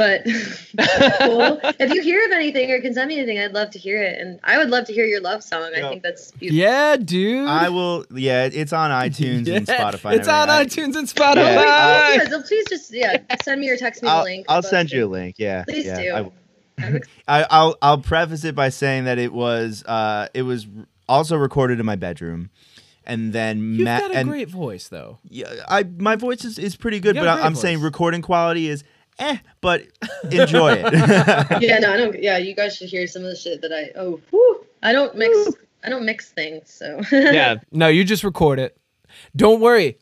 but 0.00 0.24
cool. 1.20 1.60
if 1.78 1.92
you 1.92 2.00
hear 2.00 2.24
of 2.24 2.32
anything 2.32 2.70
or 2.70 2.80
can 2.80 2.94
send 2.94 3.08
me 3.08 3.18
anything, 3.18 3.38
I'd 3.38 3.52
love 3.52 3.68
to 3.72 3.78
hear 3.78 4.02
it. 4.02 4.18
And 4.18 4.40
I 4.44 4.56
would 4.56 4.70
love 4.70 4.86
to 4.86 4.94
hear 4.94 5.04
your 5.04 5.20
love 5.20 5.42
song. 5.42 5.72
I 5.76 5.82
think 5.82 6.02
that's 6.02 6.30
beautiful. 6.30 6.58
Yeah, 6.58 6.96
dude. 6.96 7.46
I 7.46 7.68
will. 7.68 8.06
Yeah, 8.10 8.48
it's 8.50 8.72
on 8.72 8.90
iTunes 9.10 9.46
yeah, 9.46 9.56
and 9.56 9.66
Spotify. 9.66 10.14
It's 10.14 10.26
on 10.26 10.48
I, 10.48 10.64
iTunes 10.64 10.96
and 10.96 11.06
Spotify. 11.06 11.36
Yeah. 11.36 12.14
yeah, 12.14 12.28
so 12.30 12.40
please 12.40 12.64
just 12.70 12.94
yeah, 12.94 13.18
send 13.42 13.60
me 13.60 13.68
or 13.68 13.76
text 13.76 14.02
me 14.02 14.08
I'll, 14.08 14.20
the 14.20 14.24
link. 14.24 14.46
I'll 14.48 14.62
send 14.62 14.90
you 14.90 15.04
a 15.04 15.06
link. 15.06 15.36
Yeah, 15.38 15.64
please 15.64 15.84
yeah, 15.84 16.00
do. 16.22 16.32
I, 16.78 17.00
I, 17.28 17.46
I'll 17.50 17.76
I'll 17.82 17.98
preface 17.98 18.44
it 18.44 18.54
by 18.54 18.70
saying 18.70 19.04
that 19.04 19.18
it 19.18 19.34
was 19.34 19.84
uh 19.84 20.28
it 20.32 20.42
was 20.42 20.66
also 21.10 21.36
recorded 21.36 21.78
in 21.78 21.84
my 21.84 21.96
bedroom 21.96 22.48
and 23.04 23.32
then 23.32 23.74
You've 23.74 23.86
got 23.86 24.12
a 24.12 24.14
and, 24.14 24.28
great 24.28 24.48
voice 24.48 24.88
though. 24.88 25.18
Yeah, 25.28 25.52
I 25.68 25.82
my 25.82 26.16
voice 26.16 26.44
is, 26.44 26.58
is 26.58 26.76
pretty 26.76 27.00
good, 27.00 27.16
but 27.16 27.28
I, 27.28 27.46
am 27.46 27.54
saying 27.54 27.80
recording 27.80 28.22
quality 28.22 28.68
is 28.68 28.84
eh, 29.20 29.38
but 29.60 29.84
enjoy 30.30 30.72
it. 30.72 30.92
yeah, 31.62 31.78
no, 31.78 31.92
I 31.92 31.96
don't. 31.96 32.20
Yeah, 32.20 32.38
you 32.38 32.54
guys 32.54 32.76
should 32.76 32.88
hear 32.88 33.06
some 33.06 33.22
of 33.22 33.30
the 33.30 33.36
shit 33.36 33.60
that 33.62 33.72
I. 33.72 33.98
Oh, 33.98 34.20
whew, 34.30 34.64
I 34.82 34.92
don't 34.92 35.16
mix. 35.16 35.56
I 35.84 35.88
don't 35.88 36.04
mix 36.04 36.30
things. 36.30 36.70
So 36.72 37.00
Yeah. 37.12 37.56
No, 37.72 37.88
you 37.88 38.04
just 38.04 38.24
record 38.24 38.58
it. 38.58 38.76
Don't 39.34 39.60
worry. 39.60 39.98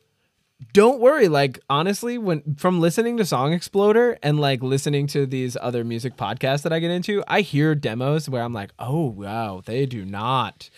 Don't 0.73 1.01
worry. 1.01 1.29
Like 1.29 1.61
honestly, 1.71 2.19
when 2.19 2.57
from 2.57 2.81
listening 2.81 3.17
to 3.19 3.25
Song 3.25 3.53
Exploder 3.53 4.19
and 4.23 4.41
like 4.41 4.63
listening 4.63 5.07
to 5.09 5.27
these 5.27 5.57
other 5.61 5.85
music 5.85 6.17
podcasts 6.17 6.63
that 6.63 6.73
I 6.73 6.81
get 6.81 6.91
into, 6.91 7.23
I 7.29 7.43
hear 7.43 7.75
demos 7.75 8.29
where 8.29 8.43
I'm 8.43 8.53
like, 8.53 8.73
oh 8.79 9.07
wow, 9.07 9.63
they 9.65 9.87
do 9.87 10.05
not 10.05 10.69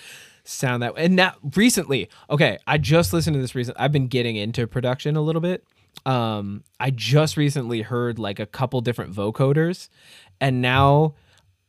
sound 0.45 0.83
that. 0.83 0.95
Way. 0.95 1.05
And 1.05 1.17
now 1.17 1.35
recently, 1.57 2.09
okay, 2.29 2.59
I 2.67 2.77
just 2.79 3.13
listened 3.13 3.35
to 3.35 3.41
this 3.41 3.55
recent. 3.55 3.77
I've 3.81 3.93
been 3.93 4.09
getting 4.09 4.37
into 4.37 4.67
production 4.67 5.17
a 5.17 5.23
little 5.23 5.41
bit. 5.41 5.65
Um, 6.07 6.65
I 6.79 6.91
just 6.91 7.37
recently 7.37 7.83
heard 7.83 8.19
like 8.19 8.39
a 8.41 8.47
couple 8.47 8.81
different 8.81 9.15
vocoders, 9.15 9.89
and 10.41 10.63
now 10.63 11.15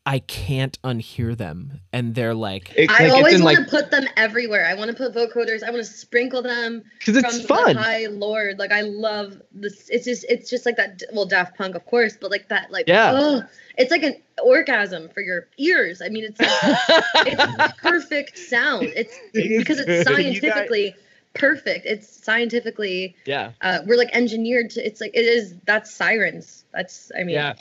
I 0.06 0.20
can't 0.20 0.82
unhear 0.84 1.38
them, 1.38 1.82
and 1.94 2.16
they're 2.16 2.34
like. 2.34 2.72
It- 2.76 2.90
I 2.90 2.94
like, 2.94 3.02
it's 3.04 3.14
always 3.14 3.36
in, 3.36 3.44
want 3.44 3.58
like 3.58 3.66
to 3.68 3.72
put 3.72 3.92
them 3.92 4.06
everywhere. 4.18 4.66
I 4.66 4.74
want 4.74 4.90
to 4.90 4.96
put 4.98 5.14
vocoders. 5.14 5.64
I 5.64 5.70
want 5.70 5.84
to 5.84 5.92
sprinkle 5.92 6.42
them 6.42 6.82
because 6.98 7.18
it's 7.18 7.46
from 7.46 7.58
fun. 7.58 7.76
the 7.76 7.82
high 7.82 8.06
lord. 8.08 8.58
Like 8.58 8.72
I 8.72 8.82
love 8.82 9.42
this. 9.52 9.90
It's 9.90 10.06
just 10.06 10.26
it's 10.30 10.50
just 10.50 10.66
like 10.66 10.78
that. 10.78 11.04
Well, 11.14 11.26
Daft 11.26 11.58
Punk, 11.58 11.76
of 11.76 11.86
course, 11.86 12.18
but 12.20 12.32
like 12.32 12.48
that. 12.50 12.72
Like 12.72 12.88
Yeah. 12.88 13.12
oh, 13.14 13.44
it's 13.78 13.92
like 13.92 14.04
an 14.04 14.16
orgasm 14.44 15.10
for 15.10 15.22
your 15.22 15.48
ears. 15.58 16.02
I 16.02 16.08
mean, 16.10 16.24
it's 16.24 16.40
like, 16.40 17.28
it's 17.28 17.74
perfect 17.82 18.38
sound. 18.38 18.92
It's 18.96 19.14
because 19.34 19.80
it's 19.80 19.88
You 19.88 20.04
guys- 20.04 20.06
scientifically 20.06 20.96
perfect. 21.34 21.86
It's 21.86 22.24
scientifically. 22.24 23.16
yeah. 23.26 23.52
Uh, 23.62 23.80
we're 23.86 23.98
like 23.98 24.10
engineered 24.14 24.70
to. 24.72 24.86
It's 24.86 25.02
like 25.02 25.12
it 25.14 25.26
is. 25.26 25.56
That's 25.66 25.94
sirens. 25.94 26.66
That's. 26.74 27.12
I 27.18 27.24
mean. 27.24 27.36
Yeah. 27.36 27.54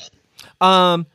Um, 0.61 1.07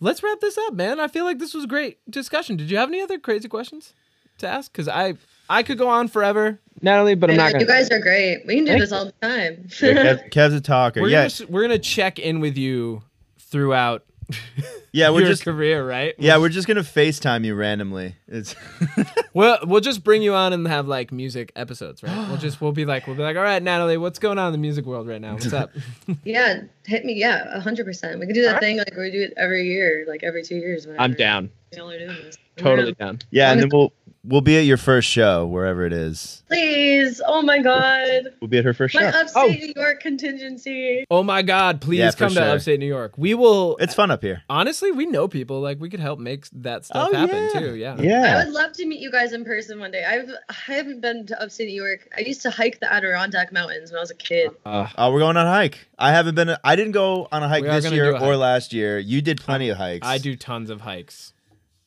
let's 0.00 0.22
wrap 0.22 0.40
this 0.40 0.58
up, 0.58 0.74
man. 0.74 1.00
I 1.00 1.08
feel 1.08 1.24
like 1.24 1.38
this 1.38 1.54
was 1.54 1.64
a 1.64 1.68
great 1.68 1.98
discussion. 2.10 2.56
Did 2.56 2.70
you 2.70 2.76
have 2.76 2.88
any 2.88 3.00
other 3.00 3.18
crazy 3.18 3.48
questions 3.48 3.94
to 4.38 4.48
ask? 4.48 4.72
Because 4.72 4.88
I 4.88 5.14
I 5.48 5.62
could 5.62 5.78
go 5.78 5.88
on 5.88 6.08
forever. 6.08 6.60
Natalie, 6.82 7.14
but 7.14 7.30
I'm 7.30 7.36
not 7.36 7.52
gonna. 7.52 7.64
you 7.64 7.68
guys 7.68 7.90
are 7.90 7.98
great. 8.00 8.44
We 8.46 8.56
can 8.56 8.64
do 8.64 8.72
Thank 8.72 8.80
this 8.82 8.92
all 8.92 9.06
the 9.06 9.12
time. 9.22 9.64
Kev, 9.68 10.30
Kev's 10.30 10.54
a 10.54 10.60
talker. 10.60 11.00
We're 11.00 11.08
yeah, 11.08 11.28
gonna 11.28 11.50
we're 11.50 11.62
gonna 11.62 11.78
check 11.78 12.18
in 12.18 12.40
with 12.40 12.58
you 12.58 13.02
throughout 13.38 14.04
yeah. 14.92 15.10
We're 15.10 15.20
your 15.20 15.28
just 15.30 15.44
career, 15.44 15.86
right? 15.86 16.14
yeah, 16.18 16.38
we're 16.38 16.48
just 16.48 16.66
gonna 16.66 16.82
Facetime 16.82 17.44
you 17.44 17.54
randomly. 17.54 18.16
It's 18.28 18.54
We'll 19.34 19.58
we'll 19.64 19.80
just 19.80 20.04
bring 20.04 20.22
you 20.22 20.34
on 20.34 20.52
and 20.52 20.66
have 20.68 20.86
like 20.86 21.10
music 21.12 21.52
episodes, 21.56 22.02
right? 22.02 22.28
we'll 22.28 22.36
just 22.36 22.60
we'll 22.60 22.72
be 22.72 22.84
like 22.84 23.06
we'll 23.06 23.16
be 23.16 23.22
like, 23.22 23.36
all 23.36 23.42
right, 23.42 23.62
Natalie, 23.62 23.96
what's 23.96 24.18
going 24.18 24.38
on 24.38 24.46
in 24.48 24.52
the 24.52 24.58
music 24.58 24.84
world 24.86 25.08
right 25.08 25.20
now? 25.20 25.34
What's 25.34 25.52
up? 25.52 25.70
Yeah, 26.24 26.62
hit 26.86 27.04
me. 27.04 27.14
Yeah, 27.14 27.44
a 27.54 27.60
hundred 27.60 27.84
percent. 27.86 28.20
We 28.20 28.26
could 28.26 28.34
do 28.34 28.42
that 28.42 28.60
thing 28.60 28.78
like 28.78 28.94
we 28.96 29.10
do 29.10 29.22
it 29.22 29.34
every 29.36 29.66
year, 29.66 30.04
like 30.06 30.22
every 30.22 30.42
two 30.42 30.56
years. 30.56 30.86
Whatever. 30.86 31.02
I'm 31.02 31.14
down. 31.14 31.50
Y'all 31.72 31.90
are 31.90 31.98
doing 31.98 32.14
this. 32.22 32.36
I'm 32.58 32.62
Totally 32.64 32.92
down. 32.92 33.16
down. 33.16 33.18
yeah, 33.30 33.52
and 33.52 33.60
then 33.60 33.68
we'll 33.72 33.92
we'll 34.24 34.40
be 34.40 34.56
at 34.58 34.64
your 34.64 34.76
first 34.76 35.08
show 35.08 35.46
wherever 35.46 35.84
it 35.84 35.92
is. 35.92 36.42
Please, 36.48 37.20
oh 37.26 37.42
my 37.42 37.60
God, 37.60 38.32
We'll 38.40 38.48
be 38.48 38.58
at 38.58 38.64
her 38.64 38.74
first 38.74 38.94
my 38.94 39.00
show. 39.10 39.18
upstate 39.18 39.60
New 39.60 39.72
York 39.76 40.00
contingency. 40.00 41.04
oh 41.10 41.22
my 41.22 41.42
God, 41.42 41.80
please 41.80 41.98
Yeah, 41.98 42.10
for 42.12 42.16
come 42.18 42.34
to 42.34 42.44
upstate 42.44 42.80
New 42.80 42.86
York. 42.86 43.14
We 43.16 43.34
will. 43.34 43.76
It's 43.78 43.94
fun 43.94 44.10
up 44.10 44.22
here. 44.22 44.42
honestly, 44.48 44.90
we 44.92 45.06
know 45.06 45.28
people 45.28 45.60
like 45.60 45.80
we 45.80 45.88
could 45.88 46.00
help 46.00 46.18
make 46.18 46.46
that 46.52 46.84
stuff 46.84 47.10
Oh, 47.12 47.16
happen 47.16 47.50
yeah. 47.54 47.60
too. 47.60 47.74
Yeah. 47.76 47.96
Yeah. 48.00 48.36
I 48.40 48.44
would 48.44 48.52
love 48.54 48.72
to 48.74 48.86
meet 48.86 49.00
you 49.00 49.10
guys 49.10 49.32
in 49.32 49.44
person 49.44 49.78
one 49.80 49.90
day. 49.90 50.04
I've 50.04 50.28
I 50.48 50.52
haven't 50.72 51.00
been 51.00 51.26
to 51.26 51.42
upstate 51.42 51.68
New 51.68 51.74
York. 51.82 52.08
I 52.16 52.20
used 52.20 52.42
to 52.42 52.50
hike 52.50 52.80
the 52.80 52.92
Adirondack 52.92 53.52
Mountains 53.52 53.90
when 53.90 53.98
I 53.98 54.00
was 54.00 54.10
a 54.10 54.14
kid. 54.16 54.50
Uh, 54.64 54.88
Oh, 54.96 55.12
we're 55.12 55.20
going 55.20 55.36
on 55.36 55.46
a 55.46 55.50
hike. 55.50 55.78
I 55.98 56.12
haven't 56.12 56.34
been. 56.34 56.56
I 56.62 56.76
didn't 56.76 56.92
go 56.92 57.28
on 57.32 57.42
a 57.42 57.48
hike 57.48 57.62
We 57.64 57.68
this 57.70 57.90
year 57.90 58.12
do 58.12 58.16
or 58.16 58.30
hike. 58.32 58.36
last 58.38 58.72
year. 58.72 58.98
You 58.98 59.20
did 59.22 59.40
plenty 59.40 59.68
of 59.70 59.76
hikes. 59.78 60.06
I 60.06 60.18
do 60.18 60.36
tons 60.36 60.70
of 60.70 60.80
hikes. 60.82 61.32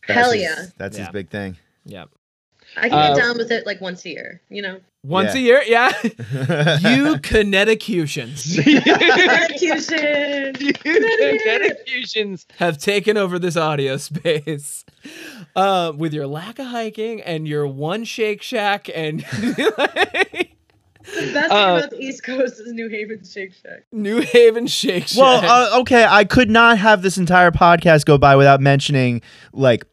That's 0.07 0.19
Hell 0.19 0.31
his- 0.31 0.41
yeah, 0.41 0.65
That's 0.77 0.97
Yeah. 0.97 1.05
his 1.05 1.11
big 1.13 1.29
thing. 1.29 1.57
Yeah. 1.85 2.05
I 2.77 2.89
can 2.89 2.97
Uh, 2.97 3.07
get 3.13 3.17
down 3.21 3.37
with 3.37 3.51
it 3.51 3.65
like 3.65 3.81
once 3.81 4.05
a 4.05 4.09
year. 4.09 4.41
You 4.49 4.61
know, 4.61 4.79
Once 5.03 5.33
Yeah. 5.35 5.39
a 5.39 5.43
year, 5.43 5.61
yeah. 5.65 5.91
you 6.89 7.17
Connecticutians 7.19 8.57
execution. 8.59 10.53
Dedications. 10.83 12.45
have 12.57 12.77
taken 12.77 13.17
over 13.17 13.39
this 13.39 13.55
audio 13.57 13.97
space 13.97 14.85
uh, 15.55 15.91
with 15.95 16.13
your 16.13 16.27
lack 16.27 16.59
of 16.59 16.67
hiking 16.67 17.21
and 17.21 17.47
your 17.47 17.65
one 17.67 18.03
Shake 18.03 18.41
Shack 18.41 18.89
and 18.93 19.21
The 21.15 21.31
best 21.33 21.51
Uh, 21.51 21.77
thing 21.77 21.77
about 21.85 21.89
the 21.91 22.01
East 22.01 22.23
Coast 22.23 22.59
is 22.59 22.73
New 22.73 22.89
Haven 22.89 23.23
Shake 23.23 23.53
Shack. 23.53 23.85
New 23.93 24.19
Haven 24.19 24.67
Shake 24.67 25.07
Shack. 25.07 25.17
well, 25.17 25.73
uh, 25.77 25.79
okay. 25.81 26.05
I 26.07 26.25
could 26.25 26.49
not 26.49 26.77
have 26.79 27.01
this 27.01 27.17
entire 27.17 27.49
podcast 27.51 28.03
go 28.05 28.17
by 28.17 28.35
without 28.35 28.59
mentioning 28.59 29.21
like 29.53 29.85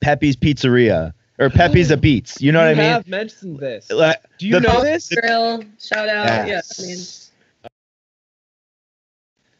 Pepe's 0.00 0.36
Pizzeria 0.36 1.12
or 1.38 1.50
Pepe's 1.50 1.90
a 1.90 1.96
Beats. 1.96 2.40
You 2.40 2.52
know 2.52 2.58
what 2.60 2.68
I 2.68 2.70
you 2.70 2.76
mean? 2.76 2.86
have 2.86 3.08
mentioned 3.08 3.58
this. 3.58 3.90
Like, 3.90 4.22
Do 4.38 4.46
you 4.46 4.54
the- 4.54 4.60
know 4.60 4.82
this? 4.82 5.08
Grill, 5.08 5.62
shout 5.80 6.08
out. 6.08 6.46
Yes. 6.46 6.78
Yeah, 6.78 6.84
I 6.84 6.88
mean, 6.88 7.06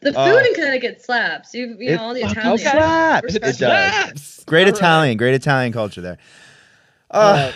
the 0.01 0.13
food 0.13 0.19
Oh. 0.19 0.47
in 0.49 0.55
Connecticut 0.55 1.03
slaps. 1.03 1.55
You, 1.55 1.77
you 1.79 1.97
know, 1.97 2.03
all 2.03 2.15
the 2.15 2.23
fucking 2.23 2.39
Italian. 2.39 2.59
slaps. 2.59 3.35
It 3.35 3.43
does. 3.43 3.59
Slaps. 3.59 4.45
Great 4.45 4.63
All 4.67 4.73
right. 4.73 4.77
Italian, 4.79 5.17
great 5.17 5.35
Italian 5.35 5.73
culture 5.73 6.01
there. 6.01 6.19
All 7.11 7.23
Uh, 7.23 7.35
right. 7.47 7.55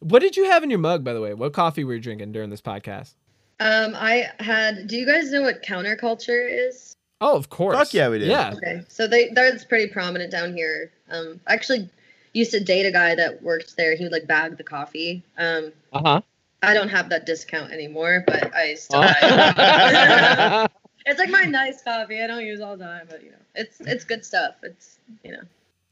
What 0.00 0.20
did 0.20 0.36
you 0.36 0.44
have 0.46 0.62
in 0.62 0.70
your 0.70 0.78
mug, 0.78 1.04
by 1.04 1.12
the 1.12 1.20
way? 1.20 1.34
What 1.34 1.52
coffee 1.52 1.84
were 1.84 1.94
you 1.94 2.00
drinking 2.00 2.32
during 2.32 2.50
this 2.50 2.60
podcast? 2.62 3.12
Um, 3.60 3.94
I 3.94 4.30
had. 4.40 4.86
Do 4.86 4.96
you 4.96 5.04
guys 5.06 5.30
know 5.30 5.42
what 5.42 5.60
Counter 5.62 5.94
Culture 5.94 6.46
is? 6.48 6.94
Oh, 7.20 7.36
of 7.36 7.50
course. 7.50 7.76
Fuck 7.76 7.92
yeah, 7.92 8.08
we 8.08 8.18
do. 8.18 8.24
Yeah. 8.24 8.54
Okay, 8.54 8.82
so 8.88 9.06
they 9.06 9.28
that's 9.34 9.62
pretty 9.66 9.92
prominent 9.92 10.30
down 10.32 10.54
here. 10.56 10.90
Um, 11.10 11.38
actually 11.48 11.90
used 12.32 12.52
to 12.52 12.60
date 12.60 12.86
a 12.86 12.90
guy 12.90 13.14
that 13.14 13.42
worked 13.42 13.76
there. 13.76 13.96
He 13.96 14.04
would 14.04 14.12
like 14.12 14.26
bag 14.26 14.56
the 14.56 14.64
coffee. 14.64 15.22
Um, 15.38 15.72
Uh 15.92 16.02
huh. 16.02 16.20
I 16.62 16.74
don't 16.74 16.90
have 16.90 17.08
that 17.08 17.24
discount 17.24 17.72
anymore, 17.72 18.22
but 18.26 18.54
I 18.54 18.74
still. 18.74 19.00
Uh-huh. 19.00 20.68
it's 21.06 21.18
like 21.18 21.30
my 21.30 21.44
nice 21.44 21.82
coffee. 21.82 22.22
I 22.22 22.26
don't 22.26 22.44
use 22.44 22.60
all 22.60 22.76
the 22.76 22.84
time, 22.84 23.06
but 23.08 23.22
you 23.22 23.30
know, 23.30 23.36
it's 23.54 23.80
it's 23.80 24.04
good 24.04 24.24
stuff. 24.24 24.56
It's 24.62 24.98
you 25.24 25.32
know. 25.32 25.42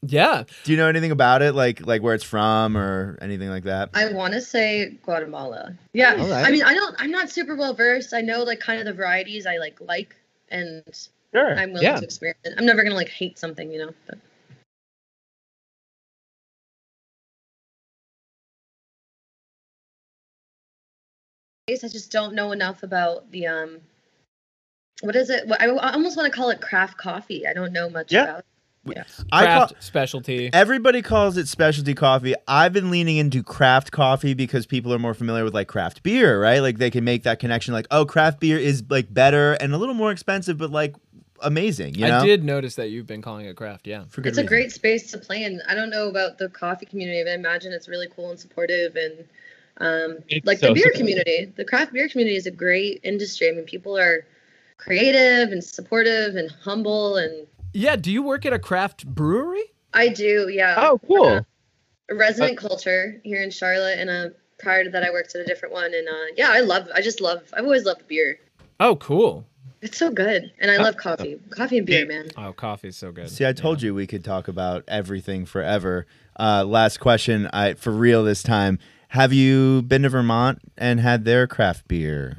Yeah. 0.01 0.43
do 0.63 0.71
you 0.71 0.77
know 0.77 0.87
anything 0.87 1.11
about 1.11 1.41
it, 1.41 1.55
like 1.55 1.85
like 1.85 2.01
where 2.01 2.13
it's 2.13 2.23
from 2.23 2.77
or 2.77 3.17
anything 3.21 3.49
like 3.49 3.63
that? 3.63 3.89
I 3.93 4.13
want 4.13 4.33
to 4.33 4.41
say 4.41 4.91
Guatemala. 5.03 5.73
Yeah. 5.93 6.15
All 6.17 6.29
right. 6.29 6.45
I 6.45 6.51
mean, 6.51 6.63
I 6.63 6.73
don't. 6.73 6.95
I'm 6.99 7.11
not 7.11 7.29
super 7.29 7.55
well 7.55 7.73
versed. 7.73 8.13
I 8.13 8.21
know 8.21 8.43
like 8.43 8.59
kind 8.59 8.79
of 8.79 8.85
the 8.85 8.93
varieties 8.93 9.45
I 9.45 9.57
like 9.57 9.81
like, 9.81 10.15
and 10.49 10.83
Sure. 11.33 11.53
I'm 11.55 11.73
willing 11.73 11.83
yeah. 11.83 11.97
to 11.97 12.03
experiment. 12.03 12.55
I'm 12.57 12.65
never 12.65 12.83
gonna 12.83 12.95
like 12.95 13.09
hate 13.09 13.37
something, 13.37 13.71
you 13.71 13.79
know. 13.79 13.91
But. 14.07 14.17
I 21.83 21.87
just 21.87 22.11
don't 22.11 22.33
know 22.33 22.51
enough 22.51 22.83
about 22.83 23.29
the 23.31 23.47
um. 23.47 23.77
What 25.01 25.15
is 25.15 25.29
it? 25.29 25.49
I, 25.59 25.67
I 25.67 25.93
almost 25.93 26.17
want 26.17 26.31
to 26.31 26.37
call 26.37 26.49
it 26.49 26.59
craft 26.59 26.97
coffee. 26.97 27.47
I 27.47 27.53
don't 27.53 27.71
know 27.71 27.89
much 27.89 28.11
Yeah. 28.11 28.23
about. 28.23 28.45
I 29.31 29.45
call, 29.45 29.67
Craft 29.67 29.83
specialty. 29.83 30.49
everybody 30.51 31.01
calls 31.01 31.37
it 31.37 31.47
specialty 31.47 31.93
coffee. 31.93 32.33
I've 32.47 32.73
been 32.73 32.89
leaning 32.89 33.17
into 33.17 33.43
craft 33.43 33.91
coffee 33.91 34.33
because 34.33 34.65
people 34.65 34.91
are 34.93 34.97
more 34.99 35.13
familiar 35.13 35.43
with 35.43 35.53
like 35.53 35.67
craft 35.67 36.01
beer, 36.01 36.41
right? 36.41 36.59
Like 36.59 36.79
they 36.79 36.89
can 36.89 37.03
make 37.03 37.23
that 37.23 37.39
connection. 37.39 37.73
Like, 37.73 37.85
oh, 37.91 38.05
craft 38.05 38.39
beer 38.39 38.57
is 38.57 38.83
like 38.89 39.13
better 39.13 39.53
and 39.53 39.73
a 39.73 39.77
little 39.77 39.93
more 39.93 40.11
expensive, 40.11 40.57
but 40.57 40.71
like 40.71 40.95
amazing. 41.43 41.95
You 41.95 42.07
know, 42.07 42.19
I 42.19 42.25
did 42.25 42.43
notice 42.43 42.75
that 42.75 42.89
you've 42.89 43.05
been 43.05 43.21
calling 43.21 43.45
it 43.45 43.55
craft. 43.55 43.85
Yeah. 43.85 44.05
for 44.09 44.21
good 44.21 44.29
It's 44.29 44.37
a 44.39 44.43
great 44.43 44.71
space 44.71 45.11
to 45.11 45.17
play 45.19 45.43
in. 45.43 45.61
I 45.69 45.75
don't 45.75 45.89
know 45.91 46.07
about 46.09 46.37
the 46.39 46.49
coffee 46.49 46.85
community, 46.87 47.23
but 47.23 47.31
I 47.31 47.35
imagine 47.35 47.71
it's 47.73 47.87
really 47.87 48.07
cool 48.15 48.31
and 48.31 48.39
supportive 48.39 48.95
and 48.95 49.25
um, 49.79 50.19
like 50.43 50.59
so 50.59 50.67
the 50.67 50.73
beer 50.73 50.83
supportive. 50.83 50.97
community. 50.97 51.53
The 51.55 51.65
craft 51.65 51.93
beer 51.93 52.09
community 52.09 52.35
is 52.35 52.45
a 52.45 52.51
great 52.51 53.01
industry. 53.03 53.49
I 53.49 53.51
mean, 53.53 53.65
people 53.65 53.97
are 53.97 54.25
creative 54.77 55.51
and 55.51 55.63
supportive 55.63 56.35
and 56.35 56.51
humble 56.63 57.17
and 57.17 57.47
Yeah. 57.73 57.95
Do 57.95 58.11
you 58.11 58.21
work 58.23 58.45
at 58.45 58.53
a 58.53 58.59
craft 58.59 59.07
brewery? 59.07 59.63
I 59.93 60.09
do, 60.09 60.49
yeah. 60.49 60.75
Oh, 60.77 60.99
cool. 61.07 61.25
Uh, 61.25 61.41
a 62.09 62.15
Resident 62.15 62.57
Culture 62.57 63.19
here 63.23 63.41
in 63.41 63.51
Charlotte, 63.51 63.99
and 63.99 64.09
uh, 64.09 64.29
prior 64.57 64.83
to 64.83 64.89
that, 64.89 65.03
I 65.03 65.11
worked 65.11 65.35
at 65.35 65.41
a 65.41 65.45
different 65.45 65.73
one. 65.73 65.93
And 65.93 66.07
uh, 66.07 66.33
yeah, 66.35 66.49
I 66.51 66.61
love. 66.61 66.87
I 66.93 67.01
just 67.01 67.21
love. 67.21 67.43
I've 67.53 67.63
always 67.63 67.85
loved 67.85 68.07
beer. 68.07 68.39
Oh, 68.79 68.95
cool. 68.95 69.45
It's 69.81 69.97
so 69.97 70.11
good, 70.11 70.51
and 70.59 70.69
I 70.69 70.77
love 70.77 70.97
coffee. 70.97 71.39
Coffee 71.51 71.77
and 71.77 71.87
beer, 71.87 72.05
man. 72.05 72.29
Oh, 72.35 72.51
coffee's 72.51 72.97
so 72.97 73.13
good. 73.13 73.29
See, 73.29 73.45
I 73.45 73.53
told 73.53 73.81
you 73.81 73.95
we 73.95 74.07
could 74.07 74.25
talk 74.25 74.49
about 74.49 74.83
everything 74.89 75.45
forever. 75.45 76.05
Uh, 76.37 76.65
last 76.65 76.99
question, 76.99 77.47
I 77.53 77.75
for 77.75 77.91
real 77.91 78.23
this 78.25 78.43
time. 78.43 78.79
Have 79.09 79.33
you 79.33 79.81
been 79.81 80.03
to 80.03 80.09
Vermont 80.09 80.59
and 80.77 80.99
had 80.99 81.25
their 81.25 81.47
craft 81.47 81.87
beer? 81.87 82.37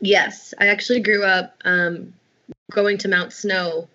Yes, 0.00 0.54
I 0.58 0.68
actually 0.68 1.00
grew 1.00 1.24
up 1.24 1.54
um, 1.66 2.14
going 2.72 2.96
to 2.98 3.08
Mount 3.08 3.34
Snow 3.34 3.86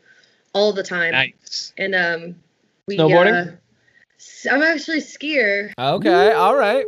all 0.54 0.72
the 0.72 0.84
time, 0.84 1.14
Nice. 1.14 1.74
and 1.80 1.96
um, 1.96 2.36
we. 2.88 2.98
Snowboarding? 2.98 3.48
Uh, 3.48 3.52
s- 4.20 4.46
I'm 4.50 4.62
actually 4.62 5.00
a 5.00 5.02
skier. 5.02 5.72
Okay. 5.80 6.32
All 6.32 6.56
right. 6.56 6.86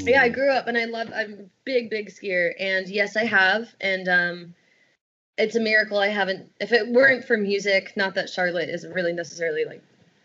Yeah, 0.00 0.22
I 0.22 0.28
grew 0.28 0.50
up 0.50 0.66
and 0.66 0.76
I 0.76 0.86
love. 0.86 1.08
I'm 1.14 1.34
a 1.34 1.44
big, 1.64 1.88
big 1.88 2.10
skier, 2.10 2.52
and 2.58 2.88
yes, 2.88 3.16
I 3.16 3.26
have. 3.26 3.72
And 3.80 4.08
um, 4.08 4.54
it's 5.36 5.54
a 5.54 5.60
miracle 5.60 5.98
I 5.98 6.08
haven't. 6.08 6.50
If 6.60 6.72
it 6.72 6.88
weren't 6.88 7.24
for 7.24 7.36
music, 7.36 7.92
not 7.96 8.16
that 8.16 8.28
Charlotte 8.28 8.70
is 8.70 8.84
really 8.88 9.12
necessarily 9.12 9.64
like 9.64 9.82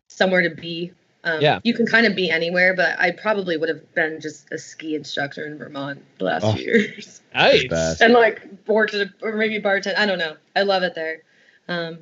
somewhere 0.07 0.41
to 0.41 0.55
be. 0.55 0.91
Um, 1.26 1.41
Yeah. 1.41 1.59
You 1.63 1.74
can 1.74 1.86
kind 1.86 2.05
of 2.05 2.15
be 2.15 2.30
anywhere, 2.30 2.74
but 2.76 2.99
I 2.99 3.11
probably 3.11 3.55
would 3.57 3.69
have 3.69 3.93
been 3.95 4.19
just 4.19 4.51
a 4.51 4.57
ski 4.57 4.95
instructor 4.95 5.45
in 5.45 5.57
Vermont 5.57 6.03
the 6.17 6.26
last 6.26 6.43
Oh. 6.43 6.53
few 6.53 6.65
years. 6.65 7.21
Nice. 7.36 7.99
And 7.99 8.13
like 8.13 8.43
worked 8.67 8.93
at 8.93 9.07
a, 9.07 9.13
or 9.24 9.34
maybe 9.36 9.59
bartend. 9.59 9.97
I 9.97 10.05
don't 10.05 10.19
know. 10.19 10.36
I 10.55 10.61
love 10.61 10.84
it 10.84 10.93
there. 10.93 11.24
Um, 11.67 11.97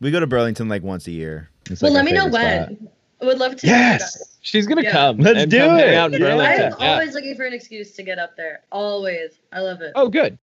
We 0.00 0.10
go 0.10 0.20
to 0.20 0.26
Burlington 0.26 0.68
like 0.70 0.82
once 0.82 1.06
a 1.06 1.10
year. 1.10 1.50
It's 1.70 1.82
well, 1.82 1.92
like 1.92 2.04
let 2.04 2.04
me 2.06 2.12
know 2.12 2.28
when. 2.28 2.76
spot. 2.78 2.90
I 3.20 3.24
would 3.26 3.38
love 3.38 3.56
to. 3.56 3.66
Yes! 3.66 4.38
She's 4.40 4.66
gonna 4.66 4.82
Yeah. 4.82 4.92
come. 4.92 5.18
Let's 5.18 5.38
and 5.40 5.50
do 5.50 5.58
come 5.58 5.78
it. 5.78 5.92
out 5.94 6.14
in 6.14 6.20
Burlington. 6.22 6.72
I'm 6.72 6.80
Yeah. 6.80 6.92
always 6.94 7.12
looking 7.14 7.34
for 7.34 7.44
an 7.44 7.52
excuse 7.52 7.92
to 7.96 8.02
get 8.02 8.18
up 8.18 8.38
there. 8.38 8.62
Always. 8.72 9.32
I 9.52 9.60
love 9.60 9.82
it. 9.82 9.92
Oh, 9.94 10.08
good. 10.08 10.38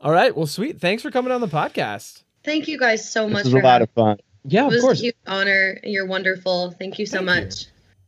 All 0.00 0.10
right. 0.12 0.34
Well, 0.34 0.46
sweet. 0.46 0.80
Thanks 0.80 1.02
for 1.02 1.10
coming 1.10 1.30
on 1.30 1.42
the 1.42 1.48
podcast. 1.48 2.22
Thank 2.44 2.68
you 2.68 2.78
guys 2.78 3.06
so 3.06 3.28
much 3.28 3.44
This 3.44 3.52
was 3.52 3.52
for 3.52 3.58
a 3.60 3.62
lot 3.64 3.72
having 3.72 3.82
of 3.82 3.90
fun. 3.90 4.16
Yeah, 4.44 4.62
It 4.62 4.66
of 4.68 4.72
was 4.72 4.80
course. 4.82 5.00
a 5.00 5.02
huge 5.02 5.14
honor. 5.26 5.78
You're 5.84 6.06
wonderful. 6.06 6.70
Thank 6.78 6.98
you 6.98 7.04
so 7.04 7.18
Thank 7.18 7.28
you. 7.28 7.34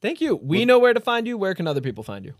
Much. 0.05 0.09
Thank 0.09 0.20
you. 0.20 0.36
We 0.36 0.64
know 0.64 0.78
where 0.78 0.94
to 0.94 1.00
find 1.00 1.26
you. 1.26 1.38
Where 1.38 1.55
can 1.55 1.66
other 1.66 1.80
people 1.80 2.05
find 2.05 2.24
you? 2.24 2.34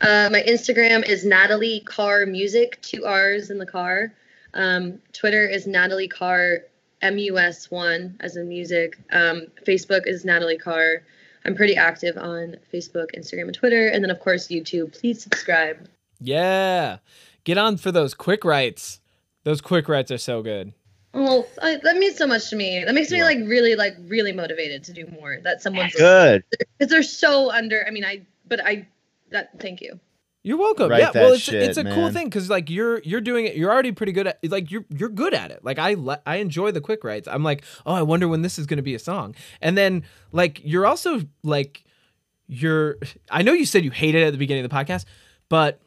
Uh, 0.00 0.28
my 0.30 0.42
Instagram 0.42 1.06
is 1.06 1.24
Natalie 1.24 1.80
Carr 1.80 2.26
Music, 2.26 2.80
two 2.82 3.04
R's 3.04 3.50
in 3.50 3.58
the 3.58 3.66
car. 3.66 4.12
Um, 4.54 5.00
Twitter 5.12 5.46
is 5.46 5.66
Natalie 5.66 6.08
Carr 6.08 6.64
MUS1 7.02 8.16
as 8.20 8.36
in 8.36 8.48
music. 8.48 8.98
Um, 9.12 9.46
Facebook 9.66 10.06
is 10.06 10.24
Natalie 10.24 10.58
Carr. 10.58 11.02
I'm 11.44 11.54
pretty 11.54 11.76
active 11.76 12.16
on 12.16 12.56
Facebook, 12.72 13.06
Instagram, 13.16 13.42
and 13.42 13.54
Twitter. 13.54 13.88
And 13.88 14.02
then, 14.02 14.10
of 14.10 14.20
course, 14.20 14.48
YouTube. 14.48 14.98
Please 14.98 15.22
subscribe. 15.22 15.88
Yeah. 16.20 16.98
Get 17.44 17.58
on 17.58 17.76
for 17.76 17.90
those 17.90 18.14
quick 18.14 18.44
writes. 18.44 19.00
Those 19.44 19.60
quick 19.60 19.88
writes 19.88 20.12
are 20.12 20.18
so 20.18 20.42
good. 20.42 20.72
Oh, 21.14 21.46
I, 21.60 21.76
that 21.82 21.96
means 21.96 22.16
so 22.16 22.26
much 22.26 22.48
to 22.50 22.56
me. 22.56 22.84
That 22.84 22.94
makes 22.94 23.10
me 23.10 23.22
like 23.22 23.38
really, 23.38 23.74
like 23.74 23.96
really 24.06 24.32
motivated 24.32 24.82
to 24.84 24.92
do 24.92 25.06
more. 25.08 25.38
That 25.42 25.60
someone's 25.60 25.94
Good. 25.94 26.42
because 26.50 26.90
they're 26.90 27.02
so 27.02 27.50
under. 27.50 27.84
I 27.86 27.90
mean, 27.90 28.04
I 28.04 28.22
but 28.48 28.64
I 28.64 28.88
that 29.30 29.60
thank 29.60 29.80
you. 29.80 30.00
You're 30.44 30.56
welcome. 30.56 30.90
Write 30.90 31.00
yeah, 31.00 31.10
that 31.12 31.22
well, 31.22 31.32
it's 31.34 31.42
shit, 31.42 31.62
it's 31.62 31.78
a 31.78 31.84
cool 31.84 32.10
thing 32.10 32.26
because 32.26 32.50
like 32.50 32.68
you're 32.68 33.00
you're 33.02 33.20
doing 33.20 33.46
it. 33.46 33.54
You're 33.54 33.70
already 33.70 33.92
pretty 33.92 34.12
good 34.12 34.26
at 34.26 34.38
like 34.42 34.70
you're 34.70 34.84
you're 34.88 35.08
good 35.08 35.34
at 35.34 35.50
it. 35.52 35.64
Like 35.64 35.78
I 35.78 35.94
le- 35.94 36.20
I 36.26 36.36
enjoy 36.36 36.72
the 36.72 36.80
quick 36.80 37.04
writes. 37.04 37.28
I'm 37.28 37.44
like, 37.44 37.62
oh, 37.86 37.94
I 37.94 38.02
wonder 38.02 38.26
when 38.26 38.42
this 38.42 38.58
is 38.58 38.66
gonna 38.66 38.82
be 38.82 38.94
a 38.94 38.98
song. 38.98 39.36
And 39.60 39.78
then 39.78 40.02
like 40.32 40.60
you're 40.64 40.86
also 40.86 41.20
like 41.44 41.84
you're. 42.48 42.96
I 43.30 43.42
know 43.42 43.52
you 43.52 43.66
said 43.66 43.84
you 43.84 43.92
hated 43.92 44.22
it 44.22 44.26
at 44.26 44.32
the 44.32 44.38
beginning 44.38 44.64
of 44.64 44.70
the 44.70 44.76
podcast, 44.76 45.04
but 45.48 45.80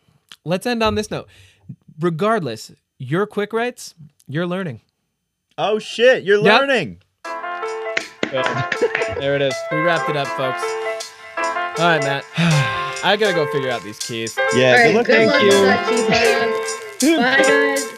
let's 0.46 0.66
end 0.66 0.84
on 0.84 0.96
this 0.96 1.12
note. 1.12 1.28
Regardless, 2.00 2.72
your 2.98 3.26
quick 3.26 3.52
writes, 3.52 3.94
you're 4.28 4.48
learning. 4.48 4.82
Oh 5.58 5.80
shit, 5.80 6.24
you're 6.24 6.38
Yep. 6.44 6.60
learning. 6.62 7.02
There 9.20 9.36
it 9.36 9.42
is. 9.42 9.54
We 9.72 9.78
wrapped 9.78 10.10
it 10.10 10.18
up, 10.18 10.28
folks. 10.30 10.62
All 11.80 11.86
right, 11.88 12.02
Matt. 12.04 12.26
I 13.04 13.16
gotta 13.18 13.34
go 13.34 13.46
figure 13.52 13.70
out 13.70 13.84
these 13.84 14.00
keys. 14.00 14.36
Yeah, 14.54 14.72
All 14.72 14.74
right, 14.74 14.84
good 14.84 14.96
luck. 14.96 15.06
good 15.06 15.16
Thank 15.16 15.32
luck 15.32 15.42
you. 15.42 15.48
with 15.50 15.62
that, 16.10 16.98
Keith. 17.00 17.18
Bye, 17.18 17.42
guys. 17.44 17.95